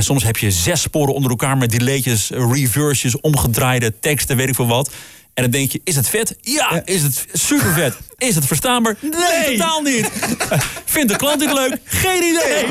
En 0.00 0.06
soms 0.06 0.24
heb 0.24 0.36
je 0.36 0.50
zes 0.50 0.80
sporen 0.80 1.14
onder 1.14 1.30
elkaar 1.30 1.56
met 1.56 1.70
delaytjes, 1.70 2.30
reverses, 2.30 3.20
omgedraaide 3.20 3.98
teksten, 3.98 4.36
weet 4.36 4.48
ik 4.48 4.54
veel 4.54 4.66
wat. 4.66 4.90
En 5.34 5.42
dan 5.42 5.50
denk 5.50 5.72
je, 5.72 5.80
is 5.84 5.96
het 5.96 6.08
vet? 6.08 6.36
Ja. 6.40 6.82
Is 6.84 7.02
het 7.02 7.26
super 7.32 7.72
vet? 7.72 7.96
Is 8.18 8.34
het 8.34 8.46
verstaanbaar? 8.46 8.96
Nee, 9.00 9.56
totaal 9.56 9.82
niet. 9.82 10.10
Vindt 10.94 11.12
de 11.12 11.16
klant 11.16 11.40
dit 11.40 11.52
leuk? 11.52 11.76
Geen 11.84 12.22
idee. 12.22 12.66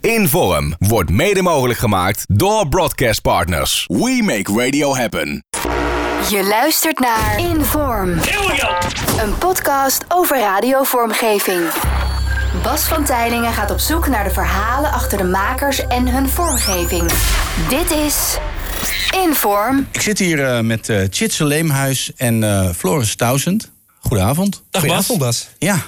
Inform 0.00 0.74
wordt 0.78 1.10
mede 1.10 1.42
mogelijk 1.42 1.78
gemaakt 1.78 2.24
door 2.28 2.68
Broadcast 2.68 3.22
Partners. 3.22 3.84
We 3.86 4.20
make 4.22 4.64
radio 4.64 4.96
happen. 4.96 5.44
Je 6.30 6.44
luistert 6.48 6.98
naar 6.98 7.38
Inform. 7.38 8.10
Een 9.18 9.38
podcast 9.38 10.04
over 10.08 10.38
radiovormgeving. 10.38 11.64
Bas 12.62 12.84
van 12.84 13.04
Tijlingen 13.04 13.52
gaat 13.52 13.70
op 13.70 13.78
zoek 13.78 14.08
naar 14.08 14.24
de 14.24 14.30
verhalen 14.30 14.90
achter 14.90 15.18
de 15.18 15.24
makers 15.24 15.86
en 15.86 16.08
hun 16.08 16.28
vormgeving. 16.28 17.12
Dit 17.68 17.90
is 17.90 18.38
Inform. 19.24 19.86
Ik 19.92 20.00
zit 20.00 20.18
hier 20.18 20.38
uh, 20.38 20.60
met 20.60 20.88
uh, 20.88 21.00
Chitse 21.10 21.44
Leemhuis 21.44 22.12
en 22.16 22.42
uh, 22.42 22.70
Floris 22.70 23.16
Tausend. 23.16 23.70
Goedenavond. 23.98 24.62
Dag 24.70 24.80
Goedenavond, 24.82 25.18
Bas. 25.18 25.48
Ja, 25.58 25.82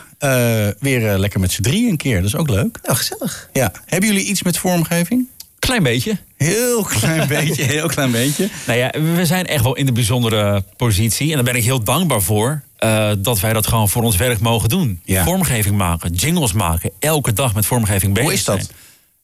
weer 0.79 1.19
lekker 1.19 1.41
met 1.41 1.53
z'n 1.53 1.63
drieën 1.63 1.91
een 1.91 1.97
keer. 1.97 2.17
Dat 2.17 2.25
is 2.25 2.37
ook 2.37 2.51
leuk. 2.51 2.79
Nou, 2.83 2.97
gezellig. 2.97 3.49
Ja. 3.53 3.73
Hebben 3.85 4.09
jullie 4.09 4.25
iets 4.25 4.43
met 4.43 4.59
vormgeving? 4.59 5.29
Klein 5.59 5.83
beetje. 5.83 6.19
Heel 6.37 6.83
klein 6.83 7.29
beetje, 7.39 7.63
heel 7.63 7.89
klein 7.89 8.11
beetje. 8.11 8.49
Nou 8.67 8.79
ja, 8.79 8.91
we 9.15 9.27
zijn 9.27 9.47
echt 9.47 9.63
wel 9.63 9.77
in 9.77 9.87
de 9.87 9.93
bijzondere 9.93 10.65
positie. 10.77 11.29
En 11.29 11.35
daar 11.35 11.45
ben 11.45 11.57
ik 11.57 11.65
heel 11.65 11.85
dankbaar 11.85 12.23
voor. 12.23 12.63
Uh, 12.85 13.11
dat 13.19 13.41
wij 13.41 13.53
dat 13.53 13.67
gewoon 13.67 13.89
voor 13.89 14.03
ons 14.03 14.17
werk 14.17 14.41
mogen 14.41 14.69
doen. 14.69 15.01
Ja. 15.05 15.25
Vormgeving 15.25 15.77
maken, 15.77 16.13
jingles 16.13 16.53
maken. 16.53 16.91
Elke 16.99 17.33
dag 17.33 17.55
met 17.55 17.67
vormgeving 17.67 18.15
bezig 18.15 18.29
Hoe 18.29 18.39
is 18.39 18.45
dat? 18.45 18.57
zijn. 18.57 18.77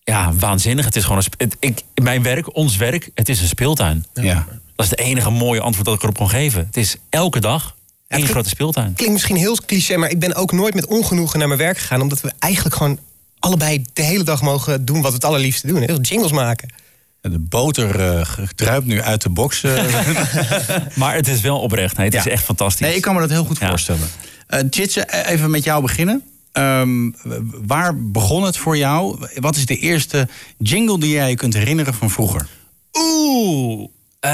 Ja, 0.05 0.33
waanzinnig. 0.35 0.85
Het 0.85 0.97
is 0.97 1.03
gewoon 1.03 1.19
een 1.19 1.25
het, 1.37 1.57
ik, 1.61 1.83
mijn 2.03 2.23
werk, 2.23 2.57
ons 2.57 2.77
werk, 2.77 3.11
het 3.15 3.29
is 3.29 3.41
een 3.41 3.49
speeltuin. 3.49 4.05
Ja. 4.15 4.47
Dat 4.77 4.85
is 4.85 4.91
het 4.91 4.99
enige 4.99 5.31
mooie 5.31 5.61
antwoord 5.61 5.87
dat 5.87 5.95
ik 5.95 6.03
erop 6.03 6.17
kon 6.17 6.29
geven. 6.29 6.65
Het 6.67 6.77
is 6.77 6.97
elke 7.09 7.41
dag 7.41 7.75
één 8.09 8.27
grote 8.27 8.49
speeltuin. 8.49 8.93
Klinkt 8.95 9.13
misschien 9.15 9.37
heel 9.37 9.57
cliché, 9.67 9.97
maar 9.97 10.11
ik 10.11 10.19
ben 10.19 10.35
ook 10.35 10.53
nooit 10.53 10.75
met 10.75 10.87
ongenoegen 10.87 11.39
naar 11.39 11.49
mijn 11.49 11.61
werk 11.61 11.79
gegaan. 11.79 12.01
Omdat 12.01 12.21
we 12.21 12.33
eigenlijk 12.39 12.75
gewoon 12.75 12.99
allebei 13.39 13.85
de 13.93 14.03
hele 14.03 14.23
dag 14.23 14.43
mogen 14.43 14.85
doen 14.85 15.01
wat 15.01 15.09
we 15.09 15.15
het 15.15 15.25
allerliefste 15.25 15.67
doen. 15.67 15.83
Hè? 15.83 15.95
Jingles 16.01 16.33
maken. 16.33 16.69
De 17.31 17.39
boter 17.39 18.01
eh, 18.01 18.27
druipt 18.55 18.87
nu 18.87 19.03
uit 19.03 19.23
de 19.23 19.29
box. 19.29 19.63
eh. 19.63 19.85
Maar 20.95 21.15
het 21.15 21.29
is 21.29 21.41
wel 21.41 21.61
oprecht. 21.61 21.97
Nee, 21.97 22.07
het 22.07 22.15
is 22.15 22.25
Ja. 22.25 22.31
echt 22.31 22.45
fantastisch. 22.45 22.87
nee, 22.87 22.97
ik 22.97 23.03
kan 23.03 23.15
me 23.15 23.21
dat 23.21 23.31
heel 23.31 23.45
goed 23.45 23.59
Ja. 23.59 23.69
voorstellen. 23.69 24.09
Eh 24.47 24.61
Chitse, 24.71 25.01
eh, 25.05 25.33
even 25.33 25.51
met 25.51 25.65
jou 25.65 25.83
beginnen. 25.83 26.23
Ehm, 26.53 27.11
waar 27.67 27.97
begon 28.11 28.43
het 28.43 28.57
voor 28.57 28.77
jou? 28.77 29.27
Wat 29.35 29.57
is 29.57 29.67
de 29.67 29.79
eerste 29.79 30.29
jingle 30.59 30.99
die 30.99 31.11
jij 31.11 31.29
je 31.31 31.37
kunt 31.37 31.55
herinneren 31.55 31.95
van 31.95 32.11
vroeger? 32.11 32.47
Oeh. 32.93 33.89
eh, 34.21 34.31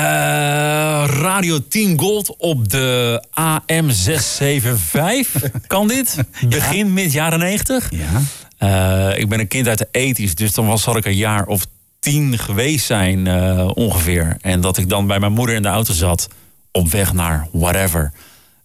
Radio 1.06 1.58
10 1.68 1.98
Gold 1.98 2.36
op 2.36 2.68
de 2.68 3.22
AM675. 3.30 5.42
kan 5.66 5.88
dit? 5.88 6.16
Begin 6.48 6.92
mid 6.92 7.12
jaren 7.12 7.38
90. 7.38 7.90
Ja. 7.90 8.20
Eh, 8.58 9.18
ik 9.18 9.28
ben 9.28 9.40
een 9.40 9.48
kind 9.48 9.68
uit 9.68 9.78
de 9.78 9.88
ethisch, 9.90 10.34
dus 10.34 10.52
dan 10.54 10.66
was, 10.66 10.82
zal 10.82 10.96
ik 10.96 11.04
een 11.04 11.16
jaar 11.16 11.46
of 11.46 11.66
tien 12.00 12.38
geweest 12.38 12.86
zijn 12.86 13.26
eh, 13.26 13.70
ongeveer. 13.74 14.36
En 14.40 14.60
dat 14.60 14.76
ik 14.76 14.88
dan 14.88 15.06
bij 15.06 15.18
mijn 15.18 15.32
moeder 15.32 15.54
in 15.54 15.62
de 15.62 15.68
auto 15.68 15.92
zat, 15.92 16.28
op 16.72 16.90
weg 16.90 17.12
naar 17.12 17.48
whatever. 17.52 18.12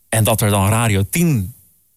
En 0.10 0.24
dat 0.24 0.42
er 0.42 0.50
dan 0.50 0.70
Radio 0.70 1.04
10 1.10 1.56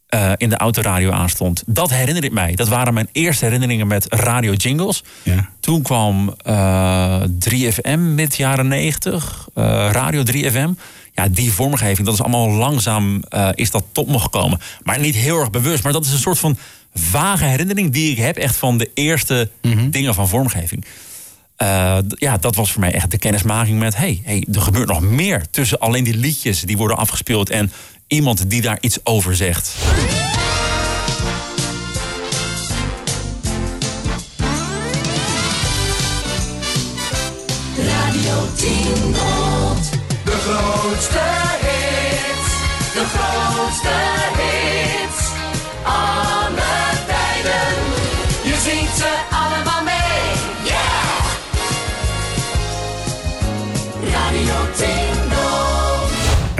eh, 0.09 0.33
in 0.36 0.48
de 0.48 0.56
autoradio 0.56 1.11
aanstond. 1.11 1.62
Dat 1.66 1.91
herinner 1.91 2.25
ik 2.25 2.33
mij. 2.33 2.55
Dat 2.55 2.69
waren 2.69 2.94
mijn 2.94 3.09
eerste 3.12 3.44
herinneringen 3.44 3.86
met 3.86 4.06
radio 4.14 4.53
jingles. 4.53 5.05
Ja. 5.22 5.48
Toen 5.61 5.83
kwam 5.83 6.34
eh 6.42 7.22
3FM 7.39 7.98
mid 7.98 8.36
jaren 8.36 8.69
90, 8.69 9.48
eh, 9.55 9.64
Radio 9.92 10.22
3FM. 10.22 10.70
Ja, 11.12 11.28
die 11.28 11.53
vormgeving, 11.53 12.06
dat 12.06 12.14
is 12.14 12.22
allemaal 12.22 12.50
langzaam 12.50 13.22
eh, 13.22 13.49
is 13.55 13.70
dat 13.70 13.84
tot 13.93 14.09
me 14.09 14.19
gekomen. 14.19 14.60
Maar 14.82 15.00
niet 15.00 15.15
heel 15.15 15.38
erg 15.41 15.50
bewust. 15.50 15.82
Maar 15.82 15.93
dat 15.93 16.05
is 16.05 16.12
een 16.12 16.19
soort 16.19 16.38
van 16.38 16.59
vage 16.94 17.44
herinnering 17.44 17.93
die 17.93 18.10
ik 18.10 18.19
heb 18.19 18.37
echt 18.37 18.56
van 18.56 18.78
de 18.78 18.91
eerste 18.94 19.50
dingen 19.91 20.15
van 20.15 20.28
vormgeving. 20.28 20.84
Eh, 21.58 21.98
d- 21.98 22.14
ja, 22.20 22.36
dat 22.36 22.54
was 22.54 22.72
voor 22.72 22.80
mij 22.80 22.92
echt 22.92 23.10
de 23.10 23.19
kennismaking 23.19 23.78
met... 23.78 23.96
hey, 23.96 24.20
hey, 24.24 24.46
er 24.52 24.60
gebeurt 24.60 24.88
nog 24.88 25.00
meer 25.00 25.42
tussen 25.50 25.78
alleen 25.78 26.04
die 26.04 26.16
liedjes 26.16 26.60
die 26.60 26.76
worden 26.76 26.96
afgespeeld... 26.96 27.50
en 27.50 27.72
iemand 28.06 28.50
die 28.50 28.60
daar 28.62 28.78
iets 28.80 28.98
over 29.04 29.36
zegt. 29.36 29.74
De 40.25 40.36
grootste 40.44 41.19
hits, 41.60 42.50
de 42.94 43.04
grootste 43.14 43.96
hits. 44.38 45.20
Alle 45.82 46.54
tijden, 47.06 47.76
je 48.44 48.56
zingt 48.64 48.96
ze 48.96 49.10
allemaal 49.30 49.78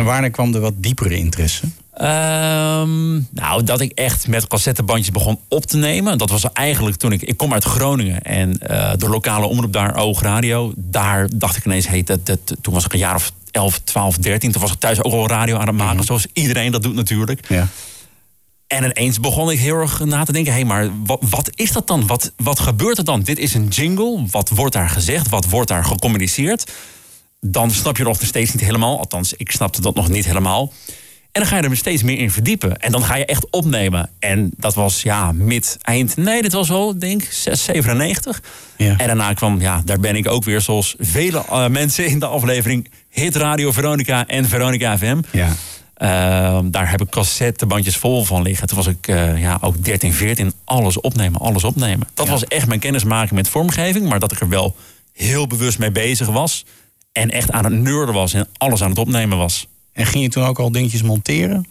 wanneer 0.09 0.31
kwam 0.31 0.55
er 0.55 0.61
wat 0.61 0.75
diepere 0.77 1.17
interesse? 1.17 1.65
Ehm, 1.93 3.13
nou, 3.31 3.65
dat 3.65 3.81
ik 3.81 3.93
echt 3.93 4.29
met 4.29 4.47
cassettebandjes 4.47 5.11
begon 5.11 5.39
op 5.49 5.67
te 5.67 5.77
nemen. 5.77 6.19
Dat 6.19 6.31
was 6.31 6.53
eigenlijk 6.53 6.97
toen 6.97 7.13
ik... 7.13 7.23
Ik 7.23 7.37
kom 7.37 7.53
uit 7.53 7.65
Groningen 7.65 8.23
en 8.23 8.59
eh, 8.59 8.93
de 8.97 9.09
lokale 9.09 9.47
omroep 9.47 9.73
daar, 9.73 9.97
Oog 9.97 10.23
Radio... 10.23 10.73
daar 10.77 11.29
dacht 11.35 11.57
ik 11.57 11.65
ineens, 11.65 11.89
hey, 11.89 12.03
dat, 12.03 12.27
dat, 12.27 12.39
toen 12.61 12.75
was 12.75 12.85
ik 12.85 12.93
een 12.93 12.99
jaar 12.99 13.15
of 13.15 13.33
11, 13.51 13.79
12, 13.79 14.17
13. 14.17 14.53
Toen 14.53 14.61
was 14.61 14.73
ik 14.73 14.79
thuis 14.79 15.03
ook 15.03 15.13
al 15.13 15.29
radio 15.29 15.57
aan 15.57 15.67
het 15.67 15.77
maken, 15.77 16.05
zoals 16.05 16.27
iedereen 16.33 16.73
dat 16.73 16.83
doet 16.83 16.95
natuurlijk. 16.95 17.49
Ja. 17.49 17.69
En 18.67 18.85
ineens 18.85 19.21
begon 19.21 19.51
ik 19.51 19.59
heel 19.59 19.77
erg 19.77 20.05
na 20.05 20.25
te 20.25 20.33
denken: 20.33 20.53
hé, 20.53 20.65
maar 20.65 20.91
wat, 21.05 21.23
wat 21.31 21.51
is 21.55 21.73
dat 21.73 21.87
dan? 21.87 22.07
Wat, 22.07 22.33
wat 22.37 22.61
gebeurt 22.61 22.99
er 22.99 23.05
dan? 23.05 23.21
Dit 23.21 23.39
is 23.39 23.55
een 23.55 23.69
jingle. 23.69 24.25
Wat 24.31 24.49
wordt 24.49 24.73
daar 24.75 24.89
gezegd? 24.89 25.29
Wat 25.29 25.49
wordt 25.49 25.69
daar 25.69 25.85
gecommuniceerd? 25.85 26.73
Dan 27.41 27.71
snap 27.71 27.97
je 27.97 28.03
nog 28.05 28.19
steeds 28.23 28.53
niet 28.53 28.63
helemaal. 28.65 28.99
Althans, 28.99 29.33
ik 29.33 29.51
snapte 29.51 29.81
dat 29.81 29.95
nog 29.95 30.09
niet 30.09 30.25
helemaal. 30.27 30.73
En 31.33 31.45
dan 31.45 31.47
ga 31.47 31.57
je 31.57 31.63
er 31.69 31.77
steeds 31.77 32.03
meer 32.03 32.19
in 32.19 32.31
verdiepen. 32.31 32.77
En 32.77 32.93
dan 32.93 33.03
ga 33.03 33.17
je 33.17 33.25
echt 33.25 33.51
opnemen. 33.51 34.11
En 34.19 34.51
dat 34.57 34.75
was 34.75 35.03
ja, 35.03 35.33
mid, 35.33 35.77
eind. 35.83 36.17
Nee, 36.17 36.43
dit 36.43 36.53
was 36.53 36.69
wel, 36.69 36.99
denk 36.99 37.23
ik, 37.23 37.33
6, 37.33 37.65
97. 37.65 38.43
Ja. 38.77 38.97
En 38.97 39.07
daarna 39.07 39.33
kwam, 39.33 39.61
ja, 39.61 39.83
daar 39.85 39.99
ben 40.01 40.17
ik 40.17 40.29
ook 40.29 40.45
weer, 40.45 40.61
zoals 40.61 40.95
vele 40.99 41.45
eh, 41.51 41.69
mensen 41.69 42.07
in 42.07 42.19
de 42.19 42.27
aflevering, 42.27 42.91
Hit 43.09 43.37
Radio 43.37 43.73
Veronica 43.73 44.27
en 44.27 44.45
Veronica 44.49 44.99
FM. 44.99 45.21
Ja. 45.31 45.53
Ehm, 45.95 46.71
daar 46.71 46.91
heb 46.91 47.01
ik 47.01 47.09
cassettebandjes 47.11 47.97
vol 47.97 48.25
van 48.25 48.43
liggen. 48.43 48.67
Toen 48.67 48.77
was 48.77 48.87
ik 48.87 49.09
eh, 49.09 49.41
ja, 49.41 49.59
ook 49.61 49.85
13, 49.85 50.13
14. 50.13 50.53
Alles 50.65 51.01
opnemen, 51.01 51.41
alles 51.41 51.65
opnemen. 51.65 52.09
Dat 52.15 52.27
Ja. 52.27 52.33
was 52.33 52.45
echt 52.45 52.67
mijn 52.67 52.81
kennismaking 52.81 53.33
met 53.33 53.49
vormgeving. 53.49 54.09
Maar 54.09 54.19
dat 54.19 54.33
ik 54.33 54.41
er 54.41 54.49
wel 54.49 54.77
heel 55.13 55.47
bewust 55.47 55.79
mee 55.79 55.91
bezig 55.93 56.27
was. 56.27 56.65
En 57.19 57.31
echt 57.31 57.51
aan 57.51 57.65
het 57.65 57.73
nerden 57.73 58.15
was 58.15 58.35
en 58.35 58.49
alles 58.57 58.83
aan 58.83 58.91
het 58.91 58.99
opnemen 58.99 59.39
was. 59.39 59.67
En 59.93 60.07
ging 60.07 60.25
je 60.25 60.31
toen 60.31 60.45
ook 60.45 60.59
al 60.59 60.73
dingetjes 60.73 61.03
monteren? 61.03 61.67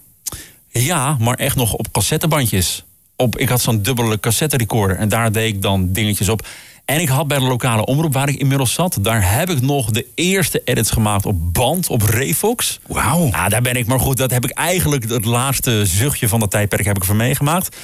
Ja, 0.68 1.16
maar 1.20 1.34
echt 1.34 1.56
nog 1.56 1.72
op 1.72 1.92
cassettebandjes. 1.92 2.84
Op, 3.16 3.38
ik 3.38 3.48
had 3.48 3.60
zo'n 3.60 3.82
dubbele 3.82 4.20
cassette 4.20 4.56
recorder 4.56 4.96
en 4.96 5.08
daar 5.08 5.32
deed 5.32 5.54
ik 5.54 5.62
dan 5.62 5.92
dingetjes 5.92 6.28
op. 6.28 6.46
En 6.84 7.00
ik 7.00 7.08
had 7.08 7.28
bij 7.28 7.38
de 7.38 7.44
lokale 7.44 7.84
omroep 7.84 8.12
waar 8.12 8.28
ik 8.28 8.36
inmiddels 8.36 8.72
zat... 8.72 8.98
daar 9.00 9.32
heb 9.32 9.50
ik 9.50 9.60
nog 9.60 9.90
de 9.90 10.06
eerste 10.14 10.62
edits 10.64 10.90
gemaakt 10.90 11.26
op 11.26 11.52
band, 11.52 11.88
op 11.88 12.02
Refox. 12.02 12.80
Wauw. 12.86 13.28
Nou, 13.28 13.48
daar 13.48 13.62
ben 13.62 13.74
ik 13.74 13.86
maar 13.86 14.00
goed. 14.00 14.16
Dat 14.16 14.30
heb 14.30 14.44
ik 14.44 14.50
eigenlijk 14.50 15.08
het 15.08 15.24
laatste 15.24 15.86
zuchtje 15.86 16.28
van 16.28 16.40
dat 16.40 16.50
tijdperk 16.50 16.84
heb 16.84 16.96
ik 16.96 17.02
ervan 17.02 17.16
meegemaakt. 17.16 17.76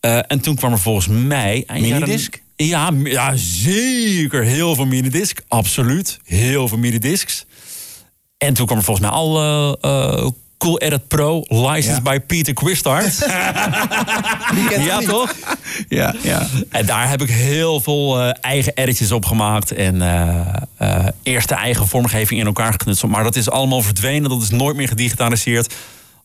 Eh, 0.00 0.18
en 0.26 0.40
toen 0.40 0.56
kwam 0.56 0.72
er 0.72 0.78
volgens 0.78 1.08
mij... 1.08 1.64
Minidisc? 1.72 2.42
Ja, 2.66 2.90
ja, 3.04 3.32
zeker. 3.36 4.42
Heel 4.42 4.74
veel 4.74 4.86
minidisc. 4.86 5.38
Absoluut. 5.48 6.20
Heel 6.24 6.68
veel 6.68 6.78
minidiscs. 6.78 7.46
En 8.38 8.54
toen 8.54 8.66
kwam 8.66 8.78
er 8.78 8.84
volgens 8.84 9.06
mij 9.06 9.16
al 9.16 9.38
eh, 9.40 9.72
eh, 9.80 10.28
Cool 10.58 10.78
Edit 10.78 11.08
Pro, 11.08 11.42
licensed 11.48 12.00
Ja. 12.04 12.12
by 12.12 12.18
Peter 12.18 12.54
Quistart. 12.54 13.18
ja, 14.86 14.98
toch? 14.98 15.34
Ja, 15.88 16.14
ja. 16.22 16.46
En 16.70 16.86
daar 16.86 17.08
heb 17.08 17.22
ik 17.22 17.28
heel 17.30 17.80
veel 17.80 18.20
eh, 18.20 18.34
eigen 18.40 18.72
editjes 18.74 19.12
op 19.12 19.24
gemaakt. 19.24 19.72
En 19.72 20.02
eerste 21.22 21.54
eigen 21.54 21.86
vormgeving 21.88 22.40
in 22.40 22.46
elkaar 22.46 22.72
geknutseld. 22.72 23.10
Maar 23.10 23.22
dat 23.24 23.36
is 23.36 23.50
allemaal 23.50 23.82
verdwenen. 23.82 24.30
Dat 24.30 24.42
is 24.42 24.50
nooit 24.50 24.76
meer 24.76 24.88
gedigitaliseerd. 24.88 25.74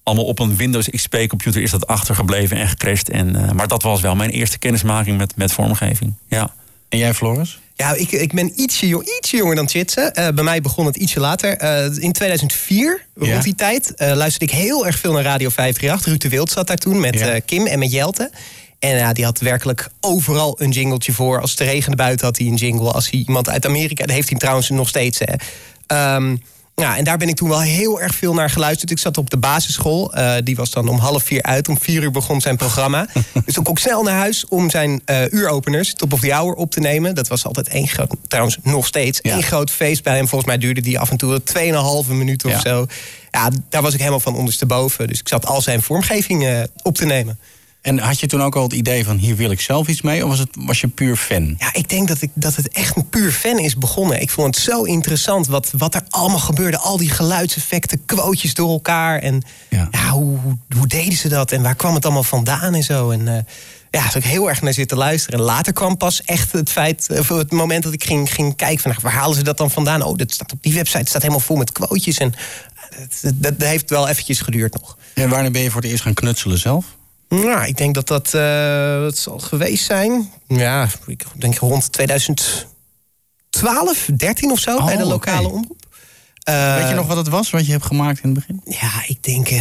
Allemaal 0.06 0.26
op 0.26 0.40
een 0.40 0.56
Windows 0.56 0.90
XP-computer 0.90 1.62
is 1.62 1.72
dat 1.72 1.88
achtergebleven 1.88 2.58
en 2.58 2.68
gecrashed. 2.68 3.10
En, 3.10 3.36
eh, 3.36 3.52
maar 3.52 3.68
dat 3.68 3.84
was 3.84 4.02
wel 4.02 4.16
mijn 4.16 4.30
eerste 4.30 4.58
kennismaking 4.58 5.18
met, 5.18 5.36
met 5.36 5.52
vormgeving. 5.52 6.14
Ja. 6.28 6.54
En 6.90 6.98
jij, 6.98 7.14
Floris? 7.14 7.60
Ja, 7.76 7.94
ik, 7.94 8.12
ik 8.12 8.34
ben 8.34 8.62
ietsje, 8.62 8.88
jong, 8.88 9.04
ietsje 9.20 9.38
jonger 9.38 9.56
dan 9.56 9.70
Chitse. 9.70 10.02
Eh, 10.02 10.28
bij 10.34 10.44
mij 10.44 10.62
begon 10.62 10.86
het 10.86 10.96
ietsje 10.96 11.20
later. 11.20 11.58
Eh, 11.58 11.86
in 11.98 12.12
2004, 12.12 13.06
Ja. 13.16 13.32
rond 13.32 13.44
die 13.44 13.56
tijd, 13.56 13.94
eh, 13.96 14.14
luisterde 14.16 14.54
ik 14.54 14.60
heel 14.60 14.86
erg 14.86 15.00
veel 15.00 15.12
naar 15.14 15.24
Radio 15.24 15.50
538. 15.50 16.06
Ruud 16.06 16.22
de 16.22 16.30
Wild 16.30 16.52
zat 16.52 16.68
daar 16.68 16.78
toen 16.78 17.00
met 17.00 17.20
Ja. 17.20 17.28
eh, 17.30 17.42
Kim 17.46 17.66
en 17.66 17.80
met 17.80 17.92
Jelte. 17.92 18.32
En 18.80 18.98
ja, 18.98 19.14
die 19.14 19.26
had 19.26 19.40
werkelijk 19.40 19.90
overal 20.00 20.62
een 20.62 20.72
jingletje 20.72 21.12
voor. 21.14 21.42
Als 21.42 21.52
het 21.52 21.60
regende 21.60 21.96
buiten 21.98 22.26
had 22.26 22.38
hij 22.38 22.48
een 22.48 22.56
jingle. 22.56 22.92
Als 22.92 23.10
hij 23.10 23.24
iemand 23.28 23.50
uit 23.50 23.66
Amerika, 23.66 24.06
dat 24.06 24.16
heeft 24.16 24.30
hij 24.30 24.40
trouwens 24.40 24.70
nog 24.70 24.88
steeds. 24.88 25.20
Hè. 25.20 25.34
Ehm, 25.88 26.36
ja, 26.76 26.98
en 26.98 27.04
daar 27.04 27.18
ben 27.18 27.28
ik 27.30 27.36
toen 27.36 27.50
wel 27.50 27.62
heel 27.62 28.02
erg 28.02 28.16
veel 28.16 28.34
naar 28.34 28.50
geluisterd. 28.50 28.92
Ik 28.92 29.00
zat 29.00 29.18
op 29.18 29.30
de 29.30 29.38
basisschool. 29.38 30.14
Eh, 30.14 30.36
die 30.44 30.56
was 30.56 30.72
dan 30.72 30.88
om 30.88 30.98
half 30.98 31.24
vier 31.24 31.42
uit. 31.44 31.70
Om 31.70 31.80
vier 31.80 32.04
uur 32.04 32.12
begon 32.12 32.42
zijn 32.42 32.58
programma. 32.58 33.08
dus 33.46 33.54
toen 33.54 33.64
kon 33.64 33.74
ik 33.74 33.80
snel 33.80 34.04
naar 34.04 34.18
huis 34.18 34.48
om 34.48 34.70
zijn 34.70 35.02
eh, 35.06 35.32
uuropeners, 35.32 35.94
Top 35.94 36.14
of 36.14 36.20
the 36.20 36.34
Hour, 36.34 36.54
op 36.54 36.72
te 36.72 36.80
nemen. 36.80 37.16
Dat 37.16 37.28
was 37.28 37.46
altijd 37.46 37.68
één 37.68 37.88
groot, 37.88 38.16
trouwens 38.28 38.58
nog 38.64 38.86
steeds, 38.86 39.22
één 39.22 39.44
groot 39.44 39.72
feest 39.72 40.04
bij 40.04 40.16
hem. 40.16 40.28
Volgens 40.28 40.50
mij 40.50 40.60
duurde 40.60 40.82
die 40.82 41.00
af 41.00 41.10
en 41.12 41.18
toe 41.18 41.42
2,5 42.06 42.12
minuten 42.12 42.50
of 42.50 42.56
Ja. 42.56 42.62
zo. 42.62 42.86
Ja, 43.32 43.50
daar 43.70 43.82
was 43.82 43.94
ik 43.94 44.00
helemaal 44.00 44.20
van 44.20 44.36
ondersteboven. 44.36 45.08
Dus 45.08 45.20
ik 45.20 45.28
zat 45.28 45.46
al 45.46 45.62
zijn 45.62 45.82
vormgeving 45.82 46.46
eh, 46.46 46.62
op 46.82 46.96
te 46.96 47.06
nemen. 47.06 47.40
En 47.86 48.00
had 48.00 48.20
je 48.20 48.28
toen 48.28 48.44
ook 48.44 48.56
al 48.56 48.64
het 48.64 48.74
idee 48.74 49.04
van 49.06 49.18
hier 49.18 49.36
wil 49.36 49.52
ik 49.52 49.62
zelf 49.62 49.88
iets 49.88 50.02
mee? 50.02 50.24
Of 50.24 50.30
was, 50.30 50.40
het, 50.40 50.50
was 50.60 50.82
je 50.82 50.88
puur 50.88 51.16
fan? 51.16 51.56
Ja, 51.58 51.74
ik 51.74 51.90
denk 51.90 52.08
dat, 52.08 52.22
ik, 52.22 52.30
dat 52.34 52.56
het 52.56 52.68
echt 52.68 52.96
een 52.96 53.10
puur 53.10 53.32
fan 53.32 53.60
is 53.60 53.78
begonnen. 53.78 54.22
Ik 54.22 54.30
vond 54.30 54.56
het 54.56 54.64
zo 54.64 54.84
interessant 54.84 55.48
wat, 55.48 55.72
wat 55.78 55.96
er 55.96 56.02
allemaal 56.10 56.40
gebeurde. 56.40 56.78
Al 56.78 56.98
die 56.98 57.10
geluidseffecten, 57.10 58.06
quotejes 58.06 58.54
door 58.54 58.70
elkaar. 58.70 59.20
En 59.20 59.44
Ja. 59.70 59.88
ja. 59.92 60.10
hoe, 60.10 60.38
hoe, 60.38 60.58
hoe 60.78 60.88
deden 60.88 61.18
ze 61.18 61.28
dat? 61.28 61.52
En 61.52 61.62
waar 61.62 61.76
kwam 61.76 61.94
het 61.94 62.06
allemaal 62.06 62.24
vandaan 62.24 62.74
en 62.74 62.84
zo? 62.84 63.10
En 63.10 63.28
eh, 63.28 63.34
ja, 63.36 63.44
daar 63.90 64.14
heb 64.14 64.24
ik 64.24 64.30
heel 64.30 64.50
erg 64.50 64.62
naar 64.62 64.74
zitten 64.74 64.98
luisteren. 64.98 65.40
En 65.40 65.46
later 65.46 65.74
kwam 65.74 65.98
pas 65.98 66.22
echt 66.22 66.52
het 66.52 66.70
feit, 66.70 67.08
of 67.10 67.28
het 67.28 67.52
moment 67.52 67.84
dat 67.84 67.94
ik 67.94 68.04
ging, 68.04 68.34
ging 68.34 68.56
kijken... 68.56 68.80
van 68.80 68.92
nou, 68.92 69.04
waar 69.04 69.14
halen 69.14 69.36
ze 69.36 69.44
dat 69.44 69.58
dan 69.58 69.72
vandaan? 69.72 70.04
Oh, 70.04 70.18
dat 70.18 70.32
staat 70.32 70.52
op 70.52 70.64
die 70.64 70.74
website, 70.74 70.98
het 70.98 71.10
staat 71.10 71.22
helemaal 71.22 71.44
vol 71.44 71.56
met 71.56 71.72
quotejes. 71.72 72.18
En 72.18 72.34
eh, 72.34 73.00
dat, 73.22 73.34
dat, 73.36 73.60
dat 73.60 73.68
heeft 73.68 73.90
wel 73.90 74.08
eventjes 74.08 74.42
geduurd 74.42 74.74
nog. 74.74 74.98
En 75.14 75.30
wanneer 75.30 75.52
ben 75.52 75.62
je 75.62 75.72
voor 75.72 75.82
het 75.82 75.90
eerst 75.90 76.04
gaan 76.04 76.14
knutselen 76.14 76.58
zelf? 76.58 76.86
Nou, 77.30 77.66
ik 77.66 77.78
denk 77.78 77.94
dat 77.96 78.08
dat, 78.08 78.34
eh, 78.34 79.00
dat 79.00 79.18
zal 79.18 79.40
geweest 79.40 79.86
zijn. 79.86 80.30
Ja, 80.48 80.88
ik 81.06 81.26
denk 81.38 81.58
rond 81.58 81.92
2012, 81.92 82.68
13 84.16 84.52
of 84.52 84.60
zo, 84.60 84.76
Oh, 84.78 84.86
bij 84.86 84.96
de 84.96 85.02
oké. 85.04 85.12
lokale 85.12 85.48
omroep. 85.48 85.84
Eh, 86.44 86.76
Weet 86.78 86.88
je 86.90 86.96
nog 86.96 87.08
wat 87.08 87.18
het 87.18 87.28
was 87.28 87.50
wat 87.50 87.66
je 87.66 87.72
hebt 87.72 87.86
gemaakt 87.86 88.20
in 88.24 88.30
het 88.30 88.34
begin? 88.34 88.62
Ja, 88.66 88.92
ik 89.08 89.24
denk. 89.24 89.50
eh, 89.50 89.60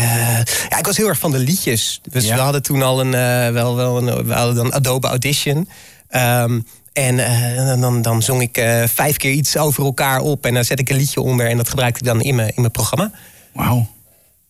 ja, 0.69 0.79
ik 0.79 0.87
was 0.87 0.97
heel 0.97 1.09
erg 1.09 1.19
van 1.19 1.31
de 1.31 1.39
liedjes. 1.39 2.01
Dus 2.11 2.25
Ja. 2.27 2.35
we 2.35 2.41
hadden 2.41 2.63
toen 2.63 2.83
al 2.83 3.01
een. 3.01 3.15
eh, 3.15 3.49
wel, 3.53 3.77
wel 3.77 3.97
een 4.09 4.27
we 4.27 4.33
hadden 4.33 4.55
dan 4.55 4.73
Adobe 4.73 5.07
Audition. 5.07 5.69
Ehm, 6.09 6.61
en 6.93 7.19
eh, 7.19 7.81
dan, 7.81 8.03
dan, 8.03 8.23
zong 8.23 8.41
ik 8.43 8.57
eh, 8.57 8.83
vijf 8.87 9.17
keer 9.17 9.31
iets 9.33 9.57
over 9.57 9.85
elkaar 9.85 10.21
op. 10.21 10.47
En 10.47 10.55
dan 10.55 10.65
zet 10.65 10.79
ik 10.81 10.89
een 10.91 10.97
liedje 10.97 11.21
onder. 11.21 11.49
En 11.49 11.57
dat 11.57 11.69
gebruikte 11.69 11.99
ik 12.01 12.07
dan 12.07 12.21
in 12.21 12.35
mijn, 12.35 12.49
in 12.49 12.61
mijn 12.61 12.71
programma. 12.73 13.11
Wauw. 13.53 13.87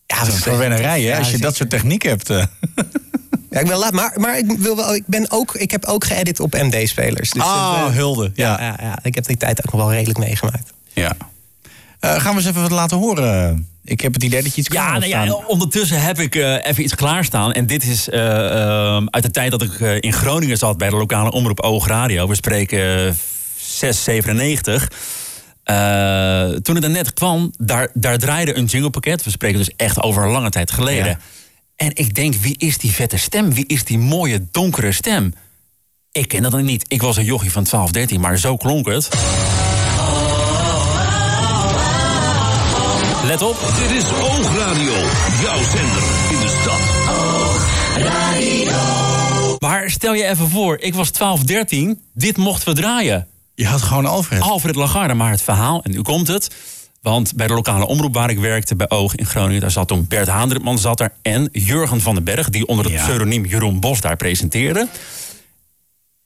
Ja, 0.07 0.19
Dat 0.19 0.27
is 0.27 0.33
een 0.33 0.39
verwennerij, 0.41 1.01
hè? 1.01 1.07
ja, 1.11 1.17
Als 1.17 1.31
je 1.31 1.37
dat 1.37 1.55
soort 1.55 1.69
techniek 1.69 2.01
hebt. 2.03 2.29
eh. 2.29 2.43
Ja, 3.49 3.61
ik 3.61 3.67
ben 3.67 3.77
laat, 3.77 3.91
maar, 3.93 4.13
maar 4.15 4.37
ik, 4.37 4.51
wil 4.57 4.75
wel, 4.75 4.95
ik, 4.95 5.03
ben 5.05 5.31
ook, 5.31 5.55
ik 5.55 5.71
heb 5.71 5.85
ook 5.85 6.05
geëdit 6.05 6.39
op 6.39 6.53
MD-spelers. 6.53 7.29
Dus 7.31 7.41
Ah, 7.41 7.79
dat, 7.81 7.89
eh, 7.89 7.95
hulde. 7.95 8.31
Ja. 8.33 8.61
ja, 8.61 8.77
ja, 8.81 8.99
ik 9.01 9.15
heb 9.15 9.25
die 9.25 9.37
tijd 9.37 9.57
ook 9.65 9.73
nog 9.73 9.81
wel 9.81 9.91
redelijk 9.93 10.19
meegemaakt. 10.19 10.73
ja. 10.93 11.15
Eh, 11.99 12.19
gaan 12.19 12.31
we 12.35 12.39
eens 12.39 12.49
even 12.49 12.61
wat 12.61 12.71
laten 12.71 12.97
horen. 12.97 13.67
Ik 13.83 14.01
heb 14.01 14.13
het 14.13 14.23
idee 14.23 14.43
dat 14.43 14.53
je 14.55 14.61
iets 14.61 14.73
Ja, 14.73 14.81
klaar 14.81 14.99
nou 14.99 15.11
hebt 15.13 15.25
ja, 15.27 15.33
ondertussen 15.47 16.01
heb 16.01 16.19
ik 16.19 16.35
eh, 16.35 16.65
even 16.65 16.83
iets 16.83 16.95
klaarstaan. 16.95 17.51
En 17.53 17.65
dit 17.65 17.83
is 17.83 18.09
eh, 18.09 18.45
ehm, 18.95 19.05
uit 19.09 19.23
de 19.23 19.31
tijd 19.31 19.51
dat 19.51 19.61
ik 19.61 19.79
eh, 19.79 19.95
in 19.99 20.13
Groningen 20.13 20.57
zat 20.57 20.77
bij 20.77 20.89
de 20.89 20.95
lokale 20.95 21.31
omroep 21.31 21.59
Oog 21.59 21.87
Radio. 21.87 22.27
We 22.27 22.35
spreken 22.35 23.07
eh, 23.07 23.13
697. 23.57 24.87
Eh, 25.65 26.49
toen 26.49 26.75
het 26.75 26.83
er 26.83 26.89
net 26.89 27.13
kwam, 27.13 27.53
daar, 27.57 27.89
daar 27.93 28.17
draaide 28.17 28.57
een 28.57 28.65
jinglepakket. 28.65 29.23
We 29.23 29.29
spreken 29.29 29.57
dus 29.57 29.75
echt 29.75 30.01
over 30.01 30.23
een 30.23 30.31
lange 30.31 30.49
tijd 30.49 30.71
geleden. 30.71 31.05
Ja. 31.05 31.17
En 31.75 31.91
ik 31.93 32.15
denk, 32.15 32.33
wie 32.33 32.57
is 32.57 32.77
die 32.77 32.91
vette 32.91 33.17
stem? 33.17 33.53
Wie 33.53 33.65
is 33.67 33.83
die 33.83 33.97
mooie 33.97 34.45
donkere 34.51 34.91
stem? 34.91 35.33
Ik 36.11 36.27
ken 36.27 36.41
dat 36.41 36.51
nog 36.51 36.61
niet. 36.61 36.85
Ik 36.87 37.01
was 37.01 37.17
een 37.17 37.23
jochie 37.23 37.51
van 37.51 37.63
12, 37.63 37.91
13, 37.91 38.21
maar 38.21 38.37
zo 38.37 38.57
klonk 38.57 38.87
het. 38.87 39.09
Let 43.25 43.41
op. 43.41 43.73
Dit 43.77 43.91
is 43.91 44.03
Oogradio, 44.11 44.93
jouw 45.41 45.63
zender 45.63 46.03
in 46.31 46.39
de 46.39 46.59
stad. 46.61 46.79
Maar 49.59 49.89
stel 49.89 50.13
je 50.13 50.23
even 50.23 50.49
voor, 50.49 50.77
ik 50.79 50.93
was 50.93 51.09
12, 51.09 51.43
13, 51.43 52.01
dit 52.13 52.37
mochten 52.37 52.67
we 52.67 52.81
draaien. 52.81 53.27
Je 53.55 53.67
had 53.67 53.81
gewoon 53.81 54.05
Alfred. 54.05 54.41
Alfred 54.41 54.75
Lagarde, 54.75 55.13
maar 55.13 55.31
het 55.31 55.41
verhaal, 55.41 55.83
en 55.83 55.91
nu 55.91 56.01
komt 56.01 56.27
het. 56.27 56.55
Want 57.01 57.35
bij 57.35 57.47
de 57.47 57.53
lokale 57.53 57.85
omroep 57.87 58.13
waar 58.13 58.29
ik 58.29 58.39
werkte, 58.39 58.75
bij 58.75 58.89
Oog 58.89 59.15
in 59.15 59.25
Groningen... 59.25 59.61
daar 59.61 59.71
zat 59.71 59.87
toen 59.87 60.05
Bert 60.07 60.27
Haandripman 60.27 60.77
zat 60.77 60.99
er 60.99 61.11
en 61.21 61.49
Jurgen 61.51 62.01
van 62.01 62.15
den 62.15 62.23
Berg... 62.23 62.49
die 62.49 62.67
onder 62.67 62.85
het 62.85 62.93
Ja. 62.93 63.01
pseudoniem 63.03 63.45
Jeroen 63.45 63.79
Bos 63.79 64.01
daar 64.01 64.15
presenteerde. 64.15 64.87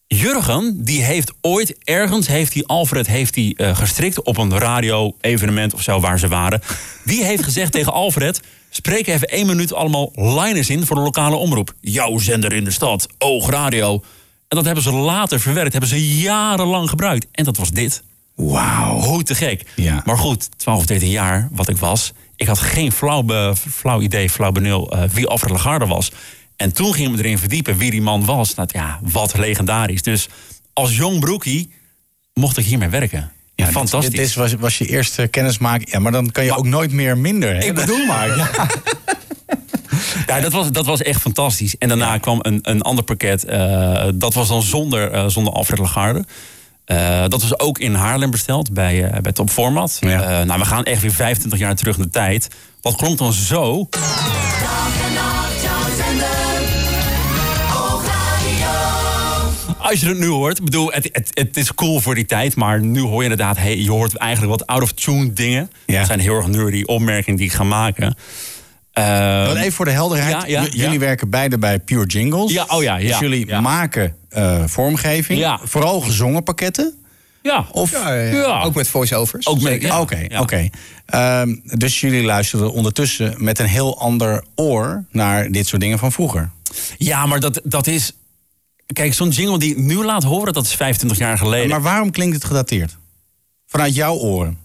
Jurgen, 0.07 0.83
die 0.83 1.03
heeft 1.03 1.31
ooit 1.41 1.75
ergens, 1.83 2.27
heeft 2.27 2.53
die 2.53 2.67
Alfred 2.67 3.07
heeft 3.07 3.33
die, 3.33 3.55
eh, 3.57 3.77
gestrikt... 3.77 4.23
op 4.23 4.37
een 4.37 4.57
radio-evenement 4.57 5.73
of 5.73 5.81
zo 5.81 5.99
waar 5.99 6.19
ze 6.19 6.27
waren. 6.27 6.61
Die 7.03 7.23
heeft 7.23 7.43
gezegd 7.43 7.71
tegen 7.77 7.93
Alfred... 7.93 8.41
spreek 8.69 9.07
even 9.07 9.27
één 9.27 9.47
minuut 9.47 9.73
allemaal 9.73 10.11
liners 10.15 10.69
in 10.69 10.85
voor 10.85 10.95
de 10.95 11.01
lokale 11.01 11.35
omroep. 11.35 11.73
Jouw 11.81 12.17
zender 12.17 12.53
in 12.53 12.63
de 12.63 12.71
stad, 12.71 13.07
Oog 13.17 13.49
Radio. 13.49 14.03
En 14.49 14.57
dat 14.57 14.65
hebben 14.65 14.83
ze 14.83 14.91
later 14.91 15.39
verwerkt, 15.39 15.71
hebben 15.71 15.89
ze 15.89 16.15
jarenlang 16.17 16.89
gebruikt. 16.89 17.27
En 17.31 17.43
dat 17.43 17.57
was 17.57 17.71
dit. 17.71 18.03
Wauw. 18.35 18.99
Hoe 18.99 19.23
te 19.23 19.35
gek. 19.35 19.63
Ja. 19.75 20.01
Maar 20.05 20.17
goed, 20.17 20.49
12 20.57 20.77
of 20.79 20.85
13 20.85 21.09
jaar, 21.09 21.47
wat 21.51 21.69
ik 21.69 21.77
was. 21.77 22.11
Ik 22.35 22.47
had 22.47 22.59
geen 22.59 22.91
flauw, 22.91 23.21
be- 23.23 23.53
flauw 23.71 24.01
idee, 24.01 24.29
flauw 24.29 24.51
benul, 24.51 24.91
eh, 24.91 25.03
wie 25.09 25.27
Alfred 25.27 25.51
Lagarde 25.51 25.85
was. 25.85 26.11
En 26.55 26.73
toen 26.73 26.93
gingen 26.93 27.11
we 27.11 27.17
erin 27.17 27.37
verdiepen 27.37 27.77
wie 27.77 27.91
die 27.91 28.01
man 28.01 28.25
was. 28.25 28.55
Nou 28.55 28.67
ja, 28.71 28.99
wat 29.01 29.37
legendarisch. 29.37 30.01
Dus 30.01 30.27
als 30.73 30.95
jong 30.95 31.19
broekie 31.19 31.71
mocht 32.33 32.57
ik 32.57 32.65
hiermee 32.65 32.89
werken. 32.89 33.31
Ja, 33.55 33.65
Fantastisch. 33.67 34.09
Dit, 34.11 34.19
dit 34.19 34.33
was, 34.35 34.53
was 34.53 34.77
je 34.77 34.85
eerste 34.85 35.27
kennismaking. 35.27 35.91
Ja, 35.91 35.99
maar 35.99 36.11
dan 36.11 36.31
kan 36.31 36.43
je 36.43 36.55
ook 36.57 36.65
nooit 36.65 36.91
meer 36.91 37.17
minder. 37.17 37.55
Hè? 37.55 37.63
Ik 37.63 37.75
bedoel 37.75 38.05
maar. 38.05 38.37
Ja. 38.37 38.49
Ja, 40.29 40.39
dat 40.39 40.51
was, 40.51 40.71
dat 40.71 40.85
was 40.85 41.01
echt 41.01 41.21
fantastisch. 41.21 41.77
En 41.77 41.87
daarna 41.87 42.17
kwam 42.17 42.39
een, 42.41 42.59
een 42.61 42.81
ander 42.81 43.03
pakket. 43.03 43.45
eh, 43.45 44.07
dat 44.15 44.33
was 44.33 44.47
dan 44.47 44.61
zonder, 44.61 45.11
eh, 45.11 45.27
zonder 45.27 45.53
Alfred 45.53 45.79
Lagarde. 45.79 46.23
Eh, 46.85 47.21
dat 47.27 47.41
was 47.41 47.59
ook 47.59 47.79
in 47.79 47.93
Haarlem 47.93 48.31
besteld 48.31 48.73
bij, 48.73 49.11
bij 49.21 49.31
Top 49.31 49.49
Format. 49.49 49.97
Ja. 49.99 50.43
Nou, 50.43 50.59
we 50.59 50.65
gaan 50.65 50.83
echt 50.83 51.01
weer 51.01 51.11
25 51.11 51.59
jaar 51.59 51.75
terug 51.75 51.95
in 51.97 52.01
de 52.01 52.09
tijd. 52.09 52.47
Dat 52.81 52.95
klonk 52.95 53.17
dan 53.17 53.33
zo. 53.33 53.89
Als 59.77 59.99
je 59.99 60.07
het 60.07 60.17
nu 60.17 60.27
hoort, 60.27 60.57
ik 60.57 60.63
bedoel, 60.63 60.91
het, 60.91 61.09
het, 61.11 61.29
het 61.33 61.57
is 61.57 61.73
cool 61.73 61.99
voor 61.99 62.15
die 62.15 62.25
tijd, 62.25 62.55
maar 62.55 62.81
nu 62.81 63.01
hoor 63.01 63.23
je 63.23 63.29
inderdaad, 63.29 63.57
hey, 63.57 63.77
je 63.77 63.91
hoort 63.91 64.15
eigenlijk 64.15 64.51
wat 64.57 64.67
out-of-tune 64.67 65.33
dingen. 65.33 65.71
Ja. 65.85 65.97
Dat 65.97 66.07
zijn 66.07 66.19
heel 66.19 66.35
erg 66.35 66.47
nerdy 66.47 66.83
opmerkingen 66.85 67.37
die 67.39 67.47
ik 67.47 67.53
ga 67.53 67.63
maken. 67.63 68.15
Eh, 68.99 69.45
Want 69.45 69.57
even 69.57 69.71
voor 69.71 69.85
de 69.85 69.91
helderheid. 69.91 70.31
Ja, 70.33 70.45
ja, 70.45 70.61
J- 70.63 70.69
jullie 70.77 70.93
ja. 70.93 70.99
werken 70.99 71.29
beide 71.29 71.57
bij 71.57 71.79
Pure 71.79 72.05
Jingles. 72.05 72.51
Ja, 72.51 72.65
oh 72.67 72.83
ja, 72.83 72.97
ja, 72.97 73.07
Dus 73.07 73.19
jullie 73.19 73.47
ja. 73.47 73.61
maken 73.61 74.15
eh, 74.29 74.63
vormgeving. 74.65 75.39
Ja. 75.39 75.59
Vooral 75.63 75.99
gezongen 76.01 76.43
pakketten. 76.43 76.93
ja, 77.41 77.65
Of... 77.71 77.91
Ja, 77.91 78.13
ja, 78.13 78.31
ja. 78.31 78.61
Ook 78.63 78.75
met 78.75 78.87
voice-overs. 78.87 79.47
Ook 79.47 79.61
met-. 79.61 79.91
Oké, 79.91 80.25
ja. 80.27 80.39
oké. 80.39 80.69
Ehm, 81.05 81.55
dus 81.63 81.99
jullie 82.01 82.23
luisteren 82.23 82.71
ondertussen 82.71 83.33
met 83.37 83.59
een 83.59 83.65
heel 83.67 83.99
ander 83.99 84.43
oor 84.55 85.05
naar 85.11 85.51
dit 85.51 85.67
soort 85.67 85.81
dingen 85.81 85.99
van 85.99 86.11
vroeger. 86.11 86.49
Ja, 86.97 87.25
maar 87.25 87.39
dat, 87.39 87.61
dat 87.63 87.87
is. 87.87 88.11
Kijk, 88.93 89.13
zo'n 89.13 89.29
jingle 89.29 89.59
die 89.59 89.71
ik 89.71 89.77
nu 89.77 90.03
laat 90.03 90.23
horen, 90.23 90.53
dat 90.53 90.65
is 90.65 90.75
25 90.75 91.17
jaar 91.17 91.37
geleden. 91.37 91.69
Maar 91.69 91.81
waarom 91.81 92.11
klinkt 92.11 92.35
het 92.35 92.45
gedateerd? 92.45 92.97
Vanuit 93.67 93.95
jouw 93.95 94.15
oren. 94.15 94.57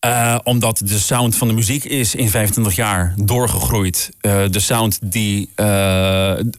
Eh, 0.00 0.38
omdat 0.42 0.82
de 0.84 0.98
sound 0.98 1.36
van 1.36 1.48
de 1.48 1.54
muziek 1.54 1.84
is 1.84 2.14
in 2.14 2.28
25 2.28 2.76
jaar 2.76 3.14
doorgegroeid. 3.16 4.10
Eh, 4.20 4.42
de 4.50 4.60
sound 4.60 4.98
die. 5.02 5.48
eh, 5.54 5.66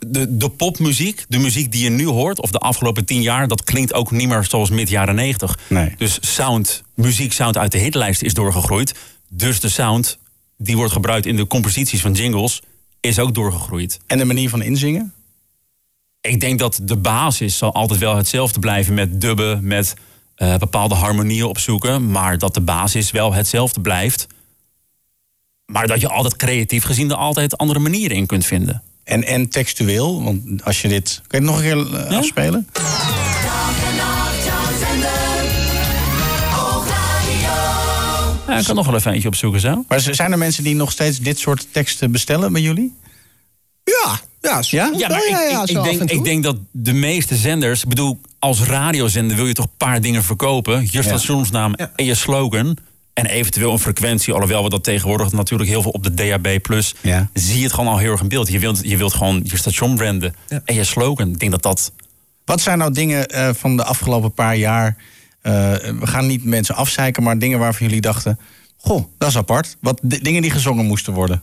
de, 0.08 0.38
de 0.38 0.50
popmuziek, 0.50 1.26
de 1.28 1.38
muziek 1.38 1.72
die 1.72 1.84
je 1.84 1.90
nu 1.90 2.06
hoort, 2.06 2.42
of 2.42 2.52
de 2.52 2.58
afgelopen 2.58 3.06
10 3.06 3.22
jaar, 3.22 3.48
dat 3.48 3.64
klinkt 3.64 3.94
ook 3.94 4.12
niet 4.12 4.28
meer 4.28 4.44
zoals 4.44 4.70
mid 4.70 4.90
jaren 4.90 5.16
90. 5.16 5.60
Nee. 5.68 5.94
Dus 5.98 6.18
sound, 6.22 6.84
muziek, 6.94 7.34
sound 7.34 7.58
uit 7.58 7.72
de 7.72 7.78
hitlijst 7.78 8.22
is 8.22 8.34
doorgegroeid. 8.34 8.96
Dus 9.30 9.60
de 9.60 9.70
sound 9.70 10.18
die 10.58 10.76
wordt 10.76 10.94
gebruikt 10.94 11.26
in 11.26 11.36
de 11.36 11.48
composities 11.48 12.02
van 12.02 12.12
jingles, 12.12 12.62
is 13.00 13.20
ook 13.20 13.34
doorgegroeid. 13.34 14.00
En 14.08 14.18
de 14.18 14.26
manier 14.26 14.50
van 14.50 14.62
inzingen? 14.62 15.14
Ik 16.22 16.40
denk 16.40 16.60
dat 16.60 16.80
de 16.84 16.98
basis 16.98 17.58
zal 17.58 17.74
altijd 17.74 18.00
wel 18.00 18.16
hetzelfde 18.18 18.60
blijven 18.60 18.94
met 18.94 19.22
dubben, 19.22 19.68
met 19.68 19.94
eh, 20.42 20.56
bepaalde 20.56 20.96
harmonieën 20.96 21.46
opzoeken. 21.46 22.12
Maar 22.12 22.38
dat 22.38 22.54
de 22.54 22.62
basis 22.62 23.12
wel 23.12 23.34
hetzelfde 23.34 23.82
blijft. 23.82 24.28
Maar 25.66 25.88
dat 25.88 26.02
je 26.02 26.10
altijd 26.10 26.36
creatief 26.36 26.84
gezien 26.84 27.10
er 27.10 27.16
altijd 27.16 27.58
andere 27.58 27.80
manieren 27.80 28.18
in 28.18 28.26
kunt 28.26 28.46
vinden. 28.46 28.82
En, 29.04 29.24
en 29.24 29.50
textueel, 29.50 30.24
want 30.24 30.64
als 30.64 30.82
je 30.82 30.88
dit... 30.88 31.22
Kun 31.28 31.44
je 31.44 31.46
het 31.46 31.56
nog 31.56 31.64
een 31.64 31.88
keer 31.88 32.00
eh, 32.00 32.12
Ja? 32.12 32.18
afspelen? 32.18 32.68
Ja, 38.48 38.58
ik 38.58 38.66
kan 38.66 38.76
nog 38.76 38.86
wel 38.86 38.96
even 38.96 39.12
eentje 39.12 39.28
opzoeken 39.28 39.60
zo. 39.60 39.86
Maar 39.88 40.00
zijn 40.00 40.32
er 40.32 40.38
mensen 40.38 40.64
die 40.64 40.76
nog 40.76 40.92
steeds 40.92 41.20
dit 41.20 41.40
soort 41.40 41.68
teksten 41.72 42.12
bestellen 42.12 42.52
bij 42.54 42.62
jullie? 42.62 42.94
Ja, 43.84 44.20
ja, 44.42 44.64
Ja? 44.70 44.90
wel, 44.90 45.00
Ja, 45.00 45.08
maar 45.08 45.26
ik, 45.62 45.70
ik, 45.70 45.84
denk, 45.84 46.12
ik 46.12 46.24
denk 46.24 46.44
dat 46.44 46.58
de 46.72 46.94
meeste 46.94 47.36
zenders... 47.36 47.84
Ik 47.84 47.90
bedoel, 47.90 48.20
als 48.40 48.62
radiozender 48.64 49.36
wil 49.36 49.48
je 49.48 49.54
toch 49.54 49.66
een 49.66 49.78
paar 49.78 50.02
dingen 50.02 50.24
verkopen. 50.24 50.88
Je 50.92 51.02
stationsnaam 51.02 51.74
Ja. 51.76 51.92
en 51.96 52.06
je 52.06 52.16
slogan. 52.16 52.78
En 53.14 53.26
eventueel 53.26 53.72
een 53.72 53.80
frequentie. 53.80 54.34
Alhoewel 54.34 54.64
we 54.64 54.70
dat 54.70 54.84
tegenwoordig 54.84 55.32
natuurlijk 55.32 55.70
heel 55.70 55.82
veel 55.82 55.92
op 55.92 56.04
de 56.04 56.14
DAB+. 56.14 56.48
Ja. 57.02 57.30
Zie 57.34 57.58
je 57.58 57.64
het 57.64 57.74
gewoon 57.74 57.92
al 57.92 57.98
heel 57.98 58.12
erg 58.12 58.22
in 58.22 58.28
beeld. 58.28 58.48
Je 58.52 58.60
wilt, 58.60 58.80
je 58.84 58.98
wilt 58.98 59.14
gewoon 59.14 59.42
je 59.44 59.58
station 59.58 59.96
branden. 59.96 60.36
Ja. 60.48 60.62
En 60.66 60.76
je 60.76 60.84
slogan. 60.84 61.30
Ik 61.30 61.40
denk 61.40 61.52
dat 61.52 61.64
dat... 61.64 61.92
Wat 62.46 62.62
zijn 62.62 62.78
nou 62.78 62.92
dingen 62.94 63.28
eh, 63.28 63.50
van 63.54 63.78
de 63.78 63.84
afgelopen 63.84 64.34
paar 64.34 64.56
jaar... 64.56 64.98
eh, 65.42 65.52
we 65.74 66.08
gaan 66.08 66.28
niet 66.28 66.44
mensen 66.44 66.76
afzeiken, 66.76 67.24
maar 67.24 67.40
dingen 67.40 67.60
waarvan 67.60 67.88
jullie 67.88 68.02
dachten... 68.02 68.40
Goh, 68.78 69.06
dat 69.18 69.30
is 69.30 69.38
apart. 69.38 69.78
Wat, 69.80 70.00
dingen 70.02 70.42
die 70.42 70.52
gezongen 70.52 70.86
moesten 70.86 71.14
worden. 71.14 71.42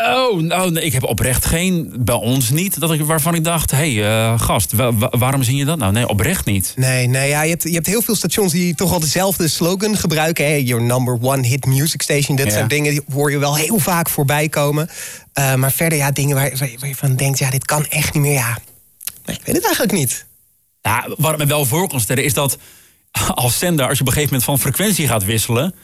Oh, 0.00 0.40
nou, 0.40 0.78
ik 0.80 0.92
heb 0.92 1.02
oprecht 1.04 1.44
geen... 1.46 1.92
Bij 1.98 2.14
ons 2.14 2.50
niet. 2.50 2.80
Dat 2.80 2.92
ik, 2.92 3.02
waarvan 3.02 3.34
ik 3.34 3.44
dacht... 3.44 3.70
Hé, 3.70 3.94
hey, 3.94 4.04
eh, 4.32 4.40
gast, 4.40 4.72
wa- 4.72 4.92
wa- 4.94 5.12
waarom 5.18 5.42
zing 5.42 5.58
je 5.58 5.64
dat 5.64 5.78
nou? 5.78 5.92
Nee, 5.92 6.08
oprecht 6.08 6.44
niet. 6.44 6.72
Nee, 6.76 7.06
nee 7.06 7.28
ja, 7.28 7.42
je, 7.42 7.50
hebt, 7.50 7.62
je 7.62 7.72
hebt 7.74 7.86
heel 7.86 8.02
veel 8.02 8.14
stations 8.16 8.52
die 8.52 8.74
toch 8.74 8.92
al 8.92 9.00
dezelfde 9.00 9.48
slogan 9.48 9.96
gebruiken. 9.96 10.44
Hè? 10.46 10.54
Your 10.54 10.82
number 10.84 11.18
one 11.20 11.46
hit 11.46 11.66
music 11.66 12.02
station. 12.02 12.36
Dat 12.36 12.46
Ja. 12.46 12.52
zijn 12.52 12.68
dingen 12.68 12.90
die 12.90 13.02
hoor 13.12 13.30
je 13.30 13.38
wel 13.38 13.56
heel 13.56 13.78
vaak 13.78 14.08
voorbij 14.08 14.48
komen. 14.48 14.88
Eh, 15.32 15.54
maar 15.54 15.72
verder, 15.72 15.98
ja, 15.98 16.10
dingen 16.10 16.36
waar, 16.36 16.52
waar, 16.58 16.88
je- 16.88 16.94
van 16.94 17.16
denkt... 17.16 17.38
ja, 17.38 17.50
dit 17.50 17.64
kan 17.64 17.86
echt 17.86 18.14
niet 18.14 18.22
meer, 18.22 18.32
ja. 18.32 18.58
Nee, 19.24 19.36
ik 19.36 19.42
weet 19.44 19.54
het 19.54 19.64
eigenlijk 19.64 19.92
niet. 19.92 20.26
Ja, 20.82 21.08
wat 21.16 21.32
ik 21.32 21.38
me 21.38 21.46
wel 21.46 21.64
voor 21.64 21.88
kan 21.88 22.00
stellen 22.00 22.24
is 22.24 22.34
dat 22.34 22.58
als 23.34 23.58
zender, 23.58 23.88
als 23.88 23.94
je 23.98 24.00
op 24.00 24.06
een 24.06 24.12
gegeven 24.14 24.34
moment 24.38 24.44
van 24.44 24.58
frequentie 24.72 25.08
gaat 25.08 25.24
wisselen. 25.24 25.74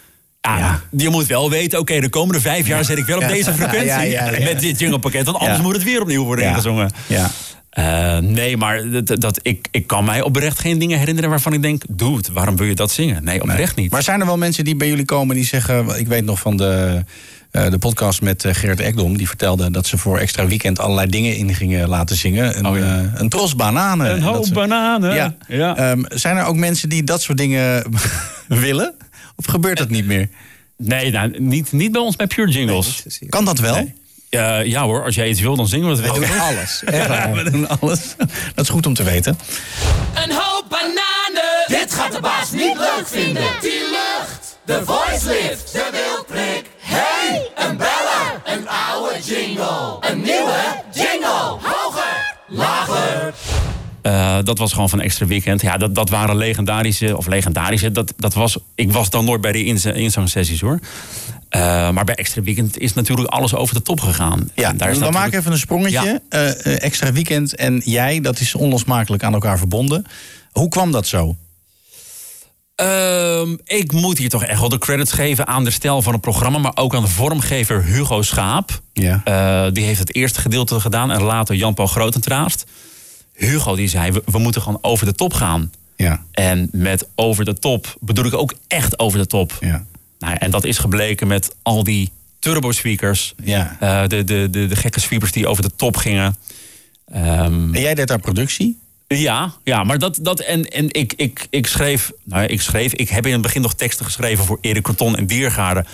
Ja, 0.45 0.59
Ja. 0.59 0.81
je 0.91 1.09
moet 1.09 1.27
wel 1.27 1.51
weten, 1.51 1.79
oké, 1.79 2.01
de 2.01 2.09
komende 2.09 2.41
vijf 2.41 2.67
jaar 2.67 2.85
zet 2.85 2.99
ik 2.99 3.05
wel 3.07 3.19
op 3.19 3.29
deze 3.29 3.53
frequentie. 3.55 4.45
Met 4.45 4.61
dit 4.61 4.79
jinglepakket, 4.79 5.25
want 5.27 5.39
anders 5.39 5.61
moet 5.61 5.73
het 5.75 5.83
weer 5.83 6.01
opnieuw 6.01 6.25
worden 6.25 6.45
ingezongen. 6.45 6.91
Ja. 7.07 7.31
Eh, 7.71 8.19
nee, 8.19 8.57
maar 8.57 8.91
dat, 8.91 9.21
dat, 9.21 9.39
ik, 9.43 9.69
ik 9.71 9.87
kan 9.87 10.05
mij 10.05 10.23
oprecht 10.23 10.59
geen 10.59 10.79
dingen 10.79 10.99
herinneren 10.99 11.31
waarvan 11.31 11.53
ik 11.53 11.63
denk, 11.63 11.83
doe 11.89 12.17
het, 12.17 12.29
waarom 12.29 12.57
wil 12.57 12.67
je 12.67 12.75
dat 12.75 12.91
zingen? 12.91 13.25
Nee, 13.25 13.43
oprecht 13.43 13.77
niet. 13.77 13.91
Maar 13.91 14.03
zijn 14.03 14.21
er 14.21 14.27
wel 14.27 14.37
mensen 14.39 14.65
die 14.65 14.77
bij 14.77 14.89
jullie 14.89 15.05
komen 15.05 15.35
die 15.37 15.45
zeggen... 15.45 15.99
Ik 15.99 16.07
weet 16.07 16.25
nog 16.25 16.39
van 16.41 16.57
de, 16.57 17.05
eh, 17.51 17.71
de 17.71 17.79
podcast 17.79 18.23
met 18.23 18.45
eh, 18.45 18.55
Gerrit 18.55 18.81
Ekdom. 18.81 19.17
Die 19.17 19.27
vertelde 19.29 19.71
dat 19.71 19.87
ze 19.87 19.99
voor 19.99 20.19
extra 20.19 20.47
weekend 20.47 20.79
allerlei 20.79 21.09
dingen 21.11 21.37
in 21.37 21.55
gingen 21.55 21.89
laten 21.89 22.17
zingen. 22.17 22.59
Een, 22.59 22.67
Oh 22.67 22.79
ja. 22.79 23.11
een 23.15 23.29
tros 23.29 23.57
bananen. 23.57 24.11
Een 24.11 24.23
hoop 24.23 24.45
ze- 24.45 24.53
bananen. 24.53 25.15
Ja. 25.15 25.35
Ja. 25.49 25.77
Ehm, 25.77 26.03
zijn 26.09 26.37
er 26.37 26.45
ook 26.45 26.57
mensen 26.57 26.89
die 26.89 27.05
dat 27.05 27.23
soort 27.23 27.39
dingen 27.39 27.85
willen? 28.49 28.95
Of 29.37 29.45
gebeurt 29.47 29.79
dat 29.79 29.89
niet 29.89 30.07
meer? 30.07 30.29
Nee, 30.77 31.11
nou, 31.11 31.41
niet, 31.41 31.73
niet 31.73 31.93
bij 31.93 32.01
ons 32.01 32.17
bij 32.17 32.27
Pure 32.27 32.51
Jingles. 32.51 33.03
Kan 33.29 33.45
dat 33.45 33.59
wel? 33.59 33.93
Eh, 34.31 34.65
ja 34.65 34.83
hoor, 34.83 35.05
als 35.05 35.15
jij 35.15 35.29
iets 35.29 35.41
wil, 35.41 35.57
dan 35.57 35.69
zingen 35.69 35.87
we 35.89 35.93
het 35.93 36.05
wel. 36.05 36.15
We 36.21 36.27
doen 36.27 36.41
alles. 36.51 36.83
Echt 36.85 37.09
waar. 37.09 37.33
We 37.33 37.51
doen 37.51 37.69
alles. 37.69 38.15
Dat 38.55 38.65
is 38.65 38.69
goed 38.69 38.87
om 38.87 38.95
te 38.95 39.03
weten. 39.03 39.39
Een 40.15 40.33
hoop 40.33 40.65
bananen. 40.69 41.65
Dit 41.67 41.95
gaat 41.95 42.13
de 42.13 42.21
baas 42.21 42.51
niet 42.51 42.77
leuk 42.77 43.07
vinden. 43.07 43.43
Die 43.61 43.81
lucht, 43.91 44.59
de 44.65 44.83
voice 44.85 45.27
lift, 45.29 45.73
de 45.73 45.89
wildprik. 45.93 46.65
Hey, 46.79 47.51
een 47.57 47.77
beller, 47.77 48.43
een 48.45 48.69
oude 48.69 49.21
jingle. 49.23 49.97
Een 50.01 50.21
nieuwe 50.21 50.83
jingle. 50.93 51.59
Hoger, 51.63 52.37
lager. 52.49 53.35
Eh, 54.05 54.39
dat 54.43 54.59
was 54.59 54.73
gewoon 54.73 54.89
van 54.89 55.01
extra 55.01 55.27
weekend. 55.27 55.61
Ja, 55.63 55.77
dat, 55.77 55.95
dat 55.95 56.11
waren 56.11 56.37
legendarische, 56.37 57.17
of 57.17 57.27
legendarische. 57.27 57.93
Dat, 57.93 58.15
dat 58.17 58.35
was, 58.35 58.57
ik 58.75 58.93
was 58.93 59.11
dan 59.11 59.25
nooit 59.25 59.41
bij 59.41 59.53
de 59.53 59.65
inz- 59.65 59.85
inzangsessies 59.85 60.61
hoor. 60.61 60.79
Eh, 61.49 61.91
maar 61.91 62.05
bij 62.05 62.15
extra 62.15 62.43
weekend 62.43 62.79
is 62.79 62.93
natuurlijk 62.95 63.29
alles 63.29 63.55
over 63.55 63.75
de 63.75 63.83
top 63.83 64.01
gegaan. 64.01 64.51
Ja, 64.55 64.69
En 64.69 64.77
daar 64.77 64.91
is 64.91 64.99
we 64.99 65.01
natuurlijk- 65.05 65.13
maken 65.13 65.39
even 65.39 65.53
een 65.53 65.59
sprongetje. 65.59 66.23
Eh, 66.29 66.83
extra 66.83 67.13
weekend 67.13 67.55
en 67.57 67.83
jij, 67.85 68.21
dat 68.21 68.41
is 68.41 68.55
onlosmakelijk 68.55 69.23
aan 69.23 69.33
elkaar 69.33 69.59
verbonden. 69.59 70.05
Hoe 70.53 70.69
kwam 70.69 70.93
dat 70.93 71.07
zo? 71.07 71.37
Ehm, 72.75 73.57
ik 73.65 73.93
moet 73.93 74.19
hier 74.19 74.29
toch 74.29 74.45
echt 74.45 74.61
wel 74.61 74.69
de 74.69 74.79
credits 74.79 75.13
geven 75.13 75.47
aan 75.47 75.65
de 75.65 75.71
stijl 75.71 76.03
van 76.03 76.13
het 76.13 76.23
programma, 76.23 76.59
maar 76.59 76.73
ook 76.75 76.95
aan 76.95 77.03
de 77.03 77.09
vormgever 77.09 77.85
Hugo 77.85 78.23
Schaap. 78.23 78.81
Ja. 78.93 79.71
Die 79.71 79.85
heeft 79.85 79.99
het 79.99 80.15
eerste 80.15 80.41
gedeelte 80.41 80.81
gedaan 80.81 81.11
en 81.11 81.23
later 81.23 81.55
Jan-Paul 81.55 81.89
Grotentraast. 81.89 82.65
Hugo 83.35 83.75
die 83.77 83.89
zei, 83.89 84.13
we, 84.13 84.23
we 84.27 84.39
moeten 84.39 84.63
gewoon 84.63 84.79
over 84.83 85.07
de 85.07 85.15
top 85.15 85.33
gaan. 85.35 85.73
Ja, 85.97 86.25
En 86.33 86.69
met 86.73 87.07
over 87.15 87.45
de 87.45 87.55
top 87.55 87.97
bedoel 88.01 88.25
ik 88.25 88.35
ook 88.35 88.55
echt 88.69 88.99
over 88.99 89.19
de 89.19 89.27
top. 89.27 89.57
ja. 89.61 89.85
Nou, 90.19 90.33
ja, 90.33 90.41
en 90.41 90.51
dat 90.51 90.65
is 90.65 90.79
gebleken 90.79 91.27
met 91.27 91.55
al 91.63 91.85
die 91.85 92.11
turbo 92.39 92.73
speakers. 92.73 93.35
Ja. 93.43 93.77
Eh, 93.81 94.09
de, 94.09 94.25
de, 94.25 94.49
de, 94.51 94.67
de 94.67 94.77
gekke 94.77 95.01
sweepers 95.01 95.33
die 95.33 95.47
over 95.47 95.63
de 95.63 95.71
top 95.77 95.97
gingen. 95.97 96.37
Ehm, 97.13 97.75
En 97.75 97.81
jij 97.81 97.95
deed 97.95 98.09
daar 98.09 98.19
productie? 98.21 98.79
ja, 99.07 99.53
ja, 99.65 99.85
maar 99.85 99.99
dat. 99.99 100.19
dat 100.23 100.41
en 100.41 100.65
en 100.65 100.87
ik, 100.91 101.13
ik, 101.17 101.47
ik 101.51 101.67
schreef. 101.67 102.13
Nou, 102.25 102.43
ja, 102.43 102.49
ik 102.49 102.61
schreef. 102.61 102.93
Ik 102.93 103.09
heb 103.09 103.27
in 103.27 103.33
het 103.33 103.43
begin 103.43 103.63
nog 103.63 103.75
teksten 103.75 104.05
geschreven 104.05 104.45
voor 104.45 104.59
Erik 104.61 104.83
Corton 104.83 105.17
en 105.17 105.27
Diergaarden. 105.27 105.87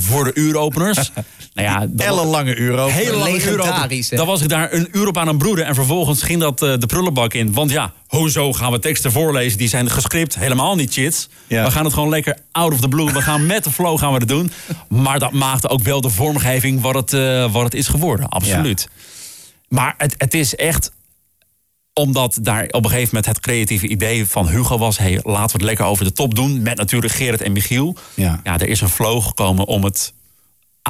Voor 0.00 0.24
de 0.24 0.30
uuropeners. 0.34 0.96
nou 1.54 1.68
ja, 1.68 1.78
dat 1.80 1.88
was- 1.96 2.06
Ellenlange 2.06 2.56
uur 2.56 2.78
ook. 2.78 2.90
Hele 2.90 3.16
lange 3.16 3.32
Legendarisch, 3.32 4.04
uur 4.04 4.10
hè? 4.10 4.16
Dan 4.16 4.26
was 4.26 4.42
ik 4.42 4.48
daar 4.48 4.72
een 4.72 4.88
uur 4.92 5.06
op 5.06 5.16
aan 5.18 5.28
een 5.28 5.38
broeden. 5.38 5.66
En 5.66 5.74
vervolgens 5.74 6.22
ging 6.22 6.40
dat 6.40 6.62
eh, 6.62 6.74
de 6.78 6.86
prullenbak 6.86 7.34
in. 7.34 7.52
Want 7.52 7.70
ja, 7.70 7.92
hoezo 8.06 8.52
gaan 8.52 8.72
we 8.72 8.78
teksten 8.78 9.12
voorlezen? 9.12 9.58
Die 9.58 9.68
zijn 9.68 9.90
gescript. 9.90 10.34
Helemaal 10.38 10.74
niet 10.74 10.92
chits. 10.92 11.28
Ja. 11.46 11.64
We 11.64 11.70
gaan 11.70 11.84
het 11.84 11.94
gewoon 11.94 12.08
lekker 12.08 12.36
out 12.52 12.72
of 12.72 12.80
the 12.80 12.88
blue. 12.88 13.12
We 13.12 13.22
gaan 13.22 13.46
met 13.46 13.64
de 13.64 13.70
flow 13.70 13.98
gaan 13.98 14.12
we 14.12 14.18
het 14.18 14.28
doen. 14.28 14.50
Maar 14.88 15.18
dat 15.18 15.32
maakte 15.32 15.68
ook 15.68 15.82
wel 15.82 16.00
de 16.00 16.10
vormgeving 16.10 16.80
wat 16.80 16.94
het, 16.94 17.12
eh, 17.12 17.52
wat 17.52 17.62
het 17.62 17.74
is 17.74 17.88
geworden. 17.88 18.28
Absoluut. 18.28 18.88
Maar 19.68 19.94
het, 19.98 20.14
het 20.18 20.34
is 20.34 20.54
echt 20.56 20.90
omdat 21.98 22.38
daar 22.42 22.64
op 22.70 22.84
een 22.84 22.90
gegeven 22.90 23.08
moment 23.14 23.26
het 23.26 23.40
creatieve 23.40 23.88
idee 23.88 24.26
van 24.26 24.48
Hugo 24.48 24.78
was... 24.78 24.98
Hey, 24.98 25.20
laten 25.22 25.46
we 25.46 25.52
het 25.52 25.62
lekker 25.62 25.84
over 25.84 26.04
de 26.04 26.12
top 26.12 26.34
doen. 26.34 26.62
Met 26.62 26.76
natuurlijk 26.76 27.12
Gerrit 27.12 27.40
en 27.40 27.52
Michiel. 27.52 27.96
Ja. 28.14 28.40
ja 28.44 28.58
er 28.58 28.68
is 28.68 28.80
een 28.80 28.88
flow 28.88 29.22
gekomen 29.22 29.66
om 29.66 29.84
het... 29.84 30.12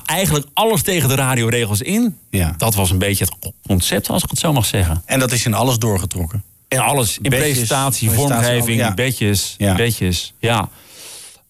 Eigenlijk 0.06 0.46
alles 0.54 0.82
tegen 0.82 1.08
de 1.08 1.14
radioregels 1.14 1.80
in. 1.80 2.18
Ja. 2.30 2.54
Dat 2.56 2.74
was 2.74 2.90
een 2.90 2.98
beetje 2.98 3.24
het 3.24 3.52
concept, 3.66 4.10
als 4.10 4.22
ik 4.22 4.30
het 4.30 4.38
zo 4.38 4.52
mag 4.52 4.66
zeggen. 4.66 5.02
En 5.04 5.18
dat 5.18 5.32
is 5.32 5.44
in 5.44 5.54
alles 5.54 5.78
doorgetrokken. 5.78 6.44
En 6.68 6.78
alles. 6.78 7.18
In 7.22 7.30
Bedjes, 7.30 7.40
presentatie, 7.40 8.10
vormgeving, 8.10 8.78
ja. 8.78 8.94
bedjes. 8.94 9.54
Ja. 9.58 9.74
Bedjes, 9.74 10.34
ja. 10.38 10.68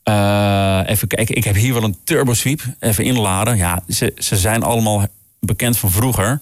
Eh, 0.03 0.91
even 0.91 1.09
kijken, 1.09 1.37
ik 1.37 1.45
heb 1.45 1.55
hier 1.55 1.75
wel 1.75 1.83
een 1.83 1.97
turbo 2.05 2.35
sweep. 2.35 2.63
Even 2.81 3.05
inladen. 3.05 3.57
Ja, 3.57 3.83
ze, 3.89 4.13
ze 4.17 4.37
zijn 4.37 4.63
allemaal 4.63 5.07
bekend 5.41 5.79
van 5.79 5.91
vroeger. 5.91 6.41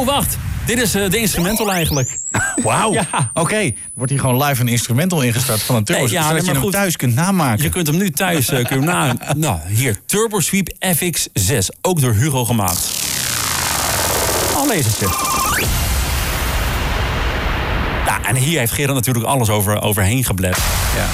Oh, 0.00 0.06
wacht. 0.06 0.36
Dit 0.66 0.78
is 0.82 0.94
eh, 0.94 1.10
de 1.10 1.18
instrumental 1.18 1.72
eigenlijk. 1.72 2.18
Wauw. 2.62 2.92
Ja. 2.92 3.30
Oké, 3.34 3.72
wordt 3.94 4.10
hier 4.10 4.20
gewoon 4.20 4.42
live 4.42 4.60
een 4.60 4.68
instrumental 4.68 5.22
ingestart 5.22 5.62
van 5.62 5.74
een 5.74 5.84
turbo. 5.84 6.02
Nee, 6.02 6.12
ja, 6.12 6.22
zodat 6.22 6.36
nee, 6.36 6.44
je 6.44 6.52
hem 6.52 6.60
goed. 6.60 6.72
thuis 6.72 6.96
kunt 6.96 7.14
namaken. 7.14 7.62
Je 7.64 7.68
kunt 7.68 7.86
hem 7.86 7.96
nu 7.96 8.10
thuis 8.10 8.48
eh, 8.48 8.64
kun 8.64 8.84
na. 8.84 9.14
Nou, 9.36 9.58
hier, 9.68 10.00
Turbo 10.06 10.40
Sweep 10.40 10.68
FX6. 10.96 11.66
Ook 11.82 12.00
door 12.00 12.12
Hugo 12.12 12.44
gemaakt. 12.44 12.90
Al 14.54 14.66
lasertje. 14.66 15.06
Ja, 18.06 18.24
en 18.24 18.36
hier 18.36 18.58
heeft 18.58 18.72
Gerard 18.72 18.94
natuurlijk 18.94 19.26
alles 19.26 19.48
over, 19.48 19.82
overheen 19.82 20.24
geblet. 20.24 20.58
Ja. 20.96 21.06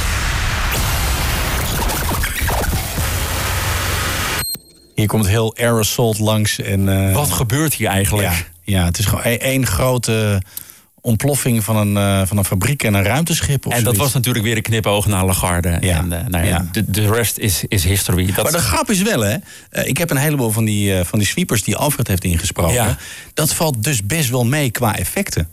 Hier 4.94 5.06
komt 5.06 5.26
heel 5.26 5.56
aerosol 5.56 6.14
langs. 6.18 6.58
En, 6.58 7.08
eh, 7.08 7.14
Wat 7.14 7.30
gebeurt 7.30 7.74
hier 7.74 7.88
eigenlijk? 7.88 8.28
Ja, 8.28 8.34
ja, 8.66 8.84
het 8.84 8.98
is 8.98 9.04
gewoon 9.04 9.24
e- 9.24 9.34
één 9.36 9.66
grote 9.66 10.42
ontploffing 11.00 11.64
van 11.64 11.76
een, 11.76 11.96
eh, 11.96 12.26
van 12.26 12.36
een 12.36 12.44
fabriek 12.44 12.82
en 12.82 12.94
een 12.94 13.02
ruimteschip. 13.02 13.66
Of 13.66 13.72
En 13.72 13.84
dat 13.84 13.96
was 13.96 14.12
natuurlijk 14.12 14.44
weer 14.44 14.56
een 14.56 14.62
knipoog 14.62 15.06
naar 15.06 15.24
Lagarde. 15.24 15.78
Ja. 15.80 15.98
En 15.98 16.12
eh, 16.12 16.26
nou 16.26 16.44
ja, 16.44 16.50
Ja. 16.50 16.68
De, 16.72 16.90
de 16.90 17.10
rest 17.12 17.38
is, 17.38 17.64
is 17.68 17.84
history. 17.84 18.26
Dat, 18.26 18.42
Maar 18.44 18.52
de 18.52 18.58
grap 18.58 18.90
is 18.90 19.02
wel, 19.02 19.20
hè. 19.20 19.36
eh, 19.70 19.86
ik 19.86 19.96
heb 19.96 20.10
een 20.10 20.16
heleboel 20.16 20.50
van 20.50 20.64
die, 20.64 21.04
van 21.04 21.18
die 21.18 21.28
sweepers 21.28 21.62
die 21.62 21.76
Alfred 21.76 22.08
heeft 22.08 22.24
ingesproken. 22.24 22.74
Ja. 22.74 22.96
Dat 23.34 23.54
valt 23.54 23.84
dus 23.84 24.06
best 24.06 24.30
wel 24.30 24.44
mee 24.44 24.70
qua 24.70 24.96
effecten. 24.96 25.48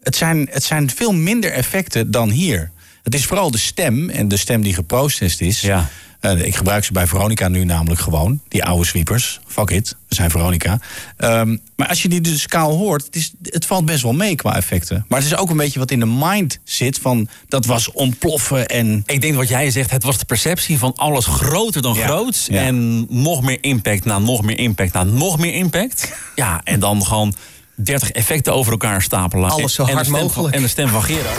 Het 0.00 0.16
zijn, 0.16 0.48
het 0.50 0.64
zijn 0.64 0.90
veel 0.90 1.12
minder 1.12 1.52
effecten 1.52 2.10
dan 2.10 2.30
hier. 2.30 2.70
Het 3.02 3.14
is 3.14 3.24
vooral 3.24 3.50
de 3.50 3.58
stem 3.58 4.10
en 4.10 4.28
de 4.28 4.36
stem 4.36 4.62
die 4.62 4.74
geprocessed 4.74 5.40
is. 5.40 5.60
Ja. 5.60 5.88
Eh, 6.24 6.44
ik 6.46 6.56
gebruik 6.56 6.84
ze 6.84 6.92
bij 6.92 7.06
Veronica 7.06 7.48
nu 7.48 7.64
namelijk 7.64 8.00
gewoon. 8.00 8.40
Die 8.48 8.64
oude 8.64 8.84
sweepers. 8.86 9.40
Fuck 9.46 9.70
it, 9.70 9.96
we 10.08 10.14
zijn 10.14 10.30
Veronica. 10.30 10.78
Ehm, 11.16 11.56
maar 11.76 11.88
als 11.88 12.02
je 12.02 12.08
die 12.08 12.20
dus 12.20 12.46
kaal 12.46 12.76
hoort, 12.76 13.04
het, 13.04 13.16
is, 13.16 13.32
het 13.42 13.66
valt 13.66 13.84
best 13.84 14.02
wel 14.02 14.12
mee 14.12 14.34
qua 14.34 14.56
effecten. 14.56 15.04
Maar 15.08 15.18
het 15.18 15.28
is 15.28 15.36
ook 15.36 15.50
een 15.50 15.56
beetje 15.56 15.78
wat 15.78 15.90
in 15.90 16.00
de 16.00 16.06
mind 16.06 16.58
zit 16.64 16.98
van... 16.98 17.28
dat 17.48 17.66
was 17.66 17.92
ontploffen 17.92 18.66
en... 18.66 19.02
Ik 19.06 19.20
denk 19.20 19.34
wat 19.34 19.48
jij 19.48 19.70
zegt, 19.70 19.90
het 19.90 20.02
was 20.02 20.18
de 20.18 20.24
perceptie 20.24 20.78
van 20.78 20.92
alles 20.96 21.26
groter 21.26 21.82
dan 21.82 21.94
Ja. 21.94 22.06
groots. 22.06 22.46
Ja. 22.50 22.62
En 22.62 23.06
nog 23.22 23.42
meer 23.42 23.58
impact 23.60 24.04
na 24.04 24.18
nog 24.18 24.42
meer 24.42 24.58
impact 24.58 24.92
na 24.92 25.02
nog 25.04 25.38
meer 25.38 25.54
impact. 25.54 26.12
Ja, 26.34 26.60
en 26.64 26.80
dan 26.80 27.04
gewoon 27.06 27.34
30 27.74 28.10
effecten 28.10 28.54
over 28.54 28.72
elkaar 28.72 29.02
stapelen. 29.02 29.50
Alles 29.50 29.74
zo 29.74 29.84
en 29.84 29.94
hard 29.94 30.08
mogelijk. 30.08 30.32
Van, 30.32 30.50
en 30.52 30.62
de 30.62 30.68
stem 30.68 30.88
van 30.88 31.02
Gerard. 31.02 31.38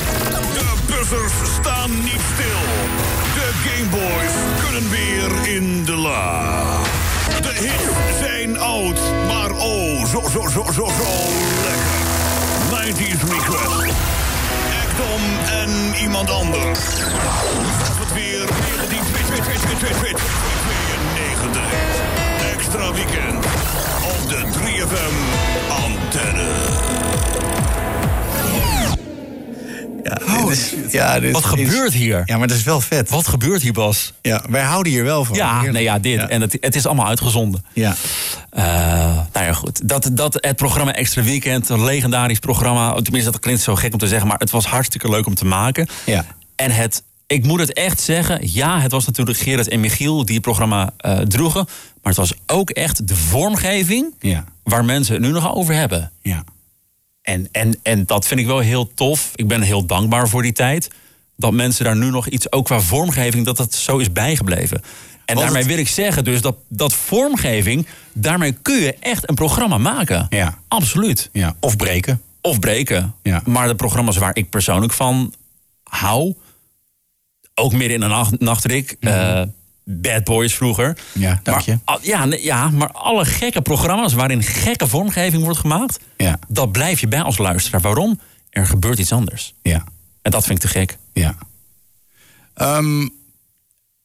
De 0.53 0.75
buzzers 0.87 1.53
staan 1.61 1.91
niet 2.03 2.34
zo, 10.35 10.49
zo, 10.49 10.63
zo, 10.71 10.85
zo, 10.85 11.09
lekker. 11.63 11.95
90s 12.69 13.23
request. 13.23 13.93
Actom 14.83 15.21
en 15.61 15.95
iemand 16.01 16.29
anders. 16.29 16.79
Was 17.79 17.97
het 17.99 18.13
weer 18.13 18.45
1992. 18.89 20.23
Extra 22.53 22.91
weekend 22.91 23.45
op 24.03 24.29
de 24.29 24.45
3FM 24.53 25.15
antenne. 25.69 26.94
Ja, 30.09 30.37
dit 30.45 30.49
is- 30.49 30.73
ja, 30.91 31.19
dit 31.19 31.31
Wat 31.31 31.43
is- 31.43 31.49
gebeurt 31.49 31.93
hier? 31.93 32.21
Ja, 32.25 32.37
maar 32.37 32.47
dat 32.47 32.57
is 32.57 32.63
wel 32.63 32.81
vet. 32.81 33.09
Wat 33.09 33.27
gebeurt 33.27 33.61
hier, 33.61 33.73
Bas? 33.73 34.13
Ja, 34.21 34.43
wij 34.49 34.61
houden 34.61 34.91
hier 34.91 35.03
wel 35.03 35.25
van. 35.25 35.35
Ja, 35.35 35.51
Heerlijk. 35.53 35.73
nee, 35.73 35.83
ja, 35.83 35.99
dit. 35.99 36.13
Ja. 36.19 36.29
En 36.29 36.41
het, 36.41 36.57
het 36.59 36.75
is 36.75 36.85
allemaal 36.85 37.07
uitgezonden. 37.07 37.65
Ja. 37.73 37.95
Eh, 38.49 38.63
nou 39.33 39.45
ja, 39.45 39.53
goed. 39.53 39.87
Dat, 39.89 40.09
dat, 40.13 40.37
het 40.39 40.55
programma 40.55 40.93
Extra 40.93 41.21
Weekend, 41.23 41.69
een 41.69 41.83
legendarisch 41.83 42.39
programma. 42.39 43.01
Tenminste, 43.01 43.31
dat 43.31 43.39
klinkt 43.39 43.61
zo 43.61 43.75
gek 43.75 43.93
om 43.93 43.99
te 43.99 44.07
zeggen, 44.07 44.27
maar 44.27 44.37
het 44.39 44.51
was 44.51 44.65
hartstikke 44.65 45.09
leuk 45.09 45.25
om 45.25 45.35
te 45.35 45.45
maken. 45.45 45.87
Ja. 46.05 46.25
En 46.55 46.71
het, 46.71 47.03
ik 47.27 47.43
moet 47.45 47.59
het 47.59 47.73
echt 47.73 47.99
zeggen, 48.01 48.39
ja, 48.53 48.79
het 48.79 48.91
was 48.91 49.05
natuurlijk 49.05 49.37
Gerard 49.37 49.67
en 49.67 49.79
Michiel 49.79 50.25
die 50.25 50.35
het 50.35 50.43
programma 50.43 50.89
eh, 50.97 51.17
droegen. 51.17 51.65
Maar 52.01 52.13
het 52.13 52.15
was 52.29 52.33
ook 52.47 52.69
echt 52.69 53.07
de 53.07 53.15
vormgeving 53.15 54.13
Ja. 54.19 54.43
waar 54.63 54.85
mensen 54.85 55.13
het 55.13 55.23
nu 55.23 55.31
nog 55.31 55.53
over 55.55 55.73
hebben. 55.73 56.11
Ja. 56.21 56.43
En, 57.25 57.47
en, 57.51 57.79
en 57.83 58.05
dat 58.05 58.27
vind 58.27 58.39
ik 58.39 58.45
wel 58.45 58.59
heel 58.59 58.93
tof. 58.93 59.31
Ik 59.35 59.47
ben 59.47 59.61
heel 59.61 59.85
dankbaar 59.85 60.29
voor 60.29 60.41
die 60.41 60.51
tijd. 60.51 60.87
Dat 61.35 61.53
mensen 61.53 61.85
daar 61.85 61.95
nu 61.95 62.09
nog 62.09 62.27
iets, 62.27 62.51
ook 62.51 62.65
qua 62.65 62.79
vormgeving, 62.79 63.45
dat 63.45 63.57
dat 63.57 63.73
zo 63.73 63.97
is 63.97 64.11
bijgebleven. 64.11 64.81
En 65.25 65.35
Want 65.35 65.47
daarmee 65.47 65.65
wil 65.65 65.77
ik 65.77 65.87
zeggen, 65.87 66.23
dus 66.23 66.41
dat, 66.41 66.55
dat 66.67 66.93
vormgeving, 66.93 67.87
daarmee 68.13 68.51
kun 68.51 68.75
je 68.81 68.93
echt 68.99 69.29
een 69.29 69.35
programma 69.35 69.77
maken. 69.77 70.25
Ja. 70.29 70.57
Absoluut. 70.67 71.29
ja. 71.31 71.55
Of 71.59 71.75
breken. 71.75 72.21
Of 72.41 72.59
breken. 72.59 73.15
Ja. 73.23 73.41
Maar 73.45 73.67
de 73.67 73.75
programma's 73.75 74.17
waar 74.17 74.35
ik 74.35 74.49
persoonlijk 74.49 74.93
van 74.93 75.33
hou, 75.83 76.33
ook 77.55 77.71
midden 77.71 77.93
in 77.93 77.99
de 77.99 78.07
nacht, 78.07 78.39
nachtrik, 78.39 78.95
eh, 78.99 79.41
Bad 79.87 80.23
Boys 80.23 80.55
vroeger. 80.55 80.97
Ja, 81.13 81.39
dank 81.43 81.61
je. 81.61 81.77
Maar, 81.85 81.97
ja, 82.01 82.27
ja, 82.29 82.69
maar 82.69 82.91
alle 82.91 83.25
gekke 83.25 83.61
programma's 83.61 84.13
waarin 84.13 84.43
gekke 84.43 84.87
vormgeving 84.87 85.43
wordt 85.43 85.59
gemaakt, 85.59 85.99
Ja. 86.17 86.39
dat 86.47 86.71
blijf 86.71 86.99
je 86.99 87.07
bij 87.07 87.21
als 87.21 87.37
luisteraar. 87.37 87.81
Waarom? 87.81 88.19
Er 88.49 88.65
gebeurt 88.65 88.99
iets 88.99 89.11
anders. 89.11 89.53
Ja. 89.61 89.83
En 90.21 90.31
dat 90.31 90.45
vind 90.45 90.63
ik 90.63 90.69
te 90.69 90.77
gek. 90.77 90.97
Ja. 91.13 91.35
Ehm, 92.53 93.07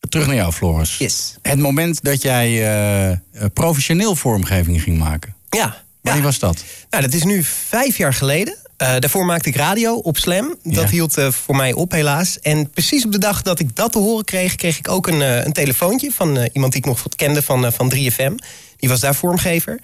terug 0.08 0.26
naar 0.26 0.34
jou, 0.36 0.52
Floris. 0.52 0.98
Yes. 0.98 1.36
Het 1.42 1.58
moment 1.58 2.02
dat 2.02 2.22
jij 2.22 2.46
eh, 2.46 3.10
eh, 3.10 3.18
professioneel 3.52 4.16
vormgeving 4.16 4.82
ging 4.82 4.98
maken. 4.98 5.34
Ja. 5.50 5.82
Wanneer 6.00 6.22
ja. 6.22 6.28
was 6.28 6.38
dat? 6.38 6.64
Nou, 6.90 7.02
dat 7.02 7.12
is 7.12 7.22
nu 7.24 7.42
vijf 7.42 7.96
jaar 7.96 8.14
geleden. 8.14 8.56
Eh, 8.80 8.88
daarvoor 8.98 9.26
maakte 9.26 9.48
ik 9.48 9.56
radio 9.56 9.94
op 9.94 10.16
Slam. 10.16 10.54
Dat 10.62 10.82
Ja. 10.82 10.88
hield 10.88 11.16
eh, 11.16 11.30
voor 11.30 11.56
mij 11.56 11.72
op, 11.72 11.92
helaas. 11.92 12.38
En 12.40 12.70
precies 12.70 13.04
op 13.04 13.12
de 13.12 13.18
dag 13.18 13.42
dat 13.42 13.58
ik 13.58 13.76
dat 13.76 13.92
te 13.92 13.98
horen 13.98 14.24
kreeg... 14.24 14.54
kreeg 14.54 14.78
ik 14.78 14.88
ook 14.88 15.06
een, 15.06 15.22
eh, 15.22 15.44
een 15.44 15.52
telefoontje 15.52 16.10
van 16.12 16.48
iemand 16.52 16.72
die 16.72 16.80
ik 16.80 16.86
nog 16.86 17.02
wat 17.02 17.16
kende 17.16 17.42
van, 17.42 17.72
van 17.72 17.88
3FM. 17.94 18.34
Die 18.76 18.88
was 18.88 19.00
daar 19.00 19.14
vormgever. 19.14 19.80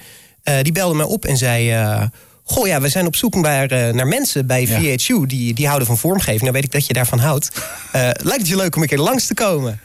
Die 0.63 0.73
belde 0.73 0.95
mij 0.95 1.07
op 1.07 1.25
en 1.25 1.37
zei... 1.37 2.11
Goh, 2.45 2.67
ja, 2.67 2.81
we 2.81 2.89
zijn 2.89 3.07
op 3.07 3.17
zoek 3.17 3.35
naar, 3.35 3.95
naar 3.95 4.07
mensen 4.07 4.47
bij. 4.47 4.67
VHU 4.67 5.27
die, 5.27 5.55
die 5.55 5.67
houden 5.67 5.87
van 5.87 5.99
vormgeving. 5.99 6.41
Nou 6.41 6.53
weet 6.53 6.65
ik 6.65 6.73
dat 6.73 6.87
je 6.87 6.93
daarvan 6.93 7.19
houdt. 7.19 7.49
Lijkt 7.93 8.37
het 8.37 8.49
je 8.49 8.57
leuk 8.57 8.77
om 8.77 8.83
een 8.83 8.89
keer 8.89 8.99
langs 8.99 9.27
te 9.27 9.35
komen? 9.35 9.81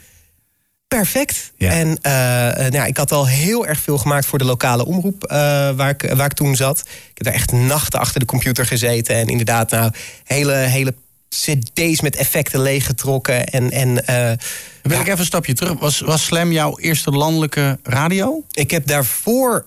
Perfect. 0.96 1.52
Ja. 1.56 1.70
En 1.70 1.98
eh, 2.02 2.12
nou, 2.56 2.72
ja, 2.72 2.84
ik 2.84 2.96
had 2.96 3.12
al 3.12 3.26
heel 3.26 3.66
erg 3.66 3.80
veel 3.80 3.98
gemaakt 3.98 4.26
voor 4.26 4.38
de 4.38 4.44
lokale 4.44 4.86
omroep 4.86 5.24
eh, 5.24 5.36
waar, 5.70 5.90
ik, 5.90 6.12
waar 6.14 6.26
ik 6.26 6.32
toen 6.32 6.56
zat. 6.56 6.78
Ik 6.80 7.10
heb 7.14 7.26
daar 7.26 7.34
echt 7.34 7.52
nachten 7.52 8.00
achter 8.00 8.20
de 8.20 8.26
computer 8.26 8.66
gezeten. 8.66 9.14
En 9.14 9.26
inderdaad, 9.26 9.70
nou, 9.70 9.92
hele, 10.24 10.52
hele 10.52 10.94
cd's 11.28 12.00
met 12.00 12.16
effecten 12.16 12.60
leeggetrokken. 12.60 13.46
En, 13.46 13.70
en 13.70 13.94
wil 13.94 14.96
ja, 14.96 15.00
ik 15.00 15.06
even 15.06 15.18
een 15.18 15.24
stapje 15.24 15.54
terug. 15.54 15.78
Was, 15.78 16.00
was 16.00 16.24
Slam 16.24 16.52
jouw 16.52 16.78
eerste 16.78 17.10
landelijke 17.10 17.78
radio? 17.82 18.44
ik 18.50 18.70
heb 18.70 18.86
daarvoor 18.86 19.64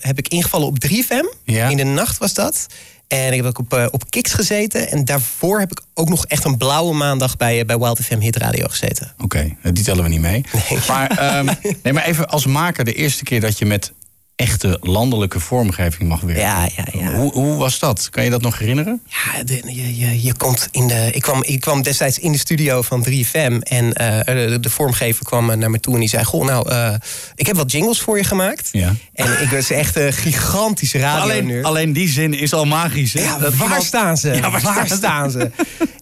heb 0.00 0.18
ik 0.18 0.28
ingevallen 0.28 0.66
op 0.66 0.76
3FM. 0.86 1.36
Ja. 1.44 1.68
In 1.68 1.76
de 1.76 1.84
nacht 1.84 2.18
was 2.18 2.34
dat. 2.34 2.66
En 3.08 3.32
ik 3.32 3.36
heb 3.36 3.46
ook 3.46 3.58
op, 3.58 3.72
eh, 3.72 3.86
op 3.90 4.10
Kiks 4.10 4.32
gezeten. 4.32 4.90
En 4.90 5.04
daarvoor 5.04 5.58
heb 5.58 5.70
ik 5.70 5.82
ook 5.94 6.08
nog 6.08 6.26
echt 6.26 6.44
een 6.44 6.56
blauwe 6.56 6.94
maandag 6.94 7.36
bij, 7.36 7.60
eh, 7.60 7.66
bij 7.66 7.78
Wild 7.78 8.00
FM 8.00 8.18
Hit 8.18 8.36
Radio 8.36 8.66
gezeten. 8.68 9.12
Oké, 9.18 9.56
eh, 9.62 9.72
die 9.72 9.84
tellen 9.84 10.02
we 10.02 10.08
niet 10.08 10.20
mee. 10.20 10.44
Maar, 10.88 11.10
ehm, 11.10 11.44
nee, 11.82 11.92
maar 11.92 12.04
even 12.04 12.28
als 12.28 12.46
maker, 12.46 12.84
de 12.84 12.94
eerste 12.94 13.24
keer 13.24 13.40
dat 13.40 13.58
je 13.58 13.66
met 13.66 13.92
echte 14.36 14.78
landelijke 14.80 15.40
vormgeving 15.40 16.08
mag 16.08 16.20
werken. 16.20 16.42
Ja, 16.42 16.68
ja, 16.76 16.84
ja. 17.00 17.14
Hoe, 17.14 17.32
hoe 17.32 17.56
was 17.56 17.78
dat? 17.78 18.10
Kan 18.10 18.24
je 18.24 18.30
dat 18.30 18.42
nog 18.42 18.58
herinneren? 18.58 19.02
Ja, 19.06 19.42
de- 19.42 19.62
je, 19.64 19.96
je, 19.98 20.22
je 20.22 20.34
komt 20.34 20.68
in 20.70 20.86
de. 20.88 21.08
Ik 21.12 21.22
kwam, 21.22 21.42
ik 21.42 21.60
kwam 21.60 21.82
destijds 21.82 22.18
in 22.18 22.32
de 22.32 22.38
studio 22.38 22.82
van 22.82 23.06
3FM. 23.08 23.58
En 23.58 23.92
eh, 23.92 24.24
de, 24.50 24.60
de 24.60 24.70
vormgever 24.70 25.24
kwam 25.24 25.50
eh, 25.50 25.56
naar 25.56 25.70
me 25.70 25.80
toe 25.80 25.94
en 25.94 26.00
die 26.00 26.08
zei: 26.08 26.24
Goh, 26.24 26.44
nou, 26.46 26.70
eh, 26.70 26.94
ik 27.34 27.46
heb 27.46 27.56
wat 27.56 27.72
jingles 27.72 28.00
voor 28.00 28.16
je 28.16 28.24
gemaakt. 28.24 28.68
Ja. 28.72 28.94
En 29.12 29.42
ik 29.42 29.48
was 29.50 29.70
echt 29.70 29.96
een 29.96 30.12
gigantische 30.12 30.98
radio 30.98 31.22
Alleen, 31.22 31.64
alleen 31.64 31.92
die 31.92 32.08
zin 32.08 32.34
is 32.34 32.52
al 32.52 32.64
magisch, 32.64 33.12
hè? 33.12 33.22
Ja, 33.22 33.38
Dat 33.38 33.54
waar 33.54 33.82
staan 33.82 34.16
ze? 34.16 34.30
Ja, 34.34 34.50
waar, 34.50 34.86
staan 34.88 35.30
ze? 35.30 35.50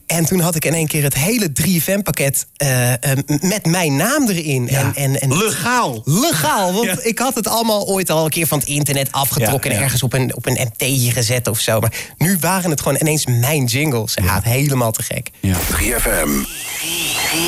En 0.07 0.25
toen 0.25 0.41
had 0.41 0.55
ik 0.55 0.65
in 0.65 0.75
één 0.75 0.87
keer 0.87 1.03
het 1.03 1.15
hele 1.15 1.51
3FM-pakket 1.63 2.47
eh, 2.57 2.93
eh, 2.93 2.99
met 3.41 3.67
mijn 3.67 3.97
naam 3.97 4.29
erin. 4.29 4.67
Ja. 4.71 4.81
En, 4.81 4.95
en, 4.95 5.21
en, 5.21 5.37
Legaal. 5.37 6.03
Legaal, 6.05 6.73
want 6.73 6.85
Ja. 6.85 6.97
ik 7.03 7.19
had 7.19 7.35
het 7.35 7.49
allemaal 7.49 7.87
ooit 7.87 8.11
al 8.11 8.25
een 8.25 8.31
keer 8.31 8.47
van 8.47 8.59
het 8.59 8.69
internet 8.69 9.13
afgetrokken... 9.13 9.71
Ja, 9.71 9.77
en 9.77 9.83
ergens 9.83 10.03
op 10.03 10.13
een, 10.13 10.35
op 10.35 10.47
een 10.47 10.59
MT'tje 10.73 11.11
gezet 11.11 11.49
of 11.49 11.59
zo. 11.59 11.81
Maar 11.81 11.93
nu 12.19 12.37
waren 12.41 12.71
het 12.71 12.81
gewoon 12.81 12.99
ineens 13.01 13.27
mijn 13.27 13.65
jingles. 13.65 14.15
Ja, 14.23 14.41
helemaal 14.43 14.93
te 14.93 15.03
gek. 15.03 15.31
Ja. 15.41 15.57
3FM. 15.59 16.31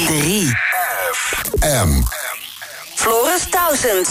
3. 0.07 0.51
M. 1.61 2.03
Floris 2.95 3.51
1000. 3.51 4.09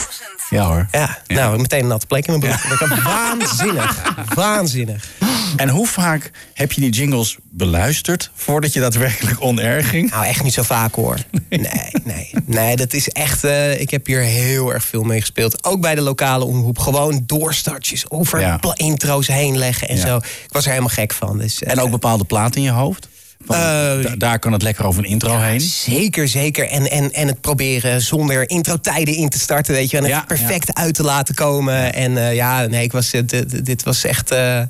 ja 0.49 0.65
hoor. 0.67 0.87
Ja, 0.91 1.17
nou, 1.27 1.57
meteen 1.61 1.79
een 1.79 1.87
natte 1.87 2.05
plek 2.07 2.27
in 2.27 2.39
mijn 2.39 2.53
broek. 2.59 2.79
Dat 2.79 2.89
was 2.89 3.01
Waanzinnig. 3.01 4.13
Waanzinnig. 4.35 5.07
En 5.55 5.69
hoe 5.69 5.87
vaak 5.87 6.31
heb 6.53 6.71
je 6.71 6.81
die 6.81 6.89
jingles 6.89 7.37
beluisterd 7.51 8.31
voordat 8.35 8.73
je 8.73 8.79
daadwerkelijk 8.79 9.41
on-air 9.41 9.83
ging? 9.83 10.09
Nou, 10.11 10.25
echt 10.25 10.43
niet 10.43 10.53
zo 10.53 10.63
vaak 10.63 10.95
hoor. 10.95 11.17
Nee, 11.49 11.91
nee. 12.03 12.29
Nee, 12.45 12.75
dat 12.75 12.93
is 12.93 13.09
echt... 13.09 13.43
eh, 13.43 13.79
ik 13.79 13.89
heb 13.89 14.05
hier 14.05 14.19
heel 14.21 14.73
erg 14.73 14.83
veel 14.83 15.03
mee 15.03 15.19
gespeeld. 15.19 15.63
Ook 15.63 15.81
bij 15.81 15.95
de 15.95 16.01
lokale 16.01 16.43
omroep. 16.45 16.79
Gewoon 16.79 17.23
doorstartjes 17.25 18.09
over 18.09 18.39
Ja. 18.39 18.59
intro's 18.73 19.27
heen 19.27 19.57
leggen 19.57 19.87
en 19.89 19.95
Ja. 19.97 20.05
zo. 20.07 20.17
Ik 20.17 20.47
was 20.49 20.63
er 20.63 20.69
helemaal 20.69 20.89
gek 20.93 21.13
van. 21.13 21.37
Dus, 21.37 21.63
eh, 21.63 21.71
En 21.71 21.79
ook 21.79 21.89
bepaalde 21.91 22.23
platen 22.23 22.55
in 22.55 22.61
je 22.63 22.71
hoofd? 22.71 23.07
Van, 23.45 23.55
Eh, 23.55 23.61
da- 23.61 24.15
daar 24.17 24.39
kan 24.39 24.51
het 24.51 24.61
lekker 24.61 24.85
over 24.85 25.03
een 25.03 25.09
intro 25.09 25.37
heen. 25.39 25.61
Zeker, 25.61 26.27
zeker. 26.27 26.67
En, 26.69 26.91
en, 26.91 27.13
en 27.13 27.27
het 27.27 27.41
proberen 27.41 28.01
zonder 28.01 28.49
intro-tijden 28.49 29.15
in 29.15 29.29
te 29.29 29.39
starten, 29.39 29.73
weet 29.73 29.89
je. 29.89 29.97
En 29.97 30.05
Ja, 30.05 30.17
het 30.17 30.27
perfect 30.27 30.73
uit 30.73 30.93
te 30.93 31.03
laten 31.03 31.35
komen. 31.35 31.93
En 31.93 32.17
eh, 32.17 32.35
ja, 32.35 32.65
nee, 32.65 32.83
ik 32.83 32.91
was, 32.91 33.11
eh, 33.13 33.21
dit, 33.25 33.65
dit 33.65 33.83
was 33.83 34.03
echt 34.03 34.31
eh, 34.31 34.61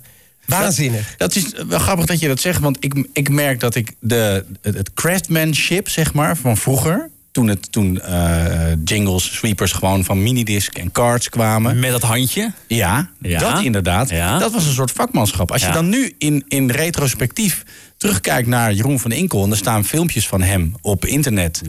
waanzinnig. 0.48 1.16
Dat 1.18 1.36
is 1.36 1.54
wel 1.68 1.80
grappig 1.80 2.06
dat 2.06 2.20
je 2.20 2.28
dat 2.28 2.40
zegt, 2.40 2.60
want 2.60 2.78
ik, 2.80 3.08
ik 3.14 3.30
merk 3.30 3.60
dat 3.60 3.76
ik 3.76 3.92
de, 4.00 4.46
het, 4.62 4.94
craftsmanship, 4.94 5.90
zeg 5.90 6.14
maar, 6.14 6.38
van 6.38 6.58
vroeger. 6.58 7.10
Toen, 7.32 7.48
het, 7.48 7.72
toen 7.72 8.02
eh, 8.02 8.74
jingles, 8.84 9.36
sweepers 9.36 9.72
gewoon 9.72 10.04
van 10.04 10.24
minidisc 10.24 10.78
en 10.78 10.92
cards 10.92 11.30
kwamen. 11.30 11.80
Met 11.80 11.92
dat 11.92 12.02
handje. 12.02 12.52
Ja, 12.68 13.10
Ja. 13.22 13.40
dat 13.40 13.64
inderdaad. 13.64 14.10
Ja. 14.10 14.38
Dat 14.40 14.52
was 14.52 14.66
een 14.66 14.74
soort 14.74 14.92
vakmanschap. 14.92 15.52
Als 15.52 15.62
je 15.66 15.72
dan 15.72 15.90
nu 15.90 16.14
in, 16.18 16.44
in 16.48 16.70
retrospectief 16.70 17.64
terugkijkt 18.06 18.48
naar 18.48 18.74
Jeroen 18.74 19.00
van 19.00 19.12
Inkel... 19.12 19.44
en 19.44 19.52
er 19.52 19.58
staan 19.58 19.86
filmpjes 19.86 20.28
van 20.28 20.42
hem 20.42 20.74
op 20.82 21.06
internet. 21.06 21.62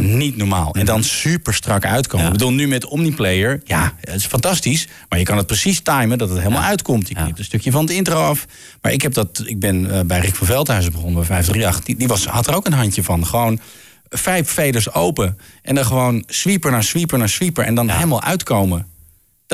Niet 0.00 0.36
normaal. 0.36 0.74
En 0.74 0.86
dan 0.86 1.04
super 1.04 1.54
strak 1.54 1.84
uitkomen. 1.84 2.26
Ja. 2.26 2.32
Ik 2.32 2.38
bedoel, 2.38 2.52
nu 2.52 2.68
met 2.68 2.86
Omniplayer, 2.86 3.60
ja, 3.64 3.94
het 4.00 4.14
is 4.14 4.26
fantastisch. 4.26 4.88
Maar 5.08 5.18
je 5.18 5.24
kan 5.24 5.36
het 5.36 5.46
precies 5.46 5.80
timen 5.80 6.18
dat 6.18 6.28
het 6.28 6.38
helemaal 6.38 6.62
uitkomt. 6.62 7.08
Je 7.08 7.14
knipt 7.14 7.38
een 7.38 7.44
stukje 7.44 7.70
van 7.70 7.84
het 7.84 7.90
intro 7.90 8.22
af. 8.22 8.46
Maar 8.80 8.92
ik, 8.92 9.02
heb 9.02 9.14
dat, 9.14 9.42
ik 9.44 9.58
ben 9.60 9.90
eh, 9.90 10.00
bij 10.00 10.20
Rick 10.20 10.34
van 10.34 10.46
Veldhuizen 10.46 10.92
begonnen, 10.92 11.14
bij 11.14 11.24
538. 11.24 11.84
Die, 11.84 11.96
die 11.96 12.08
was, 12.08 12.26
had 12.26 12.46
er 12.46 12.54
ook 12.54 12.66
een 12.66 12.72
handje 12.72 13.02
van. 13.02 13.26
Gewoon 13.26 13.60
vijf 14.08 14.50
veders 14.50 14.92
open. 14.92 15.38
En 15.62 15.74
dan 15.74 15.84
gewoon 15.84 16.24
sweeper 16.26 16.70
naar 16.70 16.84
sweeper 16.84 17.18
naar 17.18 17.28
sweeper. 17.28 17.64
En 17.64 17.74
dan 17.74 17.88
helemaal 17.88 18.22
uitkomen. 18.22 18.86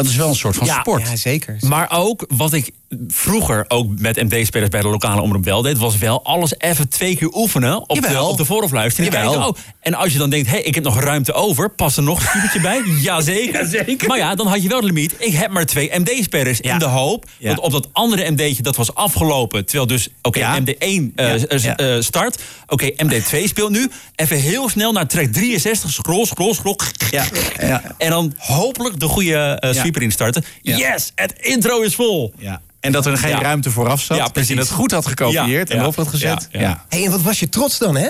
Dat 0.02 0.06
is 0.10 0.16
wel 0.16 0.28
een 0.28 0.34
soort 0.34 0.56
van 0.56 0.66
Ja, 0.66 0.80
sport. 0.80 1.08
Ja, 1.08 1.16
zeker. 1.16 1.56
Maar 1.60 1.88
ook 1.92 2.24
wat 2.28 2.52
ik 2.52 2.70
vroeger 3.08 3.64
ook 3.68 3.98
met 3.98 4.16
MD-spelers 4.22 4.70
bij 4.70 4.80
de 4.80 4.88
lokale 4.88 5.20
omroep 5.20 5.44
wel 5.44 5.62
deed, 5.62 5.78
was 5.78 5.98
wel 5.98 6.24
alles 6.24 6.54
even 6.58 6.88
twee 6.88 7.16
keer 7.16 7.34
oefenen 7.34 7.88
op, 7.88 8.02
de, 8.02 8.20
op 8.22 8.36
de 8.36 8.44
vooraf 8.44 8.70
luisteren. 8.70 9.12
En, 9.12 9.18
kijken, 9.20 9.46
oh, 9.46 9.54
en 9.80 9.94
als 9.94 10.12
je 10.12 10.18
dan 10.18 10.30
denkt, 10.30 10.46
hé, 10.46 10.52
hey, 10.52 10.62
ik 10.62 10.74
heb 10.74 10.84
nog 10.84 11.00
ruimte 11.00 11.32
over, 11.32 11.70
pas 11.70 11.96
er 11.96 12.02
nog 12.02 12.20
een 12.20 12.26
stiebertje 12.28 12.60
bij? 12.60 12.82
Jazeker. 13.00 13.60
Jazeker. 13.70 14.08
Maar 14.08 14.18
ja, 14.18 14.34
dan 14.34 14.46
had 14.46 14.62
je 14.62 14.68
wel 14.68 14.80
de 14.80 14.86
limiet. 14.86 15.14
Ik 15.18 15.32
heb 15.32 15.50
maar 15.50 15.66
twee 15.66 15.90
MD-spelers 15.98 16.60
in 16.60 16.78
de 16.78 16.84
hoop 16.84 17.24
Ja. 17.38 17.48
dat 17.54 17.64
op 17.64 17.72
dat 17.72 17.88
andere 17.92 18.30
MD'tje 18.30 18.62
dat 18.62 18.76
was 18.76 18.94
afgelopen. 18.94 19.64
Terwijl 19.64 19.86
dus, 19.86 20.08
oké, 20.22 20.38
Ja. 20.38 20.60
MD1 20.60 20.66
eh, 20.78 21.38
Ja. 21.38 21.46
eh, 21.46 21.62
Ja. 21.62 21.76
eh, 21.76 22.00
start. 22.00 22.42
Oké, 22.66 22.90
MD2 22.96 23.42
speelt 23.48 23.70
nu. 23.70 23.90
Even 24.14 24.36
heel 24.36 24.68
snel 24.68 24.92
naar 24.92 25.06
track 25.06 25.26
63. 25.32 25.90
Scroll, 25.90 26.24
scroll, 26.24 26.54
scroll. 26.54 26.76
Ja, 27.10 27.24
ja. 27.60 27.82
En 27.98 28.10
dan 28.10 28.34
hopelijk 28.36 29.00
de 29.00 29.06
goede 29.08 29.56
Ja. 29.96 30.00
instarten. 30.00 30.44
Ja. 30.62 30.76
Yes, 30.76 31.12
het 31.14 31.32
intro 31.40 31.80
is 31.80 31.94
vol. 31.94 32.32
Ja. 32.38 32.60
En 32.80 32.92
dat 32.92 33.06
er 33.06 33.18
geen 33.18 33.30
Ja. 33.30 33.40
ruimte 33.42 33.70
vooraf 33.70 34.00
zat. 34.02 34.16
Ja, 34.16 34.22
dat 34.22 34.34
je 34.34 34.42
precies. 34.42 34.56
het 34.68 34.70
goed 34.70 34.90
had 34.90 35.06
gekopieerd 35.06 35.68
Ja, 35.68 35.74
en 35.74 35.80
ja. 35.80 35.86
op 35.86 35.96
had 35.96 36.08
gezet. 36.08 36.48
Ja, 36.52 36.60
Ja, 36.60 36.60
ja. 36.60 36.68
ja. 36.68 36.84
Hey, 36.88 37.04
en 37.04 37.10
wat 37.10 37.22
was 37.22 37.38
je 37.40 37.48
trots 37.48 37.78
dan, 37.78 37.96
hè? 37.96 38.08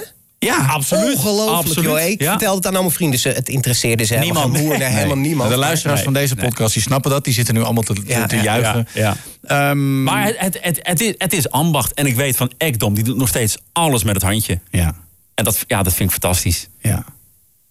absoluut. 0.68 1.14
Ongelooflijk, 1.14 1.56
Absoluut. 1.66 1.84
joh. 1.90 2.00
Ik 2.00 2.20
Ja. 2.22 2.30
vertelde 2.30 2.56
het 2.56 2.66
aan 2.66 2.72
allemaal 2.72 2.90
vrienden. 2.90 3.18
Ze, 3.20 3.28
het 3.28 3.48
interesseerde 3.48 4.04
ze 4.04 4.14
helemaal 4.14 4.48
Niemand. 4.48 4.78
nee, 4.78 4.88
helemaal 4.88 5.16
Nee. 5.16 5.26
niemand. 5.26 5.50
De 5.50 5.56
luisteraars 5.56 5.96
Nee. 5.96 6.04
van 6.04 6.14
deze 6.14 6.36
podcast 6.36 6.72
die 6.74 6.82
snappen 6.82 7.10
dat. 7.10 7.24
Die 7.24 7.32
zitten 7.34 7.54
nu 7.54 7.62
allemaal 7.62 7.82
te, 7.82 7.92
te, 7.94 8.02
Ja, 8.06 8.26
te 8.26 8.36
ja, 8.36 8.42
juichen. 8.42 8.86
Ja, 8.94 9.16
ja. 9.42 9.70
Ehm, 9.70 10.02
Maar 10.02 10.24
het, 10.26 10.36
het, 10.38 10.58
het, 10.60 10.78
het, 10.82 11.00
is, 11.00 11.14
het 11.18 11.32
is 11.32 11.50
ambacht. 11.50 11.94
En 11.94 12.06
ik 12.06 12.14
weet 12.16 12.36
van 12.36 12.50
Ekdom, 12.58 12.94
die 12.94 13.04
doet 13.04 13.16
nog 13.16 13.28
steeds 13.28 13.56
alles 13.72 14.02
met 14.04 14.14
het 14.14 14.22
handje. 14.24 14.60
ja, 14.70 14.94
En 15.34 15.44
dat, 15.44 15.64
ja, 15.66 15.82
dat 15.82 15.94
vind 15.94 16.12
ik 16.12 16.20
fantastisch. 16.20 16.68
ja. 16.80 17.04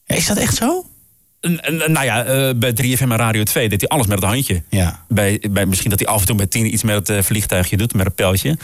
Ja, 0.06 0.16
Is 0.16 0.26
dat 0.28 0.38
echt 0.38 0.56
zo? 0.56 0.86
En- 1.40 1.62
en- 1.64 1.92
nou 1.92 2.06
ja, 2.06 2.24
eh, 2.24 2.50
bij 2.56 2.74
3FM 2.74 3.12
en 3.12 3.18
Radio 3.18 3.44
2 3.44 3.70
deed 3.70 3.82
hij 3.82 3.90
alles 3.90 4.08
met 4.08 4.20
het 4.20 4.28
handje. 4.30 4.64
Ja. 4.70 5.04
Bij, 5.08 5.44
bij, 5.52 5.66
misschien 5.66 5.90
dat 5.90 6.00
hij 6.00 6.08
af 6.08 6.20
en 6.20 6.26
toe 6.28 6.36
bij 6.36 6.46
10 6.48 6.74
iets 6.74 6.84
met 6.84 6.96
het 6.96 7.10
eh, 7.10 7.24
vliegtuigje 7.24 7.78
doet, 7.78 7.94
met 7.94 8.06
het 8.06 8.16
pijltje. 8.16 8.58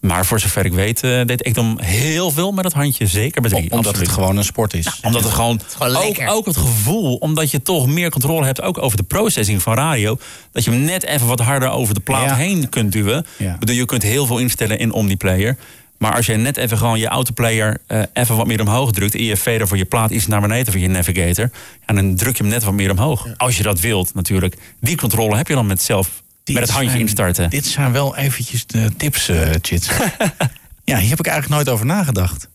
Maar 0.00 0.26
voor 0.26 0.40
zover 0.40 0.64
ik 0.64 0.72
weet, 0.72 1.02
eh, 1.02 1.24
deed 1.24 1.42
Ekdom 1.42 1.78
heel 1.80 2.30
veel 2.30 2.52
met 2.52 2.64
het 2.64 2.72
handje. 2.72 3.06
Zeker 3.06 3.40
bij 3.42 3.50
3. 3.50 3.70
Omdat 3.70 3.98
het 3.98 4.08
gewoon 4.08 4.36
een 4.36 4.44
sport 4.44 4.74
is. 4.74 5.00
Omdat 5.02 5.22
het 5.22 5.32
gewoon, 5.32 5.60
gewoon 5.78 5.96
ook, 5.96 6.16
ook 6.28 6.46
het 6.46 6.56
gevoel, 6.56 7.14
omdat 7.16 7.50
je 7.50 7.62
toch 7.62 7.86
meer 7.86 8.10
controle 8.10 8.44
hebt, 8.46 8.62
ook 8.62 8.82
over 8.82 8.96
de 8.96 9.02
processing 9.02 9.62
van 9.62 9.74
radio, 9.74 10.18
dat 10.52 10.64
je 10.64 10.70
hem 10.70 10.80
net 10.80 11.04
even 11.04 11.26
wat 11.26 11.40
harder 11.40 11.68
over 11.70 11.94
de 11.94 12.00
plaat 12.00 12.28
Ja. 12.28 12.34
heen 12.36 12.68
kunt 12.68 12.92
duwen. 12.92 13.26
Ja. 13.36 13.52
Ik 13.52 13.58
bedoel, 13.58 13.74
je 13.76 13.84
kunt 13.84 14.02
heel 14.02 14.26
veel 14.26 14.38
instellen 14.38 14.78
in 14.78 14.92
Omniplayer. 14.92 15.56
Maar 15.98 16.14
als 16.14 16.26
je 16.26 16.34
net 16.34 16.56
even 16.56 16.78
gewoon 16.78 16.98
je 16.98 17.06
autoplayer 17.06 17.78
eh, 17.86 18.02
even 18.12 18.36
wat 18.36 18.46
meer 18.46 18.60
omhoog 18.60 18.92
drukt... 18.92 19.14
en 19.14 19.22
je 19.24 19.36
fader 19.36 19.68
voor 19.68 19.76
je 19.76 19.84
plaat 19.84 20.10
iets 20.10 20.26
naar 20.26 20.40
beneden 20.40 20.72
voor 20.72 20.80
je 20.80 20.88
navigator... 20.88 21.50
Ja, 21.86 21.94
dan 21.94 22.16
druk 22.16 22.36
je 22.36 22.42
hem 22.42 22.52
net 22.52 22.64
wat 22.64 22.74
meer 22.74 22.90
omhoog. 22.90 23.26
Als 23.36 23.56
je 23.56 23.62
dat 23.62 23.80
wilt, 23.80 24.14
natuurlijk. 24.14 24.56
Die 24.80 24.96
controle 24.96 25.36
heb 25.36 25.48
je 25.48 25.54
dan 25.54 25.66
met 25.66 25.82
zelf 25.82 26.22
met 26.44 26.56
het 26.56 26.70
handje 26.70 26.90
zijn- 26.90 27.00
instarten. 27.00 27.50
Dit 27.50 27.66
zijn 27.66 27.92
wel 27.92 28.16
eventjes 28.16 28.66
de 28.66 28.90
tips, 28.96 29.28
eh 29.28 29.50
Chits. 29.60 29.88
ja, 30.84 30.98
hier 30.98 31.08
heb 31.10 31.18
ik 31.18 31.26
eigenlijk 31.26 31.48
nooit 31.48 31.68
over 31.68 31.86
nagedacht. 31.86 32.48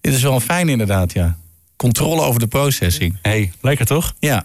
Dit 0.00 0.14
is 0.14 0.22
wel 0.22 0.40
fijn 0.40 0.68
inderdaad, 0.68 1.12
ja. 1.12 1.36
Controle 1.76 2.20
over 2.22 2.40
de 2.40 2.46
processing. 2.46 3.16
hey, 3.22 3.52
lekker 3.60 3.86
toch? 3.86 4.14
Ja. 4.18 4.44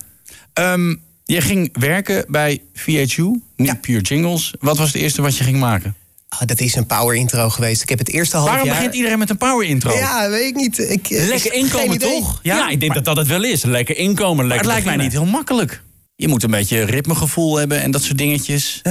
Ehm, 0.54 0.96
je 1.26 1.42
ging 1.42 1.70
werken 1.80 2.26
bij 2.28 2.62
VHU, 2.74 3.42
niet 3.56 3.82
Pure 3.82 4.02
Jingles. 4.02 4.54
Wat 4.60 4.78
was 4.78 4.88
het 4.88 5.02
eerste 5.02 5.22
wat 5.22 5.38
je 5.38 5.44
ging 5.44 5.60
maken? 5.60 5.96
Ah, 6.30 6.42
dat 6.46 6.60
is 6.60 6.76
een 6.76 6.86
power 6.86 7.15
intro 7.15 7.50
geweest. 7.50 7.82
Ik 7.82 7.89
heb 7.89 8.00
het 8.00 8.10
eerste 8.10 8.36
half 8.36 8.50
Waarom 8.50 8.65
jaar... 8.68 8.76
begint 8.76 8.96
iedereen 8.96 9.20
met 9.20 9.30
een 9.30 9.38
power 9.38 9.68
intro? 9.68 9.92
Ja, 9.94 10.30
weet 10.30 10.48
ik 10.48 10.56
niet. 10.56 10.78
Ik, 10.78 11.10
eh, 11.10 11.28
Lekker 11.28 11.54
inkomen, 11.54 11.98
toch? 11.98 12.39
Ja, 12.44 12.70
ik 12.70 12.80
denk 12.80 12.94
dat 12.94 13.06
dat 13.06 13.18
het 13.18 13.28
wel 13.28 13.44
is. 13.44 13.63
Lekker 13.63 13.98
inkomen, 13.98 14.36
Maar 14.36 14.46
lekker 14.46 14.65
het 14.65 14.84
lijkt 14.84 14.98
mij 14.98 15.06
niet 15.06 15.12
heel 15.13 15.26
makkelijk. 15.26 15.82
Je 16.20 16.28
moet 16.28 16.44
een 16.44 16.52
beetje 16.52 16.84
ritmegevoel 16.84 17.58
hebben 17.58 17.82
en 17.82 17.92
dat 17.92 18.04
soort 18.04 18.18
dingetjes. 18.18 18.82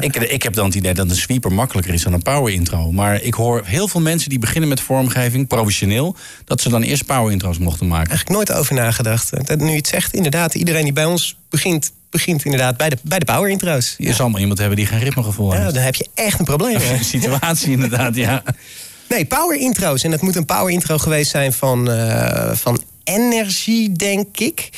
Ik, 0.00 0.16
ik 0.16 0.42
heb 0.42 0.54
dan 0.54 0.64
het 0.64 0.74
idee 0.74 0.94
dat 0.94 1.10
een 1.10 1.16
sweeper 1.16 1.52
makkelijker 1.52 1.94
is 1.94 2.02
dan 2.02 2.12
een 2.12 2.22
power 2.22 2.52
intro. 2.52 2.92
Maar 2.92 3.22
ik 3.22 3.34
hoor 3.34 3.62
heel 3.64 3.88
veel 3.88 4.00
mensen 4.00 4.28
die 4.28 4.38
beginnen 4.38 4.68
met 4.68 4.80
vormgeving, 4.80 5.46
professioneel, 5.46 6.16
dat 6.44 6.60
ze 6.60 6.68
dan 6.68 6.82
eerst 6.82 7.06
power 7.06 7.32
intro's 7.32 7.58
mochten 7.58 7.88
maken. 7.88 8.08
Eigenlijk 8.08 8.36
nooit 8.36 8.52
over 8.60 8.74
nagedacht. 8.74 9.46
Dat, 9.46 9.58
nu 9.58 9.70
je 9.70 9.76
het 9.76 9.86
zegt, 9.86 10.14
inderdaad. 10.14 10.54
Iedereen 10.54 10.84
die 10.84 10.92
bij 10.92 11.04
ons 11.04 11.36
begint, 11.48 11.92
begint 12.10 12.44
inderdaad 12.44 12.76
bij 12.76 12.88
de, 12.88 12.98
bij 13.02 13.18
de 13.18 13.24
power 13.24 13.50
intro's. 13.50 13.94
Je 13.98 14.12
zal 14.14 14.28
maar 14.28 14.40
iemand 14.40 14.58
hebben 14.58 14.76
die 14.76 14.86
geen 14.86 15.00
ritmegevoel 15.00 15.52
Ja, 15.52 15.60
heeft. 15.60 15.74
dan 15.74 15.82
heb 15.82 15.94
je 15.94 16.08
echt 16.14 16.38
een 16.38 16.44
probleem. 16.44 16.80
Een 16.98 17.04
situatie 17.04 17.70
inderdaad, 17.70 18.14
ja. 18.14 18.42
Nee, 19.08 19.24
power 19.24 19.56
intro's. 19.56 20.02
En 20.02 20.10
dat 20.10 20.20
moet 20.20 20.36
een 20.36 20.44
power 20.44 20.70
intro 20.72 20.98
geweest 20.98 21.30
zijn 21.30 21.52
van, 21.52 21.90
eh, 21.90 22.54
van 22.54 22.82
Energy, 23.04 23.92
denk 23.92 24.38
ik. 24.38 24.70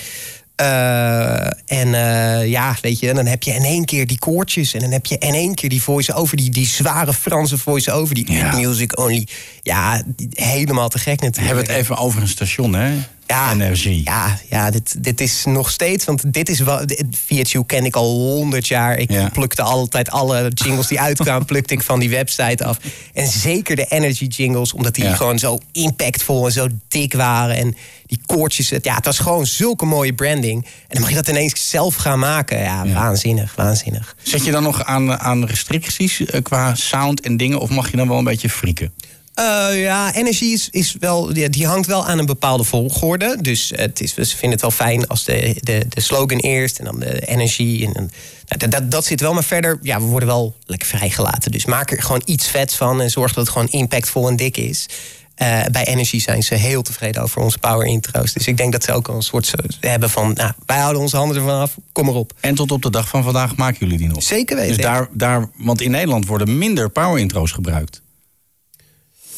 Eh, 0.60 1.46
en 1.80 1.94
eh, 1.94 2.48
ja, 2.48 2.76
weet 2.80 2.98
je, 2.98 3.14
dan 3.14 3.26
heb 3.26 3.42
je 3.42 3.52
in 3.52 3.62
één 3.64 3.84
keer 3.84 4.06
die 4.06 4.18
koortjes. 4.18 4.74
En 4.74 4.80
dan 4.80 4.90
heb 4.90 5.06
je 5.06 5.18
in 5.18 5.34
één 5.34 5.54
keer 5.54 5.68
die 5.68 5.82
voice-over, 5.82 6.36
die, 6.36 6.50
die 6.50 6.66
zware 6.66 7.12
Franse 7.12 7.58
voice-over. 7.58 8.14
Die 8.14 8.32
Ja. 8.32 8.54
music 8.56 8.98
only. 8.98 9.26
Ja, 9.62 10.02
helemaal 10.32 10.88
te 10.88 10.98
gek 10.98 11.20
natuurlijk. 11.20 11.46
Hebben 11.46 11.64
we 11.66 11.72
het 11.72 11.80
even 11.82 11.96
over 11.96 12.20
een 12.22 12.28
station, 12.28 12.74
hè? 12.74 12.92
Ja, 13.30 13.52
Energie. 13.52 14.00
Ja, 14.04 14.38
ja 14.48 14.70
dit, 14.70 15.04
dit 15.04 15.20
is 15.20 15.44
nog 15.44 15.70
steeds. 15.70 16.04
Want 16.04 16.32
dit 16.32 16.48
is 16.48 16.60
wel. 16.60 16.86
dit- 16.86 17.04
VHU 17.26 17.64
ken 17.66 17.84
ik 17.84 17.96
al 17.96 18.10
honderd 18.10 18.66
jaar. 18.68 18.98
Ik 18.98 19.10
Ja. 19.12 19.28
plukte 19.28 19.62
altijd 19.62 20.10
alle 20.10 20.48
jingles 20.54 20.86
die 20.86 21.00
uitkwamen, 21.00 21.46
plukte 21.52 21.74
ik 21.74 21.82
van 21.82 22.00
die 22.00 22.10
website 22.10 22.64
af. 22.64 22.78
En 23.14 23.26
zeker 23.26 23.76
de 23.76 23.84
Energy 23.88 24.24
jingles, 24.24 24.72
omdat 24.72 24.94
die 24.94 25.04
Ja. 25.04 25.14
gewoon 25.14 25.38
zo 25.38 25.58
impactvol 25.72 26.46
en 26.46 26.52
zo 26.52 26.66
dik 26.88 27.12
waren. 27.14 27.56
En 27.56 27.76
die 28.06 28.20
koortjes. 28.26 28.70
Het, 28.70 28.84
ja, 28.84 28.94
het 28.94 29.04
was 29.04 29.18
gewoon 29.18 29.46
zulke 29.46 29.84
mooie 29.84 30.12
branding. 30.14 30.64
En 30.64 30.70
dan 30.88 31.00
mag 31.00 31.08
je 31.10 31.16
dat 31.16 31.28
ineens 31.28 31.68
zelf 31.70 31.94
gaan 31.94 32.18
maken. 32.18 32.58
Ja, 32.58 32.84
Ja. 32.84 32.92
waanzinnig, 32.94 33.54
waanzinnig. 33.56 34.16
Zet 34.22 34.44
je 34.44 34.50
dan 34.50 34.62
nog 34.62 34.84
aan, 34.84 35.18
aan 35.18 35.44
restricties 35.44 36.24
eh, 36.24 36.42
qua 36.42 36.74
sound 36.74 37.20
en 37.20 37.36
dingen? 37.36 37.60
Of 37.60 37.70
mag 37.70 37.90
je 37.90 37.96
dan 37.96 38.08
wel 38.08 38.18
een 38.18 38.24
beetje 38.24 38.50
frieken? 38.50 38.92
Eh, 39.34 39.80
ja, 39.80 40.14
Energy 40.14 40.44
is, 40.44 40.68
is 40.70 40.96
wel, 40.98 41.32
die, 41.32 41.48
die 41.48 41.66
hangt 41.66 41.86
wel 41.86 42.06
aan 42.06 42.18
een 42.18 42.26
bepaalde 42.26 42.64
volgorde. 42.64 43.36
Dus 43.40 43.72
het 43.74 44.00
is, 44.00 44.14
we 44.14 44.26
vinden 44.26 44.50
het 44.50 44.60
wel 44.60 44.70
fijn 44.70 45.06
als 45.06 45.24
de, 45.24 45.56
de, 45.60 45.84
de 45.88 46.00
slogan 46.00 46.38
eerst 46.38 46.78
en 46.78 46.84
dan 46.84 47.00
de 47.00 47.26
energie. 47.26 47.84
En, 47.84 47.92
nou, 47.92 48.10
dat, 48.58 48.70
dat, 48.70 48.90
dat 48.90 49.04
zit 49.04 49.20
wel, 49.20 49.34
maar 49.34 49.44
verder, 49.44 49.78
ja, 49.82 50.00
we 50.00 50.06
worden 50.06 50.28
wel 50.28 50.54
lekker 50.66 50.88
vrijgelaten. 50.88 51.52
Dus 51.52 51.64
maak 51.64 51.90
er 51.90 52.02
gewoon 52.02 52.22
iets 52.24 52.48
vets 52.48 52.76
van 52.76 53.00
en 53.00 53.10
zorg 53.10 53.32
dat 53.32 53.44
het 53.44 53.52
gewoon 53.52 53.68
impactvol 53.68 54.28
en 54.28 54.36
dik 54.36 54.56
is. 54.56 54.86
Eh, 55.34 55.64
bij 55.72 55.84
Energy 55.86 56.18
zijn 56.18 56.42
ze 56.42 56.54
heel 56.54 56.82
tevreden 56.82 57.22
over 57.22 57.42
onze 57.42 57.58
power 57.58 57.86
intro's. 57.86 58.32
Dus 58.32 58.46
ik 58.46 58.56
denk 58.56 58.72
dat 58.72 58.84
ze 58.84 58.92
ook 58.92 59.08
al 59.08 59.14
een 59.14 59.22
soort 59.22 59.54
hebben 59.80 60.10
van... 60.10 60.32
Nou, 60.32 60.52
wij 60.66 60.78
houden 60.78 61.02
onze 61.02 61.16
handen 61.16 61.36
ervan 61.36 61.60
af, 61.60 61.76
kom 61.92 62.08
erop. 62.08 62.32
En 62.40 62.54
tot 62.54 62.70
op 62.72 62.82
de 62.82 62.90
dag 62.90 63.08
van 63.08 63.22
vandaag 63.22 63.56
maken 63.56 63.78
jullie 63.78 63.98
die 63.98 64.08
nog? 64.08 64.22
Zeker 64.22 64.56
weten. 64.56 64.76
Dus 64.76 64.84
daar, 64.84 65.08
daar, 65.12 65.50
want 65.56 65.80
in 65.80 65.90
Nederland 65.90 66.26
worden 66.26 66.58
minder 66.58 66.90
power 66.90 67.18
intro's 67.18 67.52
gebruikt. 67.52 68.02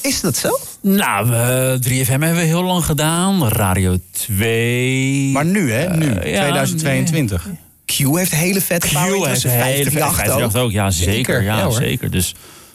Is 0.03 0.21
dat 0.21 0.37
zo? 0.37 0.59
Nou, 0.81 1.33
eh, 1.35 1.75
3FM 1.81 2.11
hebben 2.11 2.35
we 2.35 2.41
heel 2.41 2.63
lang 2.65 2.85
gedaan. 2.85 3.49
Radio 3.49 3.97
2. 4.11 5.31
Maar 5.33 5.45
nu, 5.45 5.73
hè? 5.73 5.97
Nu, 5.97 6.07
Eh, 6.07 6.33
ja, 6.33 6.41
2022. 6.41 7.47
Q 7.87 7.93
heeft 8.17 8.31
hele 8.35 8.61
vette 8.61 8.87
Q 8.89 8.93
power 8.93 9.29
heeft 9.29 9.43
hele 9.43 9.55
538 9.55 9.93
538 9.93 10.61
ook. 10.61 10.71
Ja, 10.71 10.91
zeker. 10.91 11.13
Zeker, 11.15 11.43
ja, 11.43 11.71
zeker. 11.71 12.11
Dus 12.11 12.35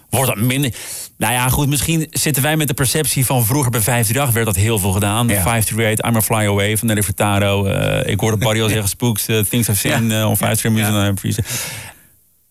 wordt 0.09 0.27
dat 0.35 0.37
minder... 0.45 0.73
Nou 1.17 1.33
ja, 1.33 1.49
goed, 1.49 1.67
misschien 1.67 2.07
zitten 2.11 2.43
wij 2.43 2.57
met 2.57 2.67
de 2.67 2.73
perceptie 2.73 3.25
van 3.25 3.45
vroeger 3.45 3.71
bij 3.71 3.79
538 3.81 4.33
werd 4.33 4.45
dat 4.45 4.55
heel 4.55 4.79
veel 4.79 4.91
gedaan. 4.91 5.27
Ja. 5.27 5.41
538, 5.41 6.05
I'm 6.09 6.15
a 6.15 6.21
Fly 6.21 6.47
Away 6.47 6.77
van 6.77 6.87
Nelly 6.87 7.03
Furtado. 7.03 7.65
Eh, 7.65 8.11
ik 8.11 8.19
hoorde 8.19 8.37
Barry 8.37 8.61
al 8.61 8.69
zeggen, 8.75 8.89
Spooks, 8.89 9.27
eh, 9.27 9.39
Things 9.49 9.67
I've 9.67 9.79
Seen 9.79 10.07
Ja. 10.07 10.19
eh, 10.21 10.29
on 10.29 10.37
538 10.37 11.23
Music. 11.23 11.45
Ja. 11.47 11.55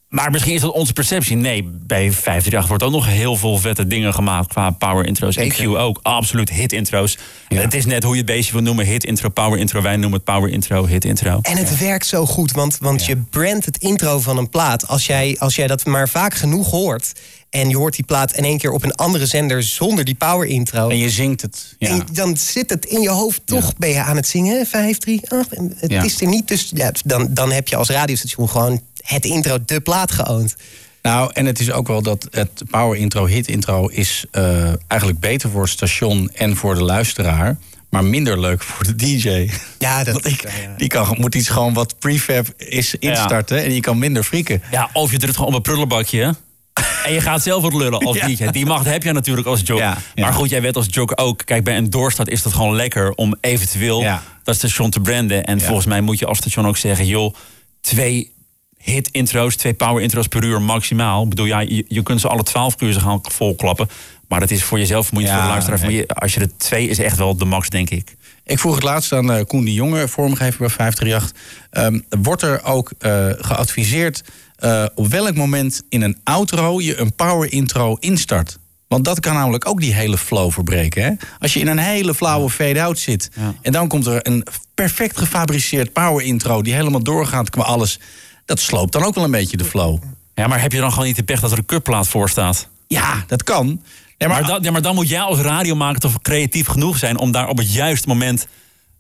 Maar 0.09 0.31
misschien 0.31 0.55
is 0.55 0.61
dat 0.61 0.73
onze 0.73 0.93
perceptie. 0.93 1.37
Nee, 1.37 1.63
bij 1.65 2.13
538 2.13 2.69
wordt 2.69 2.83
ook 2.83 2.91
nog 2.91 3.07
heel 3.07 3.37
veel 3.37 3.59
vette 3.59 3.87
dingen 3.87 4.15
gemaakt 4.15 4.49
qua 4.49 4.71
power 4.71 5.07
intro's. 5.07 5.37
En 5.37 5.49
Q 5.49 5.61
ook, 5.67 5.99
absoluut 6.03 6.51
hit 6.51 6.73
intro's. 6.73 7.19
Ja. 7.49 7.61
Het 7.61 7.75
is 7.75 7.85
net 7.85 8.03
hoe 8.03 8.13
je 8.13 8.19
het 8.19 8.27
beestje 8.27 8.53
wil 8.53 8.63
noemen. 8.63 8.87
Hit 8.87 9.05
intro, 9.05 9.29
power 9.29 9.59
intro. 9.59 9.83
Wij 9.83 9.97
noemen 9.97 10.13
het 10.13 10.25
power 10.25 10.51
intro, 10.51 10.87
hit 10.87 11.05
intro. 11.05 11.39
En 11.43 11.57
het 11.57 11.79
werkt 11.79 12.07
zo 12.07 12.27
goed, 12.27 12.53
want, 12.53 12.79
want 12.81 13.05
je 13.05 13.17
brandt 13.17 13.65
het 13.65 13.77
intro 13.77 14.21
van 14.21 14.37
een 14.39 14.49
plaat. 14.49 14.89
Als 14.89 15.07
jij, 15.07 15.37
als 15.39 15.55
jij 15.57 15.67
dat 15.67 15.85
maar 15.87 16.09
vaak 16.09 16.35
genoeg 16.35 16.71
hoort... 16.71 17.13
en 17.51 17.69
je 17.69 17.77
hoort 17.77 17.97
die 17.97 18.05
plaat 18.05 18.33
in 18.37 18.45
één 18.45 18.59
keer 18.59 18.71
op 18.73 18.83
een 18.85 18.95
andere 18.95 19.27
zender 19.27 19.63
zonder 19.63 20.05
die 20.05 20.15
power 20.15 20.49
intro... 20.49 20.89
En 20.89 20.99
je 20.99 21.11
zingt 21.11 21.43
het. 21.43 21.75
Ja. 21.79 21.89
en 21.89 22.07
dan 22.13 22.37
zit 22.37 22.71
het 22.71 22.85
in 22.85 23.01
je 23.01 23.11
hoofd, 23.11 23.41
toch 23.45 23.77
ben 23.77 23.89
je 23.91 24.01
aan 24.03 24.17
het 24.17 24.27
zingen. 24.29 24.59
hè? 24.59 24.65
Vijf, 24.65 24.99
drie, 24.99 25.31
acht. 25.31 25.53
En 25.53 25.75
het 25.77 25.91
Ja. 25.91 26.03
is 26.03 26.21
er 26.21 26.27
niet, 26.27 26.49
dus 26.49 26.71
ja, 26.75 26.93
dan, 27.05 27.29
dan 27.31 27.53
heb 27.53 27.69
je 27.69 27.77
als 27.77 27.89
radiostation 27.89 28.49
gewoon 28.49 28.81
het 29.07 29.25
intro, 29.25 29.59
de 29.65 29.81
plaat 29.81 30.11
geoond. 30.13 30.57
Nou, 31.03 31.31
en 31.35 31.47
het 31.47 31.61
is 31.61 31.71
ook 31.71 31.87
wel 31.87 32.03
dat 32.03 32.27
het 32.31 32.63
power 32.71 32.99
intro, 32.99 33.27
hit 33.27 33.49
intro 33.49 33.87
is 33.87 34.25
eh, 34.31 34.73
eigenlijk 34.87 35.21
beter 35.21 35.51
voor 35.51 35.63
het 35.63 35.71
station 35.71 36.31
en 36.35 36.57
voor 36.57 36.75
de 36.75 36.83
luisteraar. 36.83 37.57
Maar 37.91 38.05
minder 38.05 38.41
leuk 38.41 38.63
voor 38.63 38.85
de 38.85 38.95
DJ. 38.95 39.51
Ja, 39.79 40.05
dat, 40.05 40.13
Want 40.23 40.27
ik, 40.27 40.45
die 40.77 40.89
kan, 40.89 41.17
moet 41.19 41.35
iets 41.35 41.49
gewoon 41.49 41.75
wat 41.75 41.99
prefab 41.99 42.47
is 42.57 42.95
instarten 42.95 43.63
en 43.63 43.69
die 43.69 43.81
kan 43.81 43.99
minder 43.99 44.23
frieken. 44.25 44.63
Ja, 44.71 44.91
of 44.93 45.11
je 45.11 45.19
drukt 45.19 45.35
gewoon 45.37 45.51
op 45.51 45.57
een 45.57 45.63
prullenbakje. 45.63 46.21
hè? 46.23 46.31
En 47.05 47.13
je 47.13 47.21
gaat 47.21 47.43
zelf 47.43 47.63
wat 47.63 47.73
lullen 47.75 47.99
als 48.01 48.17
Ja. 48.21 48.27
DJ. 48.27 48.47
Die 48.47 48.67
macht 48.67 48.85
heb 48.85 49.03
je 49.03 49.13
natuurlijk 49.13 49.47
als. 49.47 49.61
Ja, 49.65 49.77
ja. 49.77 49.99
Maar 50.25 50.33
goed, 50.33 50.51
jij 50.51 50.63
weet 50.63 50.77
als 50.77 50.87
jock 50.91 51.13
ook. 51.15 51.43
Kijk, 51.45 51.65
bij 51.65 51.77
een 51.77 51.91
doorstart 51.91 52.29
is 52.29 52.43
dat 52.43 52.53
gewoon 52.53 52.77
lekker 52.77 53.11
om 53.13 53.37
eventueel 53.41 54.01
Ja. 54.01 54.23
dat 54.43 54.57
station 54.57 54.91
te 54.91 55.01
branden. 55.01 55.45
En 55.45 55.59
Ja. 55.59 55.65
volgens 55.65 55.87
mij 55.87 56.01
moet 56.01 56.19
je 56.19 56.27
als 56.27 56.39
station 56.39 56.67
ook 56.67 56.77
zeggen... 56.77 57.07
joh, 57.07 57.35
twee 57.81 58.33
hit 58.91 59.09
intro's, 59.13 59.57
twee 59.57 59.75
power 59.75 60.03
intro's 60.03 60.27
per 60.27 60.45
uur 60.45 60.63
maximaal. 60.63 61.23
Ik 61.23 61.29
bedoel, 61.29 61.47
ja, 61.47 61.61
je, 61.61 61.85
je 61.89 62.03
kunt 62.03 62.21
ze 62.21 62.29
alle 62.29 62.43
twaalf 62.43 62.75
uur 62.83 62.93
ze 62.93 63.01
gaan 63.01 63.21
volklappen. 63.23 63.89
Maar 64.29 64.41
dat 64.41 64.51
is 64.51 64.63
voor 64.65 64.79
jezelf 64.79 65.05
vermoeiend 65.07 65.35
Ja, 65.35 65.41
voor 65.41 65.49
de 65.49 65.53
luisteraar. 65.55 65.81
nee. 65.91 66.07
Maar 66.07 66.17
je- 66.17 66.21
Als 66.21 66.35
je 66.35 66.41
er 66.41 66.57
twee 66.57 66.89
is 66.89 66.99
echt 66.99 67.17
wel 67.17 67.37
de 67.37 67.45
max, 67.45 67.69
denk 67.69 67.91
ik. 67.91 68.17
Ik 68.45 68.59
vroeg 68.59 68.75
het 68.75 68.83
laatst 68.85 69.13
aan 69.13 69.33
eh, 69.33 69.45
Koen 69.45 69.65
de 69.65 69.73
Jonge, 69.73 70.09
vormgever 70.09 70.59
bij 70.59 70.69
538. 70.69 71.33
Ehm, 71.71 72.01
wordt 72.23 72.43
er 72.43 72.65
ook 72.65 72.93
eh, 72.99 73.27
geadviseerd 73.39 74.23
eh, 74.57 74.85
op 74.95 75.09
welk 75.09 75.35
moment 75.35 75.83
in 75.89 76.03
een 76.03 76.19
outro 76.25 76.81
je 76.81 76.97
een 77.01 77.15
power 77.15 77.53
intro 77.53 77.95
instart? 77.95 78.59
Want 78.89 79.05
dat 79.05 79.21
kan 79.21 79.35
namelijk 79.35 79.69
ook 79.69 79.81
die 79.81 79.95
hele 79.95 80.19
flow 80.19 80.53
verbreken. 80.53 81.03
Hè? 81.05 81.11
Als 81.39 81.53
je 81.53 81.61
in 81.61 81.67
een 81.67 81.79
hele 81.79 82.15
flauwe 82.15 82.51
fade-out 82.51 82.99
zit... 82.99 83.31
en 83.63 83.73
dan 83.73 83.89
komt 83.89 84.07
er 84.07 84.19
een 84.27 84.47
perfect 84.75 85.19
gefabriceerd 85.19 85.93
power 85.93 86.25
intro... 86.25 86.63
die 86.63 86.75
helemaal 86.75 87.03
doorgaat 87.03 87.51
qua 87.51 87.63
alles... 87.63 88.01
dat 88.47 88.61
sloopt 88.61 88.93
dan 88.93 89.05
ook 89.05 89.15
wel 89.15 89.25
een 89.25 89.31
beetje 89.31 89.57
de 89.57 89.65
flow. 89.65 89.99
Ja, 90.35 90.47
maar 90.47 90.61
heb 90.61 90.73
je 90.73 90.81
dan 90.81 90.91
gewoon 90.91 91.07
niet 91.07 91.17
de 91.17 91.23
pech 91.23 91.41
dat 91.41 91.53
er 91.53 91.59
een 91.59 91.67
cutplaat 91.67 92.09
voor 92.09 92.29
staat? 92.29 92.69
Ja, 92.87 93.25
dat 93.27 93.43
kan. 93.43 93.83
Ja, 94.17 94.29
maar, 94.29 94.47
dan, 94.47 94.63
ja, 94.63 94.71
maar 94.71 94.83
dan 94.83 94.95
moet 94.95 95.09
jij 95.09 95.21
als 95.21 95.39
radiomaker 95.39 96.01
toch 96.01 96.23
creatief 96.23 96.67
genoeg 96.67 96.99
zijn... 96.99 97.19
om 97.19 97.33
daar 97.33 97.49
op 97.49 97.59
het 97.59 97.73
juiste 97.73 98.09
moment 98.09 98.47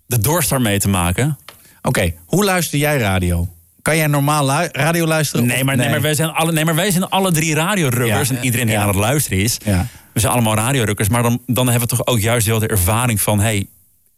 de 0.07 0.19
doorstart 0.19 0.63
mee 0.63 0.79
te 0.79 0.89
maken. 0.89 1.39
Oké, 1.83 2.15
hoe 2.27 2.45
luister 2.45 2.79
jij 2.79 2.99
radio? 2.99 3.49
Kan 3.83 3.97
jij 3.97 4.07
normaal 4.07 4.47
lu- 4.47 4.69
radio 4.73 5.07
luisteren? 5.07 5.47
Nee, 5.47 5.65
maar, 5.65 5.77
nee. 5.77 5.89
maar, 5.89 6.01
wij, 6.01 6.15
zijn 6.15 6.31
alle, 6.31 6.53
nee, 6.53 6.65
maar 6.65 6.75
wij 6.75 6.91
zijn 6.91 7.09
alle 7.09 7.33
drie 7.33 7.55
radiorukkers. 7.55 8.29
Ja. 8.29 8.37
En 8.37 8.45
iedereen 8.45 8.67
die 8.67 8.79
aan 8.79 8.89
het 8.89 8.97
luisteren 8.97 9.39
is. 9.39 9.57
Ja. 9.65 9.87
We 10.13 10.21
zijn 10.21 10.33
allemaal 10.33 10.55
radiorukkers. 10.55 11.09
Maar 11.09 11.23
dan, 11.23 11.43
dan 11.47 11.69
hebben 11.69 11.89
we 11.89 11.97
toch 11.97 12.07
ook 12.07 12.21
juist 12.21 12.47
wel 12.47 12.59
de 12.59 12.67
ervaring 12.67 13.21
van... 13.21 13.41
hey, 13.41 13.67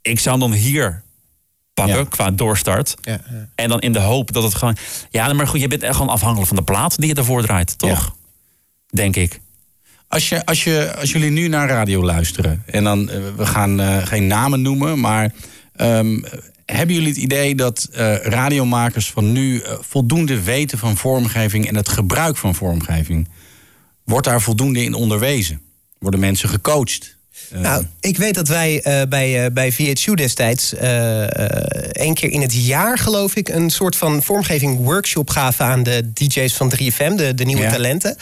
ik 0.02 0.18
zou 0.20 0.38
dan 0.38 0.52
hier 0.52 1.02
pakken 1.86 2.08
qua 2.08 2.30
doorstart. 2.30 2.94
En 3.54 3.68
dan 3.68 3.80
in 3.80 3.92
de 3.92 3.98
hoop 3.98 4.32
dat 4.32 4.42
het 4.42 4.54
gewoon... 4.54 4.76
Ja, 5.10 5.32
maar 5.32 5.48
goed, 5.48 5.60
je 5.60 5.68
bent 5.68 5.82
echt 5.82 5.96
gewoon 5.96 6.12
afhankelijk 6.12 6.48
van 6.48 6.56
de 6.56 6.62
plaat 6.62 6.96
die 6.96 7.08
je 7.08 7.14
ervoor 7.14 7.42
draait, 7.42 7.78
toch? 7.78 8.16
Denk 8.86 9.16
ik. 9.16 9.40
Als, 10.08 10.28
je, 10.28 10.46
als, 10.46 10.64
je, 10.64 10.94
als 10.96 11.12
jullie 11.12 11.30
nu 11.30 11.48
naar 11.48 11.68
radio 11.68 12.04
luisteren, 12.04 12.62
en 12.66 12.84
dan, 12.84 13.10
eh, 13.10 13.20
we 13.36 13.46
gaan 13.46 13.80
eh, 13.80 14.06
geen 14.06 14.26
namen 14.26 14.62
noemen, 14.62 15.00
maar 15.00 15.32
ehm, 15.76 16.22
hebben 16.64 16.94
jullie 16.94 17.08
het 17.08 17.18
idee 17.18 17.54
dat 17.54 17.88
eh, 17.92 18.16
radiomakers 18.16 19.10
van 19.10 19.32
nu 19.32 19.62
voldoende 19.80 20.42
weten 20.42 20.78
van 20.78 20.96
vormgeving 20.96 21.66
en 21.66 21.76
het 21.76 21.88
gebruik 21.88 22.36
van 22.36 22.54
vormgeving? 22.54 23.28
Wordt 24.04 24.26
daar 24.26 24.42
voldoende 24.42 24.84
in 24.84 24.94
onderwezen? 24.94 25.60
Worden 25.98 26.20
mensen 26.20 26.48
gecoacht? 26.48 27.17
Eh, 27.52 27.60
Nou, 27.60 27.84
ik 28.00 28.16
weet 28.16 28.34
dat 28.34 28.48
wij 28.48 28.80
eh, 28.82 29.02
bij, 29.08 29.44
eh, 29.44 29.52
bij 29.52 29.72
VHU 29.72 30.14
destijds 30.14 30.74
één 31.92 32.14
keer 32.14 32.30
in 32.30 32.40
het 32.40 32.54
jaar, 32.66 32.98
geloof 32.98 33.36
ik, 33.36 33.48
een 33.48 33.70
soort 33.70 33.96
van 33.96 34.22
vormgeving 34.22 34.78
workshop 34.84 35.30
gaven 35.30 35.64
aan 35.64 35.82
de 35.82 36.12
DJ's 36.12 36.54
van 36.54 36.68
3FM, 36.68 37.16
de, 37.16 37.34
de 37.34 37.44
nieuwe 37.44 37.62
Ja. 37.62 37.70
talenten. 37.70 38.16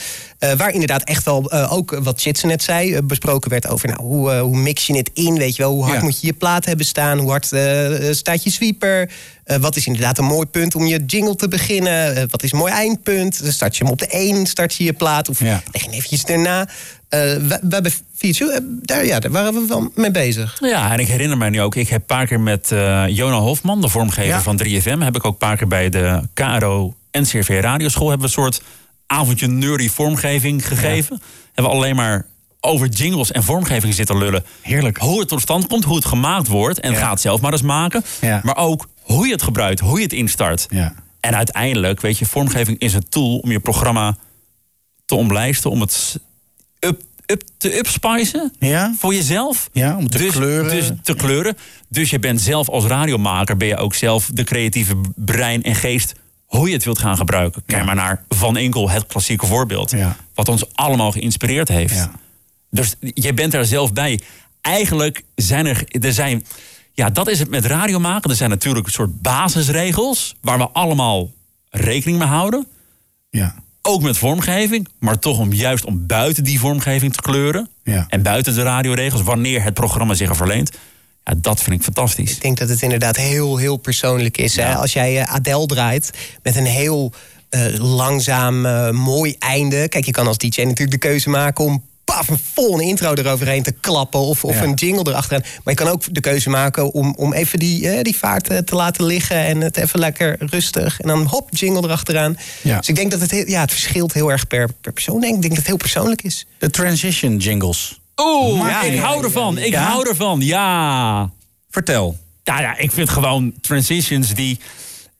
Eh, 0.50 0.56
waar 0.58 0.70
inderdaad 0.72 1.02
echt 1.04 1.24
wel 1.24 1.50
eh, 1.50 1.72
ook 1.72 1.98
wat 2.02 2.20
Chitsen 2.20 2.48
net 2.48 2.62
zei, 2.62 2.94
eh, 2.94 3.02
besproken 3.04 3.50
werd 3.50 3.68
over 3.68 3.88
nou, 3.88 4.02
hoe, 4.02 4.32
hoe 4.34 4.56
mix 4.56 4.86
je 4.86 4.96
het 4.96 5.10
in, 5.14 5.38
weet 5.38 5.56
je 5.56 5.62
wel, 5.62 5.72
hoe 5.72 5.82
hard 5.84 5.96
Ja. 5.96 6.02
moet 6.02 6.20
je 6.20 6.26
je 6.26 6.32
plaat 6.32 6.64
hebben 6.64 6.86
staan, 6.86 7.18
hoe 7.18 7.30
hard 7.30 7.46
staat 8.16 8.42
je 8.44 8.50
sweeper, 8.50 9.10
wat 9.60 9.76
is 9.76 9.86
inderdaad 9.86 10.18
een 10.18 10.24
mooi 10.24 10.46
punt 10.46 10.74
om 10.74 10.86
je 10.86 11.04
jingle 11.06 11.36
te 11.36 11.48
beginnen, 11.48 12.28
wat 12.30 12.42
is 12.42 12.52
een 12.52 12.58
mooi 12.58 12.72
eindpunt, 12.72 13.42
Dan 13.42 13.52
start 13.52 13.76
je 13.76 13.82
hem 13.82 13.92
op 13.92 13.98
de 13.98 14.06
1, 14.06 14.46
start 14.46 14.74
je 14.74 14.84
je 14.84 14.92
plaat 14.92 15.28
of 15.28 15.40
leg 15.40 15.62
je 15.72 15.90
eventjes 15.90 16.24
daarna. 16.24 16.68
We, 17.08 17.58
we 17.62 17.68
hebben 17.68 17.92
daar, 18.82 19.06
ja, 19.06 19.20
daar 19.20 19.30
waren 19.30 19.54
we 19.54 19.64
wel 19.68 19.90
mee 19.94 20.10
bezig. 20.10 20.56
Ja, 20.60 20.92
en 20.92 20.98
ik 20.98 21.08
herinner 21.08 21.36
mij 21.38 21.50
nu 21.50 21.60
ook, 21.60 21.74
ik 21.74 21.88
heb 21.88 22.00
een 22.00 22.06
paar 22.06 22.26
keer 22.26 22.40
met 22.40 22.68
Jona 23.08 23.38
Hofman, 23.38 23.80
de 23.80 23.88
vormgever 23.88 24.28
Ja. 24.28 24.42
van 24.42 24.60
3FM, 24.64 24.98
heb 24.98 25.16
ik 25.16 25.24
ook 25.24 25.32
een 25.32 25.38
paar 25.38 25.56
keer 25.56 25.68
bij 25.68 25.88
de 25.88 26.22
KRO 26.34 26.94
NCRV 27.12 27.58
Radioschool 27.60 28.08
hebben 28.08 28.28
we 28.30 28.36
een 28.36 28.42
soort 28.42 28.62
avondje 29.06 29.46
nerdy 29.46 29.88
vormgeving 29.88 30.68
gegeven. 30.68 31.20
Hebben 31.52 31.72
we 31.72 31.78
alleen 31.78 31.96
maar 31.96 32.26
over 32.60 32.88
jingles 32.88 33.32
en 33.32 33.42
vormgeving 33.42 33.94
zitten 33.94 34.18
lullen. 34.18 34.44
Heerlijk. 34.62 34.98
Hoe 34.98 35.18
het 35.18 35.28
tot 35.28 35.40
stand 35.40 35.66
komt, 35.66 35.84
hoe 35.84 35.96
het 35.96 36.04
gemaakt 36.04 36.48
wordt. 36.48 36.80
En 36.80 36.96
ga 36.96 37.10
het 37.10 37.20
zelf 37.20 37.40
maar 37.40 37.52
eens 37.52 37.62
maken. 37.62 38.04
Maar 38.20 38.56
ook 38.56 38.88
hoe 39.00 39.26
je 39.26 39.32
het 39.32 39.42
gebruikt, 39.42 39.80
hoe 39.80 39.96
je 39.96 40.02
het 40.02 40.12
instart. 40.12 40.66
En 41.20 41.36
uiteindelijk, 41.36 42.00
weet 42.00 42.18
je, 42.18 42.26
vormgeving 42.26 42.78
is 42.78 42.94
een 42.94 43.08
tool 43.08 43.38
om 43.38 43.50
je 43.50 43.60
programma 43.60 44.16
te 45.04 45.14
omlijsten, 45.14 45.70
om 45.70 45.80
het 45.80 46.20
up, 46.80 47.02
up, 47.26 47.42
te 47.58 47.78
upspicen 47.78 48.52
ja? 48.58 48.94
voor 48.98 49.14
jezelf. 49.14 49.68
Ja, 49.72 49.96
om 49.96 50.10
te 50.10 50.18
dus, 50.18 50.32
kleuren. 50.32 50.70
Dus 50.70 50.90
te 51.02 51.14
kleuren. 51.14 51.56
Dus 51.88 52.10
je 52.10 52.18
bent 52.18 52.40
zelf 52.40 52.68
als 52.68 52.84
radiomaker, 52.84 53.56
ben 53.56 53.68
je 53.68 53.76
ook 53.76 53.94
zelf 53.94 54.30
de 54.32 54.44
creatieve 54.44 54.96
brein 55.14 55.62
en 55.62 55.74
geest 55.74 56.14
hoe 56.46 56.68
je 56.68 56.74
het 56.74 56.84
wilt 56.84 56.98
gaan 56.98 57.16
gebruiken. 57.16 57.62
Kijk 57.66 57.84
maar 57.84 57.94
naar 57.94 58.24
Van 58.28 58.56
Enkel, 58.56 58.90
het 58.90 59.06
klassieke 59.06 59.46
voorbeeld. 59.46 59.94
Wat 60.34 60.48
ons 60.48 60.74
allemaal 60.74 61.12
geïnspireerd 61.12 61.68
heeft. 61.68 62.08
Dus 62.70 62.94
je 63.00 63.34
bent 63.34 63.52
daar 63.52 63.64
zelf 63.64 63.92
bij. 63.92 64.20
Eigenlijk 64.60 65.24
zijn 65.34 65.66
er, 65.66 65.84
er 65.88 66.12
zijn, 66.12 66.44
ja, 66.92 67.10
dat 67.10 67.28
is 67.28 67.38
het 67.38 67.50
met 67.50 67.64
radio 67.64 67.98
maken. 67.98 68.30
Er 68.30 68.36
zijn 68.36 68.50
natuurlijk 68.50 68.86
een 68.86 68.92
soort 68.92 69.22
basisregels 69.22 70.36
waar 70.40 70.58
we 70.58 70.68
allemaal 70.68 71.30
rekening 71.70 72.18
mee 72.18 72.28
houden. 72.28 72.66
Ja. 73.30 73.54
Ook 73.82 74.02
met 74.02 74.18
vormgeving, 74.18 74.88
maar 74.98 75.18
toch 75.18 75.38
om 75.38 75.52
juist 75.52 75.84
om 75.84 76.06
buiten 76.06 76.44
die 76.44 76.60
vormgeving 76.60 77.12
te 77.12 77.22
kleuren. 77.22 77.68
Ja. 77.84 78.04
En 78.08 78.22
buiten 78.22 78.54
de 78.54 78.62
radioregels, 78.62 79.22
wanneer 79.22 79.62
het 79.62 79.74
programma 79.74 80.14
zich 80.14 80.28
er 80.28 80.36
verleent. 80.36 80.70
Ja, 81.26 81.34
dat 81.36 81.62
vind 81.62 81.76
ik 81.76 81.82
fantastisch. 81.82 82.30
Ik 82.32 82.40
denk 82.42 82.58
dat 82.58 82.68
het 82.68 82.82
inderdaad 82.82 83.16
heel, 83.16 83.56
heel 83.56 83.76
persoonlijk 83.76 84.38
is. 84.38 84.56
Hè? 84.56 84.74
Als 84.74 84.92
jij 84.92 85.20
eh, 85.20 85.34
Adele 85.34 85.66
draait 85.66 86.10
met 86.42 86.56
een 86.56 86.66
heel 86.66 87.12
eh, 87.48 87.60
langzaam, 87.78 88.66
eh, 88.66 88.90
mooi 88.90 89.36
einde. 89.38 89.88
Kijk, 89.88 90.04
je 90.04 90.12
kan 90.12 90.26
als 90.26 90.38
DJ 90.38 90.60
natuurlijk 90.62 90.90
de 90.90 91.08
keuze 91.08 91.28
maken 91.30 91.64
om 91.64 91.84
paf, 92.04 92.28
een 92.28 92.38
vol 92.54 92.74
een 92.74 92.86
intro 92.86 93.14
eroverheen 93.14 93.62
te 93.62 93.72
klappen. 93.72 94.20
Of, 94.20 94.44
of 94.44 94.54
Ja. 94.54 94.62
een 94.62 94.74
jingle 94.74 95.10
erachteraan. 95.10 95.42
Maar 95.64 95.74
je 95.74 95.80
kan 95.84 95.88
ook 95.92 96.14
de 96.14 96.20
keuze 96.20 96.50
maken 96.50 96.92
om, 96.92 97.14
om 97.18 97.32
even 97.32 97.58
die, 97.58 97.88
eh, 97.88 98.02
die 98.02 98.16
vaart 98.16 98.44
te 98.66 98.74
laten 98.74 99.04
liggen. 99.04 99.36
En 99.36 99.60
het 99.60 99.76
even 99.76 99.98
lekker 99.98 100.36
rustig. 100.38 101.00
En 101.00 101.08
dan 101.08 101.26
hop, 101.26 101.48
jingle 101.50 101.82
erachteraan. 101.82 102.36
Ja. 102.62 102.78
Dus 102.78 102.88
ik 102.88 102.94
denk 102.94 103.10
dat 103.10 103.20
het, 103.20 103.30
heel, 103.30 103.46
ja, 103.48 103.60
het 103.60 103.70
verschilt 103.70 104.12
heel 104.12 104.30
erg 104.30 104.46
per, 104.46 104.68
per 104.80 104.92
persoon. 104.92 105.22
Ik 105.24 105.30
denk 105.30 105.48
dat 105.48 105.56
het 105.56 105.66
heel 105.66 105.76
persoonlijk 105.76 106.22
is. 106.22 106.46
De 106.58 106.70
transition 106.70 107.36
jingles. 107.36 108.00
Oeh, 108.22 108.68
Ja, 108.68 108.82
ik 108.82 108.94
ja, 108.94 109.02
hou 109.02 109.24
ervan. 109.24 109.58
Ik 109.58 109.72
Ja? 109.72 109.82
hou 109.82 110.08
ervan, 110.08 110.40
ja. 110.40 111.30
Vertel. 111.70 112.16
Ja, 112.44 112.60
ja, 112.60 112.76
ik 112.76 112.92
vind 112.92 113.08
gewoon 113.10 113.52
transitions 113.60 114.34
die... 114.34 114.58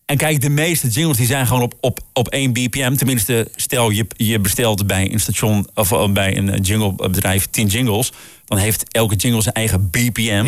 En 0.05 0.17
kijk, 0.17 0.41
de 0.41 0.49
meeste 0.49 0.89
jingles 0.89 1.17
die 1.17 1.27
zijn 1.27 1.47
gewoon 1.47 1.63
op, 1.63 1.75
op, 1.81 2.01
op 2.13 2.29
1 2.29 2.53
bpm. 2.53 2.97
Tenminste, 2.97 3.49
stel 3.55 3.91
je, 3.91 4.07
je 4.17 4.39
bestelt 4.41 4.87
bij 4.87 5.13
een 5.13 5.21
station 5.21 5.67
of 5.75 5.93
eh, 5.93 6.09
bij 6.09 6.37
een 6.37 6.61
jinglebedrijf 6.61 7.47
10 7.47 7.67
jingles. 7.67 8.13
Dan 8.45 8.59
heeft 8.59 8.85
elke 8.93 9.15
jingle 9.15 9.41
zijn 9.43 9.55
eigen 9.55 9.91
bpm. 9.91 10.45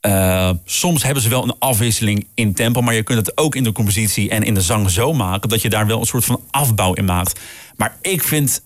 Eh, 0.00 0.50
soms 0.64 1.02
hebben 1.02 1.22
ze 1.22 1.28
wel 1.28 1.42
een 1.42 1.54
afwisseling 1.58 2.26
in 2.34 2.54
tempo, 2.54 2.80
maar 2.80 2.94
je 2.94 3.02
kunt 3.02 3.26
het 3.26 3.36
ook 3.38 3.54
in 3.54 3.64
de 3.64 3.72
compositie 3.72 4.30
en 4.30 4.42
in 4.42 4.54
de 4.54 4.60
zang 4.60 4.90
zo 4.90 5.12
maken 5.12 5.48
dat 5.48 5.62
je 5.62 5.68
daar 5.68 5.86
wel 5.86 6.00
een 6.00 6.06
soort 6.06 6.24
van 6.24 6.40
afbouw 6.50 6.92
in 6.92 7.04
maakt. 7.04 7.40
Maar 7.76 7.96
ik 8.00 8.22
vind, 8.22 8.62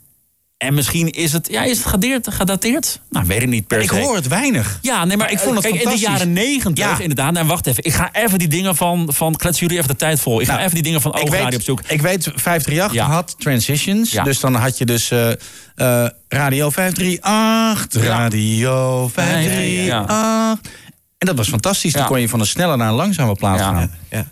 en 0.59 0.75
misschien 0.75 1.11
is 1.11 1.33
het, 1.33 1.49
ja, 1.51 1.63
is 1.63 1.79
het 1.79 1.87
gedateerd? 1.87 2.35
gedateerd? 2.35 3.01
Nou, 3.11 3.27
weet 3.27 3.43
ik 3.43 3.49
niet 3.49 3.67
per 3.67 3.81
Ik 3.81 3.91
se. 3.91 4.01
hoor 4.01 4.15
het 4.15 4.29
weinig. 4.29 4.79
Ja, 4.83 5.05
nee, 5.05 5.17
maar 5.17 5.31
ik 5.33 5.39
vond 5.39 5.55
het 5.55 5.63
kijk, 5.65 5.75
in 5.75 5.81
de 5.81 5.87
fantastisch. 5.89 6.19
jaren 6.19 6.33
negentig, 6.33 6.85
Ja. 6.85 6.99
inderdaad. 6.99 7.33
Nou, 7.33 7.47
wacht 7.47 7.67
even. 7.67 7.85
Ik 7.85 7.93
ga 7.93 8.09
even 8.13 8.39
die 8.39 8.49
dingen 8.49 8.77
van, 8.77 9.09
van 9.13 9.37
klets 9.37 9.59
jullie 9.61 9.77
even 9.77 9.89
de 9.89 9.97
tijd 9.97 10.21
vol. 10.21 10.41
Ik 10.41 10.47
ga 10.47 10.53
Nou, 10.53 10.63
even 10.65 10.75
die 10.75 10.83
dingen 10.85 11.01
van 11.01 11.11
ik 11.15 11.21
Oogradio 11.21 11.45
weet, 11.45 11.55
opzoeken. 11.55 11.85
Ik 11.89 12.01
weet, 12.03 12.23
538 12.35 12.93
Ja. 12.93 13.07
had 13.07 13.35
transitions. 13.39 14.11
Ja. 14.11 14.23
Dus 14.23 14.41
dan 14.41 14.55
had 14.55 14.79
je 14.79 14.85
dus 14.85 15.11
eh, 15.11 15.31
eh, 15.75 16.11
Radio 16.29 16.71
538, 16.71 18.03
Ja. 18.03 18.09
Radio 18.19 19.09
538. 19.13 20.73
En 21.19 21.27
dat 21.27 21.37
was 21.37 21.49
fantastisch. 21.49 21.93
Dan 21.93 22.07
kon 22.07 22.21
je 22.21 22.29
van 22.29 22.41
een 22.41 22.47
snelle 22.47 22.77
naar 22.77 22.89
een 22.89 22.95
langzame 22.95 23.35
plaat 23.35 23.61
gaan. 23.61 23.91
Ja, 24.11 24.27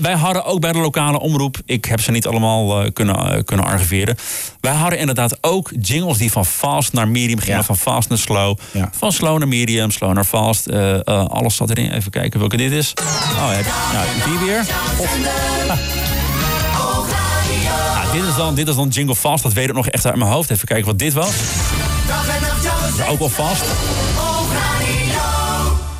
wij 0.00 0.14
hadden 0.14 0.44
ook 0.44 0.60
bij 0.60 0.72
de 0.72 0.78
lokale 0.78 1.20
omroep, 1.20 1.56
ik 1.64 1.84
heb 1.84 2.00
ze 2.00 2.10
niet 2.10 2.26
allemaal 2.26 2.82
eh, 2.82 2.90
kunnen, 2.92 3.16
eh, 3.32 3.44
kunnen 3.44 3.66
archiveren. 3.66 4.16
Wij 4.60 4.72
hadden 4.74 4.98
inderdaad 4.98 5.38
ook 5.40 5.70
jingles 5.80 6.18
die 6.18 6.32
van 6.32 6.46
fast 6.46 6.92
naar 6.92 7.08
medium 7.08 7.38
gingen, 7.38 7.64
van 7.64 7.76
fast 7.76 8.08
naar 8.08 8.18
slow. 8.18 8.58
Van 8.90 9.12
slow 9.12 9.38
naar 9.38 9.48
medium, 9.48 9.90
slow 9.90 10.12
naar 10.12 10.24
fast. 10.24 10.66
eh, 10.66 10.94
eh, 10.94 11.00
alles 11.26 11.56
zat 11.56 11.70
erin. 11.70 11.90
Even 11.92 12.10
kijken 12.10 12.38
welke 12.40 12.56
dit 12.56 12.72
is. 12.72 12.92
Oh, 13.36 13.50
heb, 13.50 13.64
ja, 13.92 14.04
die 14.30 14.38
weer. 14.38 14.64
Ja, 17.62 18.12
dit, 18.12 18.22
is 18.24 18.34
dan, 18.36 18.54
dit 18.54 18.68
is 18.68 18.74
dan 18.74 18.88
jingle 18.88 19.16
fast, 19.16 19.42
dat 19.42 19.52
weet 19.52 19.68
ik 19.68 19.74
nog 19.74 19.88
echt 19.88 20.06
uit 20.06 20.16
mijn 20.16 20.30
hoofd. 20.30 20.50
Even 20.50 20.66
kijken 20.68 20.86
wat 20.86 20.98
dit 20.98 21.12
was. 21.12 21.30
Dat 22.06 23.06
is 23.06 23.12
ook 23.12 23.18
wel 23.18 23.28
vast. 23.28 23.64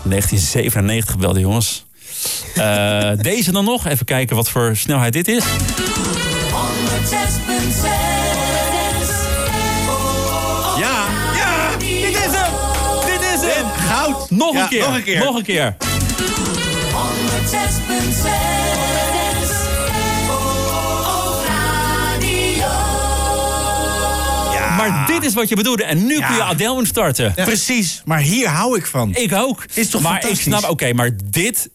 1997 0.03 1.19
belde 1.19 1.41
jongens. 1.41 1.85
Eh, 2.55 3.11
deze 3.17 3.53
dan 3.53 3.65
nog. 3.65 3.87
Even 3.87 4.07
kijken 4.07 4.37
wat 4.37 4.51
voor 4.51 4.77
snelheid 4.77 5.13
dit 5.13 5.29
is. 5.29 5.45
106.6 5.45 5.49
Goud. 13.89 14.31
Nog 14.31 14.55
ja, 14.55 14.63
een 14.63 14.69
keer. 14.69 14.81
Nog 14.81 14.95
een 14.95 15.03
keer. 15.03 15.25
Nog 15.25 15.37
een 15.37 15.43
keer. 15.43 15.77
Maar 24.77 25.07
dit 25.07 25.25
is 25.25 25.35
wat 25.35 25.49
je 25.49 25.57
bedoelde. 25.57 25.85
En 25.85 26.07
nu 26.07 26.21
kun 26.21 26.35
je 26.35 26.43
Adele 26.43 26.87
starten. 26.87 27.35
Precies. 27.35 28.03
Maar 28.05 28.21
hier 28.21 28.49
hou 28.49 28.77
ik 28.77 28.87
van. 28.87 29.15
Ik 29.15 29.33
ook. 29.33 29.65
Is 29.75 29.91
toch 29.91 30.03
maar? 30.03 30.29
Ik 30.29 30.41
snap, 30.41 30.69
oké, 30.69 30.93
maar 30.93 31.11
dit, 31.25 31.71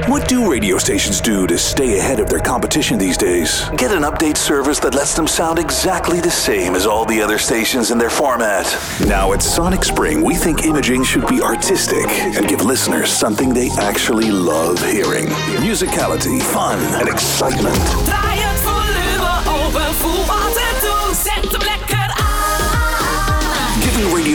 What 0.09 0.29
do 0.29 0.49
radio 0.51 0.79
stations 0.79 1.21
do 1.21 1.47
to 1.49 1.59
stay 1.59 1.99
ahead 1.99 2.21
of 2.21 2.31
their 2.31 2.39
competition 2.39 2.97
these 2.97 3.17
days? 3.19 3.69
Get 3.77 3.91
an 3.91 4.05
update 4.05 4.37
service 4.37 4.79
that 4.81 4.95
lets 4.95 5.15
them 5.17 5.27
sound 5.27 5.59
exactly 5.59 6.21
the 6.21 6.31
same 6.31 6.77
as 6.77 6.87
all 6.87 7.05
the 7.05 7.21
other 7.21 7.37
stations 7.39 7.91
in 7.91 7.99
their 7.99 8.09
format. 8.11 8.65
Now 9.09 9.33
at 9.33 9.43
Sonic 9.43 9.83
Spring, 9.83 10.23
we 10.23 10.37
think 10.37 10.65
imaging 10.65 11.03
should 11.03 11.27
be 11.27 11.43
artistic 11.43 12.07
and 12.09 12.49
give 12.49 12.63
listeners 12.65 13.11
something 13.13 13.53
they 13.53 13.69
actually 13.79 14.31
love 14.31 14.79
hearing. 14.79 15.27
Musicality, 15.59 16.41
fun, 16.41 16.79
and 17.01 17.09
excitement. 17.09 17.77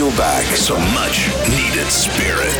Radio 0.02 0.18
back 0.18 0.44
some 0.56 0.82
much 0.94 1.28
needed 1.48 1.86
spirit. 1.86 2.52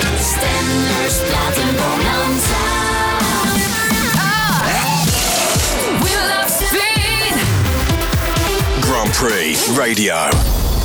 Grand 8.82 9.12
Prix 9.12 9.56
Radio. 9.76 10.30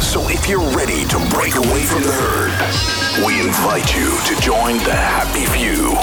So 0.01 0.27
if 0.29 0.49
you're 0.49 0.59
ready 0.75 1.05
to 1.05 1.17
break 1.29 1.55
away 1.55 1.83
from 1.83 2.01
the 2.01 2.11
herd, 2.11 3.25
we 3.25 3.39
invite 3.39 3.95
you 3.95 4.17
to 4.25 4.41
join 4.41 4.77
the 4.77 4.95
happy 4.95 5.45
few. 5.45 5.97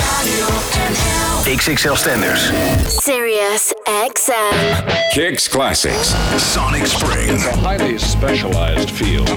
Radio 0.00 0.46
NL. 0.90 1.56
XXL 1.56 1.94
Stenders. 1.94 2.50
Sirius 2.86 3.72
XM. 4.12 4.84
Kicks 5.12 5.48
Classics. 5.48 6.14
Sonic 6.36 6.86
Spring. 6.86 7.34
It's 7.34 7.46
a 7.46 7.56
highly 7.56 7.98
specialized 7.98 8.90
field. 8.90 9.28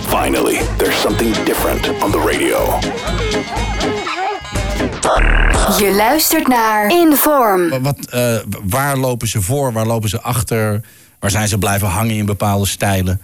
Finally, 0.00 0.58
there's 0.76 1.00
something 1.00 1.32
different 1.44 2.02
on 2.02 2.10
the 2.10 2.18
radio. 2.18 2.78
Je 5.78 5.92
luistert 5.96 6.48
naar 6.48 6.90
Inform. 6.90 7.82
Wat, 7.82 7.96
eh, 8.10 8.36
waar 8.68 8.96
lopen 8.96 9.28
ze 9.28 9.40
voor? 9.40 9.72
Waar 9.72 9.86
lopen 9.86 10.08
ze 10.08 10.20
achter? 10.20 10.80
Waar 11.18 11.30
zijn 11.30 11.48
ze 11.48 11.58
blijven 11.58 11.88
hangen 11.88 12.14
in 12.14 12.26
bepaalde 12.26 12.66
stijlen? 12.66 13.20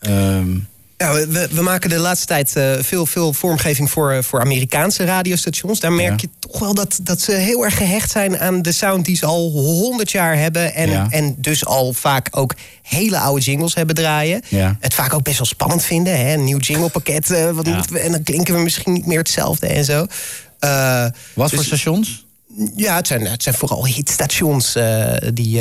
Ehm, 0.00 0.58
Ja, 0.98 1.12
we, 1.12 1.48
we- 1.52 1.62
maken 1.62 1.90
de 1.90 1.98
laatste 1.98 2.26
tijd 2.26 2.56
eh, 2.56 2.72
veel, 2.80 3.06
veel 3.06 3.32
vormgeving 3.32 3.90
voor, 3.90 4.12
eh, 4.12 4.22
voor 4.22 4.40
Amerikaanse 4.40 5.04
radiostations. 5.04 5.80
Daar 5.80 5.92
merk 5.92 6.20
je 6.20 6.28
toch 6.38 6.58
wel 6.58 6.74
dat, 6.74 6.98
dat 7.02 7.20
ze 7.20 7.32
heel 7.32 7.64
erg 7.64 7.76
gehecht 7.76 8.10
zijn 8.10 8.38
aan 8.38 8.62
de 8.62 8.72
sound 8.72 9.04
die 9.04 9.16
ze 9.16 9.26
al 9.26 9.50
honderd 9.50 10.10
jaar 10.10 10.36
hebben. 10.38 10.74
En, 10.74 10.90
Ja. 10.90 11.06
en 11.10 11.34
dus 11.38 11.64
al 11.64 11.92
vaak 11.92 12.28
ook 12.30 12.54
hele 12.82 13.18
oude 13.18 13.40
jingles 13.44 13.74
hebben 13.74 13.94
draaien. 13.94 14.42
Ja. 14.48 14.76
Het 14.80 14.94
vaak 14.94 15.14
ook 15.14 15.22
best 15.22 15.36
wel 15.38 15.46
spannend 15.46 15.84
vinden. 15.84 16.18
Hè? 16.26 16.32
Een 16.32 16.44
nieuw 16.44 16.58
jinglepakket. 16.58 17.30
eh, 17.30 17.50
wat 17.50 17.66
Ja. 17.66 17.74
moeten 17.74 17.92
we, 17.92 17.98
en 17.98 18.12
dan 18.12 18.22
klinken 18.22 18.54
we 18.54 18.60
misschien 18.60 18.92
niet 18.92 19.06
meer 19.06 19.18
hetzelfde 19.18 19.66
en 19.66 19.84
zo. 19.84 20.06
Wat 21.34 21.50
voor 21.50 21.58
dus- 21.58 21.66
stations? 21.66 22.24
ja, 22.76 22.96
het 22.96 23.06
zijn, 23.06 23.26
het 23.26 23.42
zijn 23.42 23.54
vooral 23.54 23.86
hitstations 23.86 24.76
die, 25.34 25.60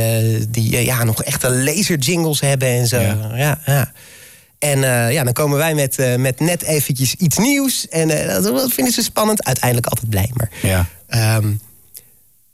die 0.49 0.83
ja, 0.85 1.03
nog 1.03 1.23
echte 1.23 1.49
laserjingles 1.51 2.39
hebben 2.39 2.67
en 2.67 2.87
zo. 2.87 2.99
Ja. 2.99 3.59
Ja. 3.65 3.91
En 4.59 4.83
eh, 4.83 5.11
ja, 5.11 5.23
dan 5.23 5.33
komen 5.33 5.57
wij 5.57 5.75
met, 5.75 5.99
eh, 5.99 6.15
met 6.15 6.39
net 6.39 6.61
eventjes 6.63 7.15
iets 7.15 7.37
nieuws. 7.37 7.87
En 7.87 8.09
eh, 8.09 8.43
dat, 8.43 8.71
vinden 8.71 8.93
ze 8.93 9.03
spannend. 9.03 9.43
Uiteindelijk 9.43 9.87
altijd 9.87 10.09
blij. 10.09 10.31
Maar 10.33 10.49
Ja. 10.61 10.85
ehm, 11.07 11.49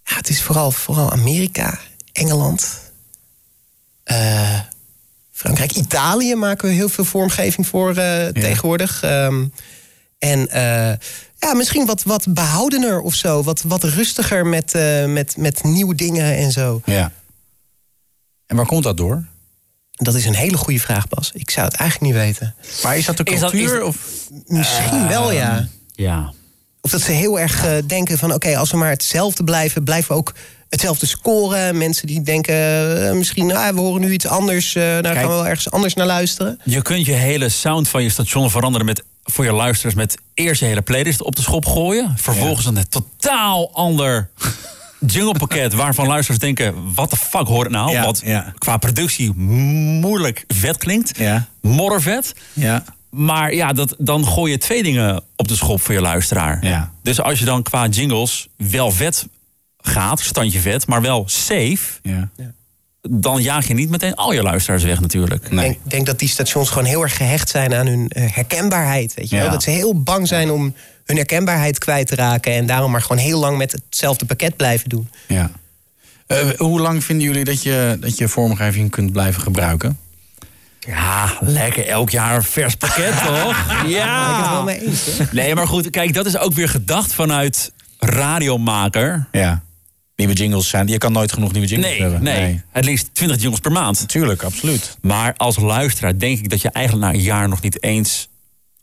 ja, 0.04 0.16
het 0.16 0.30
is 0.30 0.42
vooral, 0.42 0.72
vooral 0.72 1.12
Amerika, 1.12 1.80
Engeland, 2.12 2.80
Frankrijk, 5.32 5.76
Italië 5.76 6.36
maken 6.36 6.68
we 6.68 6.74
heel 6.74 6.90
veel 6.90 7.04
vormgeving 7.06 7.68
voor 7.68 7.94
tegenwoordig. 8.34 9.04
Ehm, 9.04 9.46
en 10.20 10.48
ja, 11.40 11.54
misschien 11.54 11.86
wat, 11.86 12.04
wat 12.04 12.26
behoudener 12.34 13.00
of 13.02 13.14
zo. 13.14 13.44
Wat, 13.44 13.62
wat 13.62 13.84
rustiger 13.84 14.46
met, 14.46 14.74
met, 15.08 15.38
met 15.38 15.64
nieuwe 15.64 15.96
dingen 15.96 16.36
en 16.36 16.52
zo. 16.52 16.82
Ja. 16.86 17.12
En 18.46 18.56
waar 18.56 18.66
komt 18.66 18.84
dat 18.84 18.98
door? 18.98 19.26
Dat 20.04 20.16
is 20.16 20.26
een 20.26 20.36
hele 20.36 20.58
goede 20.58 20.80
vraag, 20.80 21.08
Bas. 21.08 21.32
Ik 21.34 21.50
zou 21.50 21.66
het 21.68 21.76
eigenlijk 21.76 22.14
niet 22.14 22.22
weten. 22.24 22.56
Maar 22.84 22.98
is 22.98 23.06
dat 23.06 23.18
de 23.18 23.24
Is 23.24 23.40
dat- 23.40 23.52
cultuur? 23.52 23.78
is- 23.78 23.84
of? 23.84 23.98
Misschien 24.46 25.08
wel, 25.08 25.32
ja. 25.32 25.68
Ja. 25.96 26.34
Of 26.82 26.92
dat 26.92 27.02
ze 27.02 27.12
heel 27.12 27.40
erg 27.40 27.66
eh, 27.66 27.72
denken 27.88 28.18
van... 28.18 28.34
oké, 28.34 28.58
als 28.58 28.72
we 28.72 28.78
maar 28.78 28.90
hetzelfde 28.90 29.44
blijven... 29.44 29.84
blijven 29.84 30.12
we 30.12 30.18
ook 30.18 30.34
hetzelfde 30.70 31.06
scoren. 31.06 31.78
Mensen 31.78 32.08
die 32.08 32.22
denken 32.22 32.56
eh, 33.08 33.14
misschien... 33.14 33.46
nou, 33.46 33.74
we 33.76 33.80
horen 33.82 34.02
nu 34.02 34.12
iets 34.12 34.28
anders. 34.28 34.76
eh 34.76 34.84
daar 34.84 35.14
gaan 35.16 35.22
we 35.28 35.34
wel 35.34 35.48
ergens 35.48 35.72
anders 35.72 35.94
naar 35.94 36.06
luisteren. 36.06 36.60
Je 36.64 36.82
kunt 36.82 37.06
je 37.06 37.14
hele 37.14 37.50
sound 37.50 37.88
van 37.88 38.04
je 38.04 38.10
station 38.10 38.50
veranderen 38.50 38.86
met, 38.86 39.04
voor 39.24 39.46
je 39.46 39.52
luisteraars 39.54 39.96
met 39.96 40.18
eerst 40.34 40.60
je 40.60 40.66
hele 40.68 40.82
playlist 40.82 41.22
op 41.24 41.36
de 41.36 41.42
schop 41.42 41.66
gooien. 41.66 42.14
Vervolgens 42.18 42.66
een 42.66 42.90
totaal 42.90 43.70
ander 43.74 44.30
jinglepakket 45.08 45.74
waarvan 45.74 46.08
luisteraars 46.08 46.42
denken: 46.42 46.94
wat 46.94 47.10
de 47.10 47.18
fuck 47.18 47.48
hoort 47.48 47.64
het 47.64 47.76
nou? 47.76 47.92
Ja, 47.92 48.06
Wat 48.06 48.22
ja. 48.26 48.54
qua 48.58 48.78
productie 48.78 49.34
moeilijk 49.34 50.44
vet 50.48 50.78
klinkt. 50.78 51.18
Ja. 51.18 51.48
Moddervet. 51.62 52.36
Ja. 52.54 52.84
Maar 53.10 53.54
ja, 53.54 53.74
dat, 53.74 53.96
dan 53.98 54.26
gooi 54.26 54.52
je 54.52 54.58
twee 54.58 54.84
dingen 54.84 55.24
op 55.36 55.48
de 55.48 55.56
schop 55.56 55.82
voor 55.82 55.94
je 55.94 56.02
luisteraar. 56.02 56.66
Ja. 56.66 56.92
Dus 57.04 57.22
als 57.22 57.40
je 57.40 57.46
dan 57.46 57.64
qua 57.64 57.88
jingles 57.88 58.48
wel 58.58 58.92
vet 58.92 59.28
gaat, 59.78 60.20
standje 60.20 60.60
vet, 60.60 60.88
maar 60.88 61.02
wel 61.02 61.24
safe. 61.28 61.80
Ja. 62.02 62.30
dan 63.02 63.42
jaag 63.42 63.68
je 63.68 63.74
niet 63.74 63.90
meteen 63.90 64.16
al 64.16 64.34
je 64.34 64.42
luisteraars 64.42 64.84
weg 64.84 65.00
natuurlijk. 65.00 65.46
Ik 65.46 65.58
denk, 65.58 65.78
denk 65.84 66.06
dat 66.06 66.20
die 66.20 66.30
stations 66.30 66.70
gewoon 66.70 66.86
heel 66.86 67.02
erg 67.02 67.18
gehecht 67.18 67.50
zijn 67.50 67.74
aan 67.74 67.88
hun 67.88 68.08
eh, 68.10 68.36
herkenbaarheid. 68.36 69.14
Weet 69.14 69.30
je 69.30 69.38
wel? 69.38 69.50
Dat 69.50 69.64
ze 69.64 69.70
heel 69.70 70.02
bang 70.04 70.28
zijn 70.28 70.52
om 70.52 70.74
hun 71.06 71.16
herkenbaarheid 71.16 71.78
kwijt 71.78 72.08
te 72.08 72.16
raken. 72.16 72.54
En 72.54 72.66
daarom 72.66 72.92
maar 72.92 73.02
gewoon 73.02 73.18
heel 73.18 73.40
lang 73.40 73.58
met 73.58 73.72
hetzelfde 73.72 74.26
pakket 74.26 74.56
blijven 74.56 74.90
doen. 74.90 75.10
Ja. 75.28 75.52
Eh, 76.28 76.38
hoe 76.58 76.80
lang 76.80 77.04
vinden 77.04 77.26
jullie 77.28 77.44
dat 77.44 77.64
je, 77.64 77.98
dat 78.00 78.18
je 78.18 78.28
vormgeving 78.28 78.90
kunt 78.90 79.12
blijven 79.12 79.42
gebruiken? 79.42 79.98
Ja, 80.80 81.34
lekker 81.40 81.88
elk 81.88 82.10
jaar 82.10 82.36
een 82.36 82.44
vers 82.44 82.76
pakket, 82.76 83.18
toch? 83.26 83.84
Ja. 83.88 84.26
Ben 84.28 84.36
ik 84.38 84.42
het 84.42 84.50
wel 84.52 84.64
mee 84.64 84.86
eens. 84.86 85.32
Nee, 85.32 85.56
maar 85.56 85.68
goed, 85.68 85.90
kijk, 85.90 86.14
dat 86.14 86.26
is 86.26 86.38
ook 86.38 86.54
weer 86.54 86.70
gedacht 86.70 87.14
vanuit 87.14 87.72
radiomaker. 88.00 89.28
Ja. 89.32 89.62
Nieuwe 90.16 90.34
jingles 90.34 90.70
zijn. 90.70 90.88
Je 90.88 90.98
kan 90.98 91.12
nooit 91.12 91.32
genoeg 91.34 91.52
nieuwe 91.52 91.68
jingles 91.68 91.90
Nee, 91.92 92.02
hebben. 92.02 92.24
nee, 92.24 92.62
Het 92.72 92.86
liefst 92.86 93.10
20 93.14 93.38
jingles 93.40 93.60
per 93.60 93.72
maand. 93.72 94.08
Tuurlijk, 94.08 94.44
absoluut. 94.44 94.98
Maar 95.02 95.34
als 95.38 95.58
luisteraar 95.58 96.18
denk 96.20 96.40
ik 96.40 96.50
dat 96.50 96.62
je 96.62 96.70
eigenlijk 96.70 97.06
na 97.06 97.14
een 97.14 97.24
jaar 97.24 97.50
nog 97.50 97.62
niet 97.62 97.84
eens... 97.84 98.30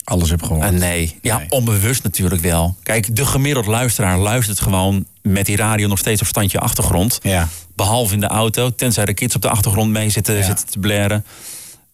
Alles 0.09 0.31
hebt 0.31 0.47
gehoord. 0.47 0.65
Eh, 0.65 0.71
nee. 0.71 1.19
Ja, 1.23 1.43
onbewust 1.49 2.03
natuurlijk 2.03 2.43
wel. 2.43 2.77
Kijk, 2.83 3.17
de 3.17 3.27
gemiddeld 3.27 3.67
luisteraar 3.67 4.19
luistert 4.19 4.61
gewoon 4.61 5.07
met 5.23 5.47
die 5.47 5.57
radio 5.57 5.89
nog 5.89 5.99
steeds 5.99 6.21
op 6.21 6.27
standje 6.27 6.59
achtergrond. 6.59 7.19
Ja. 7.23 7.49
Behalve 7.75 8.15
in 8.15 8.21
de 8.21 8.27
auto, 8.27 8.75
tenzij 8.75 9.05
de 9.05 9.15
kids 9.15 9.35
op 9.35 9.43
de 9.43 9.49
achtergrond 9.49 9.91
mee 9.91 10.11
zitten, 10.11 10.45
zitten 10.45 10.67
te 10.67 10.79
blaren. 10.79 11.25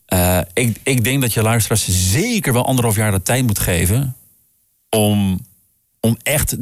Eh, 0.06 0.38
ik, 0.52 0.78
ik 0.82 1.04
denk 1.04 1.20
dat 1.20 1.32
je 1.32 1.42
luisteraars 1.42 1.88
zeker 1.88 2.52
wel 2.52 2.66
anderhalf 2.66 2.96
jaar 2.96 3.10
de 3.10 3.22
tijd 3.22 3.46
moet 3.46 3.58
geven... 3.58 4.16
om, 4.90 5.40
om 6.00 6.16
echt 6.22 6.56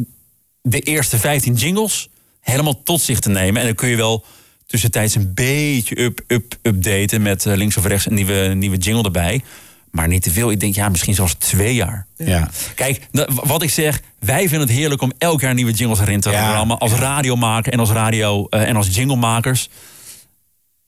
de 0.63 0.81
eerste 0.81 1.19
15 1.19 1.55
jingles 1.55 2.09
helemaal 2.41 2.83
tot 2.83 3.01
zich 3.01 3.21
te 3.21 3.29
nemen. 3.29 3.61
En 3.61 3.67
dan 3.67 3.77
kun 3.77 3.89
je 3.89 3.97
wel 3.97 4.25
tussentijds 4.67 5.15
een 5.15 5.35
beetje 5.35 6.01
up, 6.01 6.25
up, 6.27 6.55
updaten... 6.63 7.23
met 7.23 7.47
eh, 7.47 7.57
links 7.57 7.77
of 7.77 7.87
rechts 7.87 8.07
een 8.07 8.15
nieuwe, 8.15 8.55
nieuwe 8.55 8.77
jingle 8.77 9.05
erbij. 9.05 9.43
Maar 9.93 10.09
niet 10.09 10.23
te 10.23 10.31
veel. 10.31 10.51
Ik 10.51 10.61
denk, 10.61 10.75
ja, 10.75 10.89
misschien 10.89 11.15
zelfs 11.15 11.35
twee 11.35 11.75
jaar. 11.75 12.07
Ja. 12.17 12.51
Kijk, 12.75 13.09
wat 13.27 13.63
ik 13.63 13.71
zeg, 13.71 14.01
wij 14.19 14.49
vinden 14.49 14.69
het 14.69 14.77
heerlijk 14.77 15.03
om 15.03 15.13
elk 15.19 15.41
jaar 15.41 15.55
nieuwe 15.55 15.73
jingles 15.73 16.01
erin 16.01 16.21
te 16.21 16.31
Ja. 16.31 16.53
rammen. 16.53 16.79
Als 16.79 16.93
radiomaker 16.93 17.73
en 17.73 17.79
als 17.79 17.91
radio 17.91 18.47
eh, 18.49 18.69
en 18.69 18.77
als 18.77 18.89
jinglemakers. 18.95 19.69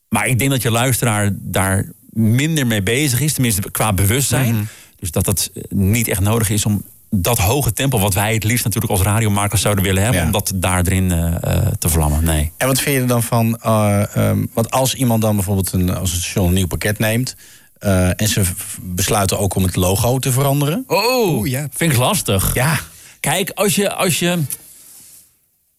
Maar 0.09 0.27
ik 0.27 0.39
denk 0.39 0.51
dat 0.51 0.63
je 0.63 0.71
luisteraar 0.71 1.29
daar 1.33 1.87
minder 2.11 2.67
mee 2.67 2.83
bezig 2.83 3.21
is, 3.21 3.33
tenminste 3.33 3.71
qua 3.71 3.93
bewustzijn. 3.93 4.55
Mhm. 4.55 4.65
Dus 4.99 5.11
dat 5.11 5.27
het 5.27 5.51
eh, 5.55 5.63
niet 5.69 6.09
echt 6.09 6.21
nodig 6.21 6.51
is 6.51 6.65
om 6.67 6.83
dat 7.11 7.39
hoge 7.39 7.73
tempo, 7.73 7.99
wat 7.99 8.15
wij 8.15 8.35
het 8.35 8.45
liefst 8.45 8.65
natuurlijk 8.65 8.93
als 8.93 9.03
radiomakers 9.03 9.61
zouden 9.63 9.85
willen 9.85 10.03
hebben, 10.03 10.21
Ja. 10.21 10.27
om 10.27 10.33
dat 10.33 10.53
daar 10.55 10.87
erin 10.87 11.13
eh, 11.13 11.67
te 11.79 11.89
vlammen. 11.89 12.25
Nee. 12.25 12.53
En 12.57 12.67
wat 12.67 12.81
vind 12.81 12.95
je 12.95 13.01
er 13.01 13.07
dan 13.07 13.23
van? 13.23 13.57
eh, 13.57 14.17
ehm, 14.17 14.45
want 14.53 14.71
als 14.71 14.95
iemand 14.95 15.23
dan 15.23 15.35
bijvoorbeeld 15.37 15.73
een, 15.73 15.95
als 15.95 16.13
een 16.13 16.19
station 16.21 16.49
een 16.49 16.55
nieuw 16.55 16.67
pakket 16.67 16.99
neemt. 16.99 17.37
Eh, 17.85 18.09
en 18.21 18.29
ze 18.29 18.43
besluiten 18.83 19.39
ook 19.39 19.55
om 19.55 19.63
het 19.63 19.77
logo 19.77 20.19
te 20.19 20.33
veranderen. 20.33 20.85
Oh, 20.87 21.47
ja. 21.47 21.67
vind 21.75 21.93
ik 21.93 21.99
lastig. 21.99 22.55
Ja. 22.55 22.79
Kijk, 23.21 23.51
als 23.51 23.75
je. 23.75 23.93
Als 23.95 24.19
je 24.19 24.39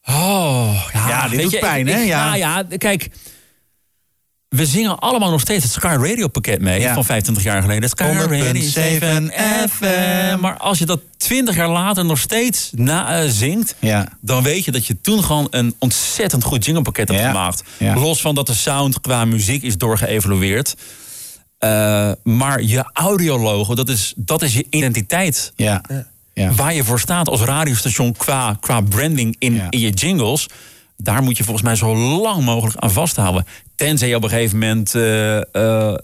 oh, 0.05 0.83
ja, 0.93 1.07
Ja, 1.07 1.21
dit 1.21 1.31
weet 1.31 1.41
doet 1.41 1.51
je, 1.51 1.59
pijn, 1.59 1.87
hè? 1.87 1.97
Ja. 1.99 2.25
nou 2.25 2.37
ja, 2.37 2.63
kijk. 2.77 3.09
We 4.49 4.65
zingen 4.65 4.99
allemaal 4.99 5.29
nog 5.31 5.41
steeds 5.41 5.63
het 5.63 5.73
Sky 5.73 5.87
Radio 5.99 6.27
pakket 6.27 6.61
mee 6.61 6.79
Ja. 6.79 6.93
van 6.93 7.05
25 7.05 7.43
jaar 7.43 7.61
geleden. 7.61 7.89
Sky 7.89 8.03
100.7 8.03 8.29
Radio 8.29 9.67
FM. 9.69 10.39
Maar 10.39 10.57
als 10.57 10.79
je 10.79 10.85
dat 10.85 10.99
20 11.17 11.55
jaar 11.55 11.69
later 11.69 12.05
nog 12.05 12.17
steeds 12.19 12.69
na, 12.75 13.21
eh, 13.21 13.29
zingt, 13.29 13.75
Ja. 13.79 14.07
dan 14.21 14.43
weet 14.43 14.65
je 14.65 14.71
dat 14.71 14.85
je 14.85 15.01
toen 15.01 15.23
gewoon 15.23 15.47
een 15.49 15.75
ontzettend 15.79 16.43
goed 16.43 16.65
jinglepakket 16.65 17.07
hebt 17.07 17.19
Ja. 17.21 17.27
gemaakt. 17.27 17.63
Ja. 17.77 17.93
Los 17.95 18.21
van 18.21 18.35
dat 18.35 18.47
de 18.47 18.53
sound 18.53 19.01
qua 19.01 19.25
muziek 19.25 19.63
is 19.63 19.77
doorgeëvalueerd. 19.77 20.75
Eh, 21.57 22.11
maar 22.23 22.61
je 22.61 22.89
audiologo, 22.93 23.75
dat 23.75 23.89
is, 23.89 24.13
dat 24.15 24.41
is 24.41 24.53
je 24.53 24.65
identiteit. 24.69 25.53
Ja. 25.55 25.81
Ja. 26.33 26.53
Waar 26.53 26.73
je 26.73 26.83
voor 26.83 26.99
staat 26.99 27.29
als 27.29 27.41
radiostation 27.41 28.11
qua, 28.17 28.57
qua 28.59 28.81
branding 28.81 29.35
in, 29.39 29.53
Ja. 29.53 29.67
in 29.69 29.79
je 29.79 29.89
jingles. 29.89 30.47
Daar 30.97 31.23
moet 31.23 31.37
je 31.37 31.43
volgens 31.43 31.65
mij 31.65 31.75
zo 31.75 31.95
lang 31.95 32.43
mogelijk 32.43 32.77
aan 32.77 32.91
vasthouden. 32.91 33.45
Tenzij 33.75 34.07
je 34.07 34.15
op 34.15 34.23
een 34.23 34.29
gegeven 34.29 34.57
moment 34.57 34.95
eh, 34.95 35.37
eh, 35.55 35.95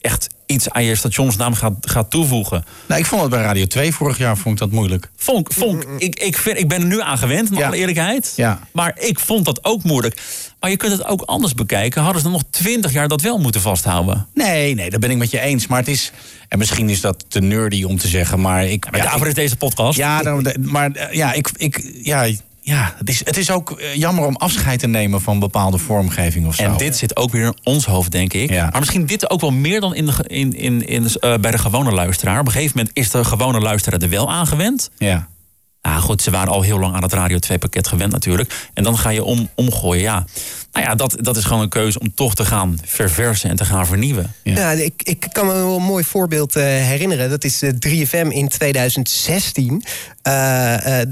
echt 0.00 0.28
iets 0.46 0.70
aan 0.70 0.84
je 0.84 0.94
stationsnaam 0.94 1.54
gaat, 1.54 1.72
gaat 1.80 2.10
toevoegen. 2.10 2.64
Nou, 2.88 3.00
ik 3.00 3.06
vond 3.06 3.20
het 3.20 3.30
bij 3.30 3.42
Radio 3.42 3.66
2 3.66 3.92
vorig 3.92 4.18
jaar 4.18 4.36
vond 4.36 4.54
ik 4.54 4.60
dat 4.60 4.70
moeilijk. 4.70 5.10
Vond, 5.16 5.54
vond, 5.54 5.84
ik, 5.98 6.18
ik, 6.18 6.36
vind, 6.36 6.58
ik 6.58 6.68
ben 6.68 6.80
er 6.80 6.86
nu 6.86 7.00
aan 7.00 7.18
gewend, 7.18 7.50
in 7.50 7.56
Ja. 7.58 7.66
alle 7.66 7.76
eerlijkheid. 7.76 8.32
Ja. 8.36 8.60
Maar 8.72 8.92
ik 8.98 9.20
vond 9.20 9.44
dat 9.44 9.64
ook 9.64 9.82
moeilijk. 9.82 10.20
Maar 10.60 10.70
je 10.70 10.76
kunt 10.76 10.92
het 10.92 11.04
ook 11.06 11.22
anders 11.22 11.54
bekijken. 11.54 12.02
Hadden 12.02 12.22
ze 12.22 12.28
dan 12.28 12.36
nog 12.36 12.44
twintig 12.50 12.92
jaar 12.92 13.08
dat 13.08 13.20
wel 13.20 13.38
moeten 13.38 13.60
vasthouden? 13.60 14.26
Nee, 14.34 14.74
nee, 14.74 14.90
dat 14.90 15.00
ben 15.00 15.10
ik 15.10 15.16
met 15.16 15.30
je 15.30 15.40
eens. 15.40 15.66
Maar 15.66 15.78
het 15.78 15.88
is. 15.88 16.12
En 16.48 16.58
misschien 16.58 16.88
is 16.90 17.00
dat 17.00 17.24
te 17.28 17.40
nerdy 17.40 17.82
om 17.82 17.98
te 17.98 18.08
zeggen, 18.08 18.40
maar 18.40 18.66
ik. 18.66 18.90
Maar 18.90 19.02
daarvoor 19.02 19.26
is 19.26 19.34
deze 19.34 19.56
podcast. 19.56 19.98
Ja, 19.98 20.22
dan, 20.22 20.46
maar 20.60 20.90
eh, 20.90 21.14
ja, 21.14 21.32
ik, 21.32 21.50
ik, 21.56 21.90
ja, 22.02 22.26
ja 22.66 22.94
het, 22.98 23.08
is, 23.08 23.24
het 23.24 23.36
is 23.36 23.50
ook 23.50 23.70
eh, 23.70 23.94
jammer 23.94 24.26
om 24.26 24.36
afscheid 24.36 24.78
te 24.78 24.86
nemen 24.86 25.20
van 25.20 25.38
bepaalde 25.38 25.78
vormgeving 25.78 26.46
of 26.46 26.54
zo. 26.54 26.62
En 26.62 26.76
dit 26.76 26.96
zit 26.96 27.16
ook 27.16 27.30
weer 27.32 27.44
in 27.44 27.56
ons 27.62 27.86
hoofd, 27.86 28.12
denk 28.12 28.32
ik. 28.32 28.50
Ja. 28.50 28.68
Maar 28.70 28.78
misschien 28.78 29.06
dit 29.06 29.30
ook 29.30 29.40
wel 29.40 29.50
meer 29.50 29.80
dan 29.80 29.94
in 29.94 30.06
de, 30.06 30.12
in, 30.26 30.52
in, 30.52 30.86
in, 30.86 31.08
eh, 31.20 31.34
bij 31.34 31.50
de 31.50 31.58
gewone 31.58 31.92
luisteraar. 31.92 32.40
Op 32.40 32.46
een 32.46 32.52
gegeven 32.52 32.76
moment 32.76 32.96
is 32.96 33.10
de 33.10 33.24
gewone 33.24 33.60
luisteraar 33.60 34.00
er 34.00 34.08
wel 34.08 34.30
aan 34.30 34.46
gewend. 34.46 34.90
Ja. 34.98 35.28
Nou 35.86 36.00
goed, 36.00 36.22
ze 36.22 36.30
waren 36.30 36.52
al 36.52 36.62
heel 36.62 36.78
lang 36.78 36.94
aan 36.94 37.02
het 37.02 37.12
Radio 37.12 37.38
2 37.38 37.58
pakket 37.58 37.88
gewend 37.88 38.12
natuurlijk. 38.12 38.68
En 38.74 38.82
dan 38.84 38.98
ga 38.98 39.10
je 39.10 39.24
om, 39.24 39.48
omgooien, 39.54 40.02
ja. 40.02 40.24
Nou 40.72 40.86
ja, 40.88 40.94
dat, 40.94 41.16
dat 41.20 41.36
is 41.36 41.44
gewoon 41.44 41.62
een 41.62 41.68
keuze 41.68 41.98
om 41.98 42.14
toch 42.14 42.34
te 42.34 42.44
gaan 42.44 42.78
verversen 42.84 43.50
en 43.50 43.56
te 43.56 43.64
gaan 43.64 43.86
vernieuwen. 43.86 44.34
Ja, 44.42 44.70
ik, 44.70 45.02
ik 45.02 45.26
kan 45.32 45.46
me 45.46 45.52
wel 45.52 45.76
een 45.76 45.82
mooi 45.82 46.04
voorbeeld 46.04 46.56
eh, 46.56 46.62
herinneren. 46.64 47.30
Dat 47.30 47.44
is 47.44 47.62
eh, 47.62 47.70
3FM 47.70 48.28
in 48.28 48.48
2016. 48.48 49.82
Eh, 50.22 51.00
eh, 51.00 51.08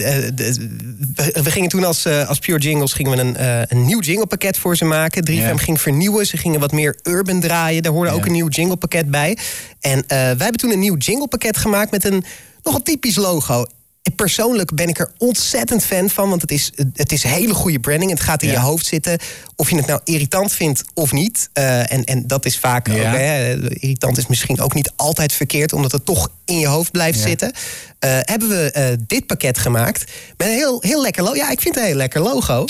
we- 1.14 1.40
we 1.42 1.50
gingen 1.50 1.68
toen 1.68 1.84
als, 1.84 2.04
eh, 2.04 2.28
als 2.28 2.38
Pure 2.38 2.58
Jingles 2.58 2.92
gingen 2.92 3.10
we 3.12 3.18
een, 3.22 3.36
eh, 3.36 3.60
een 3.68 3.86
nieuw 3.86 4.00
jinglepakket 4.00 4.58
voor 4.58 4.76
ze 4.76 4.84
maken. 4.84 5.24
3FM 5.24 5.34
Ja. 5.40 5.56
ging 5.56 5.80
vernieuwen. 5.80 6.26
Ze 6.26 6.36
gingen 6.36 6.60
wat 6.60 6.72
meer 6.72 6.98
urban 7.02 7.40
draaien. 7.40 7.82
Daar 7.82 7.92
hoorde 7.92 8.10
Ja. 8.10 8.16
ook 8.16 8.26
een 8.26 8.32
nieuw 8.32 8.48
jinglepakket 8.48 9.10
bij. 9.10 9.38
En 9.80 9.98
eh, 9.98 10.06
wij 10.18 10.26
hebben 10.38 10.56
toen 10.56 10.70
een 10.72 10.78
nieuw 10.78 10.96
jinglepakket 10.96 11.56
gemaakt 11.56 11.90
met 11.90 12.04
een 12.04 12.24
nogal 12.62 12.82
typisch 12.82 13.16
logo. 13.16 13.64
En 14.04 14.14
Persoonlijk 14.14 14.74
ben 14.74 14.88
ik 14.88 14.98
er 14.98 15.10
ontzettend 15.18 15.84
fan 15.84 16.10
van, 16.10 16.28
want 16.28 16.40
het 16.42 16.50
is, 16.50 16.70
het 16.94 17.12
is 17.12 17.22
hele 17.22 17.54
goede 17.54 17.78
branding. 17.80 18.10
Het 18.10 18.20
gaat 18.20 18.42
in 18.42 18.48
Ja. 18.48 18.54
je 18.54 18.60
hoofd 18.60 18.86
zitten. 18.86 19.18
Of 19.56 19.70
je 19.70 19.76
het 19.76 19.86
nou 19.86 20.00
irritant 20.04 20.52
vindt 20.52 20.84
of 20.94 21.12
niet. 21.12 21.48
Eh, 21.52 21.92
en, 21.92 22.04
en 22.04 22.26
dat 22.26 22.44
is 22.44 22.58
vaak 22.58 22.88
ook, 22.88 22.96
hè, 22.96 23.52
irritant 23.74 24.18
is 24.18 24.26
misschien 24.26 24.60
ook 24.60 24.74
niet 24.74 24.92
altijd 24.96 25.32
verkeerd, 25.32 25.72
omdat 25.72 25.92
het 25.92 26.04
toch 26.04 26.28
in 26.44 26.58
je 26.58 26.66
hoofd 26.66 26.90
blijft 26.90 27.18
Ja. 27.18 27.26
zitten. 27.26 27.52
Eh, 27.98 28.10
hebben 28.20 28.48
we 28.48 28.70
eh, 28.70 28.96
dit 29.06 29.26
pakket 29.26 29.58
gemaakt 29.58 30.04
met 30.36 30.46
een 30.46 30.52
heel, 30.54 30.78
heel 30.80 31.02
lekker 31.02 31.22
logo. 31.22 31.36
Ja, 31.36 31.50
ik 31.50 31.60
vind 31.60 31.74
het 31.74 31.82
een 31.84 31.90
heel 31.90 31.98
lekker 31.98 32.20
logo. 32.20 32.64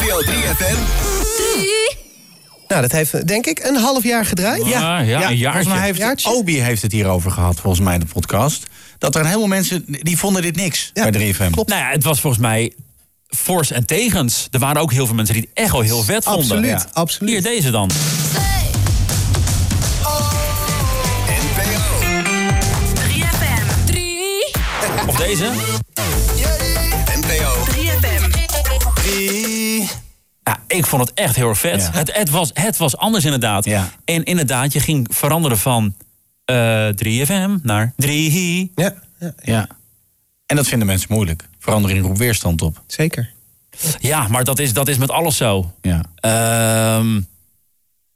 NPO 0.00 0.20
3FM. 0.22 0.78
Nou, 2.68 2.82
dat 2.82 2.92
heeft 2.92 3.26
denk 3.28 3.46
ik 3.46 3.58
een 3.64 3.76
half 3.76 4.02
jaar 4.04 4.24
gedraaid. 4.26 4.62
Ah, 4.62 4.68
ja, 4.68 5.00
een 5.00 5.06
volgens 5.08 5.38
jaartje. 5.40 5.68
mij 5.70 5.80
heeft 5.80 5.98
Jaartje. 5.98 6.30
Obi 6.30 6.60
heeft 6.60 6.82
het 6.82 6.92
hierover 6.92 7.30
gehad, 7.30 7.60
volgens 7.60 7.82
mij 7.84 7.94
in 7.94 8.00
de 8.00 8.06
podcast. 8.06 8.66
Dat 8.98 9.14
er 9.14 9.20
een 9.20 9.26
heleboel 9.26 9.48
mensen 9.48 9.84
die 9.88 10.18
vonden 10.18 10.42
dit 10.42 10.56
niks 10.56 10.90
Ja, 10.94 11.10
bij 11.10 11.32
3FM. 11.34 11.50
klopt. 11.50 11.68
Nou 11.68 11.80
ja, 11.82 11.90
het 11.90 12.04
was 12.04 12.20
volgens 12.20 12.42
mij 12.42 12.72
fors 13.28 13.70
en 13.70 13.86
tegens. 13.86 14.48
Er 14.50 14.58
waren 14.58 14.82
ook 14.82 14.92
heel 14.92 15.06
veel 15.06 15.14
mensen 15.14 15.34
die 15.34 15.42
het 15.42 15.52
echt 15.54 15.72
wel 15.72 15.80
heel 15.80 16.02
vet 16.02 16.24
vonden. 16.24 16.42
Absoluut, 16.42 16.70
Ja. 16.70 16.86
absoluut. 16.92 17.30
Hier, 17.32 17.42
deze 17.42 17.70
dan. 17.70 17.90
NPO. 21.28 21.82
3FM. 22.94 23.84
3. 23.84 24.52
Of 25.06 25.16
deze. 25.16 25.50
NPO. 27.16 27.52
3FM. 27.70 28.32
Ja, 30.44 30.58
ik 30.66 30.86
vond 30.86 31.08
het 31.08 31.18
echt 31.18 31.36
heel 31.36 31.48
erg 31.48 31.58
vet. 31.58 31.80
Ja. 31.80 31.90
Het, 31.98 32.16
het, 32.16 32.30
was, 32.30 32.50
het 32.54 32.76
was 32.76 32.96
anders 32.96 33.24
inderdaad. 33.24 33.64
Ja. 33.64 33.90
En 34.04 34.24
inderdaad, 34.24 34.72
je 34.72 34.80
ging 34.80 35.06
veranderen 35.10 35.58
van 35.58 35.94
eh 36.44 36.88
3FM 36.88 37.50
naar 37.62 37.92
3 37.96 38.72
Ja, 38.74 38.94
ja, 39.20 39.32
Ja. 39.42 39.66
En 40.46 40.56
dat 40.56 40.66
vinden 40.68 40.86
mensen 40.86 41.08
moeilijk. 41.12 41.48
Verandering 41.58 42.04
roept 42.06 42.18
weerstand 42.18 42.62
op. 42.62 42.82
zeker. 42.86 43.32
Ja, 43.98 44.28
maar 44.28 44.44
dat 44.44 44.58
is, 44.58 44.72
dat 44.72 44.88
is 44.88 44.96
met 44.98 45.10
alles 45.10 45.36
zo. 45.36 45.72
Ja. 45.82 46.04
Ehm, 46.16 47.20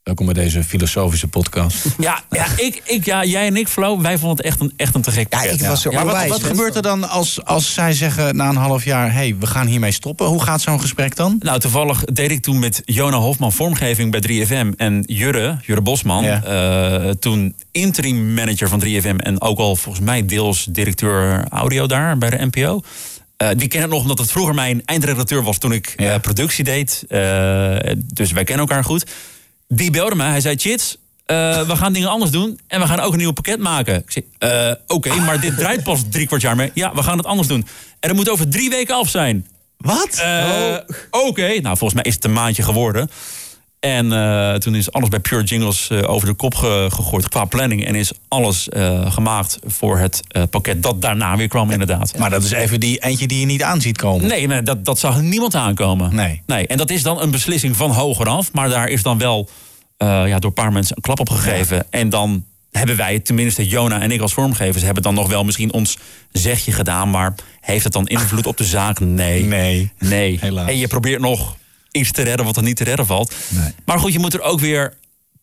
Welkom 0.09 0.27
bij 0.27 0.45
deze 0.45 0.65
filosofische 0.65 1.29
podcast. 1.29 1.85
ja, 1.99 2.21
ja, 2.31 2.47
ik, 2.57 2.83
ik, 2.85 3.05
ja, 3.05 3.25
jij 3.25 3.47
en 3.47 3.57
ik, 3.57 3.69
Flo, 3.69 4.01
wij 4.01 4.19
vonden 4.19 4.37
het 4.37 4.47
echt 4.47 4.61
een, 4.61 4.73
echt 4.77 4.95
een 4.95 5.03
te 5.03 5.11
gek 5.11 5.27
Ja, 5.35 5.43
ik 5.43 5.61
was 5.61 5.85
er 5.85 5.93
Maar 5.93 6.05
wat, 6.05 6.27
wat 6.27 6.43
gebeurt 6.43 6.77
er 6.77 6.83
dan 6.83 7.09
als, 7.09 7.45
als 7.45 7.75
zij 7.75 7.93
zeggen 7.93 8.37
na 8.37 8.49
een 8.49 8.57
half 8.57 8.85
jaar... 8.85 9.07
hé, 9.07 9.19
hey, 9.19 9.37
we 9.39 9.47
gaan 9.47 9.67
hiermee 9.67 9.93
stoppen? 9.93 10.27
Hoe 10.27 10.43
gaat 10.43 10.61
zo'n 10.61 10.81
gesprek 10.81 11.17
dan? 11.17 11.37
Nou, 11.41 11.61
toevallig 11.61 12.05
deed 12.05 12.31
ik 12.31 12.43
toen 12.43 12.59
met 12.59 12.83
Jona 12.85 13.17
Hofman 13.17 13.53
vormgeving 13.53 14.11
bij 14.11 14.47
3FM. 14.47 14.77
En 14.77 15.03
Jurre, 15.07 15.57
Jurre 15.63 15.83
Bosman, 15.83 16.25
Ja. 16.25 16.43
eh, 16.43 17.11
toen 17.11 17.55
interim 17.71 18.35
manager 18.35 18.69
van 18.69 18.83
3FM... 18.85 19.17
en 19.17 19.41
ook 19.41 19.59
al 19.59 19.77
volgens 19.77 20.05
mij 20.05 20.27
deels 20.27 20.67
directeur 20.71 21.45
audio 21.49 21.87
daar 21.87 22.19
bij 22.19 22.31
de 22.31 22.47
NPO. 22.51 22.81
Eh, 23.37 23.49
die 23.57 23.69
ken 23.69 23.83
ik 23.83 23.89
nog 23.89 24.03
omdat 24.03 24.19
het 24.19 24.31
vroeger 24.31 24.55
mijn 24.55 24.83
eindredacteur 24.85 25.43
was 25.43 25.59
toen 25.59 25.73
ik 25.73 25.93
eh, 25.97 26.15
productie 26.21 26.65
deed. 26.65 27.05
Eh, 27.09 27.77
dus 28.15 28.33
wij 28.33 28.45
kennen 28.45 28.67
elkaar 28.67 28.85
goed. 28.85 29.07
Die 29.69 29.91
belde 29.91 30.15
me. 30.15 30.23
Hij 30.23 30.41
zei: 30.41 30.57
Chits, 30.57 30.97
eh, 31.27 31.67
we 31.67 31.77
gaan 31.77 31.93
dingen 31.93 32.09
anders 32.09 32.31
doen. 32.31 32.61
En 32.67 32.81
we 32.81 32.87
gaan 32.87 33.01
ook 33.01 33.13
een 33.13 33.19
nieuw 33.19 33.33
pakket 33.33 33.59
maken. 33.59 33.95
Ik 33.95 34.11
zei: 34.11 34.25
eh, 34.39 34.75
Oké, 34.87 35.15
maar 35.15 35.41
dit 35.41 35.57
draait 35.57 35.83
pas 35.83 36.03
drie 36.11 36.27
kwart 36.27 36.43
jaar 36.43 36.57
mee. 36.57 36.71
Ja, 36.75 36.95
we 36.95 37.03
gaan 37.03 37.17
het 37.17 37.27
anders 37.27 37.49
doen. 37.49 37.67
En 38.01 38.09
dat 38.09 38.17
moet 38.17 38.31
over 38.31 38.49
drie 38.49 38.71
weken 38.71 38.95
af 38.95 39.09
zijn. 39.09 39.47
Wat? 39.77 40.25
Oké, 41.11 41.61
nou 41.61 41.77
volgens 41.77 41.95
mij 41.95 42.03
is 42.03 42.15
het 42.15 42.25
een 42.25 42.33
maandje 42.33 42.63
geworden. 42.63 43.11
En 43.81 44.13
eh, 44.13 44.55
toen 44.55 44.75
is 44.75 44.93
alles 44.93 45.09
bij 45.09 45.19
Pure 45.21 45.43
Jingles 45.45 45.91
eh, 45.91 46.11
over 46.11 46.27
de 46.29 46.35
kop 46.35 46.55
ge- 46.55 46.87
gegooid 46.93 47.29
qua 47.29 47.45
planning. 47.45 47.85
En 47.87 47.95
is 47.95 48.13
alles 48.29 48.69
eh, 48.69 49.13
gemaakt 49.13 49.59
voor 49.67 49.99
het 49.99 50.23
pakket 50.51 50.83
dat 50.83 51.03
daarna 51.03 51.37
weer 51.37 51.49
kwam, 51.49 51.71
inderdaad. 51.71 52.19
Maar 52.19 52.31
dat 52.31 52.45
is 52.45 52.51
even 52.51 52.81
die 52.81 52.99
eentje 52.99 53.27
die 53.27 53.41
je 53.41 53.47
niet 53.47 53.63
aan 53.63 53.81
ziet 53.81 53.97
komen. 53.97 54.27
Nee, 54.27 54.49
maar 54.49 54.65
dat, 54.65 54.85
dat 54.85 54.99
zag 54.99 55.21
niemand 55.21 55.55
aankomen. 55.55 56.15
Nee. 56.15 56.43
nee. 56.47 56.67
En 56.67 56.77
dat 56.77 56.91
is 56.91 57.03
dan 57.03 57.21
een 57.23 57.31
beslissing 57.31 57.77
van 57.77 57.91
hogeraf. 57.91 58.53
Maar 58.53 58.69
daar 58.69 58.89
is 58.89 59.03
dan 59.03 59.19
wel 59.19 59.49
ja, 59.99 60.39
door 60.39 60.51
een 60.51 60.63
paar 60.63 60.73
mensen 60.73 60.97
een 60.97 61.03
klap 61.03 61.21
op 61.21 61.31
gegeven. 61.31 61.87
En 61.91 62.09
dan 62.09 62.45
hebben 62.71 62.97
wij, 62.97 63.19
tenminste 63.19 63.67
Jona 63.67 64.01
en 64.01 64.11
ik 64.11 64.21
als 64.21 64.33
vormgevers... 64.33 64.83
hebben 64.83 65.03
dan 65.03 65.15
nog 65.15 65.29
wel 65.29 65.45
misschien 65.45 65.73
ons 65.73 65.99
zegje 66.33 66.73
gedaan. 66.73 67.11
Maar 67.11 67.35
heeft 67.61 67.85
het 67.85 67.93
dan 67.93 68.07
invloed 68.07 68.47
op 68.47 68.57
de 68.57 68.65
zaak? 68.65 69.01
Nee. 69.01 69.45
Nee. 69.45 69.93
Nee. 69.99 70.39
Helaas. 70.41 70.69
En 70.69 70.77
je 70.79 70.87
probeert 70.87 71.21
nog 71.21 71.57
iets 71.99 72.13
te 72.13 72.23
redden 72.23 72.47
wat 72.47 72.57
er 72.57 72.63
niet 72.63 72.77
te 72.77 72.85
redden 72.85 73.07
valt. 73.07 73.35
Maar 73.85 73.99
goed, 73.99 74.13
je 74.13 74.19
moet 74.19 74.35
er 74.35 74.43
ook 74.43 74.61
weer 74.61 74.95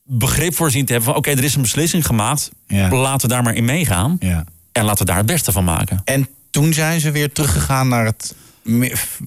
begrip 0.04 0.54
voor 0.54 0.70
zien 0.70 0.84
te 0.84 0.92
hebben... 0.92 1.10
van 1.10 1.18
oké, 1.18 1.30
er 1.30 1.44
is 1.44 1.54
een 1.54 1.62
beslissing 1.62 2.06
gemaakt. 2.06 2.50
Ja. 2.66 2.88
Laten 2.90 3.28
we 3.28 3.34
daar 3.34 3.42
maar 3.42 3.54
in 3.54 3.64
meegaan. 3.64 4.16
Ja. 4.20 4.44
En 4.72 4.84
laten 4.84 4.98
we 4.98 5.04
daar 5.04 5.16
het 5.16 5.26
beste 5.26 5.52
van 5.52 5.64
maken. 5.64 6.00
En 6.04 6.28
toen 6.50 6.72
zijn 6.72 7.00
ze 7.00 7.10
weer 7.10 7.32
teruggegaan 7.32 7.88
naar 7.88 8.04
het 8.04 8.34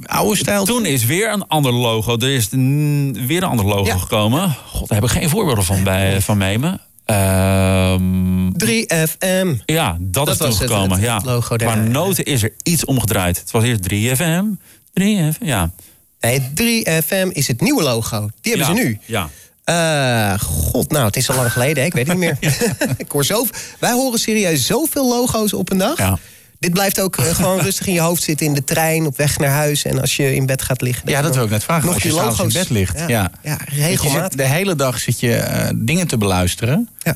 oude 0.06 0.38
stijl. 0.38 0.66
Toen 0.66 0.86
is 0.86 1.06
weer 1.06 1.32
een 1.32 1.48
ander 1.48 1.74
logo. 1.74 2.18
Er 2.18 2.30
is 2.30 2.50
weer 2.50 3.44
een 3.44 3.50
ander 3.50 3.66
logo 3.66 3.98
gekomen. 3.98 4.56
God, 4.68 4.88
daar 4.90 5.00
heb 5.02 5.10
ik 5.10 5.16
geen 5.16 5.30
voorbeelden 5.30 5.64
van, 5.64 5.84
bij, 5.84 6.22
van 6.22 6.38
mee 6.38 6.60
me. 6.60 6.78
Ehm, 7.06 8.50
3FM. 8.58 9.56
ja, 9.66 9.98
dat, 10.00 10.26
Dat 10.26 10.28
is 10.28 10.40
het- 10.40 10.50
toegekomen. 10.50 10.92
het 10.92 11.02
ja. 11.02 11.22
logo 11.24 11.56
Qua 11.56 11.58
daar, 11.58 11.84
ja. 11.84 11.90
noten 11.90 12.24
is 12.26 12.44
er 12.44 12.54
iets 12.64 12.86
omgedraaid. 12.86 13.40
Het 13.40 13.52
was 13.52 13.64
eerst 13.64 13.82
3FM. 13.84 14.46
3FM, 14.94 15.46
ja. 15.46 15.72
Nee, 16.20 16.41
3FM 16.41 17.32
is 17.32 17.47
het 17.47 17.61
nieuwe 17.61 17.84
logo. 17.84 18.30
Die 18.41 18.55
hebben 18.55 18.76
Ja, 18.76 18.82
ze 18.82 18.88
nu. 18.88 18.99
Ja. 19.05 19.30
Eh, 19.63 20.39
God, 20.41 20.91
nou, 20.91 21.05
het 21.05 21.15
is 21.15 21.30
al 21.30 21.36
lang 21.36 21.51
geleden, 21.51 21.78
hè? 21.78 21.84
ik 21.86 21.93
weet 21.93 22.07
het 22.07 22.17
niet 22.17 22.38
meer. 22.41 22.53
ik 22.97 23.11
hoor 23.11 23.26
zo, 23.26 23.45
wij 23.80 23.91
horen 23.91 24.20
serieus 24.20 24.65
zoveel 24.65 25.07
logo's 25.07 25.53
op 25.53 25.72
een 25.72 25.78
dag. 25.78 25.97
Ja. 25.97 26.17
Dit 26.59 26.74
blijft 26.74 26.99
ook 27.01 27.17
eh, 27.17 27.26
gewoon 27.36 27.59
rustig 27.59 27.88
in 27.88 27.93
je 27.93 27.99
hoofd 27.99 28.24
zitten 28.24 28.45
in 28.45 28.53
de 28.53 28.63
trein, 28.63 29.05
op 29.05 29.17
weg 29.17 29.38
naar 29.38 29.49
huis. 29.49 29.84
En 29.86 30.01
als 30.01 30.15
je 30.15 30.36
in 30.36 30.45
bed 30.45 30.61
gaat 30.61 30.82
liggen. 30.82 31.09
Ja, 31.09 31.22
dat 31.22 31.36
wil 31.36 31.43
ik 31.43 31.49
net 31.49 31.63
vragen. 31.63 31.86
Nog 31.86 31.93
Als 31.93 32.03
je 32.03 32.09
s'avonds 32.09 32.38
in 32.39 32.45
logo's. 32.45 32.53
bed 32.53 32.70
ligt. 32.70 32.99
Ja, 33.07 33.32
Ja, 33.43 33.57
regelmatig. 33.65 34.38
de 34.38 34.47
hele 34.47 34.76
dag 34.76 34.99
zit 34.99 35.20
je 35.20 35.36
eh, 35.36 35.70
dingen 35.76 36.07
te 36.07 36.17
beluisteren. 36.17 36.89
Ja, 36.99 37.15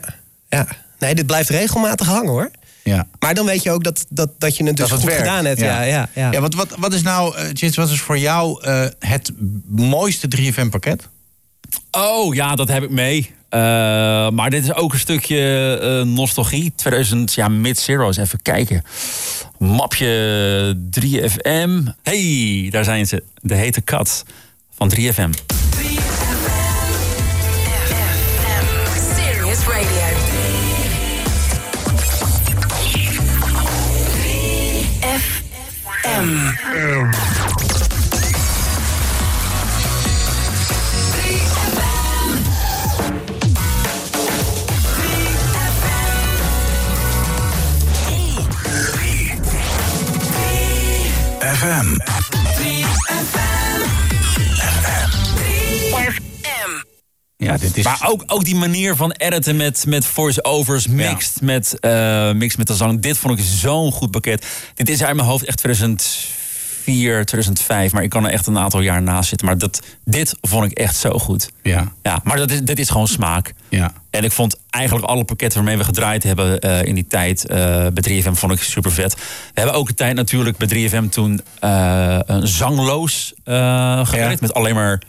ja. 0.49 0.67
Nee, 0.99 1.15
dit 1.15 1.25
blijft 1.25 1.49
regelmatig 1.49 2.07
hangen 2.07 2.29
hoor. 2.29 2.51
Ja. 2.83 3.07
Maar 3.19 3.33
dan 3.33 3.45
weet 3.45 3.63
je 3.63 3.71
ook 3.71 3.83
dat, 3.83 4.05
dat, 4.09 4.29
dat 4.37 4.57
je 4.57 4.63
het 4.63 4.77
dus 4.77 4.89
dat 4.89 4.99
goed 4.99 5.13
gedaan 5.13 5.45
hebt. 5.45 5.59
Ja, 5.59 5.81
ja, 5.81 6.09
ja. 6.15 6.31
ja 6.31 6.41
wat, 6.41 6.53
wat, 6.53 6.75
wat 6.77 6.93
is 6.93 7.01
nou, 7.01 7.35
eh, 7.35 7.53
Jits, 7.53 7.75
wat 7.75 7.89
is 7.89 7.99
voor 7.99 8.17
jou 8.17 8.63
eh, 8.63 8.85
het 8.99 9.31
mooiste 9.67 10.27
3FM-pakket? 10.37 11.09
Oh 11.91 12.35
ja, 12.35 12.55
dat 12.55 12.67
heb 12.67 12.83
ik 12.83 12.89
mee. 12.89 13.31
Eh, 13.53 13.59
maar 14.29 14.49
dit 14.49 14.63
is 14.63 14.73
ook 14.73 14.93
een 14.93 14.99
stukje 14.99 15.77
eh, 15.81 16.01
nostalgie. 16.13 16.73
2000, 16.75 17.33
ja, 17.33 17.47
mid-zero. 17.47 18.07
Eens 18.07 18.17
even 18.17 18.41
kijken. 18.41 18.83
Mapje 19.57 20.77
3FM. 20.99 21.69
Hey, 22.03 22.67
daar 22.71 22.83
zijn 22.83 23.07
ze. 23.07 23.23
De 23.41 23.55
hete 23.55 23.81
kat 23.81 24.25
van 24.75 24.91
3FM. 24.95 25.29
Serious 29.15 29.59
Radio. 29.67 30.02
FM. 51.63 52.12
Ja, 57.43 57.57
dit 57.57 57.77
is... 57.77 57.83
Maar 57.83 57.99
ook, 58.07 58.23
ook 58.27 58.43
die 58.43 58.55
manier 58.55 58.95
van 58.95 59.11
editen 59.11 59.55
met, 59.55 59.85
met 59.87 60.05
voice-overs, 60.05 60.87
mixed, 60.87 61.41
met, 61.41 61.79
eh 61.79 62.31
mixed 62.31 62.57
met 62.57 62.67
de 62.67 62.75
zang. 62.75 63.01
Dit 63.01 63.17
vond 63.17 63.39
ik 63.39 63.45
zo'n 63.45 63.91
goed 63.91 64.11
pakket. 64.11 64.45
Dit 64.75 64.89
is 64.89 65.03
uit 65.03 65.15
mijn 65.15 65.27
hoofd 65.27 65.45
echt 65.45 65.57
2004, 65.57 67.25
2005. 67.25 67.91
Maar 67.91 68.03
ik 68.03 68.09
kan 68.09 68.25
er 68.25 68.31
echt 68.31 68.47
een 68.47 68.57
aantal 68.57 68.81
jaar 68.81 69.01
naast 69.01 69.29
zitten. 69.29 69.47
Maar 69.47 69.57
dat, 69.57 69.81
dit 70.05 70.35
vond 70.41 70.71
ik 70.71 70.77
echt 70.77 70.95
zo 70.95 71.09
goed. 71.09 71.49
Ja. 71.63 71.91
Ja, 72.03 72.19
maar 72.23 72.37
dat 72.37 72.51
is, 72.51 72.61
dit 72.61 72.79
is 72.79 72.89
gewoon 72.89 73.07
smaak. 73.07 73.53
Ja. 73.69 73.93
En 74.09 74.23
ik 74.23 74.31
vond 74.31 74.55
eigenlijk 74.69 75.05
alle 75.05 75.23
pakketten 75.23 75.59
waarmee 75.59 75.77
we 75.77 75.83
gedraaid 75.83 76.23
hebben 76.23 76.59
eh, 76.59 76.83
in 76.83 76.95
die 76.95 77.07
tijd 77.07 77.47
eh, 77.47 77.57
bij 77.93 78.21
3FM 78.21 78.31
vond 78.31 78.51
ik 78.51 78.61
super 78.61 78.91
vet. 78.91 79.15
We 79.15 79.21
hebben 79.53 79.75
ook 79.75 79.89
een 79.89 79.95
tijd 79.95 80.15
natuurlijk 80.15 80.57
bij 80.57 80.89
3FM 80.89 81.09
toen 81.09 81.41
een 81.59 82.47
zangloos 82.47 83.33
gewerkt. 84.03 84.41
Met 84.41 84.53
alleen 84.53 84.75
maar 84.75 85.01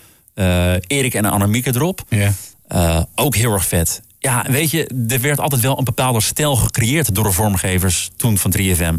Erik 0.86 1.14
en 1.14 1.24
Annemieke 1.24 1.74
erop. 1.74 2.02
Ja. 2.08 2.32
Eh, 2.68 3.02
ook 3.14 3.36
heel 3.36 3.52
erg 3.52 3.64
vet. 3.66 4.02
Ja, 4.18 4.44
weet 4.48 4.70
je, 4.70 5.06
er 5.08 5.20
werd 5.20 5.40
altijd 5.40 5.60
wel 5.60 5.78
een 5.78 5.84
bepaalde 5.84 6.20
stijl 6.20 6.56
gecreëerd 6.56 7.14
door 7.14 7.24
de 7.24 7.32
vormgevers 7.32 8.10
toen 8.16 8.38
van 8.38 8.54
3FM. 8.58 8.94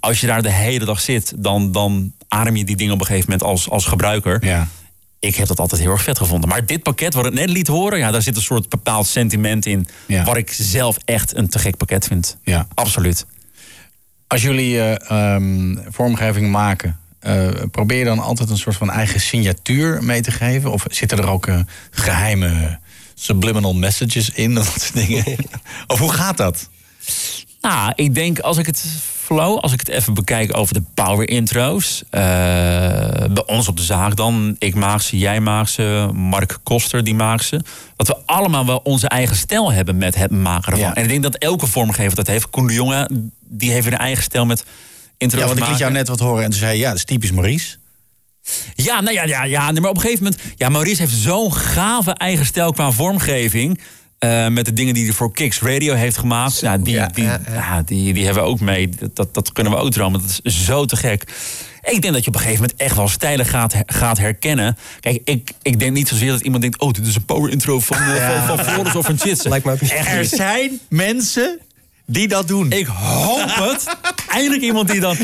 Als 0.00 0.20
je 0.20 0.26
daar 0.26 0.42
de 0.42 0.50
hele 0.50 0.84
dag 0.84 1.00
zit, 1.00 1.32
dan, 1.36 1.72
dan 1.72 2.12
adem 2.28 2.56
je 2.56 2.64
die 2.64 2.76
dingen 2.76 2.94
op 2.94 3.00
een 3.00 3.06
gegeven 3.06 3.30
moment 3.30 3.48
als, 3.48 3.70
als 3.70 3.84
gebruiker. 3.84 4.44
Ja. 4.44 4.68
Ik 5.18 5.36
heb 5.36 5.46
dat 5.46 5.60
altijd 5.60 5.80
heel 5.80 5.90
erg 5.90 6.02
vet 6.02 6.18
gevonden. 6.18 6.48
Maar 6.48 6.66
dit 6.66 6.82
pakket, 6.82 7.14
wat 7.14 7.26
ik 7.26 7.32
net 7.32 7.50
liet 7.50 7.66
horen, 7.66 7.98
ja, 7.98 8.10
daar 8.10 8.22
zit 8.22 8.36
een 8.36 8.42
soort 8.42 8.68
bepaald 8.68 9.06
sentiment 9.06 9.66
in. 9.66 9.86
Ja. 10.06 10.24
Wat 10.24 10.36
ik 10.36 10.52
zelf 10.52 10.96
echt 11.04 11.36
een 11.36 11.48
te 11.48 11.58
gek 11.58 11.76
pakket 11.76 12.06
vind. 12.06 12.36
Ja. 12.42 12.66
Absoluut. 12.74 13.26
Als 14.26 14.42
jullie 14.42 14.80
eh, 14.80 15.34
ehm, 15.34 15.76
vormgeving 15.88 16.50
maken, 16.50 16.99
eh, 17.20 17.48
probeer 17.70 17.98
je 17.98 18.04
dan 18.04 18.18
altijd 18.18 18.50
een 18.50 18.58
soort 18.58 18.76
van 18.76 18.90
eigen 18.90 19.20
signatuur 19.20 20.04
mee 20.04 20.20
te 20.20 20.30
geven? 20.30 20.72
Of 20.72 20.84
zitten 20.88 21.18
er 21.18 21.28
ook 21.28 21.46
eh, 21.46 21.60
geheime 21.90 22.78
subliminal 23.14 23.74
messages 23.74 24.30
in? 24.30 24.54
Dat 24.54 24.64
soort 24.64 24.94
dingen? 24.94 25.24
of 25.86 25.98
hoe 25.98 26.12
gaat 26.12 26.36
dat? 26.36 26.68
Nou, 27.60 27.92
ik 27.94 28.14
denk 28.14 28.38
als 28.38 28.56
ik 28.58 28.66
het 28.66 28.84
flow, 29.22 29.58
als 29.58 29.72
ik 29.72 29.80
het 29.80 29.88
even 29.88 30.14
bekijk 30.14 30.56
over 30.56 30.74
de 30.74 30.82
power 30.94 31.28
intro's. 31.28 32.02
eh, 32.10 32.20
bij 33.30 33.46
ons 33.46 33.68
op 33.68 33.76
de 33.76 33.82
zaak 33.82 34.16
dan. 34.16 34.56
Ik 34.58 34.74
maak 34.74 35.00
ze, 35.00 35.18
jij 35.18 35.40
maakt 35.40 35.70
ze, 35.70 36.10
Mark 36.14 36.58
Koster 36.62 37.04
die 37.04 37.14
maakt 37.14 37.44
ze. 37.44 37.60
Dat 37.96 38.06
we 38.06 38.16
allemaal 38.26 38.66
wel 38.66 38.80
onze 38.82 39.08
eigen 39.08 39.36
stijl 39.36 39.72
hebben 39.72 39.96
met 39.96 40.14
het 40.14 40.30
maken 40.30 40.72
ervan. 40.72 40.88
Ja. 40.88 40.94
En 40.94 41.02
ik 41.02 41.08
denk 41.08 41.22
dat 41.22 41.34
elke 41.34 41.66
vormgever 41.66 42.16
dat 42.16 42.26
heeft. 42.26 42.50
Koen 42.50 42.66
de 42.66 42.72
Jonge, 42.72 43.10
die 43.48 43.70
heeft 43.70 43.86
een 43.86 43.96
eigen 43.98 44.22
stijl 44.22 44.46
met 44.46 44.64
intro's 45.20 45.40
Ja, 45.40 45.46
want 45.46 45.58
ik 45.58 45.68
liet 45.68 45.78
jou 45.78 45.92
net 45.92 46.08
wat 46.08 46.20
horen 46.20 46.44
en 46.44 46.50
toen 46.50 46.58
zei 46.58 46.72
je, 46.72 46.78
ja, 46.78 46.88
dat 46.88 46.96
is 46.96 47.04
typisch 47.04 47.32
Maurice. 47.32 47.76
Ja, 48.74 49.00
nou 49.00 49.14
ja, 49.14 49.24
ja, 49.24 49.44
ja, 49.44 49.72
maar 49.72 49.90
op 49.90 49.96
een 49.96 50.00
gegeven 50.00 50.24
moment... 50.24 50.42
Ja, 50.56 50.68
Maurice 50.68 51.02
heeft 51.02 51.14
zo'n 51.14 51.54
gave 51.54 52.10
eigen 52.10 52.46
stijl 52.46 52.72
qua 52.72 52.90
vormgeving. 52.90 53.80
eh, 54.18 54.48
met 54.48 54.64
de 54.64 54.72
dingen 54.72 54.94
die 54.94 55.04
hij 55.04 55.12
voor 55.12 55.32
Kicks 55.32 55.60
Radio 55.60 55.94
heeft 55.94 56.16
gemaakt. 56.16 56.60
Ja, 56.60 56.78
die, 56.78 57.06
die, 57.12 57.24
ja, 57.24 57.82
die, 57.82 58.12
die 58.14 58.24
hebben 58.24 58.42
we 58.42 58.48
ook 58.48 58.60
mee. 58.60 58.88
Dat, 59.14 59.34
dat, 59.34 59.52
kunnen 59.52 59.72
we 59.72 59.78
ook 59.78 59.90
dromen. 59.90 60.20
Dat 60.20 60.40
is 60.42 60.64
zo 60.64 60.84
te 60.84 60.96
gek. 60.96 61.24
Ik 61.82 62.02
denk 62.02 62.14
dat 62.14 62.24
je 62.24 62.28
op 62.28 62.34
een 62.34 62.40
gegeven 62.40 62.62
moment 62.62 62.80
echt 62.80 62.96
wel 62.96 63.08
stijlen 63.08 63.46
gaat, 63.46 63.74
gaat 63.86 64.18
herkennen. 64.18 64.76
Kijk, 65.00 65.20
ik, 65.24 65.52
ik 65.62 65.78
denk 65.78 65.92
niet 65.92 66.08
zozeer 66.08 66.30
dat 66.30 66.40
iemand 66.40 66.62
denkt... 66.62 66.80
oh, 66.80 66.90
dit 66.90 67.06
is 67.06 67.14
een 67.14 67.24
power 67.24 67.50
intro 67.50 67.80
van, 67.80 67.96
van, 68.46 68.64
van 68.64 68.96
of 68.96 69.06
van 69.06 69.18
niet. 69.80 69.92
Echt 69.92 70.08
Er 70.08 70.24
zijn 70.24 70.80
mensen 70.88 71.60
die 72.10 72.28
dat 72.28 72.48
doen. 72.48 72.72
Ik 72.72 72.86
hoop 72.86 73.54
het. 73.54 73.96
Eindelijk 74.28 74.62
iemand 74.62 74.88
die 74.88 75.00
dan. 75.00 75.16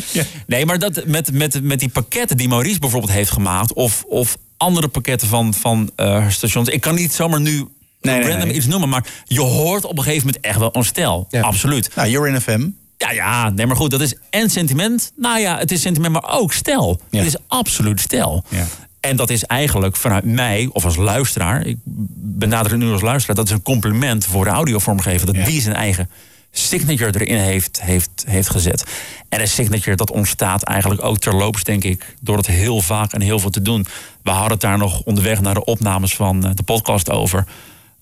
Nee, 0.46 0.66
maar 0.66 0.78
dat 0.78 1.04
met, 1.06 1.32
met, 1.32 1.62
met 1.62 1.80
die 1.80 1.88
pakketten 1.88 2.36
die 2.36 2.48
Maurice 2.48 2.78
bijvoorbeeld 2.78 3.12
heeft 3.12 3.30
gemaakt. 3.30 3.72
Of, 3.72 4.04
of 4.08 4.36
andere 4.56 4.88
pakketten 4.88 5.28
van, 5.28 5.54
van 5.54 5.90
eh, 5.96 6.28
stations. 6.28 6.68
Ik 6.68 6.80
kan 6.80 6.94
niet 6.94 7.12
zomaar 7.12 7.40
nu 7.40 7.68
nee, 8.00 8.20
random 8.28 8.48
nee. 8.48 8.56
iets 8.56 8.66
noemen. 8.66 8.88
Maar 8.88 9.06
je 9.24 9.40
hoort 9.40 9.84
op 9.84 9.98
een 9.98 10.04
gegeven 10.04 10.26
moment 10.26 10.44
echt 10.44 10.58
wel 10.58 10.70
een 10.72 10.84
stijl. 10.84 11.28
Absoluut. 11.40 11.90
Nou, 11.94 12.08
You're 12.08 12.28
in 12.28 12.40
FM. 12.40 12.68
Ja, 12.98 13.10
ja, 13.10 13.50
nee, 13.50 13.66
maar 13.66 13.76
goed, 13.76 13.90
dat 13.90 14.00
is 14.00 14.14
en 14.30 14.50
sentiment. 14.50 15.12
Nou 15.16 15.40
ja, 15.40 15.58
het 15.58 15.72
is 15.72 15.80
sentiment, 15.80 16.12
maar 16.12 16.38
ook 16.38 16.52
stijl. 16.52 17.00
Ja. 17.10 17.18
Het 17.18 17.26
is 17.26 17.36
absoluut 17.48 18.00
stijl. 18.00 18.44
Ja. 18.48 18.66
En 19.00 19.16
dat 19.16 19.30
is 19.30 19.44
eigenlijk 19.44 19.96
vanuit 19.96 20.24
mij, 20.24 20.68
of 20.72 20.84
als 20.84 20.96
luisteraar... 20.96 21.66
ik 21.66 21.76
benader 22.16 22.70
het 22.70 22.80
nu 22.80 22.92
als 22.92 23.00
luisteraar... 23.00 23.36
dat 23.36 23.46
is 23.46 23.52
een 23.52 23.62
compliment 23.62 24.24
voor 24.24 24.44
de 24.44 24.50
audiovormgever... 24.50 25.26
dat 25.26 25.36
Ja. 25.36 25.44
die 25.44 25.60
zijn 25.60 25.74
eigen 25.74 26.10
signature 26.58 27.24
erin 27.24 27.38
heeft, 27.38 27.82
heeft, 27.82 28.24
heeft 28.26 28.50
gezet. 28.50 28.84
En 29.28 29.40
een 29.40 29.48
signature 29.48 29.96
dat 29.96 30.10
ontstaat 30.10 30.62
eigenlijk 30.62 31.04
ook 31.04 31.18
terloops, 31.18 31.64
denk 31.64 31.84
ik, 31.84 32.14
door 32.20 32.36
het 32.36 32.46
heel 32.46 32.80
vaak 32.80 33.12
en 33.12 33.20
heel 33.20 33.38
veel 33.38 33.50
te 33.50 33.62
doen. 33.62 33.86
We 34.22 34.30
hadden 34.30 34.50
het 34.50 34.60
daar 34.60 34.78
nog 34.78 35.02
onderweg 35.02 35.40
naar 35.40 35.54
de 35.54 35.64
opnames 35.64 36.14
van 36.14 36.44
eh, 36.44 36.50
de 36.54 36.62
podcast 36.62 37.10
over. 37.10 37.44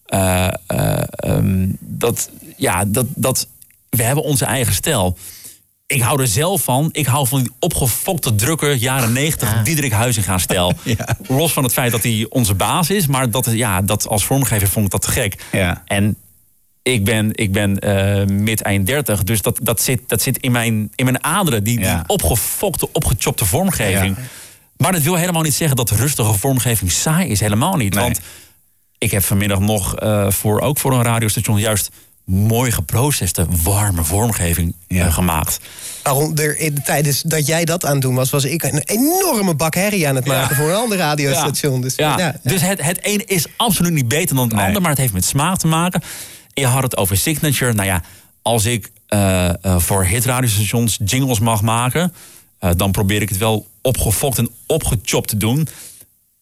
Eh, 0.05 0.49
eh, 0.67 1.03
ehm, 1.17 1.67
dat, 1.81 2.31
ja, 2.57 2.85
dat, 2.85 3.07
dat, 3.15 3.49
we 3.89 4.03
hebben 4.03 4.25
onze 4.25 4.45
eigen 4.45 4.75
stijl. 4.75 5.19
Ik 5.87 6.01
hou 6.01 6.21
er 6.21 6.29
zelf 6.29 6.63
van. 6.63 6.89
Ik 6.93 7.07
hou 7.07 7.27
van 7.27 7.41
die 7.41 7.53
opgefokte, 7.59 8.35
drukke 8.35 8.79
jaren 8.79 9.13
90 9.13 9.63
Diederik 9.63 9.93
Huizinga 9.93 10.39
stijl. 10.39 10.73
Los 11.29 11.53
van 11.53 11.63
het 11.63 11.73
feit 11.73 11.93
dat 11.93 12.03
hij 12.03 12.27
onze 12.29 12.55
baas 12.55 12.91
is. 12.91 13.07
Maar 13.07 13.31
dat, 13.31 13.49
ja, 13.51 13.83
dat 13.83 14.09
als 14.09 14.25
vormgever 14.25 14.69
vond 14.69 14.85
ik 14.85 14.91
dat 14.91 15.03
te 15.03 15.11
gek. 15.11 15.45
En 15.85 16.17
ik 16.93 17.05
ben, 17.05 17.31
ik 17.33 17.53
ben 17.53 17.79
eh, 17.79 18.27
mid-eind 18.27 18.87
30. 18.87 19.23
Dus 19.23 19.43
dat, 19.43 19.59
dat, 19.63 19.83
zit, 19.83 20.01
dat 20.07 20.23
zit 20.23 20.39
in 20.39 20.53
mijn, 20.53 20.93
in 20.95 21.05
mijn 21.05 21.25
aderen. 21.25 21.65
Die, 21.65 21.79
die 21.79 21.97
opgefokte, 22.07 22.89
opgechopte 22.93 23.45
vormgeving. 23.45 24.17
Maar 24.77 24.93
dat 24.93 25.03
wil 25.03 25.15
helemaal 25.15 25.43
niet 25.43 25.55
zeggen 25.55 25.77
dat 25.77 25.91
rustige 25.91 26.33
vormgeving 26.33 26.93
saai 26.93 27.29
is. 27.29 27.41
Helemaal 27.41 27.77
niet. 27.77 27.95
Want 27.95 28.21
ik 28.99 29.11
heb 29.11 29.23
vanmiddag 29.23 29.59
nog 29.59 29.97
eh, 29.97 30.31
voor, 30.31 30.61
ook 30.61 30.79
voor 30.79 30.93
een 30.93 31.03
radiostation 31.03 31.59
juist 31.59 31.91
mooi 32.25 32.73
geproceste, 32.73 33.47
warme 33.63 34.05
vormgeving 34.05 34.75
eh, 34.89 35.15
gemaakt. 35.15 35.61
Waarom 36.03 36.37
er 36.37 36.59
in 36.59 36.75
de 36.75 36.83
tijdens 36.83 37.23
dat 37.23 37.47
jij 37.47 37.65
dat 37.65 37.85
aan 37.85 37.93
het 37.93 38.03
doen 38.03 38.15
was, 38.15 38.31
was 38.31 38.45
ik 38.45 38.63
een 38.63 38.83
enorme 38.85 39.55
bak 39.55 39.75
herrie 39.75 40.09
aan 40.09 40.15
het 40.15 40.27
maken 40.27 40.57
voor 40.57 40.69
een 40.69 40.77
ander 40.77 40.99
radiostation. 40.99 41.81
Dus, 41.81 41.95
Ja. 41.95 42.19
ja. 42.19 42.35
dus 42.43 42.63
het, 42.63 42.83
het 42.83 42.99
een 43.03 43.27
is 43.27 43.47
absoluut 43.57 43.93
niet 43.93 44.09
beter 44.09 44.37
dan 44.37 44.49
het 44.49 44.59
ander, 44.59 44.81
maar 44.81 44.91
het 44.91 45.01
heeft 45.01 45.13
met 45.13 45.25
smaak 45.25 45.57
te 45.57 45.67
maken. 45.67 46.03
Je 46.55 46.67
had 46.67 46.83
het 46.83 46.97
over 46.97 47.17
signature. 47.17 47.73
Nou 47.73 47.87
ja, 47.87 48.03
als 48.43 48.65
ik 48.65 48.91
eh, 49.07 49.65
eh, 49.65 49.79
voor 49.79 50.05
hitradiostations 50.05 50.99
jingles 51.05 51.39
mag 51.39 51.63
maken, 51.63 52.13
eh, 52.59 52.71
dan 52.77 52.91
probeer 52.91 53.23
ik 53.23 53.29
het 53.29 53.39
wel 53.39 53.67
opgefokt 53.83 54.39
en 54.39 54.49
opgechopt 54.67 55.29
te 55.29 55.37
doen. 55.37 55.69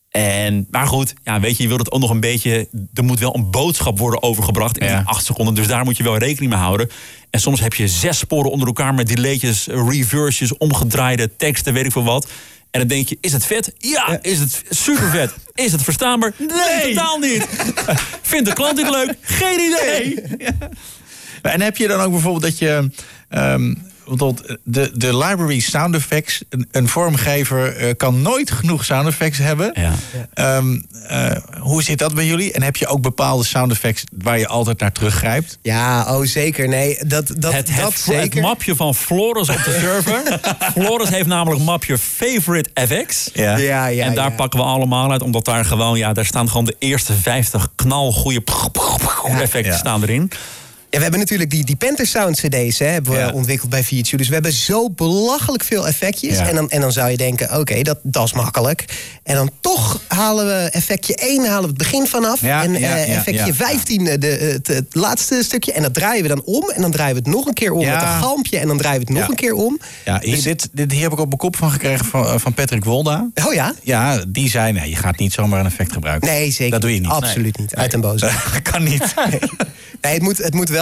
En, 0.09 0.67
maar 0.71 0.87
goed, 0.87 1.15
ja, 1.25 1.41
weet 1.41 1.57
je, 1.57 1.63
je 1.63 1.69
wilt 1.69 1.81
het 1.81 1.93
ook 1.93 2.01
nog 2.01 2.11
een 2.11 2.21
beetje. 2.21 2.69
Er 2.95 3.05
moet 3.05 3.19
wel 3.19 3.35
een 3.35 3.51
boodschap 3.51 3.99
worden 3.99 4.23
overgebracht 4.23 4.79
in 4.79 5.05
acht 5.05 5.25
seconden. 5.25 5.55
Dus 5.55 5.67
daar 5.67 5.85
moet 5.85 5.97
je 5.97 6.03
wel 6.03 6.17
rekening 6.17 6.53
mee 6.53 6.61
houden. 6.61 6.91
En 7.31 7.41
soms 7.41 7.61
heb 7.61 7.75
je 7.75 7.89
zes 7.89 8.19
sporen 8.19 8.51
onder 8.51 8.67
elkaar 8.67 8.95
met 8.95 9.07
delaytjes, 9.07 9.67
reverses, 9.67 10.57
omgedraaide 10.57 11.37
teksten, 11.37 11.73
weet 11.73 11.85
ik 11.85 11.93
veel 11.93 12.05
wat. 12.05 12.31
En 12.73 12.81
dan 12.81 12.89
denk 12.89 13.09
je, 13.09 13.19
is 13.21 13.33
het 13.33 13.45
vet? 13.47 13.73
Ja, 13.79 14.19
is 14.23 14.39
het 14.39 14.63
super 14.71 15.11
vet. 15.11 15.35
Is 15.55 15.73
het 15.73 15.83
verstaanbaar? 15.83 16.33
Nee, 16.39 16.95
totaal 16.95 17.19
niet. 17.19 17.47
Vindt 18.23 18.49
de 18.49 18.55
klant 18.55 18.77
dit 18.77 18.91
leuk? 18.91 19.15
Geen 19.21 19.61
idee. 19.61 20.15
En 21.43 21.61
heb 21.61 21.77
je 21.77 21.87
dan 21.89 22.01
ook 22.01 22.11
bijvoorbeeld 22.11 22.43
dat 22.43 22.59
je. 22.59 22.91
ehm, 23.29 23.75
want 24.05 24.43
de, 24.65 24.91
de 24.95 25.17
library 25.17 25.61
sound 25.61 25.95
effects, 25.95 26.43
een, 26.49 26.69
een 26.71 26.89
vormgever 26.89 27.77
eh, 27.77 27.97
kan 27.97 28.23
nooit 28.23 28.51
genoeg 28.51 28.85
sound 28.85 29.07
effects 29.07 29.39
hebben. 29.39 29.75
Ehm, 30.35 30.81
eh, 31.07 31.31
hoe 31.61 31.83
zit 31.83 31.99
dat 31.99 32.15
bij 32.15 32.27
jullie? 32.27 32.53
En 32.53 32.63
heb 32.63 32.77
je 32.77 32.87
ook 32.87 33.01
bepaalde 33.01 33.45
sound 33.45 33.73
effects 33.73 34.05
waar 34.19 34.39
je 34.39 34.49
altijd 34.49 34.81
naar 34.81 34.93
teruggrijpt? 34.93 35.59
Ja, 35.63 36.17
oh 36.17 36.25
zeker. 36.25 36.69
Nee, 36.69 36.99
dat, 37.07 37.27
dat, 37.37 37.53
Het, 37.53 37.67
dat 37.67 37.77
het, 37.77 37.85
het 37.85 37.99
zeker. 37.99 38.43
mapje 38.43 38.77
van 38.77 38.95
Floris 38.95 39.49
op 39.49 39.65
de 39.65 39.79
server. 39.81 40.41
Floris 40.83 41.09
heeft 41.09 41.27
namelijk 41.27 41.63
mapje 41.63 41.99
Favorite 41.99 42.71
FX. 42.75 43.31
Ja. 43.33 43.57
Ja, 43.57 43.87
ja, 43.87 44.05
en 44.05 44.15
daar 44.15 44.31
ja. 44.31 44.37
pakken 44.37 44.59
we 44.59 44.65
allemaal 44.65 45.11
uit, 45.11 45.23
omdat 45.23 45.45
daar 45.45 45.65
gewoon, 45.65 45.99
ja, 45.99 46.13
daar 46.13 46.27
staan 46.27 46.49
gewoon 46.49 46.65
de 46.65 46.77
eerste 46.79 47.13
50 47.13 47.69
knalgoeie 47.75 48.43
effecten 49.41 49.75
staan 49.75 50.03
erin. 50.03 50.31
Ja, 50.93 50.99
we 50.99 51.05
hebben 51.05 51.21
natuurlijk 51.21 51.51
die, 51.51 51.65
die 51.65 51.77
Panther 51.77 52.07
Sound 52.07 52.41
CD's 52.41 52.79
hè, 52.79 52.87
hebben 52.87 53.13
we 53.13 53.33
ontwikkeld 53.33 53.71
bij 53.71 53.85
VHU. 53.85 54.17
Dus 54.17 54.29
we 54.29 54.35
hebben 54.35 54.53
zo 54.53 54.91
belachelijk 54.91 55.65
veel 55.65 55.87
effectjes. 55.87 56.39
Ja. 56.39 56.49
En, 56.49 56.55
dan, 56.55 56.71
en 56.71 56.81
dan 56.81 56.93
zou 56.93 57.11
je 57.11 57.17
denken, 57.17 57.59
oké, 57.59 57.83
dat, 57.83 57.99
dat 58.03 58.25
is 58.25 58.33
makkelijk. 58.33 58.85
En 59.23 59.35
dan 59.35 59.51
toch 59.61 60.01
halen 60.09 60.47
we 60.47 60.53
effectje 60.53 61.15
1 61.15 61.45
halen 61.45 61.61
we 61.61 61.67
het 61.67 61.77
begin 61.77 62.07
vanaf. 62.07 62.41
Ja, 62.41 62.63
en 62.63 62.75
eh, 62.75 63.17
effectje 63.17 63.47
ja. 63.47 63.55
15 63.55 64.07
eh, 64.07 64.19
de, 64.19 64.27
het, 64.27 64.67
het 64.67 64.95
laatste 64.95 65.43
stukje. 65.43 65.73
En 65.73 65.83
dat 65.83 65.95
draaien 65.95 66.23
we 66.23 66.29
dan 66.29 66.43
om. 66.45 66.71
En 66.71 66.81
dan 66.81 66.91
draaien 66.91 67.15
we 67.15 67.21
het 67.21 67.35
nog 67.35 67.47
een 67.47 67.55
keer 67.55 67.73
om 67.73 67.85
met 67.85 67.95
een 67.95 68.01
galmpje. 68.01 68.59
En 68.59 68.67
dan 68.67 68.77
draaien 68.77 69.01
we 69.01 69.07
het 69.07 69.21
nog 69.21 69.29
een 69.29 69.37
keer 69.37 69.55
om. 69.55 69.81
Ja, 70.05 70.21
hier, 70.23 70.43
dit, 70.43 70.69
dit, 70.73 70.93
hier 70.93 71.03
heb 71.03 71.13
ik 71.13 71.19
op 71.19 71.27
mijn 71.27 71.39
kop 71.39 71.57
van 71.57 71.71
gekregen 71.71 72.05
van, 72.05 72.27
eh, 72.27 72.35
van 72.37 72.55
Patrick 72.55 72.85
Wolda. 72.85 73.31
Oh 73.47 73.55
ja? 73.55 73.75
Ja, 73.83 74.25
die 74.29 74.51
zei, 74.51 74.73
nee, 74.73 74.91
je 74.91 74.97
gaat 74.97 75.19
niet 75.19 75.33
zomaar 75.33 75.61
een 75.61 75.67
effect 75.67 75.93
gebruiken. 75.93 76.29
Nee, 76.29 76.51
zeker 76.51 76.73
Dat 76.73 76.81
doe 76.81 76.95
je 76.95 77.01
niet. 77.01 77.11
Absoluut 77.11 77.59
niet. 77.59 77.75
Uit 77.75 77.93
en 77.93 78.01
boos. 78.01 78.21
Dat 78.21 78.63
kan 78.63 78.83
niet. 78.83 79.15
Nee, 80.01 80.13
het 80.13 80.23
moet, 80.23 80.39
het 80.39 80.55
moet 80.55 80.69
wel. 80.69 80.82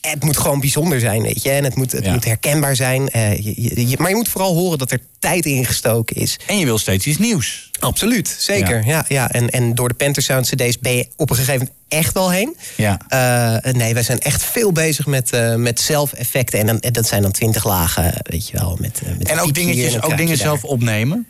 Het 0.00 0.24
moet 0.24 0.36
gewoon 0.36 0.60
bijzonder 0.60 1.00
zijn, 1.00 1.22
weet 1.22 1.42
je. 1.42 1.50
En 1.50 1.64
het 1.64 1.74
moet, 1.74 1.92
het 1.92 2.04
Ja. 2.04 2.12
moet 2.12 2.24
herkenbaar 2.24 2.76
zijn. 2.76 3.08
Eh, 3.08 3.36
je- 3.36 3.62
je- 3.62 3.88
je- 3.88 3.96
maar 3.98 4.08
je 4.08 4.14
moet 4.16 4.28
vooral 4.28 4.54
horen 4.54 4.78
dat 4.78 4.90
er 4.90 5.00
tijd 5.18 5.44
in 5.46 5.64
gestoken 5.64 6.16
is. 6.16 6.38
En 6.46 6.58
je 6.58 6.64
wil 6.64 6.78
steeds 6.78 7.06
iets 7.06 7.18
nieuws. 7.18 7.70
Absoluut, 7.80 8.36
zeker. 8.38 8.86
Ja. 8.86 9.04
Ja, 9.08 9.30
En, 9.30 9.50
en 9.50 9.74
door 9.74 9.88
de 9.88 9.94
Panther 9.94 10.22
Sound 10.22 10.46
CD's 10.48 10.78
ben 10.78 10.96
je 10.96 11.08
op 11.16 11.30
een 11.30 11.36
gegeven 11.36 11.58
moment 11.58 11.72
echt 11.88 12.14
wel 12.14 12.30
heen. 12.30 12.56
Ja. 12.76 13.00
Eh, 13.08 13.72
nee, 13.72 13.94
wij 13.94 14.02
zijn 14.02 14.18
echt 14.18 14.44
veel 14.44 14.72
bezig 14.72 15.06
met, 15.06 15.32
eh, 15.32 15.54
met 15.54 15.80
zelfeffecten. 15.80 16.58
En, 16.58 16.66
dan, 16.66 16.92
dat 16.92 17.06
zijn 17.06 17.22
dan 17.22 17.32
twintig 17.32 17.64
lagen, 17.64 18.14
weet 18.22 18.48
je 18.48 18.58
wel. 18.58 18.76
Met, 18.80 19.00
met 19.18 19.28
En 19.28 19.40
ook 19.40 19.54
dingetjes, 19.54 19.94
en 19.94 20.02
ook 20.02 20.16
dingen 20.16 20.36
zelf 20.36 20.64
opnemen. 20.64 21.26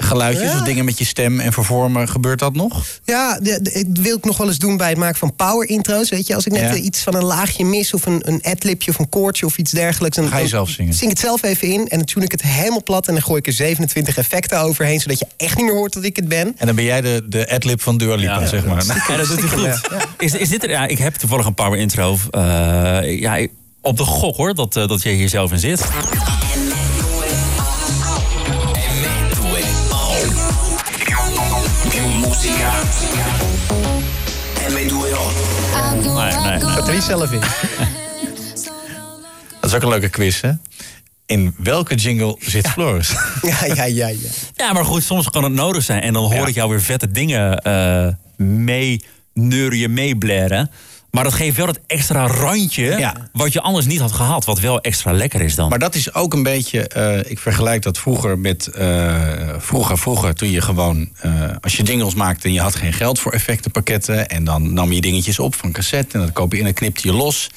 Geluidjes 0.00 0.50
Ja. 0.52 0.58
of 0.58 0.64
dingen 0.64 0.84
met 0.84 0.98
je 0.98 1.04
stem 1.04 1.40
en 1.40 1.52
vervormen. 1.52 2.08
Gebeurt 2.08 2.38
dat 2.38 2.54
nog? 2.54 2.84
Ja, 3.04 3.38
de- 3.42 3.62
de- 3.62 3.84
dat 3.88 4.04
wil 4.04 4.16
ik 4.16 4.24
nog 4.24 4.36
wel 4.36 4.46
eens 4.46 4.58
doen 4.58 4.76
bij 4.76 4.88
het 4.88 4.98
maken 4.98 5.18
van 5.18 5.36
power 5.36 5.68
intro's. 5.68 6.08
Weet 6.10 6.26
je, 6.26 6.34
als 6.34 6.46
ik 6.46 6.52
net 6.52 6.60
Ja. 6.60 6.68
eh, 6.74 6.84
iets 6.84 7.00
van 7.02 7.14
een 7.14 7.24
laagje 7.24 7.64
mis 7.64 7.94
of 7.94 8.06
een, 8.06 8.20
een 8.28 8.40
adlibje 8.42 8.90
of 8.90 8.98
een 8.98 9.08
koortje 9.08 9.46
of 9.46 9.58
iets 9.58 9.70
dergelijks. 9.70 10.16
Dan 10.16 10.28
Ga 10.28 10.34
je 10.34 10.40
dan 10.40 10.48
zelf 10.48 10.68
zingen? 10.68 10.94
Zing 10.94 11.10
het 11.10 11.20
zelf 11.20 11.42
even 11.42 11.68
in 11.68 11.88
en 11.88 11.96
dan 11.96 12.04
tune 12.06 12.24
ik 12.24 12.30
het 12.32 12.42
helemaal 12.42 12.82
plat. 12.82 13.06
En 13.08 13.14
dan 13.14 13.22
gooi 13.22 13.38
ik 13.38 13.46
er 13.46 13.52
27 13.52 14.16
effecten 14.16 14.60
overheen, 14.60 15.00
zodat 15.00 15.18
je 15.18 15.26
echt 15.36 15.56
niet 15.56 15.64
meer 15.66 15.74
hoort 15.74 15.92
dat 15.92 16.04
ik 16.04 16.16
het 16.16 16.28
ben. 16.28 16.54
En 16.56 16.66
dan 16.66 16.74
ben 16.74 16.84
jij 16.84 17.00
de, 17.00 17.22
de 17.28 17.50
adlib 17.50 17.80
van 17.82 17.98
Dua 17.98 18.14
Lipa, 18.14 18.46
zeg 18.46 18.64
maar. 18.64 18.84
Ja, 19.08 19.16
dat 19.16 19.26
doet 19.28 19.40
hij 19.40 19.48
goed. 19.48 19.80
Is, 20.18 20.34
is 20.34 20.48
dit 20.48 20.62
er, 20.62 20.70
ja, 20.70 20.86
ik 20.86 20.98
heb 20.98 21.14
toevallig 21.14 21.46
een 21.46 21.54
power 21.54 21.78
intro. 21.78 22.18
eh, 22.30 23.20
ja, 23.20 23.46
op 23.80 23.96
de 23.96 24.04
gok 24.04 24.36
hoor, 24.36 24.54
dat, 24.54 24.76
eh, 24.76 24.88
dat 24.88 25.02
jij 25.02 25.12
hier 25.12 25.28
zelf 25.28 25.52
in 25.52 25.58
zit. 25.58 25.80
Nee, 36.14 36.32
nee, 36.36 36.50
nee. 36.50 36.74
Zat 36.74 36.88
er 36.88 36.94
niet 36.94 37.02
zelf 37.02 37.32
in. 37.32 37.40
Dat 39.60 39.70
is 39.70 39.74
ook 39.76 39.82
een 39.82 39.88
leuke 39.88 40.08
quiz, 40.08 40.40
hè? 40.40 40.50
In 41.26 41.54
welke 41.58 41.94
jingle 41.94 42.36
zit 42.40 42.68
Floris? 42.68 43.08
Ja, 43.42 43.64
ja, 43.74 43.84
ja, 43.84 44.08
ja. 44.08 44.16
Ja, 44.54 44.72
maar 44.72 44.84
goed, 44.84 45.02
soms 45.02 45.30
kan 45.30 45.44
het 45.44 45.52
nodig 45.52 45.82
zijn. 45.82 46.02
En 46.02 46.12
dan 46.12 46.32
hoor 46.32 46.48
ik 46.48 46.54
jou 46.54 46.70
weer 46.70 46.82
vette 46.82 47.10
dingen 47.10 47.58
eh 47.62 48.06
mee 48.36 49.04
neurien, 49.32 49.92
meeblaren. 49.92 50.70
Maar 51.18 51.26
dat 51.26 51.36
geeft 51.36 51.56
wel 51.56 51.66
het 51.66 51.80
extra 51.86 52.26
randje 52.26 53.14
wat 53.32 53.52
je 53.52 53.60
anders 53.60 53.86
niet 53.86 54.00
had 54.00 54.12
gehad. 54.12 54.44
Wat 54.44 54.60
wel 54.60 54.80
extra 54.80 55.12
lekker 55.12 55.40
is 55.40 55.54
dan. 55.54 55.68
Maar 55.68 55.78
dat 55.78 55.94
is 55.94 56.14
ook 56.14 56.32
een 56.34 56.42
beetje, 56.42 56.88
eh, 56.88 57.30
ik 57.30 57.38
vergelijk 57.38 57.82
dat 57.82 57.98
vroeger 57.98 58.38
met 58.38 58.66
eh, 58.66 59.54
vroeger, 59.58 59.98
vroeger 59.98 60.34
toen 60.34 60.50
je 60.50 60.60
gewoon, 60.60 61.08
eh, 61.20 61.32
als 61.60 61.76
je 61.76 61.82
jingles 61.82 62.14
maakte 62.14 62.46
en 62.46 62.52
je 62.52 62.60
had 62.60 62.74
geen 62.74 62.92
geld 62.92 63.18
voor 63.18 63.32
effectenpakketten 63.32 64.28
en 64.28 64.44
dan 64.44 64.72
nam 64.72 64.92
je 64.92 65.00
dingetjes 65.00 65.38
op 65.38 65.54
van 65.54 65.72
cassette 65.72 66.14
en 66.14 66.20
dan 66.20 66.32
koop 66.32 66.52
je 66.52 66.58
in 66.58 66.66
en 66.66 66.74
knipte 66.74 67.08
je 67.08 67.14
los. 67.14 67.50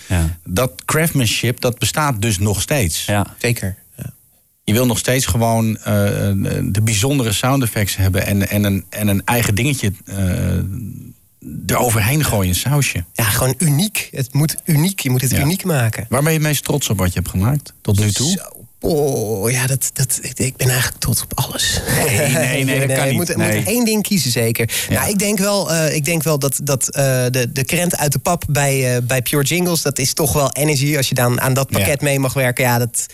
Dat 0.44 0.72
craftsmanship, 0.86 1.60
dat 1.60 1.80
bestaat 1.80 2.22
dus 2.22 2.40
nog 2.40 2.62
steeds. 2.62 3.06
Ja. 3.06 3.26
Zeker. 3.38 3.76
Je 4.64 4.74
wil 4.74 4.86
nog 4.86 4.98
steeds 4.98 5.26
gewoon 5.26 5.78
eh, 5.78 5.84
de 6.64 6.82
bijzondere 6.84 7.32
sound 7.32 7.64
effects 7.64 7.96
hebben 7.96 8.26
en, 8.26 8.50
en, 8.50 8.64
een, 8.64 8.86
en 8.90 9.08
een 9.08 9.22
eigen 9.26 9.56
dingetje 9.56 9.92
eh, 10.06 10.16
eroverheen 11.66 12.24
gooien, 12.24 12.50
een 12.50 12.56
sausje. 12.56 13.04
Ja, 13.14 13.24
gewoon 13.24 13.56
uniek. 13.58 14.08
Het 14.12 14.34
moet 14.34 14.56
uniek. 14.66 15.00
Je 15.00 15.10
moet 15.10 15.22
het 15.22 15.32
Ja. 15.32 15.40
uniek 15.40 15.64
maken. 15.64 16.06
Waar 16.10 16.22
ben 16.24 16.32
je 16.32 16.38
het 16.38 16.48
meest 16.48 16.64
trots 16.64 16.90
op 16.90 16.98
wat 16.98 17.08
je 17.14 17.20
hebt 17.20 17.30
gemaakt 17.32 17.74
tot 17.82 18.00
nu 18.00 18.12
toe? 18.12 18.60
Oh, 18.84 19.52
ja, 19.52 19.68
dat, 19.68 19.90
dat, 19.94 20.20
ik, 20.22 20.56
ben 20.58 20.68
eigenlijk 20.70 21.00
trots 21.00 21.22
op 21.22 21.32
alles. 21.40 21.82
Nee, 22.06 22.30
nee, 22.30 22.64
nee, 22.64 22.80
dat 22.88 22.98
kan 22.98 23.06
je 23.06 23.10
niet. 23.10 23.18
Moet, 23.20 23.28
je 23.28 23.36
Nee. 23.38 23.58
moet 23.58 23.68
één 23.68 23.86
ding 23.86 24.04
kiezen, 24.04 24.32
zeker. 24.32 24.86
Nou, 24.90 25.10
ik 25.10 25.20
denk 25.20 25.38
wel, 25.40 25.72
eh, 25.74 25.96
ik 25.96 26.06
denk 26.06 26.24
wel 26.24 26.40
dat, 26.40 26.60
dat 26.64 26.90
eh, 26.90 27.04
de, 27.30 27.52
de 27.52 27.64
krent 27.66 27.98
uit 27.98 28.12
de 28.12 28.20
pap 28.20 28.44
bij, 28.50 28.96
eh, 28.96 29.02
bij 29.04 29.22
Pure 29.22 29.44
Jingles... 29.44 29.82
dat 29.82 30.00
is 30.00 30.14
toch 30.14 30.34
wel 30.34 30.52
energy. 30.52 30.98
Als 30.98 31.10
je 31.10 31.16
dan 31.16 31.42
aan 31.42 31.54
dat 31.54 31.70
pakket 31.70 32.02
mee 32.02 32.20
mag 32.20 32.34
werken, 32.34 32.64
ja, 32.64 32.78
dat... 32.78 33.06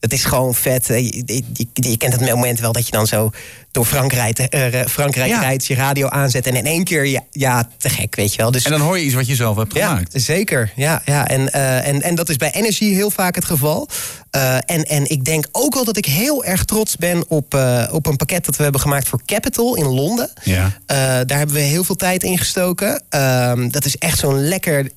Dat 0.00 0.12
is 0.12 0.24
gewoon 0.24 0.54
vet. 0.54 0.90
Eh, 0.90 0.98
Je, 0.98 1.22
je, 1.26 1.42
je- 1.52 1.90
je 1.90 1.96
kent 1.96 2.12
het 2.12 2.30
moment 2.34 2.60
wel 2.60 2.72
dat 2.72 2.86
je 2.86 2.92
dan 2.92 3.06
zo 3.06 3.30
door 3.70 3.84
Frankrijk, 3.84 4.38
eh, 4.38 4.84
Frankrijk 4.88 5.30
Ja. 5.30 5.40
rijdt, 5.40 5.66
je 5.66 5.74
radio 5.74 6.08
aanzet 6.08 6.46
en 6.46 6.54
in 6.56 6.66
één 6.66 6.84
keer, 6.84 7.06
ja, 7.06 7.20
ja, 7.30 7.68
te 7.78 7.88
gek, 7.88 8.14
weet 8.14 8.30
je 8.34 8.36
wel. 8.36 8.50
Dus, 8.50 8.64
En 8.64 8.70
dan 8.70 8.80
hoor 8.80 8.98
je 8.98 9.04
iets 9.04 9.14
wat 9.14 9.26
je 9.26 9.34
zelf 9.34 9.56
hebt 9.56 9.74
ja, 9.74 9.88
gemaakt. 9.88 10.10
zeker. 10.14 10.72
Ja, 10.76 11.02
ja. 11.04 11.26
En, 11.28 11.52
eh, 11.52 11.86
en, 11.88 12.02
en 12.02 12.14
dat 12.14 12.28
is 12.28 12.36
bij 12.36 12.50
Energy 12.52 12.84
heel 12.84 13.10
vaak 13.10 13.34
het 13.34 13.44
geval. 13.44 13.88
Eh, 14.36 14.56
en, 14.66 14.84
en 14.84 15.10
ik 15.10 15.24
denk 15.24 15.46
ook 15.52 15.74
wel 15.74 15.84
dat 15.84 15.96
ik 15.96 16.06
heel 16.06 16.44
erg 16.44 16.64
trots 16.64 16.96
ben 16.96 17.24
op, 17.28 17.54
eh, 17.54 17.88
op 17.92 18.06
een 18.06 18.16
pakket 18.16 18.44
dat 18.44 18.56
we 18.56 18.62
hebben 18.62 18.80
gemaakt 18.80 19.08
voor 19.08 19.20
Capital 19.24 19.76
in 19.76 19.84
Londen. 19.84 20.30
Ja. 20.42 20.64
Eh, 20.86 20.96
daar 20.98 21.38
hebben 21.38 21.56
we 21.56 21.60
heel 21.60 21.84
veel 21.84 21.94
tijd 21.94 22.22
in 22.22 22.38
gestoken. 22.38 23.02
Ehm, 23.08 23.68
dat 23.68 23.84
is 23.84 23.96
echt 23.96 24.18
zo'n 24.18 24.48
lekker 24.48 24.90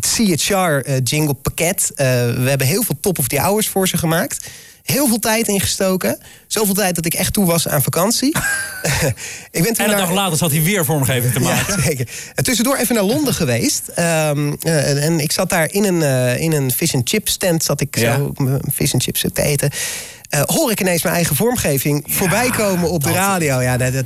CHR 0.00 0.90
jingle 1.02 1.34
pakket. 1.34 1.92
We 1.96 2.44
hebben 2.44 2.66
heel 2.66 2.82
veel 2.82 2.96
top 3.00 3.18
of 3.18 3.28
the 3.28 3.40
hours 3.40 3.68
voor 3.68 3.88
ze 3.88 3.96
gemaakt. 3.96 4.46
Heel 4.86 5.06
veel 5.06 5.18
tijd 5.18 5.48
ingestoken. 5.48 6.18
Zoveel 6.46 6.74
tijd 6.74 6.94
dat 6.94 7.06
ik 7.06 7.14
echt 7.14 7.32
toe 7.32 7.44
was 7.46 7.68
aan 7.68 7.82
vakantie. 7.82 8.28
ik 9.50 9.62
ben 9.62 9.72
toen 9.74 9.84
En 9.84 9.90
een 9.90 9.96
dag 9.96 10.10
later 10.12 10.36
zat 10.38 10.50
hij 10.50 10.62
weer 10.62 10.84
vormgeving 10.84 11.32
te 11.32 11.40
maken. 11.40 11.76
ja, 11.76 11.82
zeker. 11.88 12.08
En 12.34 12.44
tussendoor 12.44 12.76
even 12.76 12.94
naar 12.94 13.04
Londen 13.04 13.34
geweest. 13.34 13.88
Ehm, 13.88 14.52
eh, 14.60 15.04
en 15.04 15.20
ik 15.20 15.32
zat 15.32 15.50
daar 15.50 15.72
in 15.72 15.84
een, 15.84 16.02
eh, 16.02 16.40
in 16.40 16.52
een 16.52 16.70
fish 16.72 16.94
and 16.94 17.08
chip 17.08 17.28
stand. 17.28 17.64
Zat 17.64 17.80
ik 17.80 17.98
Ja. 17.98 18.16
zo 18.16 18.32
mijn 18.36 18.62
fish 18.74 18.92
and 18.92 19.02
chips 19.02 19.24
te 19.32 19.42
eten. 19.42 19.70
Eh, 20.28 20.40
hoor 20.44 20.70
ik 20.70 20.80
ineens 20.80 21.02
mijn 21.02 21.14
eigen 21.14 21.36
vormgeving 21.36 22.04
voorbij 22.08 22.50
komen 22.50 22.90
op 22.90 23.04
de 23.04 23.12
radio. 23.12 23.60
Ja, 23.60 23.76
dat, 23.76 23.92
dat, 23.92 24.04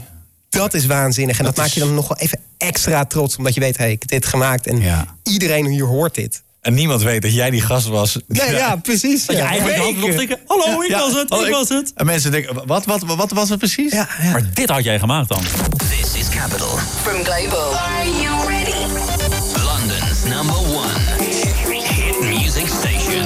dat 0.49 0.75
is 0.75 0.87
waanzinnig. 0.87 1.39
En 1.39 1.45
dat, 1.45 1.57
maakt 1.57 1.73
je 1.73 1.81
dan 1.81 1.95
nog 1.95 2.09
wel 2.09 2.19
even 2.19 2.39
extra 2.59 3.05
trots. 3.05 3.37
Omdat 3.37 3.55
je 3.55 3.61
weet, 3.61 3.77
hey, 3.77 3.91
ik 3.91 4.01
heb 4.01 4.11
dit 4.11 4.27
gemaakt. 4.27 4.67
En 4.67 4.83
iedereen 5.23 5.67
hier 5.67 5.85
hoort 5.85 6.15
dit. 6.15 6.43
En 6.61 6.75
niemand 6.75 7.03
weet 7.03 7.23
dat 7.23 7.35
jij 7.35 7.51
die 7.51 7.61
gast 7.61 7.87
was. 7.87 8.19
Nee, 8.27 8.51
ja, 8.51 8.77
precies. 8.89 9.27
Je 9.27 9.33
Ja. 9.37 9.53
je 9.53 9.61
hand 9.61 9.73
erop 9.73 9.95
Weken. 9.97 10.13
stikken. 10.13 10.39
Hallo, 10.47 10.81
ik 10.83 10.89
Ja. 10.91 10.99
was 10.99 11.15
het, 11.15 11.31
Oh, 11.31 11.47
ik 11.47 11.53
was 11.53 11.69
het. 11.69 11.93
En 11.95 12.07
mensen 12.07 12.31
denken, 12.31 12.67
wat, 12.67 12.85
wat, 12.85 13.03
wat 13.03 13.31
was 13.31 13.49
het 13.49 13.59
precies? 13.59 13.93
Ja, 13.93 14.09
ja. 14.23 14.31
Maar 14.31 14.51
dit 14.55 14.69
had 14.71 14.85
jij 14.85 14.99
gemaakt 14.99 15.29
dan. 15.29 15.41
This 15.77 16.15
is 16.21 16.29
Capital. 16.29 16.79
From 17.03 17.25
Global. 17.25 17.75
Are 17.77 18.11
you 18.21 18.47
ready? 18.49 18.79
London's 19.65 20.23
number 20.25 20.57
one 20.59 20.93
hit 21.73 22.21
music 22.21 22.67
station. 22.81 23.25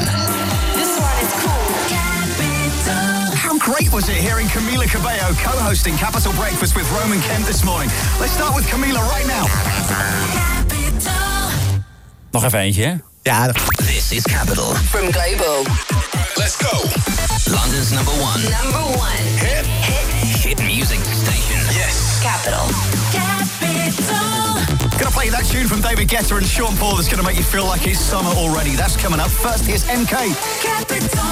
This 0.78 0.91
one 0.99 1.18
is 1.24 1.32
cool. 1.43 1.64
Capital. 1.89 3.37
How 3.49 3.59
great 3.61 3.91
was 3.91 4.09
it 4.09 4.16
hearing 4.16 4.51
Camila 4.51 4.87
Cabello 4.91 5.35
co-hosting 5.43 5.99
Capital 5.99 6.32
Breakfast 6.32 6.74
with 6.74 6.87
Roman 7.01 7.20
Kemp 7.20 7.47
this 7.47 7.62
morning? 7.62 7.91
Let's 8.20 8.32
start 8.32 8.55
with 8.55 8.66
Camila 8.70 9.01
right 9.16 9.26
now. 9.26 9.47
Nog 12.30 12.45
even 12.45 12.59
eentje, 12.59 12.85
hè? 12.85 12.95
Ja, 13.26 13.48
This 13.78 14.12
is 14.12 14.22
Capital. 14.24 14.74
From 14.90 15.10
Global. 15.10 15.64
Let's 16.36 16.56
go. 16.56 16.76
London's 17.50 17.90
number 17.90 18.12
one 18.20 18.42
Number 18.50 18.84
one. 18.98 19.16
hit 19.40 19.64
hit 19.64 20.06
Hit 20.44 20.58
music 20.66 21.00
station. 21.00 21.56
Yes. 21.72 22.20
Capital. 22.22 22.68
Capital. 23.12 24.60
Gonna 24.98 25.10
play 25.10 25.30
that 25.30 25.46
tune 25.50 25.66
from 25.66 25.80
David 25.80 26.08
Guetta 26.08 26.36
and 26.36 26.44
Sean 26.46 26.76
Paul 26.76 26.96
that's 26.96 27.08
gonna 27.08 27.22
make 27.22 27.38
you 27.38 27.44
feel 27.44 27.64
like 27.64 27.86
it's 27.86 27.98
summer 27.98 28.28
already. 28.36 28.76
That's 28.76 28.96
coming 28.96 29.20
up. 29.20 29.30
First, 29.30 29.64
here's 29.64 29.84
MK. 29.88 30.12
Capital. 30.60 31.24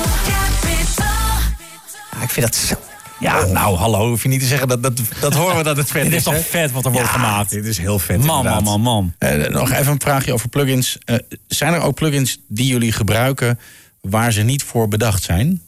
ik 2.22 2.30
vind 2.30 2.46
dat 2.46 2.54
zo... 2.54 2.74
Ja, 3.22 3.44
nou, 3.44 3.76
hallo, 3.76 4.08
hoef 4.08 4.22
je 4.22 4.28
niet 4.28 4.40
te 4.40 4.46
zeggen 4.46 4.68
dat, 4.68 4.82
dat, 4.82 4.92
dat 5.20 5.34
horen 5.34 5.56
we 5.56 5.62
dat 5.62 5.76
het 5.76 5.90
vet 5.90 6.02
Dit 6.10 6.10
is. 6.12 6.16
is 6.18 6.22
toch 6.24 6.32
hè? 6.34 6.40
vet 6.40 6.72
wat 6.72 6.84
er 6.84 6.92
wordt 6.92 7.06
Ja, 7.06 7.12
gemaakt. 7.12 7.50
Dit 7.50 7.64
is 7.64 7.78
heel 7.78 7.98
vet. 7.98 8.16
Man, 8.18 8.26
man, 8.26 8.36
inderdaad. 8.38 8.62
man, 8.62 8.80
man. 8.80 9.14
Eh, 9.18 9.48
nog 9.48 9.70
even 9.72 9.92
een 9.92 10.00
vraagje 10.00 10.32
over 10.32 10.48
plugins. 10.48 10.98
Eh, 11.04 11.16
zijn 11.48 11.72
er 11.72 11.80
ook 11.80 11.94
plugins 11.94 12.38
die 12.48 12.66
jullie 12.66 12.92
gebruiken 12.92 13.58
waar 14.00 14.32
ze 14.32 14.42
niet 14.42 14.62
voor 14.62 14.88
bedacht 14.88 15.22
zijn? 15.22 15.62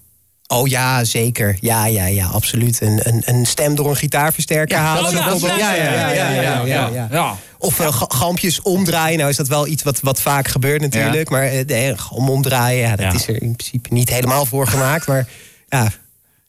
Oh 0.47 0.69
ja, 0.69 1.05
zeker. 1.05 1.57
Ja, 1.61 1.87
ja, 1.87 2.07
ja, 2.07 2.27
absoluut. 2.27 2.81
Een, 2.81 3.01
een, 3.03 3.23
een 3.25 3.47
stem 3.47 3.75
door 3.75 3.89
een 3.91 3.97
gitaarversterker 3.97 4.79
halen. 4.79 5.13
ja, 5.13 5.21
ja, 5.57 5.75
ja, 5.75 5.75
ja, 5.75 6.11
ja, 6.13 6.31
ja, 6.31 6.65
ja, 6.65 6.89
ja. 6.93 7.09
Ja. 7.11 7.37
Of 7.59 7.81
uh, 7.81 7.87
gampjes 8.09 8.63
omdraaien. 8.63 9.19
Nou 9.19 9.31
is 9.31 9.37
dat 9.37 9.49
wel 9.49 9.67
iets 9.67 9.83
wat, 9.83 10.01
wat 10.01 10.21
vaak 10.21 10.49
gebeurt 10.49 10.81
natuurlijk. 10.81 11.31
Maar 11.31 11.55
uh, 11.55 11.65
nee, 11.67 11.99
galm 11.99 12.29
omdraaien, 12.29 12.81
ja, 12.81 12.97
dat 12.97 13.01
Ja. 13.07 13.13
is 13.13 13.27
er 13.29 13.43
in 13.43 13.57
principe 13.57 13.89
niet 13.93 14.09
helemaal 14.11 14.47
voor 14.47 14.67
gemaakt. 14.67 15.07
Maar 15.07 15.27
ja, 15.69 15.91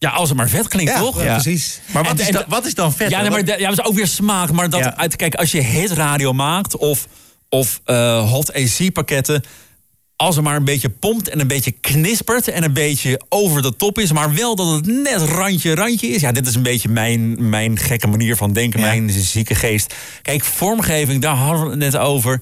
Ja, 0.06 0.12
als 0.12 0.30
het 0.30 0.38
maar 0.38 0.50
vet 0.50 0.68
klinkt, 0.68 0.92
ja, 0.92 1.00
toch? 1.00 1.24
ja, 1.24 1.34
precies. 1.34 1.80
Maar 1.92 2.04
wat, 2.04 2.12
En- 2.12 2.20
is, 2.20 2.28
en- 2.28 2.34
dan, 2.34 2.44
wat 2.48 2.66
is 2.66 2.74
dan 2.74 2.94
vet? 2.94 3.10
Ja, 3.10 3.22
nee, 3.22 3.30
maar 3.30 3.46
ja, 3.60 3.70
dat 3.70 3.80
is 3.80 3.86
ook 3.86 3.96
weer 3.96 4.08
smaak. 4.08 4.52
Maar 4.52 4.70
dat, 4.70 4.80
Ja. 4.80 4.98
uit, 4.98 5.16
kijk, 5.16 5.36
als 5.36 5.52
je 5.52 5.62
hitradio 5.64 6.34
maakt 6.34 6.78
of, 6.78 7.08
of 7.50 7.82
eh, 7.86 8.30
hot 8.32 8.54
AC-pakketten... 8.54 9.44
als 10.16 10.38
er 10.38 10.44
maar 10.44 10.56
een 10.56 10.66
beetje 10.66 10.90
pompt 10.90 11.30
en 11.30 11.40
een 11.40 11.48
beetje 11.48 11.72
knispert... 11.72 12.48
en 12.48 12.64
een 12.64 12.74
beetje 12.74 13.22
over 13.30 13.62
de 13.62 13.76
top 13.76 14.00
is... 14.00 14.12
maar 14.12 14.34
wel 14.34 14.56
dat 14.56 14.72
het 14.72 14.86
net 14.86 15.22
randje, 15.22 15.76
randje 15.76 16.08
is. 16.08 16.22
Ja, 16.22 16.32
dit 16.32 16.48
is 16.48 16.56
een 16.56 16.64
beetje 16.64 16.90
mijn, 16.90 17.50
mijn 17.50 17.78
gekke 17.78 18.08
manier 18.08 18.36
van 18.36 18.54
denken. 18.54 18.80
Ja. 18.80 18.86
Mijn 18.86 19.10
zieke 19.10 19.56
geest. 19.56 19.94
Kijk, 20.22 20.44
vormgeving, 20.44 21.22
daar 21.22 21.36
hadden 21.36 21.64
we 21.64 21.70
het 21.70 21.80
net 21.80 21.98
over... 21.98 22.42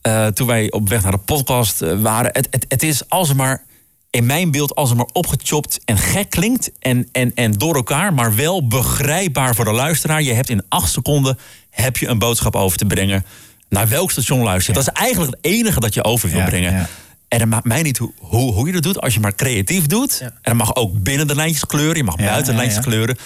eh, 0.00 0.26
toen 0.26 0.46
wij 0.46 0.70
op 0.70 0.88
weg 0.88 1.02
naar 1.02 1.12
de 1.12 1.18
podcast 1.18 1.82
eh, 1.82 2.00
waren. 2.00 2.30
Het, 2.32 2.46
het, 2.50 2.64
het 2.68 2.82
is 2.82 3.08
als 3.08 3.28
er 3.28 3.36
maar... 3.36 3.64
In 4.12 4.26
mijn 4.26 4.50
beeld, 4.50 4.74
als 4.74 4.88
het 4.88 4.98
maar 4.98 5.08
opgechopt 5.12 5.80
en 5.84 5.98
gek 5.98 6.30
klinkt 6.30 6.70
en, 6.78 7.08
en, 7.12 7.32
en 7.34 7.52
door 7.52 7.74
elkaar, 7.74 8.14
maar 8.14 8.34
wel 8.34 8.66
begrijpbaar 8.66 9.54
voor 9.54 9.64
de 9.64 9.72
luisteraar. 9.72 10.22
Je 10.22 10.32
hebt 10.32 10.48
in 10.48 10.62
acht 10.68 10.92
seconden 10.92 11.38
heb 11.70 11.96
je 11.96 12.06
een 12.08 12.18
boodschap 12.18 12.56
over 12.56 12.78
te 12.78 12.84
brengen. 12.84 13.24
Naar 13.68 13.88
welk 13.88 14.10
station 14.10 14.42
luister 14.42 14.74
je? 14.74 14.80
Dat 14.82 14.92
is 14.94 15.00
eigenlijk 15.02 15.30
het 15.36 15.44
enige 15.44 15.80
dat 15.80 15.94
je 15.94 16.04
over 16.04 16.28
wil 16.28 16.38
Ja, 16.38 16.44
brengen. 16.44 16.72
ja. 16.72 16.88
En 17.28 17.40
het 17.40 17.48
maakt 17.48 17.64
mij 17.64 17.82
niet 17.82 17.98
hoe, 17.98 18.12
hoe, 18.18 18.52
hoe 18.52 18.66
je 18.66 18.72
dat 18.72 18.82
doet, 18.82 19.00
als 19.00 19.14
je 19.14 19.20
maar 19.20 19.34
creatief 19.34 19.86
doet. 19.86 20.20
En 20.20 20.32
dat 20.42 20.54
mag 20.54 20.74
ook 20.76 21.02
binnen 21.02 21.26
de 21.26 21.34
lijntjes 21.34 21.66
kleuren, 21.66 21.96
je 21.96 22.04
mag 22.04 22.18
Ja, 22.18 22.24
buiten 22.24 22.44
de 22.44 22.50
ja, 22.52 22.56
lijntjes 22.56 22.84
ja. 22.84 22.90
kleuren. 22.90 23.16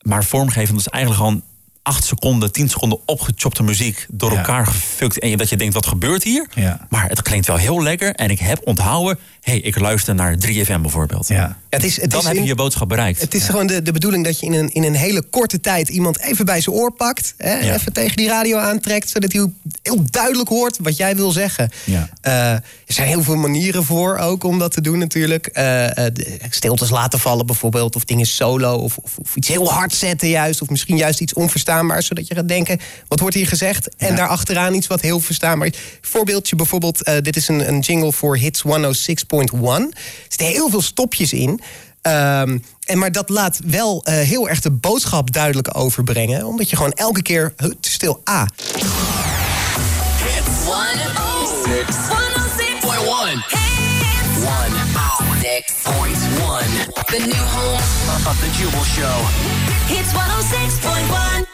Maar 0.00 0.24
vormgeving 0.24 0.78
is 0.78 0.88
eigenlijk 0.88 1.24
gewoon 1.24 1.42
acht 1.86 2.04
seconden, 2.04 2.52
tien 2.52 2.68
seconden 2.68 2.98
opgechopte 3.04 3.62
muziek 3.62 4.06
door 4.10 4.30
Ja. 4.32 4.36
elkaar 4.36 4.66
gefukt. 4.66 5.18
En 5.18 5.28
je- 5.28 5.36
dat 5.36 5.48
je 5.48 5.56
denkt, 5.56 5.74
wat 5.74 5.86
gebeurt 5.86 6.22
hier? 6.22 6.46
Ja. 6.54 6.86
Maar 6.90 7.08
het 7.08 7.22
klinkt 7.22 7.46
wel 7.46 7.56
heel 7.56 7.82
lekker. 7.82 8.14
En 8.14 8.30
ik 8.30 8.38
heb 8.38 8.60
onthouden, 8.64 9.18
hé, 9.40 9.52
hey, 9.52 9.60
ik 9.60 9.78
luister 9.78 10.14
naar 10.14 10.36
3FM 10.38 10.80
bijvoorbeeld. 10.82 11.28
Ja. 11.28 11.56
Het 11.70 11.84
is, 11.84 12.00
het 12.00 12.10
Dan 12.10 12.20
is 12.20 12.26
heb 12.26 12.34
je 12.34 12.40
in- 12.40 12.46
je 12.46 12.54
boodschap 12.54 12.88
bereikt. 12.88 13.20
Het 13.20 13.34
is 13.34 13.44
gewoon 13.44 13.66
de, 13.66 13.82
de 13.82 13.92
bedoeling 13.92 14.24
dat 14.24 14.40
je 14.40 14.46
in 14.46 14.52
een, 14.52 14.68
in 14.72 14.82
een 14.84 14.94
hele 14.94 15.22
korte 15.22 15.60
tijd 15.60 15.88
iemand 15.88 16.20
even 16.20 16.44
bij 16.44 16.60
zijn 16.60 16.76
oor 16.76 16.92
pakt. 16.92 17.34
Hè, 17.36 17.54
Ja. 17.58 17.74
Even 17.74 17.92
tegen 17.92 18.16
die 18.16 18.28
radio 18.28 18.56
aantrekt, 18.58 19.08
zodat 19.10 19.32
hij 19.32 19.46
heel 19.82 20.04
duidelijk 20.10 20.48
hoort 20.48 20.76
wat 20.80 20.96
jij 20.96 21.16
wil 21.16 21.30
zeggen. 21.30 21.70
Ja. 21.84 22.08
Eh, 22.20 22.56
er 22.86 22.94
zijn 22.94 23.08
heel 23.08 23.22
veel 23.22 23.36
manieren 23.36 23.84
voor 23.84 24.18
ook 24.18 24.44
om 24.44 24.58
dat 24.58 24.72
te 24.72 24.80
doen 24.80 24.98
natuurlijk. 24.98 25.46
Eh, 25.46 26.06
eh, 26.06 26.12
stiltes 26.50 26.90
laten 26.90 27.18
vallen 27.18 27.46
bijvoorbeeld, 27.46 27.96
of 27.96 28.04
dingen 28.04 28.26
solo, 28.26 28.76
of, 28.76 28.96
of, 28.96 29.36
iets 29.36 29.48
heel 29.48 29.70
hard 29.72 29.94
zetten 29.94 30.28
juist, 30.28 30.62
of 30.62 30.70
misschien 30.70 30.96
juist 30.96 31.20
iets 31.20 31.34
onverstaanbaars, 31.34 32.06
zodat 32.06 32.26
je 32.26 32.34
gaat 32.34 32.48
denken, 32.48 32.78
wat 33.08 33.20
wordt 33.20 33.34
hier 33.34 33.46
gezegd? 33.46 33.96
En 33.96 34.16
daarachteraan 34.16 34.74
iets 34.74 34.86
wat 34.86 35.00
heel 35.00 35.20
verstaanbaar 35.20 35.68
is. 35.68 35.78
Voorbeeldje 36.00 36.56
bijvoorbeeld, 36.56 37.02
eh, 37.02 37.14
dit 37.20 37.36
is 37.36 37.48
een, 37.48 37.68
een, 37.68 37.80
jingle 37.80 38.12
voor 38.12 38.36
Hits 38.36 38.62
106.1. 38.62 39.90
Er 39.90 39.96
zitten 40.28 40.46
heel 40.46 40.70
veel 40.70 40.82
stopjes 40.82 41.32
in. 41.32 41.60
Ehm, 42.02 42.58
en 42.84 42.98
maar 42.98 43.12
dat 43.12 43.28
laat 43.28 43.60
wel 43.64 44.00
heel 44.04 44.48
erg 44.48 44.60
de 44.60 44.70
boodschap 44.70 45.32
duidelijk 45.32 45.76
overbrengen. 45.78 46.46
Omdat 46.46 46.70
je 46.70 46.76
gewoon 46.76 46.92
elke 46.92 47.22
keer 47.22 47.54
stil 47.80 48.22
A. 48.30 48.40
Ah. 48.40 48.46
106.1. 55.56 55.62
The 57.06 57.18
new 57.18 57.34
home 57.34 57.80
of 58.26 58.36
the 58.40 58.50
Jubal 58.58 58.84
Show. 58.84 59.24
Hits 59.86 60.12
106.1. 60.12 61.48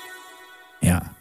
Ja. 0.81 1.13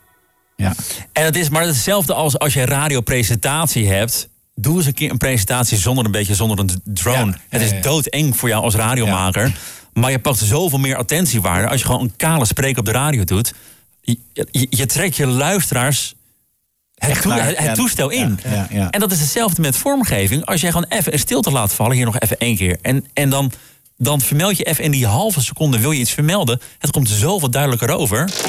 Ja. 0.56 0.74
En 1.12 1.26
het 1.26 1.36
is 1.36 1.50
maar 1.50 1.66
hetzelfde 1.66 2.14
als 2.14 2.40
als 2.40 2.54
je 2.54 2.66
radiopresentatie 2.66 3.88
hebt. 3.88 4.30
Doe 4.56 4.78
eens 4.78 4.86
een 4.86 4.94
keer 4.94 5.12
een 5.12 5.18
presentatie 5.18 5.78
zonder 5.78 6.06
een 6.06 6.12
beetje 6.12 6.36
zonder 6.36 6.60
een 6.60 6.82
drone. 6.84 7.34
Het 7.50 7.62
is 7.62 7.82
doodeng 7.82 8.38
voor 8.38 8.50
jou 8.50 8.64
als 8.64 8.76
radiomaker. 8.76 9.56
Maar 9.94 10.12
je 10.12 10.20
pakt 10.20 10.38
zoveel 10.38 10.80
meer 10.80 10.96
attentiewaarde 10.96 11.68
als 11.68 11.80
je 11.80 11.86
gewoon 11.86 12.02
een 12.02 12.16
kale 12.18 12.46
spreek 12.46 12.78
op 12.78 12.86
de 12.86 12.92
radio 12.92 13.24
doet. 13.24 13.54
Je, 14.02 14.18
je 14.70 14.86
trekt 14.86 15.16
je 15.16 15.28
luisteraars 15.28 16.14
het, 17.10 17.22
toe- 17.22 17.34
naar- 17.34 17.46
het, 17.46 17.58
het 17.58 17.66
ja, 17.66 17.74
toestel 17.74 18.10
in. 18.10 18.40
ja, 18.44 18.52
ja, 18.52 18.68
ja. 18.70 18.90
En 18.90 19.00
dat 19.00 19.12
is 19.12 19.20
hetzelfde 19.20 19.62
met 19.62 19.78
vormgeving. 19.78 20.46
Als 20.46 20.62
jij 20.62 20.72
gewoon 20.72 20.86
even 20.90 21.14
een 21.14 21.20
stilte 21.20 21.52
laat 21.52 21.74
vallen, 21.74 21.96
hier 21.96 22.06
nog 22.06 22.20
even 22.20 22.38
één 22.38 22.56
keer. 22.56 22.78
En, 22.82 23.06
en 23.14 23.30
dan, 23.30 23.52
dan 23.98 24.22
vermeld 24.22 24.58
je 24.58 24.64
even 24.64 24.84
in 24.84 24.92
die 24.92 25.06
halve 25.08 25.42
seconde 25.42 25.80
wil 25.80 25.92
je 25.92 26.00
iets 26.00 26.12
vermelden. 26.12 26.62
Het 26.80 26.92
komt 26.92 27.10
zoveel 27.10 27.50
duidelijker 27.50 27.90
over. 27.90 28.24
Hits 28.24 28.44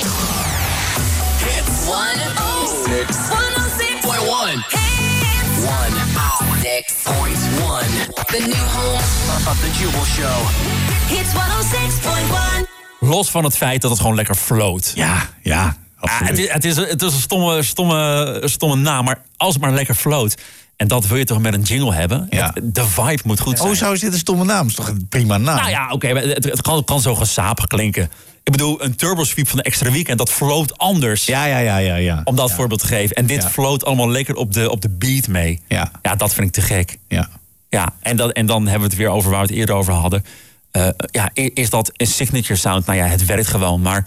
106. 1.84 3.16
106.1. 3.28 3.34
Hits 6.62 6.94
106.1. 7.04 7.10
The 8.26 8.38
new 8.46 8.54
home 8.54 8.98
Of 9.50 9.58
the 9.60 9.70
Jubal 9.80 10.04
Show. 10.04 10.48
hits 11.08 11.32
106.1. 11.32 11.36
Los 13.00 13.30
van 13.30 13.44
het 13.44 13.56
feit 13.56 13.80
dat 13.80 13.90
het 13.90 14.00
gewoon 14.00 14.16
lekker 14.16 14.34
float. 14.34 14.92
Ja, 14.94 15.28
ja. 15.42 15.76
Ah, 16.10 16.20
het, 16.20 16.38
is, 16.38 16.50
het, 16.50 16.64
is, 16.64 16.76
het 16.76 17.02
is 17.02 17.14
een 17.14 17.20
stomme, 17.20 17.62
stomme, 17.62 18.42
stomme 18.44 18.76
naam, 18.76 19.04
maar 19.04 19.22
als 19.36 19.52
het 19.54 19.62
maar 19.62 19.72
lekker 19.72 19.94
float. 19.94 20.34
En 20.76 20.88
dat 20.88 21.06
wil 21.06 21.16
je 21.16 21.24
toch 21.24 21.40
met 21.40 21.54
een 21.54 21.62
jingle 21.62 21.94
hebben? 21.94 22.26
Ja. 22.30 22.50
Het- 22.54 22.74
de 22.74 22.84
vibe 22.86 23.22
moet 23.24 23.40
goed 23.40 23.58
zijn. 23.58 23.70
Oh, 23.70 23.76
zo 23.76 23.92
is 23.92 24.00
dit 24.00 24.12
een 24.12 24.18
stomme 24.18 24.44
naam. 24.44 24.66
is 24.66 24.74
toch 24.74 24.88
een 24.88 25.06
prima 25.08 25.36
naam? 25.38 25.56
Nou 25.56 25.70
ja, 25.70 25.90
oké, 25.90 26.08
het, 26.08 26.44
het 26.44 26.62
kan, 26.62 26.76
het 26.76 26.84
kan 26.84 27.00
zo 27.00 27.14
gesapig 27.14 27.66
klinken. 27.66 28.10
Ik 28.42 28.52
bedoel, 28.52 28.82
een 28.84 28.96
turbo 28.96 29.24
sweep 29.24 29.48
van 29.48 29.56
de 29.58 29.62
extra 29.64 29.90
weekend, 29.90 30.18
dat 30.18 30.30
float 30.30 30.78
anders. 30.78 31.26
Ja, 31.26 31.44
ja, 31.44 31.58
ja, 31.58 31.76
ja. 31.76 31.94
ja. 31.96 32.20
Om 32.24 32.36
dat 32.36 32.52
voorbeeld 32.52 32.80
te 32.80 32.86
geven. 32.86 33.16
En 33.16 33.26
dit 33.26 33.48
Ja. 33.56 33.62
allemaal 33.78 34.10
lekker 34.10 34.34
op 34.34 34.52
de, 34.52 34.70
op 34.70 34.80
de 34.80 34.88
beat 34.88 35.28
mee. 35.28 35.60
Ja. 35.68 35.90
ja, 36.02 36.14
dat 36.14 36.34
vind 36.34 36.46
ik 36.46 36.52
te 36.52 36.60
gek. 36.60 36.98
Ja. 37.08 37.28
Ja, 37.68 37.92
en, 38.00 38.16
dat, 38.16 38.30
en 38.32 38.46
dan 38.46 38.62
hebben 38.62 38.80
we 38.88 38.94
het 38.94 38.96
weer 38.96 39.08
over 39.08 39.30
waar 39.30 39.40
we 39.40 39.46
het 39.46 39.56
eerder 39.56 39.74
over 39.74 39.92
hadden. 39.92 40.24
Eh, 40.70 40.88
ja, 41.10 41.30
is 41.34 41.70
dat 41.70 41.90
een 41.96 42.06
signature 42.06 42.56
sound? 42.58 42.86
Nou 42.86 42.98
ja, 42.98 43.04
het 43.04 43.26
werkt 43.26 43.46
gewoon. 43.46 43.80
Maar 43.80 44.04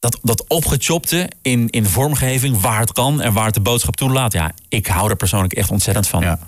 dat, 0.00 0.18
dat 0.22 0.44
opgechopte 0.48 1.30
in, 1.42 1.70
in 1.70 1.86
vormgeving, 1.86 2.60
waar 2.60 2.80
het 2.80 2.92
kan 2.92 3.20
en 3.20 3.32
waar 3.32 3.44
het 3.44 3.54
de 3.54 3.60
boodschap 3.60 3.96
toelaat. 3.96 4.32
Ja, 4.32 4.52
ik 4.68 4.86
hou 4.86 5.10
er 5.10 5.16
persoonlijk 5.16 5.52
echt 5.52 5.70
ontzettend 5.70 6.08
van. 6.08 6.38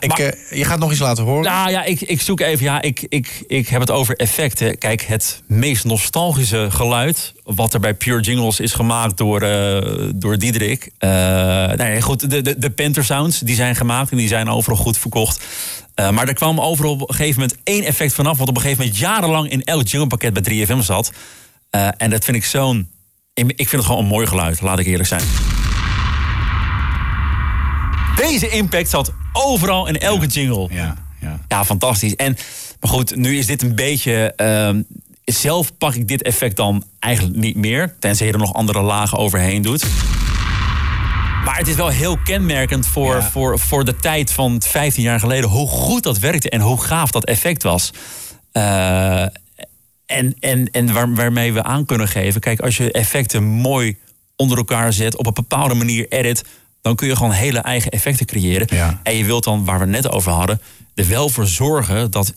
Ik, 0.00 0.18
eh, 0.18 0.58
je 0.58 0.64
gaat 0.64 0.78
nog 0.78 0.90
iets 0.90 1.00
laten 1.00 1.24
horen. 1.24 1.44
Nou 1.44 1.70
ja, 1.70 1.84
ik, 1.84 2.00
ik 2.00 2.20
zoek 2.20 2.40
even. 2.40 2.64
Ja, 2.64 2.82
ik, 2.82 3.06
ik, 3.08 3.44
ik 3.46 3.68
heb 3.68 3.80
het 3.80 3.90
over 3.90 4.16
effecten. 4.16 4.78
Kijk, 4.78 5.02
het 5.02 5.42
meest 5.46 5.84
nostalgische 5.84 6.66
geluid. 6.70 7.32
wat 7.44 7.74
er 7.74 7.80
bij 7.80 7.94
Pure 7.94 8.20
Jingles 8.20 8.60
is 8.60 8.72
gemaakt 8.72 9.16
door, 9.16 9.42
eh 9.42 10.08
door 10.14 10.38
Diederik. 10.38 10.90
Eh 10.98 11.08
nou 11.08 11.84
ja, 11.84 12.00
goed, 12.00 12.30
de, 12.30 12.42
de, 12.42 12.58
de 12.58 12.70
Panther 12.70 13.04
Sounds 13.04 13.38
die 13.38 13.54
zijn 13.54 13.76
gemaakt 13.76 14.10
en 14.10 14.16
die 14.16 14.28
zijn 14.28 14.48
overal 14.48 14.78
goed 14.78 14.98
verkocht. 14.98 15.44
Maar 15.94 16.28
er 16.28 16.34
kwam 16.34 16.60
overal 16.60 16.92
op 16.92 17.08
een 17.08 17.14
gegeven 17.14 17.40
moment 17.40 17.58
één 17.64 17.84
effect 17.84 18.12
vanaf. 18.12 18.38
wat 18.38 18.48
op 18.48 18.56
een 18.56 18.62
gegeven 18.62 18.82
moment 18.82 19.00
jarenlang 19.00 19.50
in 19.50 19.64
elk 19.64 19.86
jinglepakket 19.86 20.32
bij 20.32 20.66
3FM 20.66 20.78
zat. 20.78 21.12
Eh, 21.70 21.88
en 21.96 22.10
dat 22.10 22.24
vind 22.24 22.36
ik 22.36 22.44
zo'n. 22.44 22.90
Ik 23.34 23.44
vind 23.56 23.70
het 23.70 23.84
gewoon 23.84 24.02
een 24.02 24.08
mooi 24.08 24.26
geluid, 24.26 24.60
laat 24.60 24.78
ik 24.78 24.86
eerlijk 24.86 25.08
zijn. 25.08 25.22
Deze 28.16 28.48
impact 28.48 28.90
zat 28.90 29.12
overal 29.32 29.86
in 29.86 29.98
elke 29.98 30.26
jingle. 30.26 30.68
Ja, 30.70 30.96
ja. 31.48 31.64
fantastisch. 31.64 32.16
En, 32.16 32.36
maar 32.80 32.90
goed, 32.90 33.16
nu 33.16 33.38
is 33.38 33.46
dit 33.46 33.62
een 33.62 33.74
beetje... 33.74 34.32
ehm, 34.36 34.82
zelf 35.24 35.76
pak 35.78 35.94
ik 35.94 36.08
dit 36.08 36.22
effect 36.22 36.56
dan 36.56 36.84
eigenlijk 36.98 37.36
niet 37.36 37.56
meer. 37.56 37.94
Tenzij 37.98 38.26
je 38.26 38.32
er 38.32 38.38
nog 38.38 38.54
andere 38.54 38.80
lagen 38.80 39.18
overheen 39.18 39.62
doet. 39.62 39.86
Maar 41.44 41.56
het 41.56 41.68
is 41.68 41.74
wel 41.74 41.88
heel 41.88 42.18
kenmerkend 42.24 42.86
voor, 42.86 43.22
voor, 43.22 43.58
voor 43.58 43.84
de 43.84 43.96
tijd 43.96 44.32
van 44.32 44.62
15 44.62 45.02
jaar 45.02 45.20
geleden... 45.20 45.50
hoe 45.50 45.68
goed 45.68 46.02
dat 46.02 46.18
werkte 46.18 46.50
en 46.50 46.60
hoe 46.60 46.80
gaaf 46.80 47.10
dat 47.10 47.24
effect 47.24 47.62
was. 47.62 47.92
Eh, 48.52 49.24
en 50.10 50.34
en, 50.40 50.70
en 50.70 50.92
waar, 50.92 51.14
waarmee 51.14 51.52
we 51.52 51.62
aan 51.62 51.84
kunnen 51.84 52.08
geven... 52.08 52.40
kijk, 52.40 52.60
als 52.60 52.76
je 52.76 52.92
effecten 52.92 53.42
mooi 53.42 53.96
onder 54.36 54.58
elkaar 54.58 54.92
zet... 54.92 55.16
op 55.16 55.26
een 55.26 55.34
bepaalde 55.34 55.74
manier 55.74 56.08
edit... 56.08 56.44
dan 56.80 56.94
kun 56.94 57.08
je 57.08 57.16
gewoon 57.16 57.32
hele 57.32 57.58
eigen 57.58 57.90
effecten 57.90 58.26
creëren. 58.26 58.68
En 59.02 59.16
je 59.16 59.24
wilt 59.24 59.44
dan, 59.44 59.64
waar 59.64 59.78
we 59.78 59.84
het 59.84 59.92
net 59.92 60.10
over 60.10 60.32
hadden... 60.32 60.60
er 60.94 61.08
wel 61.08 61.28
voor 61.28 61.46
zorgen 61.46 62.10
dat 62.10 62.32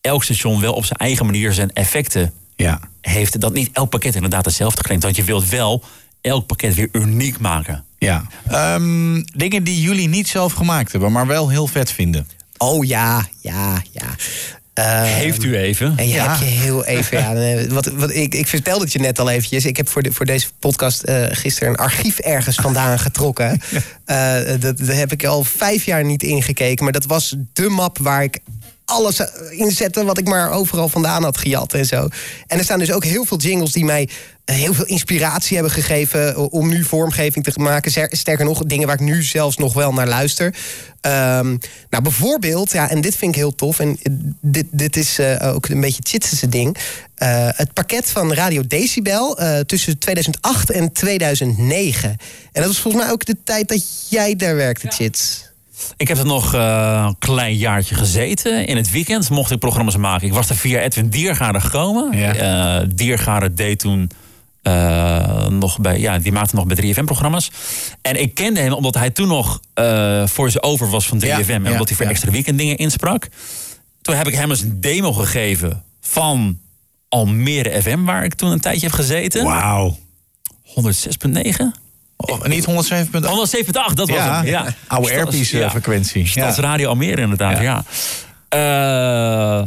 elk 0.00 0.24
station 0.24 0.60
wel 0.60 0.72
op 0.72 0.84
zijn 0.84 0.98
eigen 0.98 1.26
manier 1.26 1.52
zijn 1.52 1.72
effecten 1.72 2.32
ja. 2.56 2.80
heeft. 3.00 3.40
Dat 3.40 3.52
niet 3.52 3.70
elk 3.72 3.90
pakket 3.90 4.14
inderdaad 4.14 4.44
hetzelfde 4.44 4.82
klinkt. 4.82 5.04
Want 5.04 5.16
je 5.16 5.24
wilt 5.24 5.48
wel 5.48 5.84
elk 6.20 6.46
pakket 6.46 6.74
weer 6.74 6.88
uniek 6.92 7.38
maken. 7.38 7.84
Ja. 7.98 8.26
Ehm, 8.48 9.22
dingen 9.22 9.64
die 9.64 9.80
jullie 9.80 10.08
niet 10.08 10.28
zelf 10.28 10.52
gemaakt 10.52 10.92
hebben, 10.92 11.12
maar 11.12 11.26
wel 11.26 11.48
heel 11.48 11.66
vet 11.66 11.92
vinden. 11.92 12.28
Oh 12.58 12.84
ja, 12.84 13.26
ja, 13.40 13.82
ja. 13.92 14.14
Ehm, 14.76 15.04
Heeft 15.04 15.44
u 15.44 15.56
even? 15.56 15.92
En 15.96 16.08
je 16.08 16.14
Ja. 16.14 16.26
hebt 16.26 16.38
je 16.38 16.44
heel 16.44 16.84
even. 16.84 17.18
Ja, 17.18 17.32
nee, 17.32 17.68
wat, 17.68 17.86
wat, 17.86 18.14
ik, 18.14 18.34
ik 18.34 18.46
vertelde 18.46 18.84
het 18.84 18.92
je 18.92 18.98
net 18.98 19.18
al 19.18 19.30
eventjes. 19.30 19.64
Ik 19.64 19.76
heb 19.76 19.88
voor, 19.88 20.02
de, 20.02 20.12
voor 20.12 20.26
deze 20.26 20.46
podcast 20.58 21.02
eh, 21.02 21.24
gisteren 21.30 21.68
een 21.68 21.76
archief 21.76 22.18
ergens 22.18 22.56
vandaan 22.56 22.98
getrokken. 22.98 23.60
Eh, 24.06 24.36
dat, 24.60 24.78
daar 24.78 24.96
heb 24.96 25.12
ik 25.12 25.24
al 25.24 25.44
vijf 25.44 25.84
jaar 25.84 26.04
niet 26.04 26.22
ingekeken. 26.22 26.84
Maar 26.84 26.92
dat 26.92 27.04
was 27.06 27.36
de 27.52 27.68
map 27.68 27.98
waar 27.98 28.22
ik 28.22 28.38
alles 28.86 29.18
eh, 29.18 29.58
in 29.58 29.70
zette 29.70 30.04
wat 30.04 30.18
ik 30.18 30.28
maar 30.28 30.50
overal 30.50 30.88
vandaan 30.88 31.22
had 31.22 31.38
gejat 31.38 31.74
en 31.74 31.84
zo. 31.84 32.08
En 32.46 32.58
er 32.58 32.64
staan 32.64 32.78
dus 32.78 32.92
ook 32.92 33.04
heel 33.04 33.24
veel 33.24 33.38
jingles 33.38 33.72
die 33.72 33.84
mij 33.84 34.08
eh, 34.44 34.56
heel 34.56 34.74
veel 34.74 34.84
inspiratie 34.84 35.54
hebben 35.54 35.72
gegeven 35.72 36.50
om 36.50 36.68
nu 36.68 36.84
vormgeving 36.84 37.44
te 37.44 37.60
maken. 37.60 38.08
Sterker 38.16 38.44
nog, 38.44 38.64
dingen 38.64 38.86
waar 38.86 39.00
ik 39.00 39.06
nu 39.06 39.22
zelfs 39.22 39.56
nog 39.56 39.72
wel 39.72 39.92
naar 39.92 40.08
luister. 40.08 40.54
Ehm, 41.00 41.56
nou, 41.90 42.02
bijvoorbeeld, 42.02 42.72
ja, 42.72 42.90
en 42.90 43.00
dit 43.00 43.16
vind 43.16 43.30
ik 43.30 43.38
heel 43.38 43.54
tof. 43.54 43.78
En 43.78 43.98
eh, 44.02 44.12
dit, 44.40 44.66
dit 44.70 44.96
is 44.96 45.20
ook 45.40 45.68
een 45.68 45.80
beetje 45.80 45.98
het 45.98 46.08
Chitsense 46.08 46.48
ding. 46.48 46.76
Het 47.54 47.72
pakket 47.72 48.10
van 48.10 48.32
Radio 48.32 48.66
Decibel 48.66 49.38
tussen 49.66 49.98
2008 49.98 50.70
en 50.70 50.92
2009. 50.92 52.08
En 52.08 52.18
dat 52.52 52.66
was 52.66 52.80
volgens 52.80 53.02
mij 53.02 53.12
ook 53.12 53.24
de 53.24 53.36
tijd 53.44 53.68
dat 53.68 54.08
jij 54.08 54.36
daar 54.36 54.56
werkte, 54.56 54.88
Chits. 54.88 55.45
Ik 55.96 56.08
heb 56.08 56.18
er 56.18 56.26
nog 56.26 56.54
eh, 56.54 57.04
een 57.06 57.18
klein 57.18 57.56
jaartje 57.56 57.94
gezeten. 57.94 58.66
In 58.66 58.76
het 58.76 58.90
weekend 58.90 59.30
mocht 59.30 59.50
ik 59.50 59.58
programma's 59.58 59.96
maken. 59.96 60.26
Ik 60.26 60.32
was 60.32 60.48
er 60.48 60.56
via 60.56 60.80
Edwin 60.80 61.08
Diergaarde 61.08 61.60
gekomen. 61.60 62.12
Eh, 62.12 62.88
Diergaarde 62.94 63.54
deed 63.54 63.78
toen 63.78 64.10
eh, 64.62 65.46
nog 65.46 65.80
bij... 65.80 65.98
Ja, 65.98 66.18
die 66.18 66.32
maakte 66.32 66.54
nog 66.54 66.66
bij 66.66 66.94
3FM-programma's. 66.94 67.50
En 68.02 68.20
ik 68.20 68.34
kende 68.34 68.60
hem 68.60 68.72
omdat 68.72 68.94
hij 68.94 69.10
toen 69.10 69.28
nog 69.28 69.60
eh 69.74 70.26
voor 70.26 70.50
zijn 70.50 70.62
over 70.62 70.90
was 70.90 71.06
van 71.06 71.22
3FM. 71.22 71.48
en 71.48 71.64
ja, 71.64 71.70
omdat 71.70 71.88
hij 71.88 71.96
voor 71.96 72.04
ja. 72.04 72.10
extra 72.10 72.30
weekend 72.30 72.58
dingen 72.58 72.76
insprak. 72.76 73.28
Toen 74.02 74.14
heb 74.14 74.26
ik 74.26 74.34
hem 74.34 74.50
eens 74.50 74.60
een 74.60 74.80
demo 74.80 75.12
gegeven 75.12 75.84
van 76.00 76.58
Almere 77.08 77.82
FM... 77.82 78.04
waar 78.04 78.24
ik 78.24 78.34
toen 78.34 78.50
een 78.50 78.60
tijdje 78.60 78.86
heb 78.86 78.94
gezeten. 78.94 79.44
Wauw. 79.44 79.98
106.9? 80.64 81.85
Oh, 82.16 82.44
niet 82.44 82.64
107.8? 82.66 82.70
107.8, 83.10 83.94
dat 83.94 83.96
was 83.96 84.08
Ja, 84.08 84.34
hem. 84.36 84.46
Ja. 84.46 84.64
oude 84.86 85.10
airpiece, 85.10 85.56
ja. 85.58 85.64
eh, 85.64 85.70
frequentie. 85.70 86.26
Stadsradio 86.26 86.88
Almere 86.88 87.20
inderdaad, 87.20 87.60
ja. 87.60 87.84
Eh, 88.48 89.66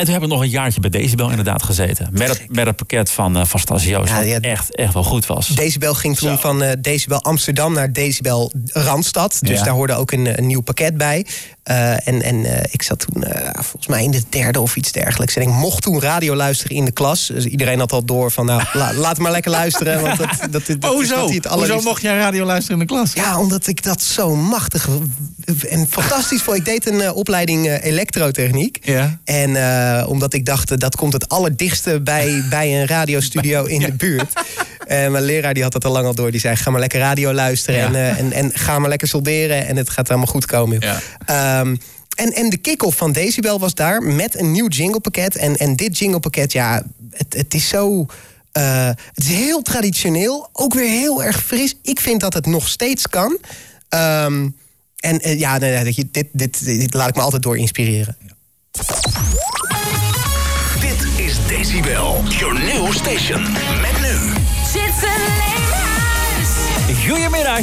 en 0.00 0.04
toen 0.06 0.14
heb 0.14 0.22
ik 0.22 0.28
nog 0.28 0.40
een 0.40 0.48
jaartje 0.48 0.80
bij 0.80 0.90
Decibel 0.90 1.30
inderdaad 1.30 1.62
gezeten. 1.62 2.08
Met 2.12 2.28
het, 2.28 2.42
met 2.48 2.66
het 2.66 2.76
pakket 2.76 3.10
van, 3.10 3.36
eh 3.36 3.44
van 3.44 3.60
wat 3.68 4.10
echt, 4.40 4.74
echt 4.76 4.94
wel 4.94 5.02
goed 5.04 5.26
was. 5.26 5.48
Decibel 5.48 5.94
ging 5.94 6.16
toen 6.16 6.38
van 6.38 6.62
eh, 6.62 6.72
Decibel 6.80 7.22
Amsterdam 7.22 7.72
naar 7.72 7.92
Decibel 7.92 8.52
Randstad. 8.66 9.38
Dus 9.40 9.58
Ja. 9.58 9.64
daar 9.64 9.74
hoorde 9.74 9.94
ook 9.94 10.12
een, 10.12 10.38
een 10.38 10.46
nieuw 10.46 10.60
pakket 10.60 10.96
bij. 10.96 11.26
Eh, 11.62 12.08
en 12.08 12.22
en 12.22 12.62
ik 12.70 12.82
zat 12.82 12.98
toen 12.98 13.24
volgens 13.54 13.86
mij 13.86 14.04
in 14.04 14.10
de 14.10 14.22
derde 14.28 14.60
of 14.60 14.76
iets 14.76 14.92
dergelijks. 14.92 15.36
En 15.36 15.42
ik 15.42 15.48
mocht 15.48 15.82
toen 15.82 16.00
radio 16.00 16.34
luisteren 16.34 16.76
in 16.76 16.84
de 16.84 16.92
klas. 16.92 17.26
Dus 17.26 17.44
iedereen 17.44 17.78
had 17.78 17.92
al 17.92 18.04
door 18.04 18.30
van 18.30 18.46
nou, 18.46 18.62
la- 18.72 18.94
laat 18.94 19.18
maar 19.18 19.30
lekker 19.32 19.50
luisteren. 19.50 20.00
Want 20.00 20.18
dat, 20.18 20.28
dat, 20.50 20.66
dat, 20.66 20.80
dat 20.80 20.90
Oh, 20.94 21.02
is 21.02 21.08
het 21.10 21.46
Hoezo 21.46 21.80
mocht 21.80 22.02
jij 22.02 22.16
radio 22.18 22.44
luisteren 22.44 22.80
in 22.80 22.86
de 22.86 22.92
klas? 22.94 23.12
Ja, 23.12 23.38
omdat 23.38 23.66
ik 23.66 23.82
dat 23.82 24.02
zo 24.02 24.36
machtig 24.36 24.88
en 25.68 25.86
fantastisch 25.90 26.42
vond. 26.42 26.56
Ik 26.56 26.64
deed 26.64 26.86
een 26.86 27.12
opleiding 27.12 27.80
elektrotechniek. 27.82 28.78
Ja. 28.82 29.18
En 29.24 29.50
eh, 29.98 30.08
omdat 30.08 30.34
ik 30.34 30.44
dacht, 30.44 30.70
eh, 30.70 30.78
dat 30.78 30.96
komt 30.96 31.12
het 31.12 31.28
allerdichtste 31.28 32.00
bij, 32.00 32.42
bij 32.50 32.80
een 32.80 32.86
radiostudio 32.86 33.64
in 33.64 33.80
de 33.80 33.92
buurt. 33.92 34.32
En 34.86 35.12
mijn 35.12 35.24
leraar 35.24 35.54
die 35.54 35.62
had 35.62 35.72
dat 35.72 35.84
al 35.84 35.92
lang 35.92 36.06
al 36.06 36.14
door. 36.14 36.30
Die 36.30 36.40
zei, 36.40 36.56
ga 36.56 36.70
maar 36.70 36.80
lekker 36.80 37.00
radio 37.00 37.32
luisteren 37.32 37.80
en, 37.80 37.94
eh, 37.94 38.18
en, 38.18 38.32
en 38.32 38.50
ga 38.54 38.78
maar 38.78 38.88
lekker 38.88 39.08
solderen. 39.08 39.66
En 39.66 39.76
het 39.76 39.90
gaat 39.90 40.08
allemaal 40.08 40.26
goed 40.26 40.46
komen. 40.46 40.80
Ehm, 41.26 41.76
en, 42.16 42.32
en 42.32 42.50
de 42.50 42.56
kick-off 42.56 42.96
van 42.96 43.12
Decibel 43.12 43.58
was 43.58 43.74
daar 43.74 44.02
met 44.02 44.38
een 44.38 44.52
nieuw 44.52 44.68
jinglepakket. 44.68 45.36
En, 45.36 45.56
en 45.56 45.76
dit 45.76 45.98
jinglepakket, 45.98 46.52
ja, 46.52 46.82
het, 47.10 47.34
het 47.34 47.54
is 47.54 47.68
zo... 47.68 48.06
eh, 48.52 48.86
het 48.86 49.24
is 49.24 49.28
heel 49.28 49.62
traditioneel, 49.62 50.48
ook 50.52 50.74
weer 50.74 50.88
heel 50.88 51.24
erg 51.24 51.42
fris. 51.42 51.74
Ik 51.82 52.00
vind 52.00 52.20
dat 52.20 52.34
het 52.34 52.46
nog 52.46 52.68
steeds 52.68 53.08
kan. 53.08 53.38
Ehm, 53.88 54.48
en 54.96 55.20
eh, 55.20 55.38
ja, 55.38 55.58
nee, 55.58 55.94
dit, 56.10 56.28
dit, 56.32 56.64
dit 56.64 56.94
laat 56.94 57.08
ik 57.08 57.14
me 57.14 57.20
altijd 57.20 57.42
door 57.42 57.58
inspireren. 57.58 58.16
Decibel, 61.90 62.38
your 62.38 62.54
new 62.54 62.92
station. 62.92 63.42
Met 63.82 64.00
nu. 64.00 64.32
Goedemiddag. 67.08 67.60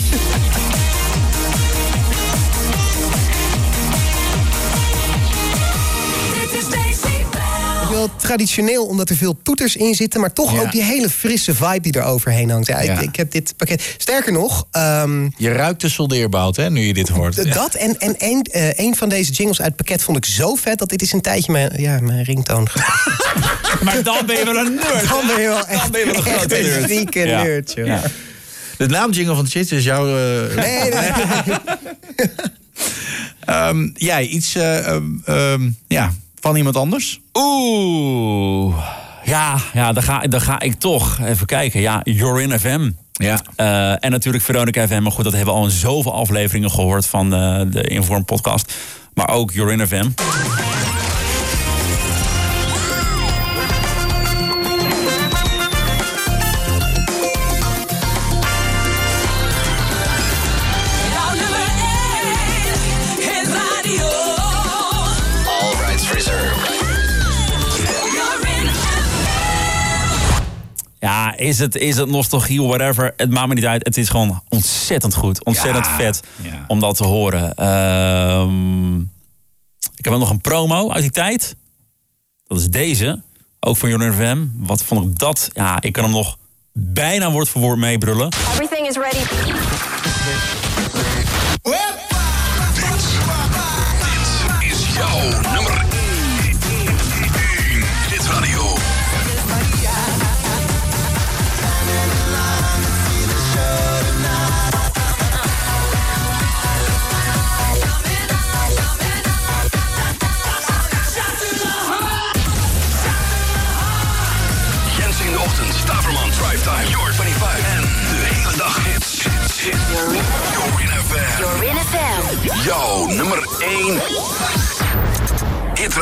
Wel 7.89 8.09
traditioneel, 8.15 8.85
omdat 8.85 9.09
er 9.09 9.15
veel 9.15 9.37
toeters 9.43 9.75
in 9.75 9.93
zitten, 9.95 10.19
maar 10.19 10.33
toch 10.33 10.53
Ja. 10.53 10.59
ook 10.61 10.71
die 10.71 10.83
hele 10.83 11.09
frisse 11.09 11.55
vibe 11.55 11.79
die 11.79 11.91
er 11.91 12.03
overheen 12.03 12.49
hangt. 12.49 12.67
Ja, 12.67 12.81
Ja. 12.81 12.93
Ik, 12.93 13.01
ik 13.01 13.15
heb 13.15 13.31
dit 13.31 13.53
pakket. 13.57 13.95
Sterker 13.97 14.31
nog, 14.31 14.67
ehm, 14.71 15.23
Je 15.37 15.51
ruikt 15.51 15.81
de 15.81 15.89
soldeerbout, 15.89 16.55
hè, 16.55 16.69
nu 16.69 16.81
je 16.81 16.93
dit 16.93 17.09
hoort. 17.09 17.53
dat 17.53 17.73
en, 17.75 17.99
en 17.99 18.15
een, 18.17 18.41
eh, 18.51 18.77
een 18.85 18.95
van 18.95 19.09
deze 19.09 19.31
jingles 19.31 19.57
uit 19.57 19.67
het 19.67 19.75
pakket 19.75 20.03
vond 20.03 20.17
ik 20.17 20.25
zo 20.25 20.55
vet 20.55 20.77
dat 20.79 20.89
dit 20.89 21.01
is 21.01 21.11
een 21.13 21.21
tijdje 21.21 21.51
mijn, 21.51 21.71
ja, 21.81 21.99
mijn 22.01 22.23
ringtoon. 22.23 22.67
Maar 23.83 24.03
dan 24.03 24.25
ben 24.25 24.37
je 24.37 24.45
wel 24.45 24.57
een 24.57 24.73
nerd. 24.73 25.09
Dan 25.09 25.27
ben 25.27 25.41
je 25.41 25.47
wel 25.47 25.65
echt, 25.67 25.81
Dan 25.81 25.91
ben 25.91 25.99
je 25.99 26.05
wel 26.05 26.15
een 26.15 26.21
grote 26.21 26.59
een 26.59 26.65
nerd. 26.65 26.89
zieke 26.89 27.19
Ja. 27.19 27.43
nerd, 27.43 27.73
joh. 27.75 27.85
Ja. 27.85 28.01
De 28.77 28.87
naamjingle 28.87 29.35
van 29.35 29.47
Chits 29.47 29.71
is 29.71 29.83
jouw... 29.83 30.07
eh, 30.07 30.55
Nee, 30.55 30.79
nee, 30.81 30.91
nee. 31.45 31.57
Ehm, 33.45 33.89
jij, 33.93 34.25
iets 34.25 34.55
eh, 34.55 34.87
ehm, 34.87 35.03
ehm, 35.25 35.69
ja, 35.87 36.13
van 36.39 36.55
iemand 36.55 36.75
anders? 36.75 37.19
Oeh. 37.33 38.77
Ja, 39.23 39.57
ja 39.73 39.93
dan, 39.93 40.03
ga, 40.03 40.19
dan 40.19 40.41
ga 40.41 40.59
ik 40.59 40.73
toch 40.73 41.19
even 41.23 41.45
kijken. 41.45 41.79
Ja, 41.79 42.01
Jorin 42.03 42.59
FM. 42.59 42.91
Ja. 43.11 43.41
Eh, 43.55 44.05
en 44.05 44.11
natuurlijk 44.11 44.43
Veronica 44.43 44.87
FM. 44.87 45.01
Maar 45.01 45.11
goed, 45.11 45.23
dat 45.23 45.33
hebben 45.33 45.53
we 45.53 45.59
al 45.59 45.65
in 45.65 45.71
zoveel 45.71 46.13
afleveringen 46.13 46.71
gehoord 46.71 47.05
van 47.05 47.33
eh, 47.33 47.61
de 47.67 47.81
Inform 47.81 48.25
podcast. 48.25 48.73
Maar 49.13 49.29
ook 49.29 49.51
Jorin 49.51 49.87
FM. 49.87 50.07
Is 71.37 71.59
het, 71.59 71.75
is 71.75 71.97
het 71.97 72.09
nostalgie, 72.09 72.61
whatever. 72.61 73.13
Het 73.17 73.31
maakt 73.31 73.47
me 73.47 73.53
niet 73.53 73.65
uit. 73.65 73.85
Het 73.85 73.97
is 73.97 74.09
gewoon 74.09 74.41
ontzettend 74.49 75.15
goed. 75.15 75.43
Ontzettend 75.45 75.85
Ja, 75.85 75.95
vet 75.95 76.23
ja. 76.41 76.63
om 76.67 76.79
dat 76.79 76.97
te 76.97 77.03
horen. 77.03 77.55
Ehm, 77.55 78.99
ik 79.95 80.05
heb 80.05 80.13
ook 80.13 80.19
nog 80.19 80.29
een 80.29 80.41
promo 80.41 80.91
uit 80.91 81.01
die 81.01 81.11
tijd. 81.11 81.55
Dat 82.47 82.59
is 82.59 82.69
deze. 82.69 83.21
Ook 83.59 83.77
van 83.77 83.89
Jordan 83.89 84.13
FM. 84.13 84.45
Wat 84.53 84.83
vond 84.83 85.05
ik 85.05 85.19
dat? 85.19 85.49
Ja, 85.53 85.81
ik 85.81 85.93
kan 85.93 86.03
hem 86.03 86.13
nog 86.13 86.37
bijna 86.73 87.31
woord 87.31 87.49
voor 87.49 87.61
woord 87.61 87.77
meebrullen. 87.77 88.27
Everything 88.51 88.87
is 88.87 88.95
ready. 88.95 89.17
is 94.61 94.93
jouw 94.95 95.56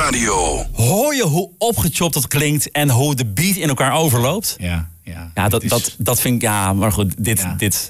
hitradio. 0.05 0.65
Hoor 0.73 1.15
je 1.15 1.23
hoe 1.23 1.49
opgechopt 1.57 2.13
dat 2.13 2.27
klinkt 2.27 2.71
en 2.71 2.89
hoe 2.89 3.15
de 3.15 3.25
beat 3.25 3.55
in 3.55 3.67
elkaar 3.67 3.93
overloopt? 3.93 4.55
Ja, 4.59 4.89
ja. 5.03 5.31
Ja, 5.35 5.49
dat, 5.49 5.63
is- 5.63 5.69
dat, 5.69 5.95
dat 5.97 6.21
vind 6.21 6.35
ik, 6.35 6.41
ja, 6.41 6.73
maar 6.73 6.91
goed, 6.91 7.13
dit, 7.17 7.45
dit, 7.57 7.89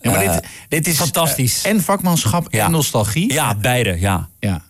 Ja, 0.00 0.10
maar 0.10 0.20
eh, 0.22 0.32
dit, 0.32 0.42
dit 0.68 0.86
is 0.86 0.96
fantastisch. 0.96 1.62
eh, 1.62 1.70
en 1.70 1.82
vakmanschap 1.82 2.46
Ja. 2.50 2.64
en 2.64 2.70
nostalgie. 2.70 3.32
Ja, 3.32 3.54
beide, 3.54 4.00
ja. 4.00 4.28
Ja. 4.40 4.62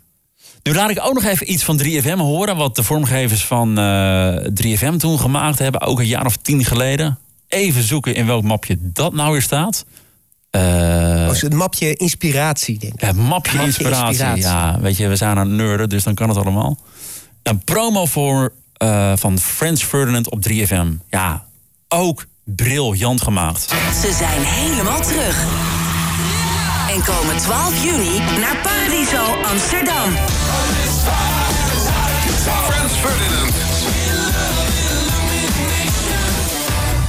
Nu 0.62 0.74
laat 0.74 0.90
ik 0.90 1.00
ook 1.04 1.14
nog 1.14 1.24
even 1.24 1.52
iets 1.52 1.62
van 1.64 1.78
3FM 1.82 2.16
horen. 2.18 2.56
Wat 2.56 2.76
de 2.76 2.82
vormgevers 2.82 3.44
van 3.44 3.78
eh 3.78 4.34
3FM 4.54 4.96
toen 4.96 5.18
gemaakt 5.18 5.58
hebben. 5.58 5.80
Ook 5.80 5.98
een 5.98 6.06
jaar 6.06 6.26
of 6.26 6.36
tien 6.36 6.64
geleden. 6.64 7.18
Even 7.48 7.82
zoeken 7.82 8.14
in 8.14 8.26
welk 8.26 8.42
mapje 8.42 8.76
dat 8.80 9.12
nou 9.12 9.32
weer 9.32 9.42
staat. 9.42 9.84
Eh, 10.58 11.26
Oh, 11.28 11.34
is 11.34 11.42
het 11.42 11.54
mapje 11.54 11.94
inspiratie, 11.96 12.78
denk 12.78 12.92
ik. 12.94 13.00
het 13.00 13.16
mapje, 13.16 13.52
Mapje 13.52 13.66
inspiratie. 13.66 14.06
inspiratie. 14.08 14.42
Ja, 14.42 14.80
weet 14.80 14.96
je, 14.96 15.08
we 15.08 15.16
zijn 15.16 15.38
aan 15.38 15.48
het 15.48 15.56
nerden, 15.56 15.88
dus 15.88 16.02
dan 16.04 16.14
kan 16.14 16.28
het 16.28 16.38
allemaal. 16.38 16.78
Een 17.42 17.64
promo 17.64 18.06
voor, 18.06 18.52
eh, 18.76 19.12
van 19.16 19.38
Frans 19.38 19.82
Ferdinand 19.84 20.30
op 20.30 20.42
3FM. 20.42 20.92
Ja, 21.10 21.44
ook 21.88 22.24
briljant 22.44 23.22
gemaakt. 23.22 23.60
Ze 24.02 24.12
zijn 24.18 24.42
helemaal 24.42 25.00
terug. 25.00 25.44
En 26.90 27.04
komen 27.04 27.36
12 27.36 27.84
juni 27.84 28.18
naar 28.40 28.56
Paradiso 28.62 29.24
Amsterdam. 29.50 30.10
Frans 32.66 32.92
Ferdinand. 32.92 33.54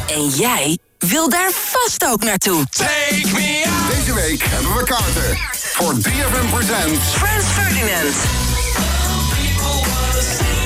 En 0.08 0.28
jij 0.30 0.78
wil 1.08 1.30
daar 1.30 1.52
vast 1.52 2.06
ook 2.06 2.24
naartoe. 2.24 2.66
Take 2.70 3.28
me 3.34 3.64
out. 3.66 3.98
Deze 3.98 4.14
week 4.14 4.44
hebben 4.44 4.74
we 4.74 4.84
kaarten 4.84 5.38
voor 5.52 5.94
3FM 5.94 6.50
Presents. 6.54 7.08
Frans 7.14 7.46
Ferdinand. 7.46 8.16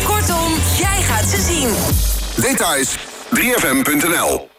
Kortom, 0.05 0.53
jij 0.77 1.01
gaat 1.01 1.29
ze 1.29 1.41
zien. 1.41 1.69
Details 2.35 2.97
3fm.nl. 3.35 4.52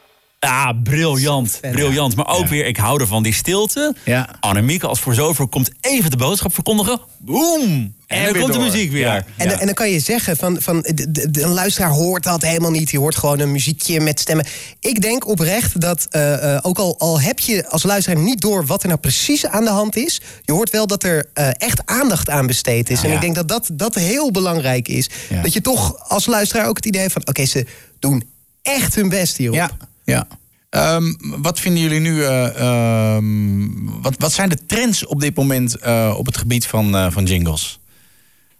Ja, 0.44 0.72
briljant. 0.72 1.58
Briljant. 1.72 2.16
Maar 2.16 2.26
ook 2.28 2.46
weer, 2.48 2.66
ik 2.66 2.76
hou 2.76 3.00
ervan, 3.00 3.22
die 3.22 3.34
stilte. 3.34 3.94
Ja. 4.04 4.28
Annemieke 4.40 4.86
als 4.86 5.00
voor 5.00 5.14
zover 5.14 5.46
komt 5.46 5.70
even 5.80 6.10
de 6.10 6.16
boodschap 6.16 6.54
verkondigen. 6.54 7.00
Boom! 7.18 7.94
En, 8.06 8.24
dan 8.24 8.32
weer 8.32 8.42
komt 8.42 8.52
de 8.54 8.58
muziek 8.58 8.90
weer. 8.92 9.00
Ja. 9.06 9.24
En, 9.36 9.58
en 9.60 9.66
dan 9.66 9.74
kan 9.74 9.90
je 9.90 9.98
zeggen 10.00 10.36
van, 10.36 10.60
van 10.60 10.80
de, 10.80 11.10
de- 11.10 11.30
de- 11.30 11.42
een 11.42 11.48
luisteraar 11.52 11.90
hoort 11.90 12.22
dat 12.22 12.42
helemaal 12.42 12.70
niet. 12.70 12.90
Die 12.90 12.98
hoort 12.98 13.16
gewoon 13.16 13.38
een 13.38 13.52
muziekje 13.52 14.00
met 14.00 14.20
stemmen. 14.20 14.46
Ik 14.80 15.00
denk 15.02 15.28
oprecht 15.28 15.80
dat, 15.80 16.06
eh, 16.10 16.54
eh, 16.54 16.58
ook 16.62 16.78
al, 16.78 16.98
al 16.98 17.20
heb 17.20 17.38
je 17.38 17.68
als 17.68 17.82
luisteraar 17.82 18.22
niet 18.22 18.40
door 18.40 18.66
wat 18.66 18.82
er 18.82 18.88
nou 18.88 19.00
precies 19.00 19.46
aan 19.46 19.64
de 19.64 19.70
hand 19.70 19.96
is, 19.96 20.20
je 20.44 20.52
hoort 20.52 20.70
wel 20.70 20.86
dat 20.86 21.02
er 21.02 21.26
eh, 21.34 21.48
echt 21.58 21.80
aandacht 21.84 22.30
aan 22.30 22.46
besteed 22.46 22.90
is. 22.90 23.02
En 23.02 23.12
ik 23.12 23.20
denk 23.20 23.34
dat 23.34 23.48
dat, 23.48 23.68
dat 23.72 23.94
heel 23.94 24.30
belangrijk 24.30 24.88
is. 24.88 25.10
Ja. 25.30 25.42
Dat 25.42 25.52
je 25.52 25.60
toch 25.60 26.08
als 26.08 26.26
luisteraar 26.26 26.66
ook 26.68 26.76
het 26.76 26.86
idee 26.86 27.00
hebt 27.00 27.12
van, 27.12 27.26
oké, 27.26 27.44
ze 27.44 27.66
doen 27.98 28.24
echt 28.62 28.94
hun 28.94 29.08
best 29.08 29.36
hierop. 29.36 29.56
Ja, 29.56 29.70
ja. 30.04 30.26
Ehm, 30.70 31.14
wat 31.18 31.60
vinden 31.60 31.82
jullie 31.82 32.00
nu? 32.00 32.24
eh, 32.24 32.56
ehm, 32.56 33.68
wat, 34.02 34.14
wat 34.18 34.32
zijn 34.32 34.48
de 34.48 34.66
trends 34.66 35.06
op 35.06 35.20
dit 35.20 35.36
moment 35.36 35.76
eh, 35.76 36.14
op 36.16 36.26
het 36.26 36.36
gebied 36.36 36.66
van, 36.66 36.96
eh, 36.96 37.10
van 37.10 37.24
jingles? 37.24 37.78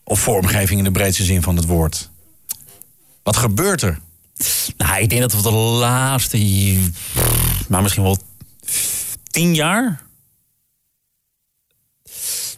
Of 0.05 0.21
vormgeving 0.21 0.79
in 0.79 0.85
de 0.85 0.91
breedste 0.91 1.25
zin 1.25 1.43
van 1.43 1.57
het 1.57 1.67
woord? 1.67 2.11
Wat 3.23 3.37
gebeurt 3.37 3.83
er? 3.83 4.01
Nou, 4.77 5.01
ik 5.03 5.09
denk 5.09 5.21
dat 5.21 5.33
we 5.33 5.43
de 5.43 5.51
laatste, 5.51 6.39
maar 7.69 7.83
misschien 7.83 8.03
wel 8.03 8.19
tien 9.31 9.55
jaar. 9.55 10.03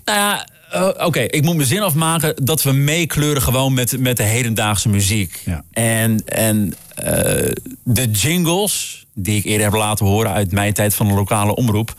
Nou 0.05 0.19
ja, 0.19 0.47
eh, 0.77 1.07
oké, 1.07 1.21
ik 1.21 1.43
moet 1.43 1.57
mijn 1.57 1.69
zin 1.69 1.83
afmaken 1.83 2.35
dat 2.45 2.63
we 2.63 2.73
meekleuren 2.73 3.43
gewoon 3.43 3.75
met, 3.75 3.99
met 3.99 4.17
de 4.17 4.23
hedendaagse 4.23 4.89
muziek. 4.89 5.43
Ja. 5.45 5.65
En, 5.71 6.25
en 6.25 6.75
eh, 6.95 7.53
de 7.83 8.11
jingles 8.11 9.07
die 9.15 9.39
ik 9.39 9.45
eerder 9.45 9.67
heb 9.67 9.75
laten 9.75 10.07
horen 10.07 10.33
uit 10.33 10.53
mijn 10.53 10.73
tijd 10.73 10.95
van 10.95 11.09
de 11.09 11.15
lokale 11.15 11.55
omroep. 11.55 11.95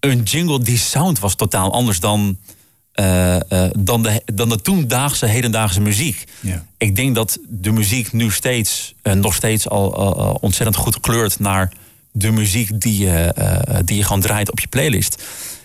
Een 0.00 0.22
jingle, 0.22 0.60
die 0.60 0.78
sound 0.78 1.18
was 1.18 1.34
totaal 1.34 1.72
anders 1.72 2.00
dan, 2.00 2.38
eh, 2.92 3.36
dan, 3.78 4.02
de, 4.02 4.22
dan 4.32 4.48
de 4.48 4.60
toendaagse, 4.62 5.26
hedendaagse 5.26 5.80
muziek. 5.80 6.24
Ja. 6.40 6.64
Ik 6.78 6.96
denk 6.96 7.14
dat 7.14 7.38
de 7.48 7.70
muziek 7.72 8.12
nu 8.12 8.30
steeds, 8.30 8.94
nog 9.02 9.34
steeds 9.34 9.68
al 9.68 9.88
ontzettend 10.40 10.76
goed 10.76 11.00
kleurt 11.00 11.38
naar 11.38 11.72
de 12.12 12.30
muziek 12.30 12.80
die 12.80 12.98
je, 12.98 13.34
die 13.84 13.96
je 13.96 14.04
gewoon 14.04 14.20
draait 14.20 14.50
op 14.50 14.60
je 14.60 14.66
playlist. 14.66 15.22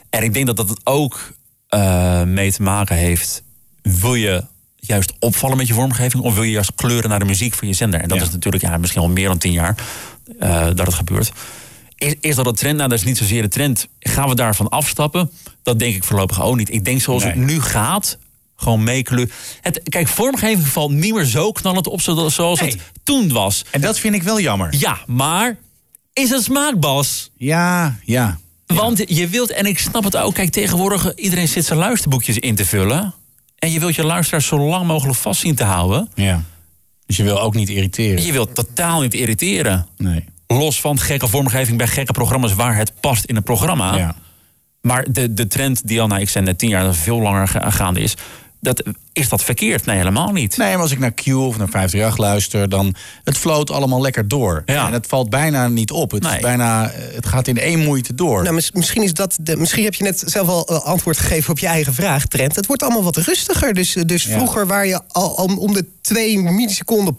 En 0.10 0.24
ik 0.24 0.34
denk 0.34 0.46
dat 0.46 0.58
dat 0.58 0.80
ook 0.84 1.36
eh, 1.68 2.24
mee 2.24 2.52
te 2.52 2.62
maken 2.62 2.96
heeft. 2.96 3.44
Wil 3.82 4.16
je 4.16 4.44
juist 4.76 5.14
opvallen 5.20 5.58
met 5.58 5.68
je 5.68 5.74
vormgeving 5.74 6.24
of 6.24 6.34
wil 6.34 6.44
je 6.44 6.52
juist 6.52 6.76
kleuren 6.76 7.10
naar 7.10 7.20
de 7.20 7.26
muziek 7.26 7.54
van 7.54 7.68
je 7.68 7.74
zender? 7.74 8.02
En 8.02 8.08
dat 8.08 8.18
Ja. 8.18 8.24
is 8.24 8.32
natuurlijk 8.32 8.64
ja, 8.64 8.78
misschien 8.78 9.02
al 9.02 9.10
meer 9.10 9.28
dan 9.28 9.38
tien 9.38 9.52
jaar 9.52 9.76
eh, 10.40 10.66
dat 10.66 10.86
het 10.86 10.94
gebeurt. 10.94 11.32
Is, 11.96 12.14
is 12.20 12.36
dat 12.36 12.46
een 12.48 12.54
trend? 12.56 12.78
Nou, 12.78 12.90
dat 12.90 12.98
is 13.00 13.06
niet 13.06 13.18
zozeer 13.18 13.42
de 13.42 13.48
trend. 13.48 13.88
Gaan 14.00 14.30
we 14.30 14.36
daarvan 14.36 14.70
afstappen? 14.70 15.32
Dat 15.64 15.80
denk 15.80 15.96
ik 15.96 16.04
voorlopig 16.04 16.42
ook 16.42 16.56
niet. 16.56 16.74
Ik 16.74 16.86
denk 16.86 17.02
zoals 17.02 17.24
het 17.24 17.36
nu 17.36 17.62
gaat, 17.62 18.18
gewoon 18.56 18.84
meekleuren. 18.84 19.32
Het, 19.62 19.82
kijk, 19.84 20.08
vormgeving 20.08 20.68
valt 20.68 20.92
niet 20.92 21.14
meer 21.14 21.26
zo 21.26 21.52
knallend 21.52 21.88
op 21.88 22.02
zoals 22.02 22.60
het 22.60 22.78
toen 23.04 23.30
was. 23.34 23.66
En 23.72 23.82
dat 23.82 24.00
vind 24.00 24.16
ik 24.16 24.24
wel 24.24 24.40
jammer. 24.40 24.76
Ja, 24.78 24.98
maar 25.06 25.58
is 26.14 26.30
het 26.30 26.44
smaakbas? 26.44 27.30
Ja, 27.38 27.96
ja. 28.04 28.38
Want 28.68 29.04
je 29.08 29.28
wilt, 29.28 29.52
en 29.52 29.66
ik 29.66 29.80
snap 29.80 30.04
het 30.04 30.18
ook, 30.18 30.34
kijk, 30.34 30.50
tegenwoordig 30.52 31.16
iedereen 31.16 31.48
zit 31.48 31.66
zijn 31.66 31.80
luisterboekjes 31.80 32.38
in 32.40 32.56
te 32.56 32.66
vullen. 32.66 33.14
En 33.60 33.72
je 33.72 33.80
wilt 33.80 33.96
je 33.96 34.04
luisteraars 34.04 34.46
zo 34.48 34.60
lang 34.60 34.86
mogelijk 34.88 35.18
vast 35.18 35.40
zien 35.42 35.56
te 35.56 35.64
houden. 35.64 36.10
ja. 36.16 36.44
Dus 37.06 37.18
je 37.18 37.24
wil 37.24 37.42
ook 37.42 37.54
niet 37.56 37.70
irriteren. 37.70 38.26
Je 38.26 38.32
wilt 38.32 38.56
totaal 38.56 39.02
niet 39.02 39.14
irriteren. 39.14 39.88
Nee. 39.98 40.24
Los 40.48 40.82
van 40.82 41.00
gekke 41.00 41.28
vormgeving 41.28 41.78
bij 41.78 41.88
gekke 41.88 42.12
programma's 42.12 42.54
waar 42.54 42.76
het 42.76 42.92
past 43.00 43.26
in 43.26 43.36
een 43.36 43.44
programma. 43.44 43.96
Ja. 43.98 44.16
Maar 44.82 45.06
de, 45.12 45.34
de 45.34 45.48
trend 45.48 45.88
die 45.88 46.02
al, 46.02 46.08
nou, 46.08 46.22
ik 46.22 46.30
zei 46.30 46.46
net 46.46 46.58
tien 46.58 46.70
jaar, 46.70 46.94
veel 46.96 47.20
langer 47.22 47.48
ga- 47.48 47.70
gaande 47.70 48.00
is. 48.00 48.16
Dat, 48.60 48.84
is 49.14 49.30
dat 49.30 49.44
verkeerd? 49.44 49.86
Nee, 49.86 49.98
helemaal 49.98 50.32
niet. 50.32 50.58
Nee, 50.58 50.72
maar 50.74 50.82
als 50.82 50.92
ik 50.92 51.00
naar 51.00 51.12
Q 51.14 51.28
of 51.28 51.58
naar 51.58 51.70
538 51.70 52.18
luister, 52.18 52.70
dan 52.70 52.96
het 53.24 53.38
floot 53.38 53.72
allemaal 53.72 54.02
lekker 54.02 54.28
door. 54.28 54.64
Ja. 54.66 54.88
En 54.88 54.94
het 54.94 55.08
valt 55.08 55.30
bijna 55.30 55.68
niet 55.68 55.92
op. 55.92 56.12
Het, 56.12 56.24
is 56.24 56.30
Nee. 56.32 56.40
bijna, 56.40 56.92
het 56.94 57.26
gaat 57.26 57.48
in 57.48 57.58
één 57.58 57.80
moeite 57.80 58.16
door. 58.16 58.42
Nou, 58.44 58.56
mis- 58.56 58.72
misschien, 58.72 59.04
is 59.04 59.14
dat 59.14 59.38
de, 59.42 59.56
misschien 59.58 59.84
heb 59.84 59.94
je 59.94 60.04
net 60.04 60.24
zelf 60.26 60.48
al 60.48 60.66
eh, 60.68 60.86
antwoord 60.86 61.18
gegeven 61.18 61.52
op 61.52 61.60
je 61.60 61.68
eigen 61.68 61.94
vraag, 61.94 62.26
Trent. 62.26 62.56
Het 62.56 62.66
wordt 62.66 62.84
allemaal 62.84 63.04
wat 63.04 63.18
rustiger. 63.18 63.74
Dus, 63.74 63.96
eh, 63.96 64.04
dus 64.06 64.24
Ja. 64.24 64.38
vroeger 64.38 64.68
waar 64.68 64.86
je 64.88 65.02
al 65.08 65.30
om, 65.30 65.58
om 65.58 65.74
de 65.74 65.86
twee 66.02 66.40
milliseconden 66.40 67.18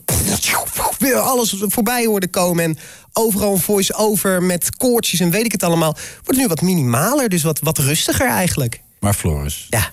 weer 0.98 1.16
alles 1.18 1.54
voorbij 1.58 2.06
hoorde 2.06 2.28
komen... 2.28 2.64
en 2.64 2.78
overal 3.12 3.52
een 3.52 3.58
voice-over 3.60 4.42
met 4.42 4.76
koortjes 4.76 5.20
en 5.20 5.30
weet 5.30 5.44
ik 5.44 5.52
het 5.52 5.62
allemaal... 5.62 5.96
wordt 6.24 6.40
nu 6.40 6.46
wat 6.46 6.60
minimaler, 6.60 7.28
dus 7.28 7.42
wat, 7.42 7.58
wat 7.62 7.78
rustiger 7.78 8.26
eigenlijk. 8.28 8.80
Maar 9.00 9.14
Floris, 9.14 9.66
Ja. 9.70 9.90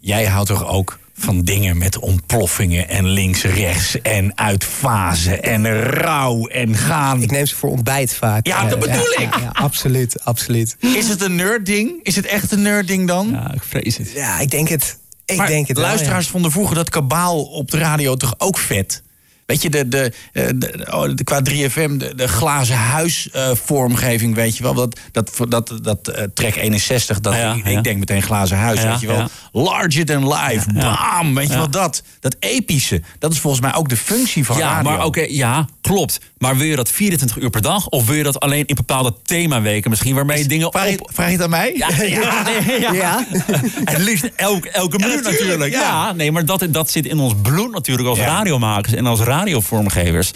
Jij 0.00 0.26
houdt 0.26 0.48
toch 0.48 0.66
ook 0.66 0.98
van 1.18 1.42
dingen 1.42 1.78
met 1.78 1.98
ontploffingen 1.98 2.88
en 2.88 3.06
links-rechts 3.08 4.00
en 4.02 4.38
uitfasen 4.38 5.42
en 5.42 5.66
rauw 5.80 6.46
en 6.46 6.74
gaan. 6.76 7.22
Ik 7.22 7.30
neem 7.30 7.46
ze 7.46 7.54
voor 7.56 7.70
ontbijt 7.70 8.14
vaak. 8.14 8.46
Ja, 8.46 8.62
dat 8.68 8.72
Eh, 8.72 8.92
bedoel 8.92 9.12
ik. 9.12 9.34
Ja, 9.40 9.50
absoluut, 9.52 10.24
absoluut. 10.24 10.76
Is 10.80 11.08
het 11.08 11.22
een 11.22 11.34
nerdding? 11.36 11.92
Is 12.02 12.16
het 12.16 12.26
echt 12.26 12.52
een 12.52 12.62
nerdding 12.62 13.06
dan? 13.08 13.28
Ja, 13.30 13.52
ik 13.54 13.62
vrees 13.62 13.96
het. 13.96 14.12
Ja, 14.12 14.38
ik 14.38 14.50
denk 14.50 14.68
het. 14.68 14.98
Ik 15.24 15.36
maar 15.36 15.46
denk 15.46 15.68
het 15.68 15.76
wel, 15.76 15.86
luisteraars 15.86 16.26
vonden 16.28 16.50
vroeger 16.50 16.74
dat 16.74 16.90
kabaal 16.90 17.42
op 17.44 17.70
de 17.70 17.78
radio 17.78 18.16
toch 18.16 18.34
ook 18.38 18.58
vet? 18.58 19.02
Weet 19.46 19.62
je, 19.62 19.70
de, 19.70 19.88
de, 19.88 20.12
eh, 20.32 20.46
de, 20.54 20.86
oh, 20.90 21.14
de- 21.14 21.24
qua 21.24 21.40
3FM, 21.42 21.96
de, 21.98 22.14
de 22.14 22.28
glazen 22.28 22.76
huis 22.76 23.30
eh, 23.30 23.50
vormgeving, 23.64 24.34
weet 24.34 24.56
je 24.56 24.62
wel. 24.62 24.74
Dat, 24.74 24.98
dat, 25.12 25.30
dat, 25.48 25.72
dat 25.82 26.08
eh, 26.08 26.24
track 26.34 26.54
61, 26.56 27.20
dat, 27.20 27.34
Ja, 27.34 27.54
ik, 27.54 27.64
ja. 27.64 27.78
ik 27.78 27.84
denk 27.84 27.98
meteen 27.98 28.22
glazen 28.22 28.56
huis, 28.56 28.80
Ja, 28.82 28.90
weet 28.90 29.00
je 29.00 29.06
wel. 29.06 29.28
Larger 29.52 30.04
than 30.04 30.28
life, 30.34 30.72
bam, 30.72 31.34
weet 31.34 31.48
je 31.48 31.54
wel 31.54 31.70
dat. 31.70 32.02
Dat 32.20 32.36
epische, 32.38 33.02
dat 33.18 33.32
is 33.32 33.38
volgens 33.38 33.62
mij 33.62 33.74
ook 33.74 33.88
de 33.88 33.96
functie 33.96 34.44
van 34.44 34.56
Ja, 34.56 34.68
radio. 34.72 34.90
maar 34.90 35.04
oké, 35.04 35.26
ja, 35.28 35.68
klopt. 35.80 36.20
Maar 36.38 36.56
wil 36.56 36.66
je 36.66 36.76
dat 36.76 36.90
24 36.90 37.38
uur 37.38 37.50
per 37.50 37.62
dag? 37.62 37.88
Of 37.88 38.06
wil 38.06 38.14
je 38.16 38.22
dat 38.22 38.40
alleen 38.40 38.66
in 38.66 38.74
bepaalde 38.74 39.14
themaweken 39.24 39.90
misschien 39.90 40.14
waarmee 40.14 40.38
je 40.38 40.46
dingen 40.46 40.70
Vraag 40.70 40.98
op... 40.98 41.10
vraag 41.12 41.26
je 41.26 41.32
het 41.32 41.42
aan 41.42 41.50
mij? 41.50 41.74
Ja, 41.76 41.88
ja, 42.02 42.42
nee, 42.66 42.80
ja. 42.80 42.92
Ja. 42.92 43.26
Het 43.84 43.98
liefst 43.98 44.30
elke, 44.36 44.70
elke 44.70 44.98
minuut 44.98 45.22
natuurlijk, 45.22 45.58
natuurlijk. 45.58 45.72
ja. 45.72 46.12
Nee, 46.12 46.32
maar 46.32 46.44
dat, 46.44 46.66
dat 46.70 46.90
zit 46.90 47.06
in 47.06 47.18
ons 47.18 47.34
bloed 47.42 47.72
natuurlijk 47.72 48.08
als 48.08 48.18
radiomakers 48.18 48.94
en 48.94 49.06
als 49.06 49.20
radiovormgevers. 49.20 50.32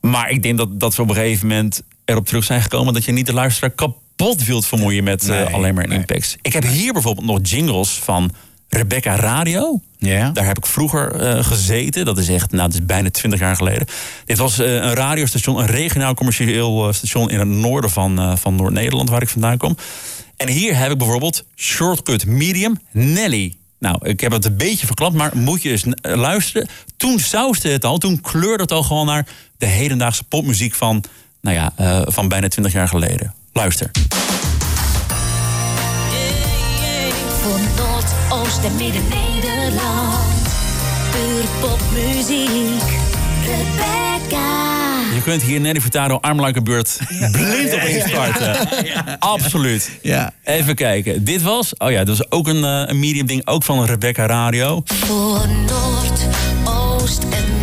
Maar 0.00 0.30
ik 0.30 0.42
denk 0.42 0.58
dat, 0.58 0.80
dat 0.80 0.96
we 0.96 1.02
op 1.02 1.08
een 1.08 1.14
gegeven 1.14 1.48
moment 1.48 1.82
erop 2.04 2.26
terug 2.26 2.44
zijn 2.44 2.62
gekomen 2.62 2.94
dat 2.94 3.04
je 3.04 3.12
niet 3.12 3.26
de 3.26 3.32
luisteraar 3.32 3.70
kapot 3.70 3.98
wilt 4.20 4.66
vermoeien 4.66 5.04
met 5.04 5.28
eh, 5.28 5.54
alleen 5.54 5.74
maar 5.74 5.88
nee. 5.88 5.98
impacts. 5.98 6.36
Ik 6.42 6.52
heb 6.52 6.64
hier 6.66 6.92
bijvoorbeeld 6.92 7.26
nog 7.26 7.38
jingles 7.42 7.90
van 7.90 8.32
Rebecca 8.68 9.16
Radio. 9.16 9.80
Ja. 9.98 10.30
Daar 10.30 10.46
heb 10.46 10.58
ik 10.58 10.66
vroeger 10.66 11.14
eh, 11.14 11.44
gezeten. 11.44 12.04
Dat 12.04 12.18
is 12.18 12.28
echt, 12.28 12.50
nou, 12.50 12.62
dat 12.62 12.80
is 12.80 12.86
bijna 12.86 13.10
20 13.10 13.40
jaar 13.40 13.56
geleden. 13.56 13.86
Dit 14.24 14.38
was 14.38 14.58
eh, 14.58 14.74
een 14.74 14.94
radiostation, 14.94 15.58
een 15.58 15.66
regionaal 15.66 16.14
commercieel 16.14 16.92
station 16.92 17.30
in 17.30 17.38
het 17.38 17.48
noorden 17.48 17.90
van, 17.90 18.38
van 18.38 18.56
Noord-Nederland, 18.56 19.10
waar 19.10 19.22
ik 19.22 19.28
vandaan 19.28 19.56
kom. 19.56 19.76
En 20.36 20.48
hier 20.48 20.76
heb 20.76 20.90
ik 20.90 20.98
bijvoorbeeld 20.98 21.44
Shortcut 21.56 22.26
Medium 22.26 22.78
Nelly. 22.90 23.54
Nou, 23.78 23.98
ik 24.02 24.20
heb 24.20 24.32
het 24.32 24.44
een 24.44 24.56
beetje 24.56 24.86
verklapt, 24.86 25.14
maar 25.14 25.36
moet 25.36 25.62
je 25.62 25.70
eens 25.70 25.84
luisteren. 26.00 26.68
Toen 26.96 27.18
sauste 27.18 27.68
het 27.68 27.84
al, 27.84 27.98
toen 27.98 28.20
kleurde 28.20 28.62
het 28.62 28.72
al 28.72 28.82
gewoon 28.82 29.06
naar 29.06 29.26
de 29.58 29.66
hedendaagse 29.66 30.24
popmuziek 30.24 30.74
van, 30.74 31.04
nou 31.40 31.56
ja, 31.56 31.72
van 32.10 32.28
bijna 32.28 32.48
20 32.48 32.72
jaar 32.72 32.88
geleden. 32.88 33.34
Luister. 33.52 33.90
Voor 37.42 37.58
Noord, 37.76 38.04
Oost 38.28 38.64
en 38.64 38.76
Midden-Nederland. 38.76 40.48
Puur 41.10 41.44
popmuziek. 41.60 42.82
Rebecca. 43.44 44.68
Je 45.14 45.22
kunt 45.22 45.42
hier 45.42 45.60
Nelly 45.60 45.80
Furtado 45.80 46.18
Armelijke 46.20 46.62
Beurt 46.62 46.98
blind 47.32 47.72
op 47.74 47.80
instarten. 47.80 48.68
Absoluut. 49.18 49.90
Ja. 50.02 50.32
Even 50.44 50.74
kijken. 50.74 51.24
Dit 51.24 51.42
was, 51.42 51.76
oh 51.76 51.90
ja, 51.90 52.04
dat 52.04 52.14
is 52.14 52.30
ook 52.30 52.48
een, 52.48 52.64
eh, 52.64 52.82
een 52.86 52.98
medium 52.98 53.26
ding, 53.26 53.46
ook 53.46 53.62
van 53.62 53.84
Rebecca 53.84 54.26
Radio. 54.26 54.82
Voor 54.84 55.48
Noord, 55.66 56.26
Oost 56.64 57.22
en 57.22 57.59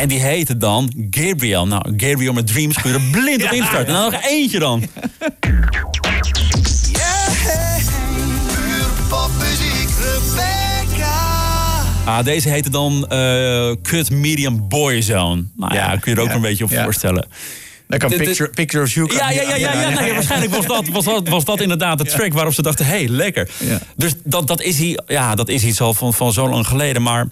En 0.00 0.08
die 0.08 0.20
heette 0.20 0.56
dan 0.56 0.92
Gabriel. 1.10 1.66
Nou, 1.66 1.82
Gabriel 1.96 2.32
met 2.32 2.46
Dreams 2.46 2.80
kun 2.80 2.92
je 2.92 2.96
er 2.96 3.02
blind 3.10 3.44
op 3.44 3.50
instarten. 3.50 3.86
En 3.86 3.92
dan 3.92 4.10
nog 4.10 4.22
eentje 4.22 4.58
dan. 4.58 4.84
Ah, 12.04 12.24
deze 12.24 12.48
heette 12.48 12.70
dan 12.70 13.06
eh 13.08 13.72
Cut 13.82 14.10
Medium 14.10 14.68
Boyzone. 14.68 15.44
Nou 15.56 15.74
ja, 15.74 15.92
Ja, 15.92 15.96
kun 15.96 16.12
je 16.12 16.16
er 16.16 16.22
ook 16.22 16.28
ja, 16.28 16.34
een 16.34 16.40
beetje 16.40 16.64
op 16.64 16.70
ja. 16.70 16.82
voorstellen. 16.82 17.26
Daar 17.86 17.98
kan 17.98 18.08
picture, 18.08 18.50
picture 18.50 18.84
of 18.84 18.94
You... 18.94 19.14
Ja, 19.14 19.30
ja, 19.30 19.42
ja, 19.42 19.54
ja, 19.56 19.72
ja, 19.80 20.00
nee, 20.00 20.12
waarschijnlijk 20.12 20.54
was 20.54 20.66
dat, 20.66 20.88
was, 20.88 21.04
dat, 21.04 21.28
was 21.28 21.44
dat 21.44 21.60
inderdaad 21.60 21.98
de 21.98 22.04
track 22.04 22.32
waarop 22.32 22.54
ze 22.54 22.62
dachten: 22.62 22.86
hé, 22.86 22.96
hey, 22.96 23.08
lekker. 23.08 23.48
Dus 23.96 24.12
dat, 24.24 24.46
dat, 24.46 24.62
is 24.62 24.94
ja, 25.06 25.34
dat 25.34 25.48
is 25.48 25.64
iets 25.64 25.80
al 25.80 25.94
van, 25.94 26.14
van 26.14 26.32
zo 26.32 26.48
lang 26.48 26.66
geleden. 26.66 27.02
Maar 27.02 27.28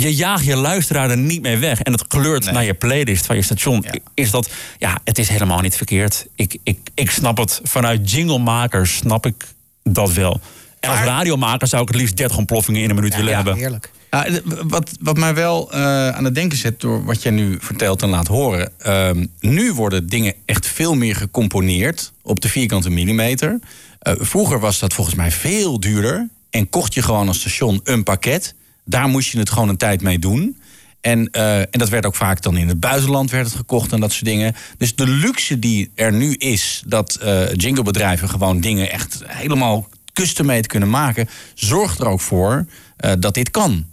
je 0.00 0.14
jaagt 0.14 0.44
je 0.44 0.56
luisteraar 0.56 1.10
er 1.10 1.16
niet 1.16 1.42
mee 1.42 1.56
weg. 1.56 1.80
En 1.80 1.92
het 1.92 2.06
kleurt 2.06 2.50
naar 2.52 2.64
je 2.64 2.74
playlist 2.74 3.26
van 3.26 3.36
je 3.36 3.42
station. 3.42 3.84
Is 4.14 4.30
dat, 4.30 4.50
ja, 4.78 4.98
het 5.04 5.18
is 5.18 5.28
helemaal 5.28 5.60
niet 5.60 5.76
verkeerd. 5.76 6.26
Ik, 6.34 6.56
ik, 6.62 6.78
ik 6.94 7.10
snap 7.10 7.36
het. 7.38 7.60
Vanuit 7.62 8.10
jinglemakers 8.10 8.96
snap 8.96 9.26
ik 9.26 9.44
dat 9.82 10.12
wel. 10.12 10.40
En 10.80 10.90
als 10.90 11.00
radiomaker 11.00 11.68
zou 11.68 11.82
ik 11.82 11.88
het 11.88 11.96
liefst 11.96 12.16
30 12.16 12.36
ontploffingen 12.36 12.82
in 12.82 12.88
een 12.88 12.94
minuut 12.94 13.16
willen 13.16 13.34
hebben. 13.34 13.56
Heerlijk. 13.56 13.90
Ja, 14.10 14.26
wat, 14.66 14.90
wat 15.00 15.16
mij 15.16 15.34
wel 15.34 15.72
eh, 15.72 16.08
aan 16.08 16.24
het 16.24 16.34
denken 16.34 16.58
zet 16.58 16.80
door 16.80 17.04
wat 17.04 17.22
jij 17.22 17.32
nu 17.32 17.56
vertelt 17.60 18.02
en 18.02 18.08
laat 18.08 18.26
horen. 18.26 18.72
ehm, 18.78 19.26
nu 19.40 19.72
worden 19.72 20.06
dingen 20.06 20.34
echt 20.44 20.66
veel 20.66 20.94
meer 20.94 21.16
gecomponeerd 21.16 22.12
op 22.22 22.40
de 22.40 22.48
vierkante 22.48 22.90
millimeter. 22.90 23.58
Eh, 23.98 24.12
vroeger 24.18 24.60
was 24.60 24.78
dat 24.78 24.94
volgens 24.94 25.16
mij 25.16 25.30
veel 25.30 25.80
duurder. 25.80 26.28
En 26.50 26.68
kocht 26.68 26.94
je 26.94 27.02
gewoon 27.02 27.28
als 27.28 27.40
station 27.40 27.80
een 27.84 28.02
pakket. 28.02 28.54
Daar 28.88 29.08
moest 29.08 29.30
je 29.30 29.38
het 29.38 29.50
gewoon 29.50 29.68
een 29.68 29.76
tijd 29.76 30.02
mee 30.02 30.18
doen. 30.18 30.58
En, 31.00 31.30
eh, 31.30 31.58
en 31.58 31.68
dat 31.70 31.88
werd 31.88 32.06
ook 32.06 32.14
vaak 32.14 32.42
dan 32.42 32.56
in 32.56 32.68
het 32.68 32.80
buitenland 32.80 33.30
werd 33.30 33.46
het 33.46 33.56
gekocht 33.56 33.92
en 33.92 34.00
dat 34.00 34.12
soort 34.12 34.24
dingen. 34.24 34.54
Dus 34.78 34.94
de 34.94 35.06
luxe 35.08 35.58
die 35.58 35.90
er 35.94 36.12
nu 36.12 36.34
is, 36.34 36.82
dat 36.86 37.14
eh 37.14 37.52
jinglebedrijven 37.52 38.28
gewoon 38.28 38.60
dingen 38.60 38.90
echt 38.90 39.18
helemaal 39.26 39.88
custom-made 40.12 40.66
kunnen 40.66 40.90
maken, 40.90 41.28
zorgt 41.54 42.00
er 42.00 42.06
ook 42.06 42.20
voor 42.20 42.66
eh, 42.96 43.12
dat 43.18 43.34
dit 43.34 43.50
kan. 43.50 43.86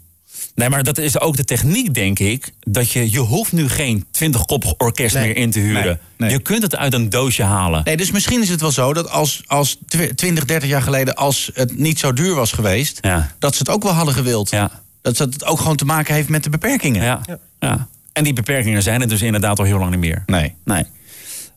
Nee, 0.55 0.69
maar 0.69 0.83
dat 0.83 0.97
is 0.97 1.19
ook 1.19 1.37
de 1.37 1.43
techniek, 1.43 1.93
denk 1.93 2.19
ik. 2.19 2.51
Dat 2.59 2.91
je, 2.91 3.11
je 3.11 3.19
hoeft 3.19 3.51
nu 3.51 3.69
geen 3.69 4.05
20-koppig 4.11 4.73
orkest 4.77 5.15
Nee. 5.15 5.25
meer 5.27 5.35
in 5.35 5.51
te 5.51 5.59
huren. 5.59 5.83
Nee, 5.83 5.97
nee. 6.17 6.29
Je 6.29 6.39
kunt 6.39 6.61
het 6.61 6.75
uit 6.75 6.93
een 6.93 7.09
doosje 7.09 7.43
halen. 7.43 7.81
Nee, 7.83 7.97
dus 7.97 8.11
misschien 8.11 8.41
is 8.41 8.49
het 8.49 8.61
wel 8.61 8.71
zo 8.71 8.93
dat 8.93 9.09
als, 9.09 9.43
als 9.45 9.77
tw- 9.87 10.01
20, 10.15 10.45
30 10.45 10.69
jaar 10.69 10.81
geleden, 10.81 11.15
als 11.15 11.49
het 11.53 11.77
niet 11.77 11.99
zo 11.99 12.13
duur 12.13 12.35
was 12.35 12.51
geweest, 12.51 12.99
dat 13.39 13.53
ze 13.53 13.59
het 13.59 13.69
ook 13.69 13.83
wel 13.83 13.91
hadden 13.93 14.13
gewild. 14.13 14.49
Dat 15.13 15.17
het 15.33 15.45
ook 15.45 15.59
gewoon 15.59 15.75
te 15.75 15.85
maken 15.85 16.13
heeft 16.13 16.29
met 16.29 16.43
de 16.43 16.49
beperkingen. 16.49 17.03
Ja. 17.03 17.21
Ja. 17.59 17.87
En 18.13 18.23
die 18.23 18.33
beperkingen 18.33 18.83
zijn 18.83 19.01
er 19.01 19.07
dus 19.07 19.21
inderdaad 19.21 19.59
al 19.59 19.65
heel 19.65 19.77
lang 19.79 19.91
niet 19.91 19.99
meer. 19.99 20.23
Nee. 20.25 20.55
nee. 20.63 20.85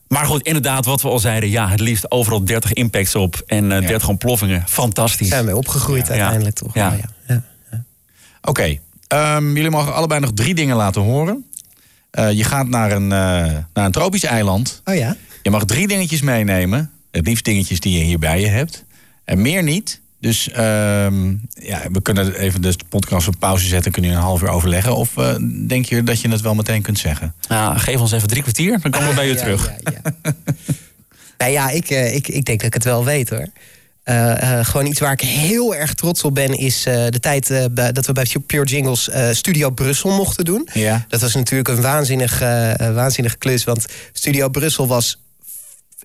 Maar 0.07 0.25
goed, 0.25 0.41
inderdaad, 0.41 0.85
wat 0.85 1.01
we 1.01 1.07
al 1.07 1.19
zeiden. 1.19 1.49
Ja, 1.49 1.69
het 1.69 1.79
liefst 1.79 2.11
overal 2.11 2.45
30 2.45 2.73
impacts 2.73 3.15
op 3.15 3.43
en 3.47 3.71
eh 3.71 3.87
30 3.87 4.07
ontploffingen. 4.09 4.63
Fantastisch. 4.67 5.27
Zijn 5.27 5.45
we 5.45 5.55
opgegroeid 5.57 6.07
Ja. 6.07 6.13
uiteindelijk 6.13 6.55
toch? 6.55 6.73
Ja. 6.73 6.89
wel, 6.89 6.99
ja. 7.27 7.43
Oké, 8.41 8.77
ehm, 9.07 9.55
jullie 9.55 9.69
mogen 9.69 9.93
allebei 9.93 10.19
nog 10.19 10.31
drie 10.33 10.55
dingen 10.55 10.75
laten 10.75 11.01
horen. 11.01 11.45
Eh, 12.11 12.31
je 12.31 12.43
gaat 12.43 12.67
naar 12.67 12.91
een, 12.91 13.11
eh, 13.11 13.57
naar 13.73 13.85
een 13.85 13.91
tropisch 13.91 14.23
eiland. 14.23 14.81
Oh 14.85 14.95
ja? 14.95 15.15
Je 15.43 15.49
mag 15.49 15.65
drie 15.65 15.87
dingetjes 15.87 16.21
meenemen. 16.21 16.91
Het 17.11 17.25
liefst 17.27 17.45
dingetjes 17.45 17.79
die 17.79 17.97
je 17.97 18.03
hier 18.03 18.19
bij 18.19 18.39
je 18.41 18.47
hebt. 18.47 18.85
En 19.23 19.41
meer 19.41 19.63
niet. 19.63 20.01
Dus 20.19 20.49
ehm, 20.49 21.29
ja, 21.53 21.81
we 21.91 22.01
kunnen 22.01 22.33
even 22.35 22.61
de 22.61 22.75
podcast 22.89 23.27
op 23.27 23.35
pauze 23.39 23.67
zetten. 23.67 23.91
Kunnen 23.91 24.11
jullie 24.11 24.25
een 24.25 24.29
half 24.31 24.41
uur 24.41 24.49
overleggen? 24.49 24.95
Of 24.95 25.17
eh, 25.17 25.35
denk 25.67 25.85
je 25.85 26.03
dat 26.03 26.21
je 26.21 26.29
het 26.29 26.41
wel 26.41 26.55
meteen 26.55 26.81
kunt 26.81 26.99
zeggen? 26.99 27.33
Ja, 27.49 27.77
geef 27.77 27.99
ons 27.99 28.11
even 28.11 28.27
drie 28.27 28.41
kwartier, 28.41 28.79
dan 28.81 28.91
komen 28.91 29.09
we 29.09 29.15
bij 29.15 29.27
je 29.27 29.33
Ja, 29.33 29.39
terug. 29.39 29.71
Nou 31.37 31.51
ja, 31.51 31.69
ik, 31.69 31.89
eh, 31.89 32.15
ik, 32.15 32.27
ik 32.27 32.45
denk 32.45 32.57
dat 32.57 32.67
ik 32.67 32.73
het 32.73 32.83
wel 32.83 33.05
weet 33.05 33.29
hoor. 33.29 33.47
Eh, 34.03 34.59
eh, 34.59 34.65
gewoon 34.65 34.85
iets 34.85 34.99
waar 34.99 35.11
ik 35.11 35.21
heel 35.21 35.75
erg 35.75 35.93
trots 35.93 36.23
op 36.23 36.35
ben, 36.35 36.57
is 36.57 36.85
eh, 36.85 37.05
de 37.09 37.19
tijd 37.19 37.49
eh, 37.49 37.65
dat 37.93 38.05
we 38.05 38.13
bij 38.13 38.35
Pure 38.45 38.65
Jingles 38.65 39.09
eh, 39.09 39.29
Studio 39.31 39.69
Brussel 39.69 40.09
mochten 40.09 40.45
doen. 40.45 40.69
Ja. 40.73 41.05
Dat 41.07 41.21
was 41.21 41.35
natuurlijk 41.35 41.69
een 41.69 41.81
waanzinnig, 41.81 42.39
waanzinnige 42.77 43.37
klus. 43.37 43.63
Want 43.63 43.85
Studio 44.11 44.49
Brussel 44.49 44.87
was 44.87 45.21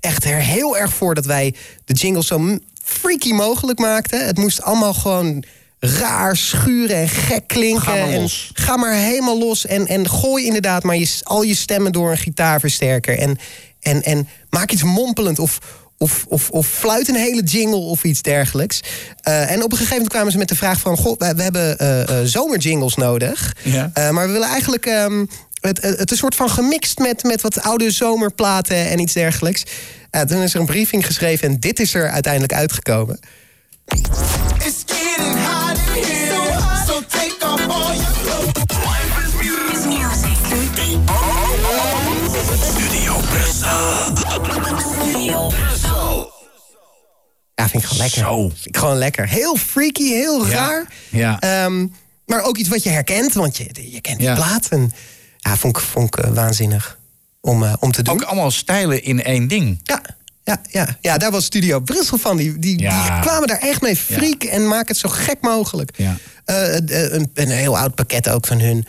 echt 0.01 0.25
er 0.25 0.37
heel 0.37 0.79
erg 0.79 0.93
voor 0.93 1.15
dat 1.15 1.27
wij 1.27 1.55
de 1.85 1.95
jingles 1.95 2.27
zo 2.27 2.59
freaky 2.85 3.33
mogelijk 3.33 3.79
maakten. 3.79 4.27
Het 4.27 4.39
moest 4.39 4.63
allemaal 4.63 4.95
gewoon 4.95 5.45
raar 5.79 6.37
schuren 6.37 6.97
en 6.97 7.09
gek 7.09 7.47
klinken. 7.47 7.83
Ga 7.83 7.93
maar 7.93 8.09
en 8.09 8.21
los. 8.21 8.51
ga 8.55 8.77
maar 8.77 8.95
helemaal 8.95 9.39
los. 9.39 9.67
En, 9.67 9.87
en 9.87 10.09
gooi 10.09 10.45
inderdaad 10.45 10.83
maar 10.83 10.97
je, 10.97 11.21
al 11.23 11.43
je 11.43 11.55
stemmen 11.55 11.93
door 11.93 12.11
een 12.11 12.19
gitaarversterker. 12.19 13.19
En, 13.19 13.39
en, 13.81 14.03
en 14.03 14.29
maak 14.51 14.71
iets 14.71 14.83
mompelend 14.83 15.39
of, 15.39 15.59
of, 15.99 16.25
of, 16.29 16.51
of 16.51 16.67
fluit 16.67 17.09
een 17.09 17.15
hele 17.15 17.43
jingle 17.43 17.77
of 17.77 18.05
iets 18.05 18.23
dergelijks. 18.23 18.81
Eh, 19.21 19.51
en 19.51 19.63
op 19.63 19.71
een 19.71 19.79
gegeven 19.79 19.95
moment 19.95 20.13
kwamen 20.13 20.33
ze 20.33 20.39
met 20.39 20.49
de 20.49 20.57
vraag 20.57 20.81
van... 20.81 20.97
Goh, 20.97 21.19
we, 21.19 21.35
we 21.35 21.43
hebben 21.43 21.79
eh, 21.79 22.03
eh, 22.03 22.27
zomerjingles 22.27 22.95
nodig. 22.95 23.57
Ja. 23.63 23.91
Maar 23.95 24.27
we 24.27 24.33
willen 24.33 24.49
eigenlijk 24.49 24.87
ehm, 24.87 25.25
het, 25.69 25.83
het, 25.83 25.99
het 25.99 26.11
een 26.11 26.17
soort 26.17 26.35
van 26.35 26.51
gemixt 26.51 26.99
met, 26.99 27.23
met 27.23 27.41
wat 27.41 27.61
oude 27.63 27.91
zomerplaten 27.91 28.91
en 28.91 28.99
iets 28.99 29.13
dergelijks. 29.13 29.63
Eh, 30.11 30.21
toen 30.21 30.43
is 30.43 30.55
er 30.55 30.61
een 30.61 30.67
briefing 30.67 31.07
geschreven 31.07 31.49
en 31.49 31.61
dit 31.61 31.81
is 31.81 31.95
er 31.95 32.11
uiteindelijk 32.11 32.53
uitgekomen. 32.53 33.19
Studio 45.03 45.49
Brussel. 45.49 46.33
Ja, 47.55 47.69
vind 47.69 47.83
ik 47.83 47.89
gewoon 47.89 47.99
lekker. 48.03 48.21
Zo. 48.23 48.49
Vind 48.49 48.67
ik 48.67 48.77
gewoon 48.77 48.97
lekker. 48.99 49.29
Heel 49.29 49.57
freaky, 49.57 50.09
heel 50.09 50.47
raar. 50.49 50.87
Ja. 51.11 51.41
Ehm, 51.41 51.87
maar 52.27 52.43
ook 52.43 52.57
iets 52.57 52.69
wat 52.69 52.83
je 52.83 52.91
herkent, 52.91 53.33
want 53.33 53.57
je, 53.57 53.91
je 53.91 54.01
kent 54.01 54.19
die 54.19 54.29
Ja. 54.29 54.35
plaat. 54.35 54.67
En, 54.69 54.93
ja, 55.45 55.57
vond 55.57 55.77
ik, 55.77 55.83
vond 55.83 56.17
ik 56.17 56.25
eh, 56.25 56.31
waanzinnig 56.31 56.99
om, 57.41 57.63
eh, 57.65 57.73
om 57.81 57.93
te 57.93 58.03
doen. 58.03 58.15
Ook 58.15 58.23
allemaal 58.23 58.51
stijlen 58.51 59.03
in 59.05 59.23
één 59.23 59.49
ding. 59.49 59.81
Ja. 59.83 60.03
Ja, 60.45 60.61
ja, 60.71 60.97
ja, 61.01 61.19
daar 61.19 61.31
was 61.31 61.45
Studio 61.45 61.81
Brussel 61.81 62.19
van. 62.19 62.37
Die, 62.37 62.59
die, 62.59 62.77
die 62.77 63.21
kwamen 63.21 63.49
daar 63.49 63.59
echt 63.59 63.81
mee 63.81 63.97
frieken 63.97 64.51
en 64.51 64.69
maken 64.69 64.87
het 64.87 64.97
zo 64.97 65.09
gek 65.09 65.37
mogelijk. 65.41 65.91
Ja. 65.97 66.17
Eh, 66.45 66.75
een, 67.13 67.31
een 67.35 67.51
heel 67.51 67.79
oud 67.79 67.95
pakket 67.95 68.29
ook 68.29 68.47
van 68.47 68.61
hun. 68.61 68.87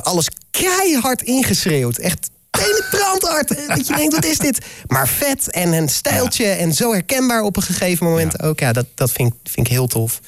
Alles 0.00 0.28
keihard 0.50 1.22
ingeschreeuwd. 1.22 1.96
Echt 1.98 2.30
penetrant 2.50 3.22
hard. 3.22 3.48
Dat 3.68 3.86
je 3.86 3.94
denkt, 3.96 4.14
wat 4.14 4.24
is 4.24 4.38
dit? 4.38 4.58
Maar 4.86 5.08
vet 5.08 5.50
en 5.50 5.72
een 5.72 5.88
stijltje 5.88 6.46
en 6.46 6.74
zo 6.74 6.92
herkenbaar 6.92 7.42
op 7.42 7.56
een 7.56 7.62
gegeven 7.62 8.06
moment 8.06 8.42
ook. 8.42 8.60
Ja, 8.60 8.72
dat, 8.72 8.86
dat 8.94 9.12
vind, 9.12 9.32
ik- 9.32 9.50
vind 9.50 9.66
ik 9.66 9.72
heel 9.72 9.86
tof. 9.86 10.20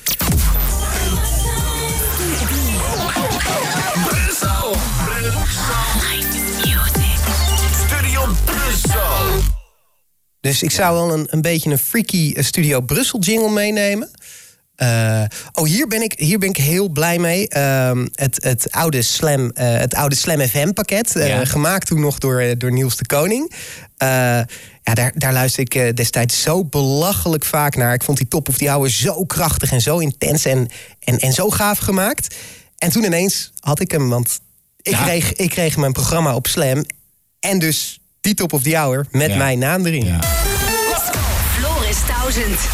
Dus 10.48 10.62
ik 10.62 10.70
zou 10.70 10.94
wel 10.94 11.18
een, 11.18 11.26
een 11.30 11.42
beetje 11.42 11.70
een 11.70 11.78
freaky 11.78 12.32
eh, 12.32 12.44
Studio 12.44 12.80
Brussel 12.80 13.18
jingle 13.20 13.50
meenemen. 13.50 14.10
Eh, 14.74 15.24
oh, 15.52 15.64
hier 15.64 15.86
ben, 15.86 16.02
ik, 16.02 16.14
hier 16.16 16.38
ben 16.38 16.48
ik 16.48 16.56
heel 16.56 16.88
blij 16.88 17.18
mee. 17.18 17.48
Ehm, 17.48 18.06
het, 18.14 18.44
het, 18.44 18.70
oude 18.70 19.02
Slam, 19.02 19.50
eh, 19.50 19.76
het 19.78 19.94
oude 19.94 20.14
Slam 20.14 20.40
FM 20.40 20.72
pakket. 20.72 21.12
Ja. 21.14 21.44
Gemaakt 21.44 21.86
toen 21.86 22.00
nog 22.00 22.18
door, 22.18 22.58
door 22.58 22.72
Niels 22.72 22.96
de 22.96 23.06
Koning. 23.06 23.52
Ja, 23.98 24.94
daar, 24.94 25.12
daar 25.14 25.32
luister 25.32 25.60
ik 25.60 25.96
destijds 25.96 26.42
zo 26.42 26.64
belachelijk 26.64 27.44
vaak 27.44 27.76
naar. 27.76 27.94
Ik 27.94 28.02
vond 28.02 28.18
die 28.18 28.28
top 28.28 28.48
of 28.48 28.58
die 28.58 28.70
oude 28.70 28.90
zo 28.90 29.24
krachtig 29.24 29.72
en 29.72 29.80
zo 29.80 29.98
intens 29.98 30.44
en, 30.44 30.68
en, 31.00 31.18
en 31.18 31.32
zo 31.32 31.50
gaaf 31.50 31.78
gemaakt. 31.78 32.34
En 32.78 32.90
toen 32.90 33.04
ineens 33.04 33.52
had 33.60 33.80
ik 33.80 33.90
hem, 33.90 34.08
want 34.08 34.40
ik, 34.82 34.92
Ja. 34.92 35.02
kreeg, 35.02 35.32
ik 35.32 35.50
kreeg 35.50 35.76
mijn 35.76 35.92
programma 35.92 36.34
op 36.34 36.46
Slam. 36.46 36.84
En 37.40 37.58
dus 37.58 37.97
die 38.20 38.34
top 38.34 38.52
of 38.52 38.62
the 38.62 38.76
hour 38.76 39.06
met 39.10 39.30
Ja. 39.30 39.36
mijn 39.36 39.58
naam 39.58 39.86
erin. 39.86 40.18
Floris 41.58 41.98
1000. 42.06 42.68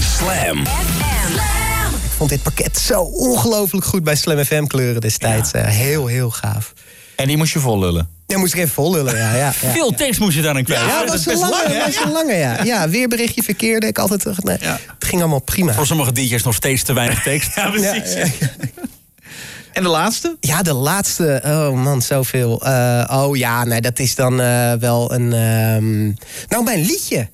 Slam. 0.00 0.58
Ik 0.60 2.16
vond 2.16 2.30
dit 2.30 2.42
pakket 2.42 2.78
zo 2.78 3.00
ongelooflijk 3.02 3.86
goed 3.86 4.04
bij 4.04 4.16
Slam 4.16 4.44
FM 4.44 4.64
kleuren 4.66 5.00
destijds. 5.00 5.52
Eh, 5.52 5.64
heel, 5.64 6.06
heel 6.06 6.30
gaaf. 6.30 6.72
En 7.16 7.26
die 7.26 7.36
moest 7.36 7.52
je 7.52 7.58
vol 7.58 7.78
lullen. 7.78 8.08
Ja, 8.30 8.38
moest 8.38 8.54
ik 8.54 8.58
even 8.60 8.72
vol 8.74 8.92
lullen, 8.92 9.16
ja. 9.16 9.34
ja, 9.34 9.52
ja. 9.60 9.72
Veel 9.72 9.90
tekst 9.94 10.20
moest 10.20 10.36
je 10.36 10.42
daarin 10.42 10.64
kwijt. 10.64 10.80
Ja, 10.80 11.00
dat 11.04 11.08
was 11.08 11.26
een 11.26 11.38
lange, 11.38 11.74
dat 11.74 11.94
was 11.94 12.04
een 12.04 12.12
lange, 12.12 12.34
ja. 12.34 12.62
Ja, 12.64 12.88
weerberichtje 12.88 13.42
verkeerde. 13.42 13.86
Ik 13.86 13.98
altijd 13.98 14.20
terug. 14.20 14.42
Nee, 14.42 14.56
Het 14.60 15.04
ging 15.04 15.20
allemaal 15.20 15.40
prima. 15.40 15.72
Voor 15.72 15.86
sommige 15.86 16.12
DJ's 16.12 16.42
nog 16.42 16.54
steeds 16.54 16.82
te 16.82 16.92
weinig 16.92 17.22
tekst. 17.22 17.54
ja, 17.56 17.72
Ja, 17.76 17.94
ja, 17.94 18.26
En 19.72 19.82
de 19.82 19.88
laatste? 19.88 20.36
Ja, 20.40 20.62
de 20.62 20.72
laatste. 20.72 21.42
Oh 21.44 21.82
man, 21.82 22.02
zoveel. 22.02 22.62
Eh, 22.64 23.04
oh 23.12 23.36
ja, 23.36 23.64
nee, 23.64 23.80
dat 23.80 23.98
is 23.98 24.14
dan 24.14 24.40
eh, 24.40 24.72
wel 24.72 25.12
een. 25.12 25.32
ehm, 25.32 26.04
Nou, 26.48 26.64
mijn 26.64 26.80
liedje. 26.80 27.28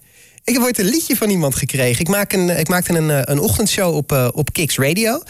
Ik 0.44 0.54
heb 0.54 0.62
ooit 0.62 0.78
een 0.78 0.84
liedje 0.88 1.16
van 1.16 1.30
iemand 1.30 1.54
gekregen. 1.54 2.00
Ik, 2.00 2.08
maak 2.08 2.32
een, 2.32 2.58
ik 2.58 2.68
maakte 2.68 2.92
een, 2.92 3.10
eh, 3.10 3.20
een 3.22 3.38
ochtendshow 3.40 3.94
op, 3.96 4.12
eh, 4.12 4.28
op 4.32 4.52
Kicks 4.52 4.76
Radio. 4.76 5.22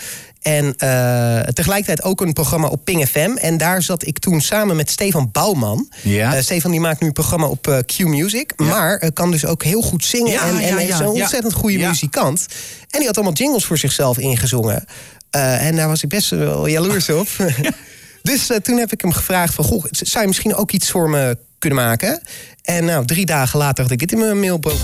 En 0.47 0.75
eh, 0.77 1.41
tegelijkertijd 1.41 2.03
ook 2.03 2.21
een 2.21 2.33
programma 2.33 2.69
op 2.69 2.85
Ping 2.85 3.09
FM. 3.09 3.31
En 3.31 3.57
daar 3.57 3.83
zat 3.83 4.07
ik 4.07 4.19
toen 4.19 4.41
samen 4.41 4.77
met 4.77 4.91
Stefan 4.91 5.29
Bouwman. 5.33 5.89
Ja. 6.03 6.35
Eh, 6.35 6.43
Stefan 6.43 6.71
die 6.71 6.81
maakt 6.81 7.01
nu 7.01 7.07
een 7.07 7.13
programma 7.13 7.47
op 7.47 7.69
eh, 7.69 7.79
Q 7.79 7.99
Music. 7.99 8.53
Maar 8.57 9.13
kan 9.13 9.31
dus 9.31 9.45
ook 9.45 9.63
heel 9.63 9.83
goed 9.83 10.05
zingen. 10.05 10.33
Ja, 10.33 10.49
en 10.49 10.59
en 10.59 10.79
is 10.79 10.99
een 10.99 11.07
ontzettend 11.07 11.53
goede 11.53 11.79
muzikant. 11.79 12.47
En 12.91 12.99
die 12.99 13.07
had 13.07 13.17
allemaal 13.17 13.35
jingles 13.35 13.65
voor 13.65 13.79
zichzelf 13.79 14.19
ingezongen. 14.19 14.85
En 15.31 15.77
daar 15.77 15.89
was 15.89 16.03
ik 16.03 16.09
best 16.09 16.31
wel 16.31 16.67
jaloers 16.67 17.09
op. 17.09 17.29
Dus 18.23 18.51
toen 18.63 18.79
heb 18.79 18.93
ik 18.93 19.01
hem 19.01 19.13
gevraagd 19.13 19.55
van... 19.55 19.65
Goh, 19.65 19.85
zou 19.91 20.21
je 20.21 20.27
misschien 20.27 20.55
ook 20.55 20.71
iets 20.71 20.91
voor 20.91 21.11
me 21.11 21.39
kunnen 21.59 21.79
maken? 21.79 22.23
En 22.63 22.85
nou, 22.85 23.05
drie 23.05 23.27
dagen 23.27 23.59
later 23.59 23.83
had 23.83 23.93
ik 23.93 23.99
dit 23.99 24.13
in 24.13 24.19
mijn 24.19 24.41
mailbox. 24.41 24.75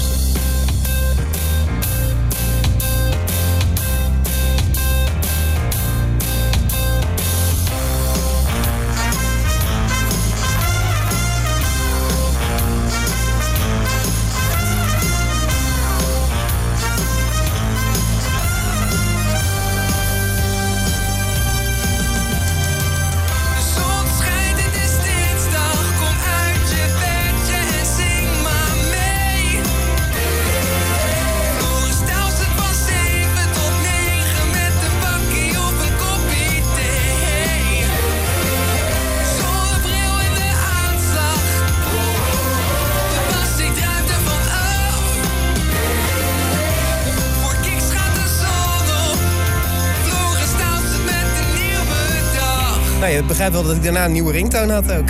Je 53.32 53.38
begrijpt 53.38 53.54
wel 53.62 53.66
dat 53.66 53.76
ik 53.76 53.82
daarna 53.92 54.04
een 54.04 54.12
nieuwe 54.12 54.32
ringtoon 54.32 54.70
had 54.70 54.92
ook. 54.92 55.08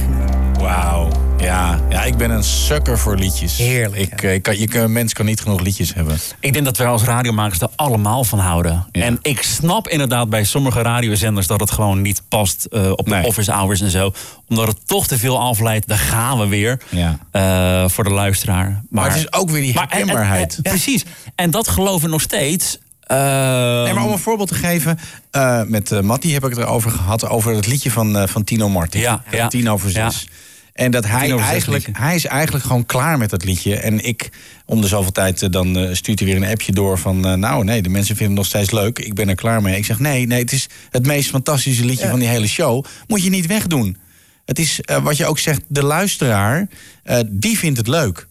Wauw. 0.61 1.09
Ja. 1.39 1.81
ja, 1.90 2.05
ik 2.05 2.16
ben 2.16 2.31
een 2.31 2.44
sukker 2.44 2.99
voor 2.99 3.16
liedjes. 3.16 3.57
Heerlijk, 3.57 4.12
Ik, 4.12 4.23
eh, 4.23 4.35
ik 4.35 4.43
kan, 4.43 4.59
je, 4.59 4.78
een 4.78 4.93
mens 4.93 5.12
kan 5.12 5.27
niet 5.27 5.40
genoeg 5.40 5.61
liedjes 5.61 5.94
hebben. 5.94 6.19
Ik 6.40 6.53
denk 6.53 6.65
dat 6.65 6.77
wij 6.77 6.86
als 6.86 7.03
radiomakers 7.03 7.61
er 7.61 7.69
allemaal 7.77 8.24
van 8.24 8.39
houden. 8.39 8.86
En 8.93 9.19
ik 9.23 9.43
snap 9.43 9.89
inderdaad 9.89 10.28
bij 10.31 10.44
sommige 10.44 10.82
radiozenders 10.82 11.47
dat 11.47 11.61
het 11.61 11.70
gewoon 11.70 12.03
niet 12.03 12.23
past 12.28 12.65
eh, 12.65 12.90
op 12.90 13.05
de 13.05 13.11
Nee. 13.11 13.24
office 13.27 13.53
hours 13.53 13.81
en 13.81 13.90
zo. 13.90 14.12
Omdat 14.49 14.66
het 14.66 14.77
toch 14.86 15.07
te 15.07 15.19
veel 15.19 15.40
afleidt. 15.40 15.89
Daar 15.89 15.99
gaan 15.99 16.39
we 16.39 16.47
weer 16.47 16.81
Ja. 16.89 17.19
eh, 17.31 17.89
voor 17.89 18.05
de 18.05 18.11
luisteraar. 18.11 18.82
Maar 18.90 19.05
het 19.09 19.16
is 19.16 19.32
ook 19.32 19.51
weer 19.51 19.62
die 19.62 19.74
Maar- 19.74 19.82
en- 19.85 19.90
en- 19.90 19.97
herkenbaarheid. 19.97 20.55
en- 20.57 20.62
Precies. 20.62 21.05
En 21.35 21.51
dat 21.51 21.69
geloven 21.69 22.05
we 22.05 22.11
nog 22.11 22.20
steeds. 22.20 22.78
Nee, 23.16 23.84
Ehm, 23.86 23.94
maar 23.94 24.05
om 24.05 24.12
een 24.12 24.18
voorbeeld 24.18 24.48
te 24.48 24.55
geven, 24.55 24.98
eh, 25.30 25.62
met 25.62 25.90
uh, 25.90 26.01
Matti 26.01 26.32
heb 26.32 26.44
ik 26.44 26.51
het 26.51 26.59
erover 26.59 26.90
gehad, 26.90 27.28
over 27.28 27.55
het 27.55 27.66
liedje 27.66 27.90
van, 27.90 28.16
eh, 28.16 28.26
van 28.26 28.44
Tino 28.44 28.68
Martin. 28.68 29.01
Ja, 29.01 29.22
ja. 29.30 29.48
Tien 29.48 29.70
over 29.70 29.90
zes. 29.90 30.28
En 30.72 30.90
dat 30.90 31.06
hij 31.06 31.30
eigenlijk, 31.39 31.86
liedje. 31.86 32.02
hij 32.02 32.14
is 32.14 32.24
eigenlijk 32.26 32.64
gewoon 32.64 32.86
klaar 32.86 33.18
met 33.18 33.30
dat 33.30 33.44
liedje. 33.44 33.76
En 33.76 34.05
ik, 34.05 34.30
om 34.66 34.80
de 34.80 34.86
zoveel 34.86 35.12
tijd, 35.12 35.43
eh, 35.43 35.51
dan 35.51 35.78
eh, 35.78 35.94
stuurt 35.94 36.18
hij 36.18 36.28
weer 36.28 36.36
een 36.36 36.51
appje 36.51 36.72
door 36.72 36.98
van... 36.98 37.26
eh, 37.26 37.34
nou 37.34 37.64
nee, 37.64 37.82
de 37.82 37.89
mensen 37.89 38.16
vinden 38.16 38.36
het 38.36 38.44
nog 38.44 38.47
steeds 38.62 38.70
leuk, 38.80 38.98
ik 38.98 39.14
ben 39.14 39.28
er 39.28 39.34
klaar 39.34 39.62
mee. 39.62 39.76
Ik 39.76 39.84
zeg 39.84 39.98
nee, 39.98 40.26
nee, 40.26 40.39
het 40.40 40.52
is 40.52 40.68
het 40.90 41.06
meest 41.06 41.30
fantastische 41.30 41.84
liedje 41.84 42.05
Ja. 42.05 42.10
van 42.10 42.18
die 42.18 42.28
hele 42.28 42.47
show. 42.47 42.84
Moet 43.06 43.22
je 43.24 43.30
niet 43.30 43.47
wegdoen. 43.47 43.97
Het 44.44 44.59
is, 44.59 44.80
eh, 44.80 45.02
wat 45.02 45.16
je 45.16 45.26
ook 45.26 45.39
zegt, 45.39 45.60
de 45.68 45.82
luisteraar, 45.84 46.66
eh, 47.02 47.18
die 47.30 47.59
vindt 47.59 47.78
het 47.78 47.86
leuk. 47.89 48.26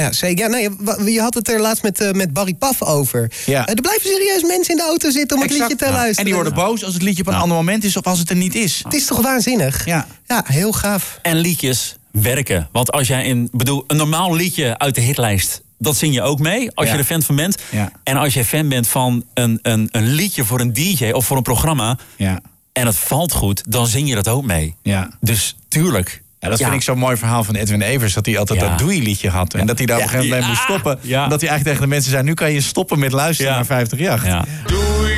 Ja, 0.00 0.12
zeker. 0.12 0.44
Ja, 0.44 0.50
nee, 0.50 0.68
wa- 0.78 0.98
je 1.06 1.20
had 1.20 1.34
het 1.34 1.48
er 1.48 1.60
laatst 1.60 1.82
met, 1.82 2.00
eh, 2.00 2.10
met 2.10 2.32
Barry 2.32 2.54
Paf 2.54 2.82
over. 2.82 3.30
Ja. 3.46 3.66
Eh, 3.66 3.74
er 3.74 3.80
blijven 3.80 4.10
serieus 4.10 4.42
mensen 4.42 4.70
in 4.74 4.76
de 4.76 4.86
auto 4.86 5.10
zitten 5.10 5.36
om 5.36 5.42
het 5.42 5.52
Exact. 5.52 5.70
liedje 5.70 5.86
te 5.86 5.90
Ja. 5.92 5.96
luisteren. 5.98 6.18
En 6.18 6.24
die 6.24 6.34
worden 6.34 6.54
boos 6.54 6.84
als 6.84 6.94
het 6.94 7.02
liedje 7.02 7.22
op 7.22 7.28
een 7.28 7.34
ander 7.34 7.56
moment 7.56 7.84
is... 7.84 7.96
of 7.96 8.04
als 8.04 8.18
het 8.18 8.30
er 8.30 8.36
niet 8.36 8.54
is. 8.54 8.80
Het 8.84 8.94
is 8.94 9.06
toch 9.06 9.20
waanzinnig? 9.20 9.84
Ja. 9.86 10.06
Ja, 10.26 10.44
heel 10.46 10.72
gaaf. 10.72 11.18
En 11.22 11.36
liedjes 11.36 11.96
werken. 12.10 12.68
Want 12.72 12.92
als 12.92 13.06
jij 13.08 13.24
in, 13.24 13.48
bedoel, 13.52 13.84
een 13.86 13.96
normaal 13.96 14.34
liedje 14.34 14.78
uit 14.78 14.94
de 14.94 15.00
hitlijst, 15.00 15.62
dat 15.78 15.96
zing 15.96 16.14
je 16.14 16.22
ook 16.22 16.38
mee 16.38 16.70
als 16.74 16.86
Ja. 16.86 16.92
je 16.92 16.98
er 16.98 17.04
fan 17.04 17.22
van 17.22 17.36
bent. 17.36 17.56
Ja. 17.70 17.92
En 18.04 18.16
als 18.16 18.34
je 18.34 18.44
fan 18.44 18.68
bent 18.68 18.88
van 18.88 19.24
een, 19.34 19.58
een, 19.62 19.88
een 19.90 20.06
liedje 20.06 20.44
voor 20.44 20.60
een 20.60 20.72
DJ 20.72 21.10
of 21.12 21.26
voor 21.26 21.36
een 21.36 21.42
programma 21.42 21.98
Ja. 22.16 22.40
en 22.72 22.86
het 22.86 22.96
valt 22.96 23.32
goed, 23.32 23.62
dan 23.68 23.86
zing 23.86 24.08
je 24.08 24.14
dat 24.14 24.28
ook 24.28 24.44
mee. 24.44 24.74
Ja. 24.82 25.10
Dus 25.20 25.56
tuurlijk. 25.68 26.22
Ja, 26.46 26.52
dat 26.52 26.60
vind 26.60 26.72
ik 26.74 26.82
zo'n 26.82 26.98
mooi 26.98 27.16
verhaal 27.16 27.44
van 27.44 27.54
Edwin 27.54 27.80
Evers. 27.82 28.14
Dat 28.14 28.26
hij 28.26 28.38
altijd 28.38 28.60
Ja. 28.60 28.68
dat 28.68 28.78
Doei-liedje 28.78 29.28
had. 29.30 29.54
En 29.54 29.66
dat 29.66 29.78
hij 29.78 29.86
daar 29.86 29.96
op 29.96 30.02
een 30.02 30.08
gegeven 30.08 30.28
moment 30.28 30.46
mee 30.46 30.54
moest 30.56 30.62
stoppen. 30.62 30.98
Ja. 31.00 31.28
Dat 31.28 31.40
hij 31.40 31.48
eigenlijk 31.50 31.64
tegen 31.64 31.80
de 31.80 31.86
mensen 31.94 32.10
zei... 32.10 32.22
nu 32.22 32.34
kan 32.34 32.52
je 32.52 32.60
stoppen 32.60 32.98
met 32.98 33.12
luisteren 33.12 33.50
Ja. 33.50 33.56
naar 33.56 33.66
538. 33.66 34.26
Ja. 34.26 34.44
Doei. 34.66 35.14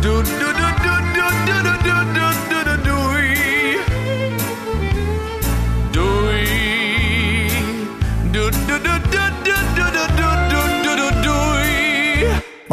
Doei, 0.00 0.22
doei, 0.22 0.22
doei, 0.22 0.38
doei, 0.38 0.43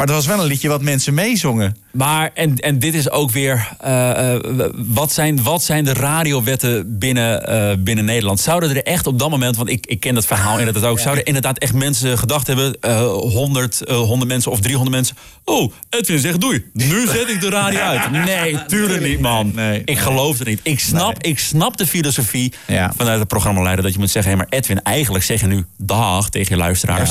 Maar 0.02 0.10
het 0.14 0.20
was 0.26 0.34
wel 0.34 0.44
een 0.44 0.50
liedje 0.50 0.68
wat 0.68 0.82
mensen 0.82 1.14
meezongen. 1.14 1.76
Maar, 1.92 2.30
en, 2.34 2.56
en 2.56 2.78
dit 2.78 2.94
is 2.94 3.10
ook 3.10 3.30
weer. 3.30 3.68
eh, 3.80 4.34
eh, 4.34 4.40
wat, 4.74 5.12
zijn, 5.12 5.42
wat 5.42 5.62
zijn 5.62 5.84
de 5.84 5.92
radiowetten 5.92 6.98
binnen, 6.98 7.46
eh, 7.46 7.76
binnen 7.78 8.04
Nederland? 8.04 8.40
Zouden 8.40 8.70
er 8.70 8.82
echt 8.82 9.06
op 9.06 9.18
dat 9.18 9.30
moment, 9.30 9.56
want 9.56 9.68
ik, 9.68 9.86
ik 9.86 10.00
ken 10.00 10.14
dat 10.14 10.26
verhaal 10.26 10.58
inderdaad 10.58 10.84
ook. 10.84 10.98
Zouden 10.98 11.24
inderdaad 11.24 11.58
echt 11.58 11.74
mensen 11.74 12.18
gedacht 12.18 12.46
hebben: 12.46 12.80
eh 12.80 13.06
100, 13.06 13.84
eh, 13.84 13.96
100 13.96 14.30
mensen 14.30 14.50
of 14.50 14.60
300 14.60 14.96
mensen. 14.96 15.16
Oh, 15.44 15.72
Edwin 15.90 16.18
zegt 16.18 16.40
doei. 16.40 16.70
Nu 16.72 17.06
zet 17.16 17.28
ik 17.28 17.40
de 17.40 17.50
radio 17.50 17.80
uit. 17.80 18.10
Nee, 18.10 18.64
tuurlijk 18.66 19.02
niet, 19.02 19.20
man. 19.20 19.58
ik 19.84 19.98
geloof 19.98 20.38
het 20.38 20.48
niet. 20.48 20.60
Ik 20.62 20.80
snap, 20.80 21.22
ik 21.22 21.38
snap 21.38 21.76
de 21.76 21.86
filosofie 21.86 22.52
vanuit 22.96 23.20
de 23.20 23.26
programmaleider 23.26 23.84
dat 23.84 23.92
je 23.92 23.98
moet 23.98 24.10
zeggen: 24.10 24.32
hé, 24.32 24.38
maar 24.38 24.46
Edwin, 24.48 24.82
eigenlijk 24.82 25.24
zeg 25.24 25.40
je 25.40 25.46
nu 25.46 25.64
dag 25.76 26.30
tegen 26.30 26.56
je 26.56 26.62
luisteraars. 26.62 27.10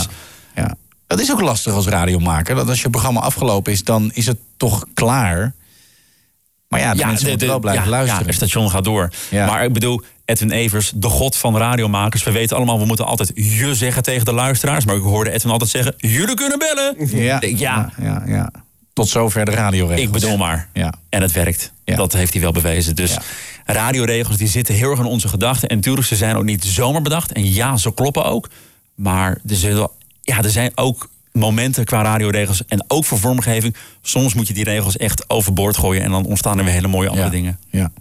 Ja. 0.56 0.62
Ja. 0.64 0.76
Dat 1.12 1.20
is 1.20 1.32
ook 1.32 1.42
lastig 1.42 1.74
als 1.74 1.88
radiomaker. 1.88 2.56
Dat 2.56 2.70
als 2.70 2.82
je 2.82 2.90
programma 2.90 3.20
afgelopen 3.20 3.72
is, 3.72 3.84
dan 3.84 4.12
is 4.14 4.26
het 4.26 4.38
toch 4.58 4.86
klaar. 4.94 5.54
Maar 6.68 6.80
ja, 6.80 6.94
de 6.94 7.06
mensen 7.06 7.30
moeten 7.30 7.48
wel 7.48 7.60
blijven 7.60 7.84
ja, 7.84 7.90
luisteren. 7.90 8.22
Ja, 8.22 8.28
het 8.28 8.36
station 8.36 8.70
gaat 8.70 8.84
door. 8.84 9.10
Ja. 9.30 9.46
Maar 9.46 9.64
ik 9.64 9.74
bedoel, 9.74 10.02
Edwin 10.26 10.52
Evers, 10.52 10.92
de 10.96 11.08
god 11.08 11.36
van 11.36 11.58
radiomakers. 11.58 12.24
We 12.24 12.32
weten 12.32 12.58
allemaal, 12.58 12.80
we 12.80 12.86
moeten 12.86 13.06
altijd 13.06 13.32
je 13.36 13.76
zeggen 13.76 14.04
tegen 14.04 14.26
de 14.26 14.34
luisteraars. 14.34 14.86
Maar 14.86 14.96
ik 14.96 15.02
hoorde 15.02 15.32
Edwin 15.32 15.52
altijd 15.52 15.70
zeggen, 15.70 15.94
jullie 15.98 16.36
kunnen 16.36 16.60
bellen. 16.60 16.96
Ja, 17.24 17.38
ja, 17.42 17.92
ja, 18.02 18.24
ja. 18.26 18.52
Tot 18.94 19.10
zover 19.10 19.46
de 19.46 19.52
radioregels. 19.52 20.06
ik 20.06 20.12
bedoel 20.12 20.38
maar. 20.38 20.68
Ja. 20.74 20.94
En 21.10 21.22
het 21.22 21.32
werkt. 21.32 21.72
Dat 21.84 22.14
heeft 22.14 22.34
hij 22.34 22.42
wel 22.42 22.52
bewezen. 22.52 22.96
Dus 22.96 23.18
radioregels 23.66 24.38
die 24.38 24.48
zitten 24.48 24.76
heel 24.76 24.90
erg 24.90 25.00
in 25.00 25.06
onze 25.06 25.28
gedachten. 25.28 25.70
En 25.70 25.76
natuurlijk, 25.76 26.08
ze 26.08 26.16
zijn 26.16 26.36
ook 26.36 26.44
niet 26.44 26.64
zomaar 26.64 27.02
bedacht. 27.02 27.32
En 27.32 27.54
ja, 27.54 27.78
ze 27.78 27.94
kloppen 27.94 28.26
ook. 28.26 28.50
Maar 28.96 29.38
er, 29.48 29.56
zullen, 29.56 29.90
ja, 30.22 30.38
er 30.44 30.50
zijn 30.50 30.72
ook 30.76 31.10
momenten 31.32 31.86
qua 31.86 32.02
radioregels. 32.02 32.66
En 32.68 32.86
ook 32.88 33.06
voor 33.06 33.20
vormgeving. 33.20 33.76
Soms 34.02 34.34
moet 34.34 34.48
je 34.48 34.54
die 34.54 34.64
regels 34.64 34.98
echt 34.98 35.30
overboord 35.30 35.78
gooien. 35.78 36.04
En 36.04 36.12
dan 36.12 36.26
ontstaan 36.26 36.58
er 36.58 36.64
weer 36.64 36.74
hele 36.74 36.88
mooie 36.88 37.10
andere 37.10 37.30
dingen. 37.30 37.60
Ja. 37.70 37.92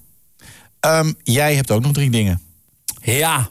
Ehm, 0.80 1.12
jij 1.22 1.54
hebt 1.54 1.70
ook 1.70 1.82
nog 1.82 1.92
drie 1.92 2.10
dingen. 2.10 2.40
Ja, 3.02 3.48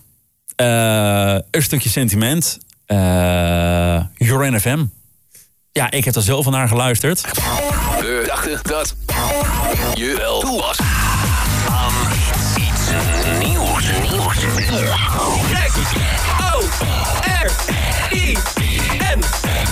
eh, 0.56 1.40
een 1.52 1.64
stukje 1.64 1.90
sentiment. 1.90 2.58
Eh 2.86 4.02
Your 4.16 4.52
NFM. 4.52 4.86
Ja, 5.72 5.92
ik 5.92 6.06
heb 6.06 6.16
er 6.16 6.22
zelf 6.22 6.44
van 6.44 6.54
naar 6.54 6.68
geluisterd. 6.68 7.22
We 8.00 8.24
dachten 8.28 8.60
dat 8.64 8.96
je 9.94 10.16
wel 10.18 10.40
toe 10.40 10.62
was 10.62 10.78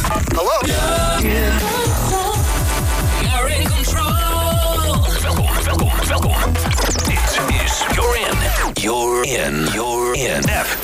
Hallo? 0.08 0.60
You're 3.22 3.60
in 3.60 3.68
control. 3.70 4.14
Welkom, 5.22 5.50
welkom, 5.64 5.92
welkom. 6.08 6.54
Dit 7.06 7.40
is 7.64 7.84
You're 7.96 8.18
In. 8.20 8.38
You're 8.74 9.28
In. 9.28 9.68
You're 9.74 10.18
In. 10.18 10.44
F. 10.44 10.78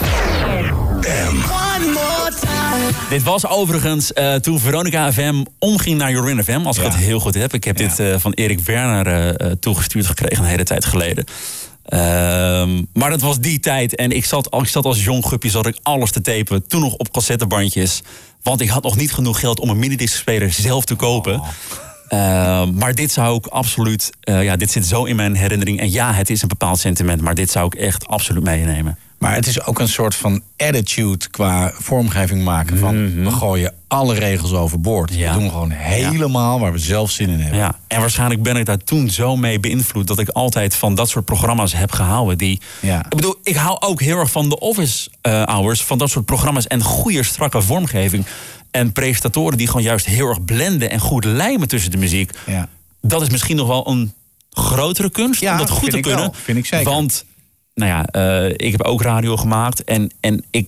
M. 1.02 1.36
One 1.52 1.92
more 1.92 2.32
time. 2.42 2.54
Dit 3.10 3.24
was 3.24 3.48
overigens 3.48 4.14
eh, 4.14 4.36
toen 4.36 4.60
Veronica 4.60 5.14
FM 5.14 5.44
omging 5.60 5.98
naar 5.98 6.12
Jorin 6.12 6.44
FM. 6.44 6.62
Als 6.66 6.78
ik 6.78 6.84
het 6.84 6.96
heel 6.96 7.20
goed 7.20 7.34
heb. 7.34 7.54
Ik 7.54 7.64
heb 7.64 7.78
dit 7.78 8.00
eh, 8.00 8.16
van 8.18 8.34
Erik 8.34 8.60
Werner 8.60 9.08
eh, 9.08 9.30
eh, 9.30 9.58
toegestuurd 9.60 10.06
gekregen 10.06 10.44
een 10.44 10.50
hele 10.50 10.64
tijd 10.64 10.86
geleden. 10.86 11.26
Ehm, 11.84 12.84
maar 12.94 13.10
dat 13.10 13.22
was 13.22 13.40
die 13.40 13.60
tijd. 13.60 13.96
En 13.96 14.12
ik 14.12 14.26
zat, 14.26 14.56
ik 14.56 14.68
zat 14.68 14.86
als 14.86 15.04
jong 15.04 15.26
guppie 15.26 15.52
zat 15.52 15.66
ik 15.66 15.78
alles 15.84 16.12
te 16.12 16.22
tapen. 16.22 16.68
Toen 16.68 16.82
nog 16.82 16.94
op 16.94 17.12
cassettebandjes. 17.12 18.02
Want 18.42 18.62
ik 18.62 18.70
had 18.70 18.84
nog 18.84 18.96
niet 18.96 19.14
genoeg 19.14 19.40
geld 19.40 19.60
om 19.60 19.70
een 19.70 19.80
minidiscspeler 19.80 20.52
zelf 20.52 20.86
te 20.86 20.96
kopen. 20.96 21.42
Ehm, 22.08 22.74
maar 22.74 22.96
dit 22.96 23.12
zou 23.12 23.38
ik 23.38 23.46
absoluut... 23.46 24.10
eh, 24.20 24.44
ja, 24.44 24.56
dit 24.56 24.72
zit 24.72 24.86
zo 24.86 25.04
in 25.04 25.16
mijn 25.16 25.36
herinnering. 25.36 25.80
En 25.80 25.92
ja, 25.92 26.14
het 26.14 26.30
is 26.30 26.42
een 26.42 26.48
bepaald 26.48 26.80
sentiment. 26.80 27.22
Maar 27.22 27.36
dit 27.36 27.52
zou 27.52 27.66
ik 27.66 27.76
echt 27.76 28.08
absoluut 28.08 28.44
meenemen. 28.44 28.98
Maar 29.24 29.36
het 29.36 29.48
is 29.48 29.66
ook 29.66 29.80
een 29.80 29.88
soort 29.88 30.16
van 30.16 30.42
attitude 30.58 31.28
qua 31.30 31.72
vormgeving 31.80 32.44
maken. 32.44 32.78
Van 32.78 33.04
Mhm. 33.06 33.24
we 33.24 33.32
gooien 33.32 33.74
alle 33.88 34.14
regels 34.14 34.52
overboord. 34.54 35.16
We 35.16 35.30
doen 35.34 35.50
gewoon 35.50 35.70
helemaal 35.72 36.60
waar 36.60 36.72
we 36.72 36.78
zelf 36.78 37.12
zin 37.12 37.30
in 37.30 37.40
hebben. 37.40 37.60
Ja, 37.60 37.76
en 37.88 38.00
waarschijnlijk 38.00 38.44
ben 38.44 38.56
ik 38.56 38.66
daar 38.66 38.78
toen 38.78 39.10
zo 39.10 39.36
mee 39.36 39.60
beïnvloed 39.60 40.08
dat 40.08 40.20
ik 40.20 40.30
altijd 40.30 40.76
van 40.76 40.96
dat 40.96 41.10
soort 41.10 41.26
programma's 41.26 41.74
heb 41.74 41.92
gehouden. 41.92 42.38
Die, 42.38 42.62
Ja. 42.80 43.00
Ik 43.00 43.16
bedoel, 43.16 43.36
ik 43.44 43.56
hou 43.56 43.78
ook 43.80 44.02
heel 44.02 44.18
erg 44.18 44.32
van 44.32 44.50
de 44.50 44.60
office 44.60 45.10
eh, 45.22 45.44
hours, 45.44 45.84
van 45.84 45.98
dat 45.98 46.10
soort 46.10 46.26
programma's 46.26 46.68
en 46.68 46.82
goede, 46.82 47.24
strakke 47.24 47.62
vormgeving. 47.62 48.26
En 48.72 48.92
presentatoren 48.92 49.58
die 49.58 49.68
gewoon 49.68 49.84
juist 49.84 50.06
heel 50.06 50.28
erg 50.28 50.46
blenden 50.46 50.90
en 50.90 51.00
goed 51.00 51.26
lijmen 51.26 51.68
tussen 51.68 51.92
de 51.92 51.98
muziek. 51.98 52.32
Ja. 52.46 52.68
Dat 53.02 53.22
is 53.22 53.30
misschien 53.30 53.56
nog 53.56 53.68
wel 53.68 53.88
een 53.90 54.14
grotere 54.52 55.10
kunst 55.10 55.42
om 55.50 55.58
dat 55.58 55.70
goed 55.70 55.90
te 55.92 56.00
kunnen. 56.00 56.20
wel. 56.22 56.34
Vind 56.44 56.58
ik 56.58 56.66
zeker. 56.66 56.92
Want, 56.92 57.26
nou 57.74 57.92
ja, 57.92 58.06
eh, 58.06 58.50
ik 58.68 58.72
heb 58.72 58.82
ook 58.82 59.02
radio 59.02 59.38
gemaakt 59.38 59.84
en, 59.84 60.12
en 60.20 60.44
ik. 60.52 60.68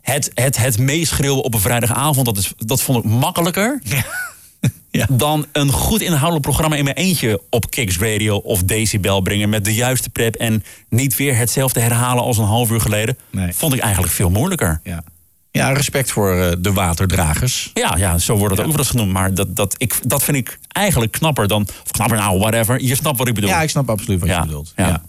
Het, 0.00 0.30
het, 0.34 0.56
het 0.56 0.78
meeschreeuwen 0.78 1.44
op 1.44 1.54
een 1.54 1.60
vrijdagavond, 1.60 2.26
dat, 2.26 2.36
is, 2.36 2.52
dat 2.58 2.82
vond 2.82 3.04
ik 3.04 3.10
makkelijker 3.10 3.80
dan 5.08 5.46
een 5.52 5.70
goed 5.70 6.00
inhoudelijk 6.00 6.42
programma 6.42 6.76
in 6.76 6.84
mijn 6.84 6.96
eentje 6.96 7.40
op 7.50 7.70
Kicks 7.70 7.98
Radio 7.98 8.36
of 8.36 8.62
Decibel 8.62 9.20
brengen 9.20 9.48
met 9.48 9.64
de 9.64 9.74
juiste 9.74 10.10
prep 10.10 10.34
en 10.34 10.64
niet 10.88 11.16
weer 11.16 11.36
hetzelfde 11.36 11.80
herhalen 11.80 12.24
als 12.24 12.38
een 12.38 12.44
half 12.44 12.70
uur 12.70 12.80
geleden. 12.80 13.18
Vond 13.50 13.72
ik 13.74 13.80
eigenlijk 13.80 14.12
veel 14.12 14.30
moeilijker. 14.30 14.80
Ja, 14.84 15.02
ja 15.50 15.72
respect 15.72 16.10
voor 16.10 16.32
eh, 16.40 16.52
de 16.58 16.72
waterdragers. 16.72 17.70
Ja, 17.74 17.94
ja, 17.96 18.18
zo 18.18 18.36
wordt 18.36 18.56
het 18.56 18.64
ook 18.64 18.70
wel 18.70 18.80
eens 18.80 18.90
genoemd. 18.90 19.12
Maar 19.12 19.34
dat, 19.34 19.56
dat, 19.56 19.74
ik, 19.78 19.98
dat 20.02 20.24
vind 20.24 20.36
ik 20.36 20.58
eigenlijk 20.68 21.12
knapper 21.12 21.48
dan. 21.48 21.62
Of 21.84 21.90
knapper, 21.90 22.18
nou, 22.18 22.38
whatever. 22.38 22.82
Je 22.82 22.94
snapt 22.94 23.18
wat 23.18 23.28
ik 23.28 23.34
bedoel. 23.34 23.50
Ja, 23.50 23.62
ik 23.62 23.70
snap 23.70 23.90
absoluut 23.90 24.20
wat 24.20 24.28
Ja, 24.28 24.40
je 24.40 24.46
bedoelt. 24.46 24.72
ja. 24.76 25.02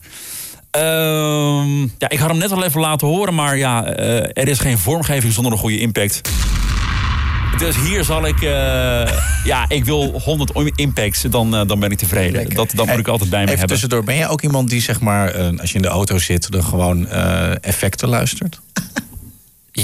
Ehm, 0.78 1.82
ja, 1.98 2.10
ik 2.10 2.20
had 2.20 2.30
hem 2.30 2.38
net 2.38 2.52
al 2.52 2.64
even 2.64 2.80
laten 2.82 3.08
horen, 3.08 3.34
maar 3.36 3.58
ja, 3.58 3.86
eh, 3.86 4.16
er 4.18 4.48
is 4.48 4.60
geen 4.60 4.78
vormgeving 4.78 5.34
zonder 5.34 5.52
een 5.52 5.58
goede 5.58 5.80
impact. 5.80 6.22
Dus 7.58 7.76
hier 7.76 8.04
zal 8.04 8.26
ik, 8.28 8.42
eh, 8.42 9.12
ja, 9.52 9.66
ik 9.68 9.86
wil 9.86 10.20
100 10.20 10.52
impacts, 10.76 11.22
dan, 11.22 11.56
eh, 11.56 11.68
dan 11.68 11.80
ben 11.80 11.92
ik 11.92 11.98
tevreden. 11.98 12.50
Dat, 12.56 12.72
dat 12.76 12.86
moet 12.88 13.00
ik 13.00 13.08
altijd 13.08 13.30
bij 13.30 13.40
me 13.40 13.46
Even 13.46 13.60
hebben. 13.60 13.76
tussendoor, 13.76 14.04
ben 14.04 14.16
jij 14.16 14.28
ook 14.28 14.42
iemand 14.42 14.70
die 14.70 14.82
zeg 14.82 15.00
maar, 15.00 15.34
als 15.60 15.70
je 15.70 15.76
in 15.76 15.82
de 15.82 15.88
auto 15.88 16.18
zit, 16.18 16.52
dan 16.52 16.64
gewoon 16.64 17.08
effecten 17.62 18.10
luistert? 18.10 18.60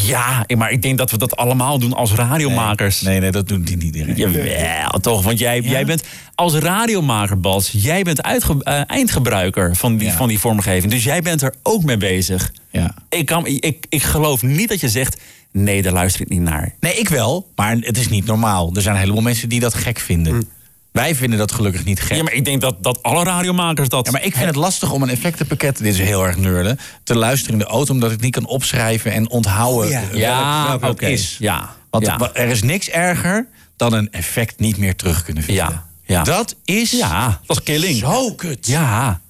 Ja, 0.02 0.45
maar 0.57 0.72
ik 0.72 0.82
denk 0.82 0.98
dat 0.98 1.11
we 1.11 1.18
dat 1.18 1.36
allemaal 1.36 1.80
doen 1.80 1.94
als 1.94 2.11
radiomakers. 2.14 3.02
Nee, 3.02 3.20
nee, 3.20 3.32
dat 3.32 3.48
doet 3.48 3.70
niet 3.70 3.84
iedereen. 3.84 4.15
Jawel, 4.15 4.99
toch? 4.99 5.24
Want 5.24 5.40
jij, 5.40 5.61
jij 5.61 5.86
bent 5.86 6.03
als 6.36 6.53
radiomaker, 6.53 7.40
Bas, 7.40 7.70
jij 7.74 8.03
bent 8.03 8.24
uitge- 8.24 8.64
eh, 8.64 8.82
eindgebruiker 8.88 9.76
van 9.76 9.98
die, 9.98 10.11
van 10.11 10.28
die 10.28 10.40
vormgeving. 10.40 10.91
Dus 10.91 11.03
jij 11.03 11.22
bent 11.22 11.41
er 11.41 11.53
ook 11.64 11.84
mee 11.84 11.98
bezig. 11.98 12.52
Ja. 12.70 12.94
Ik, 13.10 13.26
kan, 13.26 13.48
ik, 13.48 13.86
ik 13.90 14.03
geloof 14.03 14.41
niet 14.41 14.70
dat 14.70 14.80
je 14.80 14.90
zegt, 14.90 15.22
nee, 15.52 15.82
daar 15.82 15.94
luister 15.94 16.22
ik 16.22 16.30
niet 16.30 16.41
naar. 16.41 16.74
Nee, 16.80 16.94
ik 16.94 17.10
wel, 17.10 17.48
maar 17.56 17.78
het 17.80 17.98
is 17.98 18.10
niet 18.10 18.26
normaal. 18.26 18.72
Er 18.76 18.82
zijn 18.82 18.95
een 18.95 19.02
heleboel 19.02 19.22
mensen 19.22 19.49
die 19.49 19.60
dat 19.60 19.74
gek 19.74 19.99
vinden. 19.99 20.48
Wij 20.94 21.15
vinden 21.15 21.40
dat 21.40 21.52
gelukkig 21.52 21.84
niet 21.86 22.02
gek. 22.02 22.18
Ja, 22.18 22.24
maar 22.24 22.34
ik 22.34 22.45
denk 22.45 22.61
dat, 22.61 22.76
dat 22.84 23.03
alle 23.03 23.24
radiomakers 23.24 23.90
dat... 23.90 24.06
Ja, 24.06 24.11
maar 24.11 24.24
ik 24.24 24.34
vind 24.34 24.45
het 24.45 24.56
lastig 24.56 24.91
om 24.91 25.03
een 25.03 25.10
effectenpakket, 25.10 25.78
dit 25.78 25.94
is 25.94 25.99
heel 25.99 26.26
erg 26.26 26.38
neurden, 26.38 26.80
te 27.03 27.15
luisteren 27.15 27.53
in 27.53 27.60
de 27.60 27.72
auto, 27.72 27.94
omdat 27.94 28.11
ik 28.11 28.22
niet 28.22 28.32
kan 28.32 28.45
opschrijven 28.45 29.11
en 29.11 29.30
onthouden 29.30 29.90
Ja. 29.91 29.99
welk- 30.02 30.14
Ja, 30.15 30.68
welk 30.68 30.82
het 30.82 30.91
oké. 30.91 31.07
is. 31.07 31.36
Ja. 31.40 31.76
Want 31.90 32.06
Ja. 32.06 32.30
er 32.34 32.48
is 32.48 32.61
niks 32.61 32.90
erger 32.90 33.48
dan 33.78 33.94
een 33.94 34.11
effect 34.11 34.60
niet 34.60 34.78
meer 34.78 34.95
terug 34.95 35.24
kunnen 35.24 35.44
vinden. 35.44 35.64
Ja, 35.65 35.86
ja. 36.06 36.24
Dat 36.24 36.56
is 36.65 36.91
Ja, 36.91 37.40
dat 37.45 37.57
is 37.57 37.64
killing. 37.64 37.98
zo 37.99 38.34
kut. 38.34 38.68
Ja. 38.68 39.22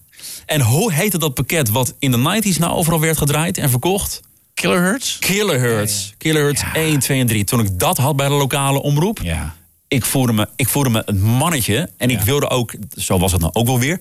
En 0.45 0.61
hoe 0.61 0.93
heette 0.93 1.17
dat 1.17 1.33
pakket 1.33 1.69
wat 1.69 1.93
in 1.99 2.11
de 2.11 2.17
90s 2.17 2.57
nou 2.57 2.73
overal 2.73 2.99
werd 2.99 3.17
gedraaid 3.17 3.57
en 3.57 3.69
verkocht? 3.69 4.21
Kilohertz? 4.53 5.19
Kilohertz. 5.19 6.11
Kilohertz 6.17 6.63
1, 6.73 6.99
2 6.99 7.19
en 7.19 7.27
3. 7.27 7.43
Toen 7.43 7.59
ik 7.59 7.79
dat 7.79 7.97
had 7.97 8.15
bij 8.15 8.27
de 8.27 8.33
lokale 8.33 8.81
omroep, 8.81 9.19
Ja. 9.21 9.53
Ik, 9.93 10.05
voelde 10.05 10.33
me, 10.33 10.47
ik 10.55 10.69
voelde 10.69 10.89
me 10.89 11.01
een 11.05 11.21
mannetje. 11.21 11.89
En 11.97 12.09
ik 12.09 12.19
wilde 12.21 12.49
ook, 12.49 12.73
zo 12.95 13.19
was 13.19 13.31
het 13.31 13.41
nou 13.41 13.53
ook 13.53 13.65
wel 13.67 13.79
weer... 13.79 13.99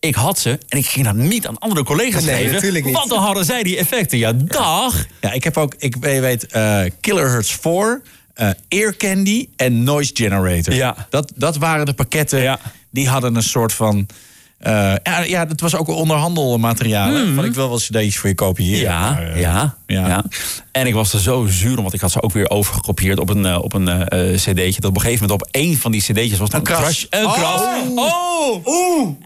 Ik 0.00 0.14
had 0.14 0.38
ze 0.38 0.58
en 0.68 0.78
ik 0.78 0.86
ging 0.86 1.04
dat 1.06 1.14
niet 1.14 1.46
aan 1.46 1.58
andere 1.58 1.82
collega's 1.84 2.24
Nee, 2.24 2.34
geven. 2.36 2.52
natuurlijk 2.52 2.84
niet. 2.84 2.94
Want 2.94 3.08
dan 3.10 3.22
hadden 3.22 3.44
zij 3.44 3.62
die 3.62 3.76
effecten. 3.76 4.18
Ja, 4.18 4.32
dag. 4.32 5.06
Ja, 5.20 5.32
ik 5.32 5.44
heb 5.44 5.56
ook, 5.56 5.74
ik 5.78 5.96
weet- 5.96 6.20
weet, 6.20 6.46
eh 6.46 6.80
Kilohertz 7.00 7.52
4, 7.60 8.02
eh 8.34 8.50
Ear 8.68 8.96
Candy 8.96 9.48
en 9.56 9.82
Noise 9.82 10.10
Generator. 10.14 10.74
Ja. 10.74 11.06
Dat, 11.10 11.32
dat 11.36 11.56
waren 11.56 11.86
de 11.86 11.92
pakketten, 11.94 12.58
die 12.90 13.08
hadden 13.08 13.34
een 13.36 13.42
soort 13.42 13.72
van... 13.72 14.06
eh, 14.58 14.72
ja, 15.02 15.18
ja, 15.26 15.44
dat 15.44 15.60
was 15.60 15.74
ook 15.76 15.88
onderhandelmateriaal. 15.88 17.34
Van 17.34 17.44
ik 17.44 17.52
wil 17.54 17.68
wel 17.68 17.78
cd's 17.78 18.16
voor 18.16 18.28
je 18.28 18.34
kopiëren. 18.34 18.92
Mhm. 18.92 18.92
Ja, 18.92 19.10
Maar, 19.10 19.32
eh, 19.32 19.40
ja, 19.40 19.76
ja, 19.86 20.24
En 20.72 20.86
ik 20.86 20.94
was 20.94 21.12
er 21.12 21.20
zo 21.20 21.46
zuur 21.48 21.76
om, 21.76 21.82
want 21.82 21.94
ik 21.94 22.00
had 22.00 22.10
ze 22.10 22.22
ook 22.22 22.32
weer 22.32 22.50
overgekopieerd 22.50 23.18
op 23.18 23.28
een, 23.28 23.46
eh, 23.46 23.58
op 23.62 23.72
een 23.72 23.88
eh, 23.88 24.32
eh, 24.32 24.36
cd'tje. 24.36 24.80
Dat 24.80 24.90
op 24.90 24.94
een 24.96 25.00
gegeven 25.02 25.26
moment 25.26 25.42
op 25.42 25.48
één 25.50 25.76
van 25.78 25.92
die 25.92 26.00
cd'tjes 26.00 26.38
was 26.38 26.52
Een 26.52 26.62
crash. 26.62 27.04
Een 27.10 27.26
Oh. 27.26 27.32
kras. 27.32 27.60
Oh! 28.64 29.20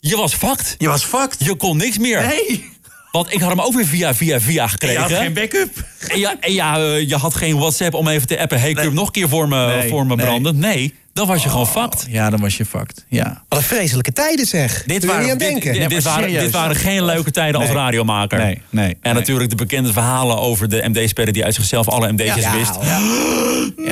Je 0.00 0.16
was 0.16 0.34
fucked. 0.34 0.74
Je 0.78 0.88
was 0.88 1.04
fucked. 1.04 1.36
Je 1.44 1.54
kon 1.56 1.76
niks 1.76 1.98
meer. 1.98 2.26
Nee. 2.26 2.72
Want 3.14 3.32
ik 3.32 3.40
had 3.40 3.48
hem 3.50 3.60
ook 3.60 3.74
weer 3.74 3.86
via, 3.86 4.14
via, 4.14 4.40
via 4.40 4.66
gekregen. 4.66 4.94
Je 5.08 5.14
had 5.14 5.22
geen 5.22 5.32
backup. 5.32 5.70
En 6.08 6.18
ja, 6.18 6.34
en 6.40 6.52
ja 6.52 6.76
eh, 6.78 7.08
je 7.08 7.16
had 7.16 7.34
geen 7.34 7.58
WhatsApp 7.58 7.94
om 7.94 8.08
even 8.08 8.26
te 8.26 8.38
appen. 8.40 8.60
Hey, 8.60 8.72
kun 8.72 8.82
je 8.82 8.88
hem 8.88 8.96
nog 8.96 9.06
een 9.06 9.12
keer 9.12 9.28
voor 9.28 9.48
me, 9.48 9.66
Nee, 9.66 9.88
voor 9.88 10.06
me 10.06 10.16
branden? 10.16 10.58
Nee, 10.58 10.94
dan 11.12 11.26
was 11.26 11.42
je 11.42 11.48
gewoon 11.48 11.66
fucked. 11.66 12.06
Ja, 12.08 12.30
dan 12.30 12.40
was 12.40 12.56
je 12.56 12.64
fucked. 12.64 13.04
Ja. 13.08 13.42
Wat 13.48 13.58
een 13.58 13.64
vreselijke 13.64 14.12
tijden 14.12 14.46
zeg. 14.46 14.82
Dit 14.86 15.04
waren- 15.04 15.22
niet 15.22 15.30
aan 15.30 15.38
dit- 15.38 15.48
denken. 15.48 15.88
Dit, 15.88 16.02
waren, 16.02 16.22
serieus. 16.24 16.42
dit 16.42 16.52
waren 16.52 16.76
geen 16.76 17.04
leuke 17.04 17.30
tijden 17.30 17.60
als 17.60 17.70
radiomaker. 17.70 18.38
Nee, 18.38 18.62
nee, 18.70 18.88
En 18.88 18.96
nee. 19.02 19.12
natuurlijk 19.12 19.50
de 19.50 19.56
bekende 19.56 19.92
verhalen 19.92 20.38
over 20.38 20.68
de 20.68 20.82
MD-speler 20.88 21.32
die 21.32 21.44
uit 21.44 21.54
zichzelf 21.54 21.88
alle 21.88 22.12
Ja, 22.16 22.52
wist. 22.56 22.78
ja. 22.82 22.98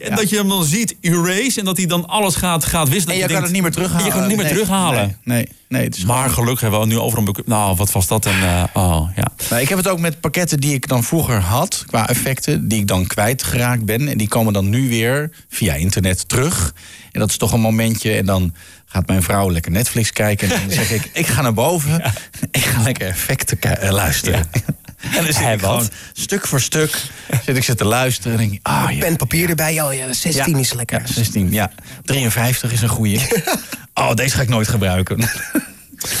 En 0.00 0.16
dat 0.16 0.30
je 0.30 0.36
hem 0.36 0.48
dan 0.48 0.64
ziet 0.64 0.96
erase 1.00 1.58
en 1.58 1.64
dat 1.64 1.76
hij 1.76 1.86
dan 1.86 2.06
alles 2.06 2.34
gaat, 2.34 2.64
gaat 2.64 2.88
wisselen. 2.88 3.14
En 3.14 3.20
je 3.20 3.28
Dat 3.28 3.32
kan 3.32 3.42
denkt, 3.42 3.42
het 3.44 3.52
niet 3.52 3.62
meer 3.62 3.72
terughalen. 3.72 4.04
Je 4.04 4.10
kan 4.10 4.20
het 4.20 4.28
niet 4.28 4.36
meer 4.36 4.46
Nee, 4.46 4.54
terughalen. 4.54 5.16
Nee, 5.24 5.36
nee, 5.36 5.48
nee, 5.68 5.84
het 5.84 5.96
is 5.96 6.04
Maar 6.04 6.30
gelukkig 6.30 6.60
hebben 6.60 6.80
we 6.80 6.86
nu 6.86 6.98
overal... 6.98 7.34
Nou, 7.44 7.76
wat 7.76 7.92
was 7.92 8.06
dat? 8.06 8.26
En, 8.26 8.42
eh, 8.42 8.64
oh, 8.72 9.08
ja. 9.16 9.32
Nou, 9.50 9.62
ik 9.62 9.68
heb 9.68 9.78
het 9.78 9.88
ook 9.88 9.98
met 10.00 10.20
pakketten 10.20 10.60
die 10.60 10.74
ik 10.74 10.88
dan 10.88 11.04
vroeger 11.04 11.40
had, 11.40 11.84
qua 11.86 12.08
effecten, 12.08 12.68
die 12.68 12.80
ik 12.80 12.86
dan 12.86 13.06
kwijtgeraakt 13.06 13.84
ben. 13.84 14.08
En 14.08 14.18
die 14.18 14.28
komen 14.28 14.52
dan 14.52 14.68
nu 14.68 14.88
weer 14.88 15.30
via 15.48 15.74
internet 15.74 16.28
terug. 16.28 16.74
En 17.12 17.20
dat 17.20 17.30
is 17.30 17.36
toch 17.36 17.52
een 17.52 17.60
momentje. 17.60 18.12
En 18.12 18.26
dan 18.26 18.54
gaat 18.86 19.06
mijn 19.06 19.22
vrouw 19.22 19.50
lekker 19.50 19.72
Netflix 19.72 20.12
kijken. 20.12 20.50
En 20.50 20.60
dan 20.60 20.70
zeg 20.70 20.90
ik, 20.90 21.10
ik 21.22 21.26
ga 21.26 21.42
naar 21.42 21.54
boven. 21.54 22.12
Ik 22.50 22.64
ga 22.64 22.82
lekker 22.82 23.06
effecten 23.06 23.60
eh, 23.60 23.90
luisteren. 23.90 24.48
En 25.02 25.24
dan 25.24 25.32
zit 25.32 25.36
ik 25.36 25.60
wat? 25.60 25.70
gewoon 25.70 25.88
stuk 26.12 26.46
voor 26.46 26.60
stuk 26.60 27.02
zit 27.44 27.56
ik 27.56 27.64
ze 27.64 27.74
te 27.74 27.84
luisteren. 27.84 28.38
En 28.38 28.48
denk 28.48 28.58
ah 28.62 28.86
ja. 28.90 28.98
Pen, 28.98 29.16
papier 29.16 29.48
erbij. 29.48 29.82
Oh 29.82 29.94
ja, 29.94 30.12
16 30.12 30.52
Ja. 30.54 30.58
is 30.60 30.72
lekker. 30.72 31.00
Ja, 31.00 31.06
16, 31.06 31.52
ja. 31.52 31.70
53 32.04 32.72
is 32.72 32.82
een 32.82 32.88
goeie. 32.88 33.20
oh, 33.94 34.14
deze 34.14 34.36
ga 34.36 34.42
ik 34.42 34.48
nooit 34.48 34.68
gebruiken. 34.68 35.28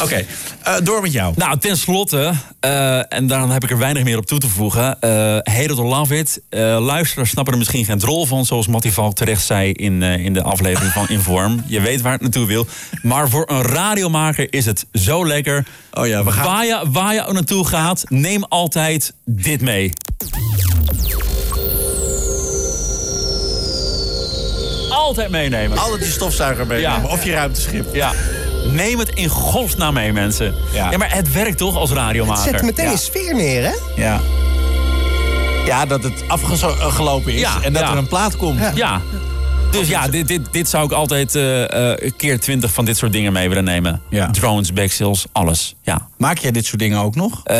Oké, 0.02 0.24
eh, 0.62 0.74
door 0.82 1.02
met 1.02 1.12
jou. 1.12 1.32
Nou, 1.36 1.58
tenslotte, 1.58 2.32
eh 2.60 3.12
en 3.12 3.26
dan 3.26 3.50
heb 3.50 3.62
ik 3.64 3.70
er 3.70 3.78
weinig 3.78 4.04
meer 4.04 4.18
op 4.18 4.26
toe 4.26 4.38
te 4.38 4.48
voegen. 4.48 5.00
eh 5.00 5.10
Hate 5.54 5.62
it 5.62 5.78
or 5.78 5.86
love 5.86 6.18
it. 6.18 6.40
Luisteraars 6.80 7.30
snappen 7.30 7.52
er 7.52 7.58
misschien 7.58 7.84
geen 7.84 7.98
drol 7.98 8.26
van, 8.26 8.44
zoals 8.44 8.66
Mattie 8.66 8.92
Valk 8.92 9.14
terecht 9.14 9.44
zei 9.44 9.72
in, 9.72 10.02
eh, 10.02 10.24
in 10.24 10.32
de 10.32 10.42
aflevering 10.42 10.92
van 10.92 11.08
Inform. 11.08 11.62
Je 11.66 11.80
weet 11.80 12.00
waar 12.00 12.12
het 12.12 12.20
naartoe 12.20 12.46
wil. 12.46 12.66
Maar 13.02 13.28
voor 13.28 13.44
een 13.50 13.62
radiomaker 13.62 14.52
is 14.52 14.64
het 14.66 14.86
zo 14.92 15.26
lekker. 15.26 15.66
Oh 15.92 16.06
ja, 16.06 16.24
we 16.24 16.30
gaan- 16.32 16.44
Waar 16.44 16.64
je, 16.66 16.82
waar 16.90 17.14
je 17.14 17.26
ook 17.26 17.32
naartoe 17.32 17.66
gaat, 17.66 18.04
neem 18.08 18.44
altijd 18.44 19.12
dit 19.24 19.60
mee. 19.60 19.92
Altijd 24.90 25.30
meenemen. 25.30 25.78
Altijd 25.78 26.00
die 26.00 26.10
stofzuiger 26.10 26.66
mee. 26.66 26.80
Ja. 26.80 27.02
Of 27.04 27.24
je 27.24 27.32
ruimteschip. 27.32 27.94
Ja. 27.94 28.12
Neem 28.64 28.98
het 28.98 29.08
in 29.08 29.28
godsnaam 29.28 29.94
mee, 29.94 30.12
mensen. 30.12 30.54
Ja. 30.72 30.90
Ja, 30.90 30.96
maar 30.96 31.14
het 31.14 31.32
werkt 31.32 31.58
toch 31.58 31.76
als 31.76 31.90
radiomaker? 31.90 32.42
Zet 32.52 32.62
meteen 32.62 32.84
Ja. 32.84 32.92
een 32.92 32.98
sfeer 32.98 33.34
neer, 33.34 33.62
hè? 33.64 34.02
Ja. 34.02 34.20
Ja, 35.66 35.86
dat 35.86 36.02
het 36.02 36.24
afgelopen 36.26 37.32
is 37.32 37.40
Ja, 37.40 37.62
en 37.62 37.72
dat 37.72 37.82
ja. 37.82 37.90
er 37.90 37.96
een 37.96 38.06
plaat 38.06 38.36
komt. 38.36 38.60
Ja. 38.74 39.00
Dus 39.72 39.88
ja, 39.88 40.08
dit, 40.08 40.28
dit, 40.28 40.52
dit 40.52 40.68
zou 40.68 40.84
ik 40.84 40.92
altijd 40.92 41.34
eh, 41.34 42.10
keer 42.16 42.40
twintig 42.40 42.72
van 42.72 42.84
dit 42.84 42.96
soort 42.96 43.12
dingen 43.12 43.32
mee 43.32 43.48
willen 43.48 43.64
nemen. 43.64 44.00
Ja. 44.10 44.30
Drones, 44.30 44.72
backsills, 44.72 45.26
alles. 45.32 45.74
Ja. 45.82 46.08
Maak 46.18 46.38
jij 46.38 46.50
dit 46.50 46.66
soort 46.66 46.78
dingen 46.78 46.98
ook 46.98 47.14
nog? 47.14 47.40
Eh, 47.44 47.56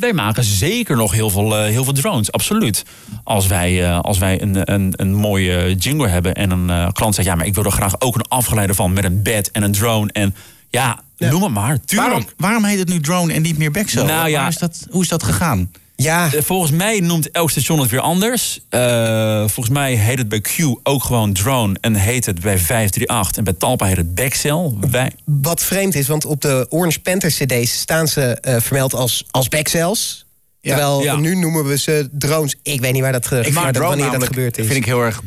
wij 0.00 0.12
maken 0.14 0.44
zeker 0.44 0.96
nog 0.96 1.12
heel 1.12 1.30
veel, 1.30 1.62
heel 1.62 1.84
veel 1.84 1.92
drones, 1.92 2.32
absoluut. 2.32 2.84
Als 3.24 3.46
wij, 3.46 3.94
als 3.94 4.18
wij 4.18 4.42
een, 4.42 4.72
een, 4.72 4.92
een 4.96 5.14
mooie 5.14 5.74
jingle 5.74 6.08
hebben 6.08 6.34
en 6.34 6.50
een 6.50 6.92
klant 6.92 7.14
zegt... 7.14 7.28
ja, 7.28 7.34
maar 7.34 7.46
ik 7.46 7.54
wil 7.54 7.64
er 7.64 7.72
graag 7.72 8.00
ook 8.00 8.14
een 8.14 8.28
afgeleide 8.28 8.74
van 8.74 8.92
met 8.92 9.04
een 9.04 9.22
bed 9.22 9.50
en 9.50 9.62
een 9.62 9.72
drone. 9.72 10.12
En 10.12 10.34
ja, 10.68 11.00
noem 11.16 11.42
het 11.42 11.52
maar, 11.52 11.80
tuurlijk. 11.84 12.10
Waarom, 12.10 12.28
waarom 12.36 12.64
heet 12.64 12.78
het 12.78 12.88
nu 12.88 13.00
drone 13.00 13.32
en 13.32 13.42
niet 13.42 13.58
meer 13.58 13.70
backcell? 13.70 14.04
Nou 14.04 14.28
ja. 14.28 14.48
Is 14.48 14.58
dat, 14.58 14.86
hoe 14.90 15.02
is 15.02 15.08
dat 15.08 15.22
gegaan? 15.22 15.70
Ja, 16.02 16.32
Eh, 16.32 16.42
Volgens 16.42 16.70
mij 16.70 17.00
noemt 17.00 17.30
elk 17.30 17.50
station 17.50 17.80
het 17.80 17.90
weer 17.90 18.00
anders. 18.00 18.60
Eh, 18.68 19.38
volgens 19.38 19.68
mij 19.68 19.94
heet 19.94 20.18
het 20.18 20.28
bij 20.28 20.40
Q 20.40 20.50
ook 20.82 21.04
gewoon 21.04 21.32
drone 21.32 21.76
en 21.80 21.94
heet 21.94 22.26
het 22.26 22.40
bij 22.40 22.58
538. 22.58 23.36
En 23.36 23.44
bij 23.44 23.52
Talpa 23.52 23.86
heet 23.86 23.96
het 23.96 24.14
backcell. 24.14 24.70
Wij, 24.90 25.12
wat 25.24 25.62
vreemd 25.62 25.94
is, 25.94 26.06
want 26.08 26.24
op 26.24 26.40
de 26.40 26.66
Orange 26.70 27.00
Panther 27.00 27.30
CD's 27.30 27.72
staan 27.80 28.08
ze 28.08 28.22
eh, 28.22 28.60
vermeld 28.60 28.94
als, 28.94 29.24
als 29.30 29.48
backcells. 29.48 30.26
Ja, 30.64 30.76
Terwijl 30.76 31.02
ja. 31.02 31.16
nu 31.16 31.34
noemen 31.36 31.64
we 31.64 31.78
ze 31.78 32.08
drones. 32.12 32.56
Ik 32.62 32.80
weet 32.80 32.92
niet 32.92 33.02
waar 33.02 33.12
dat, 33.12 33.26
ge- 33.26 33.40
Ik 33.40 33.54
dat, 33.54 33.72
drone 33.74 33.88
wanneer 33.88 34.10
dat 34.18 34.22
gebeurd 34.26 34.58
is. 34.58 34.66
vind 34.66 34.78
ik 34.78 34.84
heel 34.84 35.00
erg... 35.02 35.20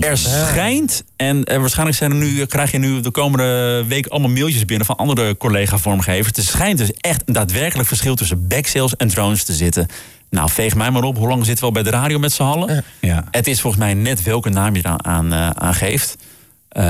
Er 0.00 0.18
schijnt, 0.18 1.04
en 1.16 1.44
eh, 1.44 1.58
waarschijnlijk 1.58 1.96
zijn 1.98 2.10
er 2.10 2.16
nu, 2.16 2.44
krijg 2.46 2.70
je 2.70 2.78
nu 2.78 3.00
de 3.00 3.10
komende 3.10 3.84
week 3.88 4.06
allemaal 4.06 4.30
mailtjes 4.30 4.64
binnen 4.64 4.86
van 4.86 4.96
andere 4.96 5.36
collega-vormgevers. 5.36 6.36
Er 6.36 6.42
schijnt 6.42 6.78
dus 6.78 6.90
echt 6.92 7.22
een 7.24 7.32
daadwerkelijk 7.34 7.88
verschil 7.88 8.14
tussen 8.14 8.48
backcells 8.48 8.96
en 8.96 9.08
drones 9.08 9.44
te 9.44 9.52
zitten. 9.52 9.86
Nou, 10.30 10.50
veeg 10.50 10.74
mij 10.74 10.90
maar 10.90 11.02
op. 11.02 11.16
Hoe 11.16 11.28
lang 11.28 11.44
zitten 11.44 11.58
we 11.64 11.74
al 11.74 11.82
bij 11.82 11.90
de 11.90 11.96
radio 11.96 12.18
met 12.18 12.32
z'n 12.32 12.42
allen? 12.42 12.84
Ja. 13.00 13.24
Het 13.30 13.46
is 13.46 13.60
volgens 13.60 13.82
mij 13.82 13.94
net 13.94 14.22
welke 14.22 14.48
naam 14.50 14.74
je 14.74 14.80
eraan 14.84 15.04
aan, 15.04 15.32
eh, 15.32 15.50
aan 15.50 15.74
geeft. 15.74 16.16
Eh, 16.68 16.84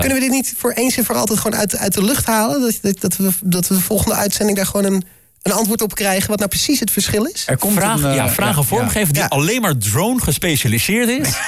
Kunnen 0.00 0.18
we 0.18 0.24
dit 0.24 0.30
niet 0.30 0.54
voor 0.56 0.72
eens 0.72 0.96
en 0.96 1.04
voor 1.04 1.14
altijd 1.14 1.38
gewoon 1.38 1.58
uit, 1.58 1.76
uit 1.76 1.92
de 1.94 2.04
lucht 2.04 2.26
halen? 2.26 2.60
Dat, 2.60 2.78
dat, 2.82 3.00
dat, 3.00 3.16
we, 3.16 3.30
dat 3.42 3.68
we 3.68 3.74
de 3.74 3.80
volgende 3.80 4.14
uitzending 4.14 4.56
daar 4.56 4.66
gewoon 4.66 4.92
een, 4.92 5.02
een 5.42 5.52
antwoord 5.52 5.82
op 5.82 5.94
krijgen... 5.94 6.28
wat 6.28 6.38
nou 6.38 6.50
precies 6.50 6.80
het 6.80 6.90
verschil 6.90 7.24
is? 7.24 7.42
Er 7.46 7.56
komt 7.56 7.74
vraag, 7.74 8.02
een, 8.02 8.10
eh, 8.10 8.14
ja, 8.14 8.36
een 8.38 8.54
ja, 8.54 8.62
vormgever 8.62 9.12
die 9.12 9.22
ja. 9.22 9.28
alleen 9.28 9.60
maar 9.60 9.76
drone 9.76 10.20
gespecialiseerd 10.20 11.08
is. 11.08 11.28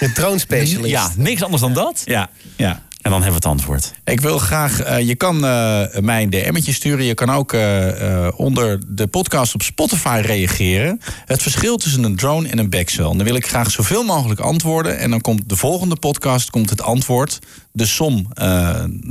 De 0.00 0.12
drone 0.12 0.38
specialist. 0.38 0.90
Ja, 0.90 1.10
niks 1.16 1.42
anders 1.42 1.62
dan 1.62 1.72
dat. 1.72 2.02
Ja, 2.04 2.30
ja. 2.56 2.82
En 3.02 3.10
dan 3.10 3.22
hebben 3.22 3.40
we 3.40 3.48
het 3.48 3.58
antwoord. 3.58 3.92
Ik 4.04 4.20
wil 4.20 4.38
graag, 4.38 4.80
eh, 4.80 5.06
je 5.06 5.14
kan 5.14 5.34
eh, 5.44 5.82
mij 6.00 6.22
een 6.22 6.30
DM'tje 6.30 6.72
sturen. 6.72 7.04
Je 7.04 7.14
kan 7.14 7.30
ook 7.30 7.52
eh, 7.52 8.28
onder 8.36 8.80
de 8.86 9.06
podcast 9.06 9.54
op 9.54 9.62
Spotify 9.62 10.20
reageren. 10.24 11.00
Het 11.24 11.42
verschil 11.42 11.76
tussen 11.76 12.04
een 12.04 12.16
drone 12.16 12.48
en 12.48 12.58
een 12.58 12.70
backcell. 12.70 13.04
Dan 13.04 13.22
wil 13.24 13.34
ik 13.34 13.46
graag 13.46 13.70
zoveel 13.70 14.02
mogelijk 14.04 14.40
antwoorden. 14.40 14.98
En 14.98 15.10
dan 15.10 15.20
komt 15.20 15.48
de 15.48 15.56
volgende 15.56 15.96
podcast 15.96 16.50
komt 16.50 16.70
het 16.70 16.82
antwoord. 16.82 17.38
De 17.72 17.86
som 17.86 18.26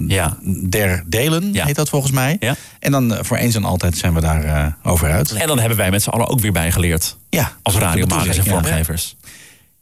Ja. 0.07 0.37
der 0.69 1.03
delen, 1.07 1.53
Ja. 1.53 1.65
heet 1.65 1.75
dat 1.75 1.89
volgens 1.89 2.11
mij. 2.11 2.37
Ja. 2.39 2.55
En 2.79 2.91
dan 2.91 3.17
voor 3.21 3.37
eens 3.37 3.55
en 3.55 3.63
altijd 3.65 3.97
zijn 3.97 4.13
we 4.13 4.21
daar 4.21 4.77
over 4.83 5.11
uit. 5.11 5.31
En 5.31 5.47
dan 5.47 5.59
hebben 5.59 5.77
wij 5.77 5.91
met 5.91 6.03
z'n 6.03 6.09
allen 6.09 6.27
ook 6.27 6.39
weer 6.39 6.51
bijgeleerd. 6.51 7.17
Ja, 7.29 7.51
Als 7.61 7.75
radiomakers 7.75 8.37
en 8.37 8.45
vormgevers. 8.45 9.15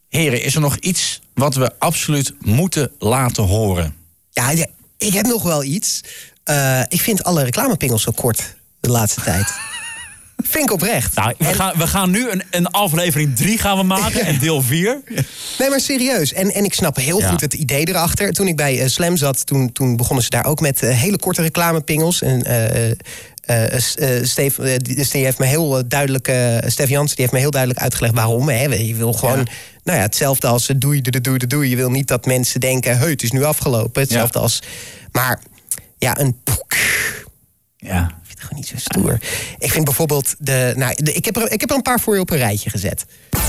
Heren, 0.09 0.43
is 0.43 0.55
er 0.55 0.61
nog 0.61 0.75
iets 0.75 1.21
wat 1.33 1.55
we 1.55 1.71
absoluut 1.79 2.33
moeten 2.39 2.91
laten 2.99 3.43
horen? 3.43 3.97
Ja, 4.39 4.49
ja, 4.51 4.65
ik 4.97 5.13
heb 5.13 5.25
nog 5.25 5.43
wel 5.43 5.63
iets. 5.63 6.01
Eh, 6.43 6.81
ik 6.87 7.01
vind 7.01 7.23
alle 7.23 7.43
reclamepingels 7.43 8.01
zo 8.03 8.11
kort 8.11 8.55
de 8.79 8.89
laatste 8.89 9.21
tijd. 9.21 9.47
vind 10.51 10.63
ik 10.63 10.71
oprecht. 10.71 11.15
Nou, 11.15 11.33
we, 11.37 11.53
gaan, 11.53 11.73
we 11.77 11.87
gaan 11.87 12.09
nu 12.09 12.29
een, 12.29 12.43
een 12.51 12.67
aflevering 12.67 13.35
3 13.35 13.57
gaan 13.57 13.77
we 13.77 13.83
maken 13.83 14.21
en 14.25 14.39
deel 14.39 14.61
4. 14.61 15.01
Nee, 15.59 15.69
maar 15.69 15.79
serieus. 15.79 16.33
En, 16.33 16.51
en 16.53 16.63
ik 16.63 16.73
snap 16.73 16.95
heel 16.95 17.19
Ja. 17.19 17.29
goed 17.29 17.41
het 17.41 17.53
idee 17.53 17.87
erachter. 17.87 18.31
Toen 18.33 18.47
ik 18.47 18.55
bij 18.55 18.81
eh, 18.81 18.87
Slam 18.87 19.17
zat, 19.17 19.45
toen, 19.45 19.71
toen 19.71 19.97
begonnen 19.97 20.23
ze 20.23 20.29
daar 20.29 20.45
ook 20.45 20.59
met 20.59 20.83
eh, 20.83 20.97
hele 20.97 21.17
korte 21.17 21.41
reclamepingels. 21.41 22.21
En 22.21 22.41
eh, 23.49 24.17
eh, 24.17 24.25
Steve, 24.25 24.63
eh, 24.63 24.77
die, 24.77 24.95
dus 24.95 25.09
die 25.09 25.23
heeft 25.23 25.39
me 25.39 25.45
heel 25.45 25.87
duidelijk, 25.87 26.31
Stef 26.65 26.89
Jansen, 26.89 27.15
die 27.15 27.25
heeft 27.25 27.31
me 27.31 27.39
heel 27.39 27.51
duidelijk 27.51 27.81
uitgelegd 27.81 28.13
waarom. 28.13 28.49
Hè. 28.49 28.63
Je 28.63 28.95
wil 28.95 29.13
gewoon, 29.13 29.47
nou 29.83 29.97
ja, 29.97 30.03
hetzelfde 30.03 30.47
als 30.47 30.65
doei, 30.65 31.01
doei, 31.01 31.21
doei, 31.21 31.37
doei, 31.37 31.47
doei. 31.47 31.69
Je 31.69 31.75
wil 31.75 31.89
niet 31.89 32.07
dat 32.07 32.25
mensen 32.25 32.59
denken, 32.59 32.97
hey, 32.97 33.09
het 33.09 33.23
is 33.23 33.31
nu 33.31 33.43
afgelopen. 33.43 34.01
Hetzelfde 34.01 34.39
als, 34.39 34.61
maar 35.11 35.41
ja, 35.97 36.19
een 36.19 36.43
poek. 36.43 36.75
Ja. 37.77 38.03
Ik 38.03 38.25
vind 38.25 38.39
het 38.39 38.41
gewoon 38.41 38.59
niet 38.59 38.67
zo 38.67 38.77
stoer. 38.77 39.19
Ik 39.57 39.71
vind 39.71 39.85
bijvoorbeeld 39.85 40.35
de, 40.39 40.73
nou, 40.75 41.03
de, 41.03 41.13
ik, 41.13 41.25
heb 41.25 41.35
er, 41.35 41.51
ik 41.51 41.59
heb 41.59 41.69
er 41.69 41.75
een 41.75 41.81
paar 41.81 41.99
voor 41.99 42.15
je 42.15 42.21
op 42.21 42.29
een 42.29 42.37
rijtje 42.37 42.69
gezet. 42.69 43.05
Ken 43.29 43.41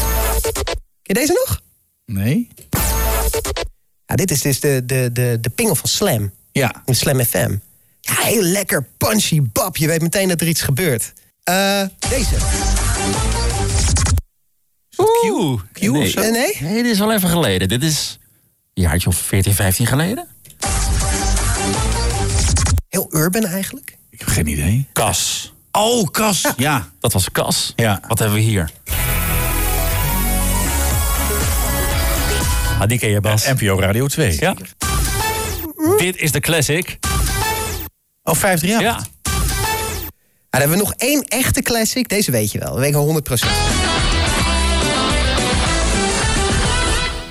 je 1.02 1.14
deze 1.14 1.32
nog? 1.32 1.60
Nee? 2.05 2.48
Ja, 4.06 4.14
dit 4.14 4.31
is 4.31 4.40
dus 4.40 4.60
de, 4.60 4.82
de, 4.86 5.10
de, 5.12 5.39
de 5.40 5.51
pingel 5.51 5.74
van 5.74 5.89
Slam. 5.89 6.32
Ja. 6.52 6.82
Slam 6.86 7.24
FM. 7.24 7.56
Ja, 8.11 8.24
heel 8.24 8.43
lekker 8.43 8.87
punchy 8.97 9.43
bab. 9.53 9.77
Je 9.77 9.87
weet 9.87 10.03
meteen 10.03 10.28
dat 10.28 10.41
er 10.41 10.49
iets 10.49 10.61
gebeurt. 10.62 11.12
Eh, 11.45 11.82
deze. 12.09 12.35
Oeh, 14.99 15.61
Q 15.73 15.82
of 15.82 16.07
zo? 16.09 16.20
Nee? 16.20 16.57
Nee, 16.61 16.82
dit 16.82 16.93
is 16.93 17.01
al 17.01 17.12
even 17.12 17.28
geleden. 17.28 17.69
Dit 17.69 17.82
is 17.82 18.19
een 18.74 18.82
jaartje 18.82 19.09
of 19.09 19.16
14, 19.16 19.55
15 19.55 19.87
geleden. 19.87 20.27
Heel 22.89 23.09
urban 23.11 23.45
eigenlijk. 23.45 23.97
Ik 24.11 24.19
heb 24.19 24.28
geen 24.28 24.47
idee. 24.47 24.89
Kas. 24.93 25.53
Oh, 25.73 26.09
Kas. 26.11 26.45
Ja. 26.57 26.89
Dat 27.01 27.12
was 27.12 27.31
Kas. 27.31 27.73
Ja. 27.77 28.01
Wat 28.09 28.19
hebben 28.19 28.37
we 28.37 28.43
hier? 28.45 28.70
Ah, 32.81 32.89
die 32.89 32.99
ken 32.99 33.11
je, 33.11 33.20
Bas. 33.20 33.47
NPO 33.47 33.78
Radio 33.81 34.07
2. 34.07 34.37
Ja. 34.41 34.55
Dit 35.99 36.16
is 36.16 36.32
de 36.32 36.41
classic. 36.41 36.99
Oh, 38.24 38.34
538. 38.34 38.80
Ja. 38.80 38.97
dan 40.51 40.60
hebben 40.60 40.78
we 40.78 40.84
nog 40.84 40.92
één 40.97 41.22
echte 41.22 41.62
classic. 41.62 42.09
Deze 42.09 42.30
weet 42.30 42.52
je 42.52 42.59
wel. 42.59 42.70
Dat 42.70 42.78
weet 42.78 42.88
ik 42.88 42.94
al 42.94 43.06
100% 43.06 43.47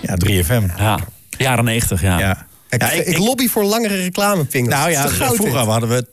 Ja, 0.02 0.16
3FM. 0.26 0.64
Ja. 0.78 1.00
Jaren 1.38 1.64
90, 1.64 2.02
ja. 2.02 2.20
Ja. 2.20 2.48
Ik, 2.70 2.82
Ja, 2.82 2.92
ik, 2.92 3.06
ik- 3.06 3.18
lobby 3.18 3.48
voor 3.48 3.64
langere 3.64 3.96
reclamepingels. 3.96 4.74
Nou 4.74 4.92
ja, 4.92 5.08
vroeger 5.10 5.46
dit? 5.46 5.54
hadden 5.54 5.90
we... 5.90 6.06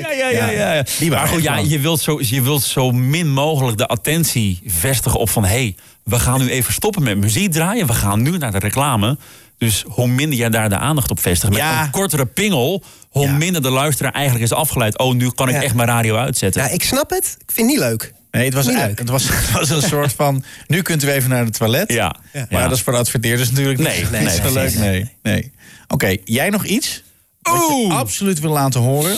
Ja, 0.00 0.10
ja, 0.10 0.28
ja. 0.28 0.50
ja, 0.50 0.72
ja. 0.74 0.84
Die 0.98 1.10
maar 1.10 1.28
goed, 1.28 1.42
ja, 1.42 1.56
je, 1.56 1.78
wilt 1.80 2.00
zo, 2.00 2.18
je 2.20 2.42
wilt 2.42 2.62
zo 2.62 2.90
min 2.90 3.32
mogelijk 3.32 3.78
de 3.78 3.86
attentie 3.86 4.62
vestigen 4.66 5.18
op 5.20 5.30
van... 5.30 5.44
hé, 5.44 5.48
hey, 5.50 5.76
we 6.04 6.18
gaan 6.18 6.38
nu 6.40 6.50
even 6.50 6.72
stoppen 6.72 7.02
met 7.02 7.18
muziek 7.18 7.52
draaien. 7.52 7.86
We 7.86 7.92
gaan 7.92 8.22
nu 8.22 8.38
naar 8.38 8.52
de 8.52 8.58
reclame. 8.58 9.18
Dus 9.64 9.84
hoe 9.88 10.06
minder 10.08 10.38
jij 10.38 10.50
daar 10.50 10.68
de 10.68 10.78
aandacht 10.78 11.10
op 11.10 11.20
vestigt... 11.20 11.52
met 11.52 11.60
Ja. 11.60 11.82
een 11.84 11.90
kortere 11.90 12.26
pingel... 12.26 12.82
hoe 13.08 13.28
minder 13.32 13.62
de 13.62 13.70
luisteraar 13.70 14.12
eigenlijk 14.12 14.44
is 14.44 14.52
afgeleid. 14.52 14.98
Oh, 14.98 15.14
nu 15.14 15.30
kan 15.30 15.48
ik 15.48 15.54
Ja. 15.54 15.62
echt 15.62 15.74
mijn 15.74 15.88
radio 15.88 16.16
uitzetten. 16.16 16.62
Ja, 16.62 16.68
ik 16.68 16.82
snap 16.82 17.10
het. 17.10 17.36
Ik 17.38 17.52
vind 17.52 17.70
het 17.70 17.78
niet 17.80 17.88
leuk. 17.88 18.12
Nee, 18.30 18.44
het 18.44 18.54
was, 18.54 18.66
Niet 18.66 18.76
het, 18.80 18.98
leuk. 18.98 19.08
was, 19.08 19.28
het 19.28 19.50
was 19.50 19.70
een 19.70 19.82
soort 19.82 20.12
van... 20.12 20.44
Nu 20.66 20.82
kunt 20.82 21.02
u 21.04 21.10
even 21.10 21.30
naar 21.30 21.44
het 21.44 21.54
toilet. 21.58 21.92
Ja. 21.92 22.16
Maar 22.32 22.46
Ja. 22.50 22.62
dat 22.68 22.76
is 22.76 22.82
voor 22.82 22.92
de 22.92 22.98
adverteerders 22.98 23.50
natuurlijk 23.50 23.78
niet- 23.78 23.86
Nee, 23.88 24.00
niet 24.00 24.10
nee, 24.10 24.40
zo 24.46 24.52
leuk. 24.52 24.74
Nee, 24.74 25.10
nee. 25.22 25.52
Oké, 25.88 26.16
jij 26.24 26.50
nog 26.50 26.64
iets? 26.64 27.02
Wat 27.42 27.54
je 27.68 27.74
Oeh. 27.74 27.96
absoluut 27.98 28.40
wil 28.40 28.50
laten 28.50 28.80
horen? 28.80 29.16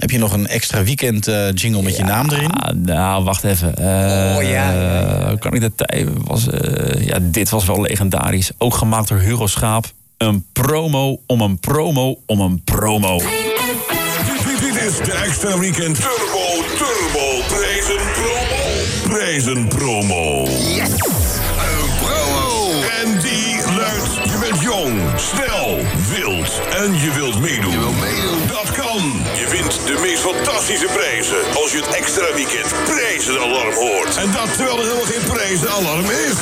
Heb 0.00 0.10
je 0.10 0.18
nog 0.18 0.32
een 0.32 0.46
extra 0.46 0.82
weekend 0.82 1.26
eh, 1.28 1.52
jingle 1.54 1.82
met 1.82 1.96
je 1.96 2.04
naam 2.04 2.30
erin? 2.30 2.50
Nou, 2.76 3.24
wacht 3.24 3.44
even. 3.44 3.74
Eh, 3.76 4.36
Oh, 4.36 4.42
ja. 4.42 5.34
Kan 5.38 5.54
ik 5.54 5.60
de 5.60 5.72
tijd... 5.74 6.08
Was, 6.24 6.48
eh, 6.48 7.06
ja, 7.06 7.18
dit 7.22 7.50
was 7.50 7.64
wel 7.64 7.80
legendarisch. 7.80 8.50
Ook 8.58 8.74
gemaakt 8.74 9.08
door 9.08 9.18
Hugo 9.18 9.46
Schaap. 9.46 9.84
Een 10.16 10.46
promo 10.52 11.20
om 11.26 11.40
een 11.40 11.58
promo 11.58 12.18
om 12.26 12.40
een 12.40 12.62
promo. 12.64 13.18
Dit, 13.18 13.28
is 14.82 14.96
de 14.96 15.12
extra 15.24 15.58
weekend 15.58 15.96
Turbo 15.96 16.64
Turbo 16.78 17.54
Prijzen 17.56 18.02
Promo. 18.12 19.16
Prijzen 19.16 19.68
Promo. 19.68 20.44
Yes! 20.44 20.88
Een 20.88 21.90
promo! 22.00 22.70
En 23.04 23.20
die 23.20 23.56
luidt, 23.76 24.14
je 24.14 24.38
bent 24.48 24.62
jong, 24.62 25.00
snel, 25.16 25.78
wild 26.08 26.60
en 26.76 26.98
je 26.98 27.12
wilt 27.14 27.40
meedoen. 27.40 27.72
Je 27.72 27.78
wilt 27.78 28.00
meedoen. 28.00 28.46
Dat 28.46 28.70
kan. 28.72 29.12
Wint 29.50 29.80
de 29.86 29.98
meest 30.00 30.22
fantastische 30.22 30.86
prijzen 30.86 31.36
als 31.54 31.72
je 31.72 31.78
het 31.78 31.94
extra 31.94 32.34
weekend 32.34 32.74
prijzenalarm 32.84 33.74
hoort. 33.74 34.16
En 34.16 34.30
dat 34.32 34.54
terwijl 34.54 34.78
er 34.78 34.82
helemaal 34.82 35.04
geen 35.04 35.24
prijzenalarm 35.32 36.04
is. 36.04 36.36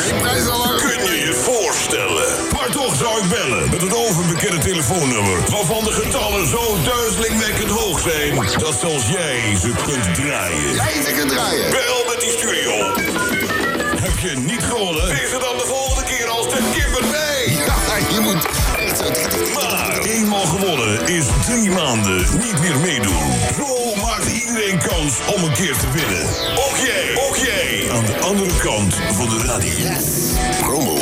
Kun 0.83 1.05
je 1.05 1.23
je 1.27 1.35
voorstellen? 1.35 2.27
Maar 2.53 2.71
toch 2.71 2.97
zou 2.97 3.23
ik 3.23 3.29
bellen 3.29 3.71
met 3.71 3.81
het 3.81 3.95
overbekende 3.95 4.59
telefoonnummer. 4.59 5.39
Waarvan 5.51 5.85
de 5.85 5.93
getallen 5.93 6.49
zo 6.49 6.77
duizelingwekkend 6.85 7.71
hoog 7.71 8.01
zijn. 8.01 8.35
Dat 8.59 8.81
zelfs 8.81 9.09
jij 9.09 9.57
ze 9.61 9.71
kunt 9.85 10.15
draaien. 10.15 10.75
Jij 10.75 11.03
ze 11.05 11.13
kunt 11.13 11.31
draaien. 11.31 11.71
Bel 11.71 12.05
met 12.07 12.21
die 12.21 12.31
studio. 12.31 12.73
Heb 14.01 14.19
je 14.19 14.37
niet 14.37 14.63
gewonnen? 14.63 15.11
Is 15.11 15.33
er 15.33 15.41
dan 15.41 15.57
de 15.57 15.67
volgende 15.67 16.05
keer 16.05 16.29
als 16.29 16.49
de 16.49 16.61
kipper 16.75 17.11
bij? 17.11 17.57
Ja, 17.67 17.97
je 18.15 18.21
moet 18.21 18.47
echt 18.77 18.99
zo 18.99 19.05
Maar 19.55 19.98
eenmaal 20.19 20.47
gewonnen 20.47 21.07
is 21.07 21.27
drie 21.47 21.71
maanden 21.71 22.17
niet 22.17 22.61
meer 22.61 22.79
meedoen. 22.79 23.33
Zo 23.57 23.95
maakt 24.03 24.27
iedereen 24.27 24.79
kans 24.79 25.19
om 25.35 25.45
een 25.45 25.53
keer 25.53 25.77
te 25.77 25.91
winnen. 25.91 26.27
Ook 26.57 26.77
jij, 26.77 27.27
ook 27.29 27.37
jij. 27.37 27.91
Aan 27.91 28.07
de 28.07 28.19
andere 28.19 28.57
kant 28.57 28.95
van 28.95 29.29
de 29.29 29.45
radio. 29.45 29.91
Promo. 30.61 30.97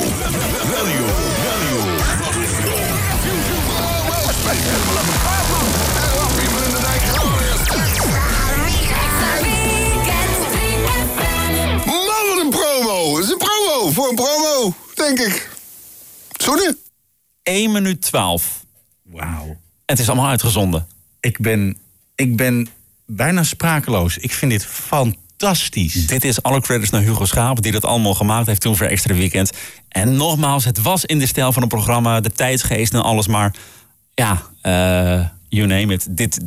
Radio, 0.74 1.05
radio. 1.47 1.76
Wat 2.18 2.34
is 2.44 2.51
Man, 11.86 12.26
wat 12.28 12.44
een 12.44 12.51
promo! 12.51 13.16
Het 13.16 13.24
is 13.24 13.30
een 13.30 13.38
promo 13.38 13.90
voor 13.90 14.09
een 14.09 14.14
promo, 14.14 14.74
denk 14.94 15.18
ik. 15.18 15.51
Zo 16.36 16.55
nu. 16.55 16.78
1 17.43 17.72
minuut 17.72 18.02
12. 18.02 18.65
Wauw. 19.16 19.56
Het 19.86 19.98
is 19.98 20.06
allemaal 20.09 20.28
uitgezonden. 20.28 20.86
Ik 21.20 21.38
ben, 21.40 21.76
ik 22.14 22.36
ben 22.36 22.68
bijna 23.06 23.43
sprakeloos. 23.43 24.16
Ik 24.18 24.32
vind 24.32 24.51
dit 24.51 24.66
fantastisch. 24.66 26.06
Dit 26.06 26.24
is 26.24 26.43
alle 26.43 26.60
credits 26.60 26.90
naar 26.90 27.01
Hugo 27.02 27.24
Schaap, 27.24 27.62
die 27.62 27.72
dat 27.72 27.84
allemaal 27.84 28.14
gemaakt 28.14 28.47
heeft 28.47 28.60
toen 28.60 28.76
voor 28.76 28.86
Extra 28.86 29.14
Weekend. 29.14 29.51
En 29.88 30.16
nogmaals, 30.16 30.64
het 30.64 30.82
was 30.82 31.05
in 31.05 31.18
de 31.18 31.26
stijl 31.26 31.52
van 31.52 31.62
een 31.62 31.68
programma, 31.68 32.20
de 32.20 32.30
tijdsgeest 32.30 32.93
en 32.94 33.02
alles, 33.02 33.26
maar 33.26 33.55
ja, 34.14 34.43
eh, 34.62 35.26
you 35.48 35.66
name 35.66 35.93
it. 35.93 36.06
Dit, 36.10 36.40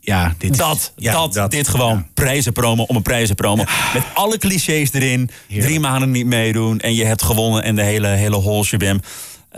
Ja, 0.00 0.34
dit 0.38 0.50
is- 0.50 0.56
dat, 0.56 0.92
ja, 0.96 1.26
dat, 1.28 1.50
dit 1.50 1.68
gewoon 1.68 2.06
prijzenpromo 2.14 2.82
om 2.82 2.96
een 2.96 3.02
prijzenpromo. 3.02 3.64
Met 3.94 4.02
alle 4.14 4.38
clichés 4.38 4.92
erin, 4.92 5.30
drie 5.48 5.80
maanden 5.80 6.10
niet 6.10 6.26
meedoen 6.26 6.80
en 6.80 6.94
je 6.94 7.04
hebt 7.04 7.22
gewonnen 7.22 7.62
en 7.62 7.74
de 7.76 7.82
hele, 7.82 8.06
hele 8.08 8.40
whole 8.40 8.64
shabam. 8.64 9.00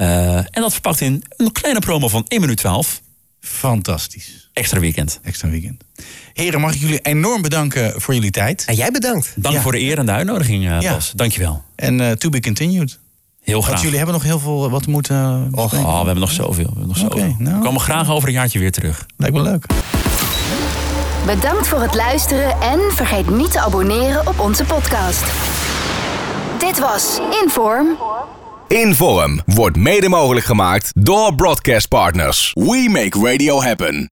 Eh, 0.01 0.37
en 0.37 0.49
dat 0.61 0.73
verpakt 0.73 1.01
in 1.01 1.23
een 1.37 1.53
kleine 1.53 1.81
promo 1.81 2.09
van 2.09 2.25
1 2.29 2.41
minuut 2.41 2.57
12. 2.57 3.01
Fantastisch. 3.41 4.51
Extra 4.53 4.81
Weekend. 4.81 5.21
Extra 5.23 5.49
weekend. 5.49 5.83
Heren, 6.33 6.61
mag 6.61 6.75
ik 6.75 6.81
jullie 6.81 6.99
enorm 7.01 7.43
bedanken 7.43 8.01
voor 8.01 8.15
jullie 8.15 8.31
tijd. 8.31 8.65
En 8.67 8.75
jij 8.75 8.91
bedankt. 8.91 9.33
Dank 9.37 9.55
Ja. 9.55 9.61
voor 9.61 9.73
de 9.73 9.81
eer 9.81 9.99
en 9.99 10.07
de 10.07 10.13
uitnodiging, 10.13 10.69
eh 10.69 10.81
Ja. 10.81 10.93
Bas. 10.93 11.13
Dankjewel. 11.15 11.63
En 11.75 12.01
eh, 12.01 12.11
to 12.13 12.29
be 12.29 12.41
continued. 12.41 12.99
Heel 13.43 13.59
graag. 13.61 13.71
Want 13.71 13.81
jullie 13.83 13.97
hebben 13.97 14.15
nog 14.15 14.25
heel 14.25 14.39
veel 14.39 14.71
wat 14.71 14.87
moeten... 14.87 15.49
Oh, 15.55 15.71
we 15.71 15.77
hebben 15.77 16.19
nog 16.19 16.31
zoveel. 16.31 16.65
We 16.65 16.79
hebben 16.79 16.87
nog 16.89 16.97
zoveel. 16.97 17.35
nou. 17.39 17.59
We 17.59 17.65
komen 17.65 17.81
graag 17.81 18.11
over 18.11 18.29
een 18.29 18.35
jaartje 18.35 18.59
weer 18.59 18.73
terug. 18.73 19.07
Lijkt 19.17 19.37
me 19.37 19.43
leuk. 19.43 19.67
Bedankt 21.27 21.69
voor 21.69 21.81
het 21.81 21.95
luisteren 21.95 22.61
en 22.61 22.81
vergeet 22.95 23.31
niet 23.31 23.51
te 23.53 23.61
abonneren 23.61 24.27
op 24.27 24.39
onze 24.41 24.65
podcast. 24.65 25.25
Dit 26.59 26.79
was 26.79 27.19
Inform. 27.45 27.87
Inform 28.71 29.41
wordt 29.47 29.77
mede 29.77 30.09
mogelijk 30.09 30.47
gemaakt 30.47 31.05
door 31.05 31.35
Broadcast 31.35 31.89
Partners. 31.89 32.53
We 32.55 32.89
make 32.91 33.31
radio 33.31 33.63
happen. 33.63 34.11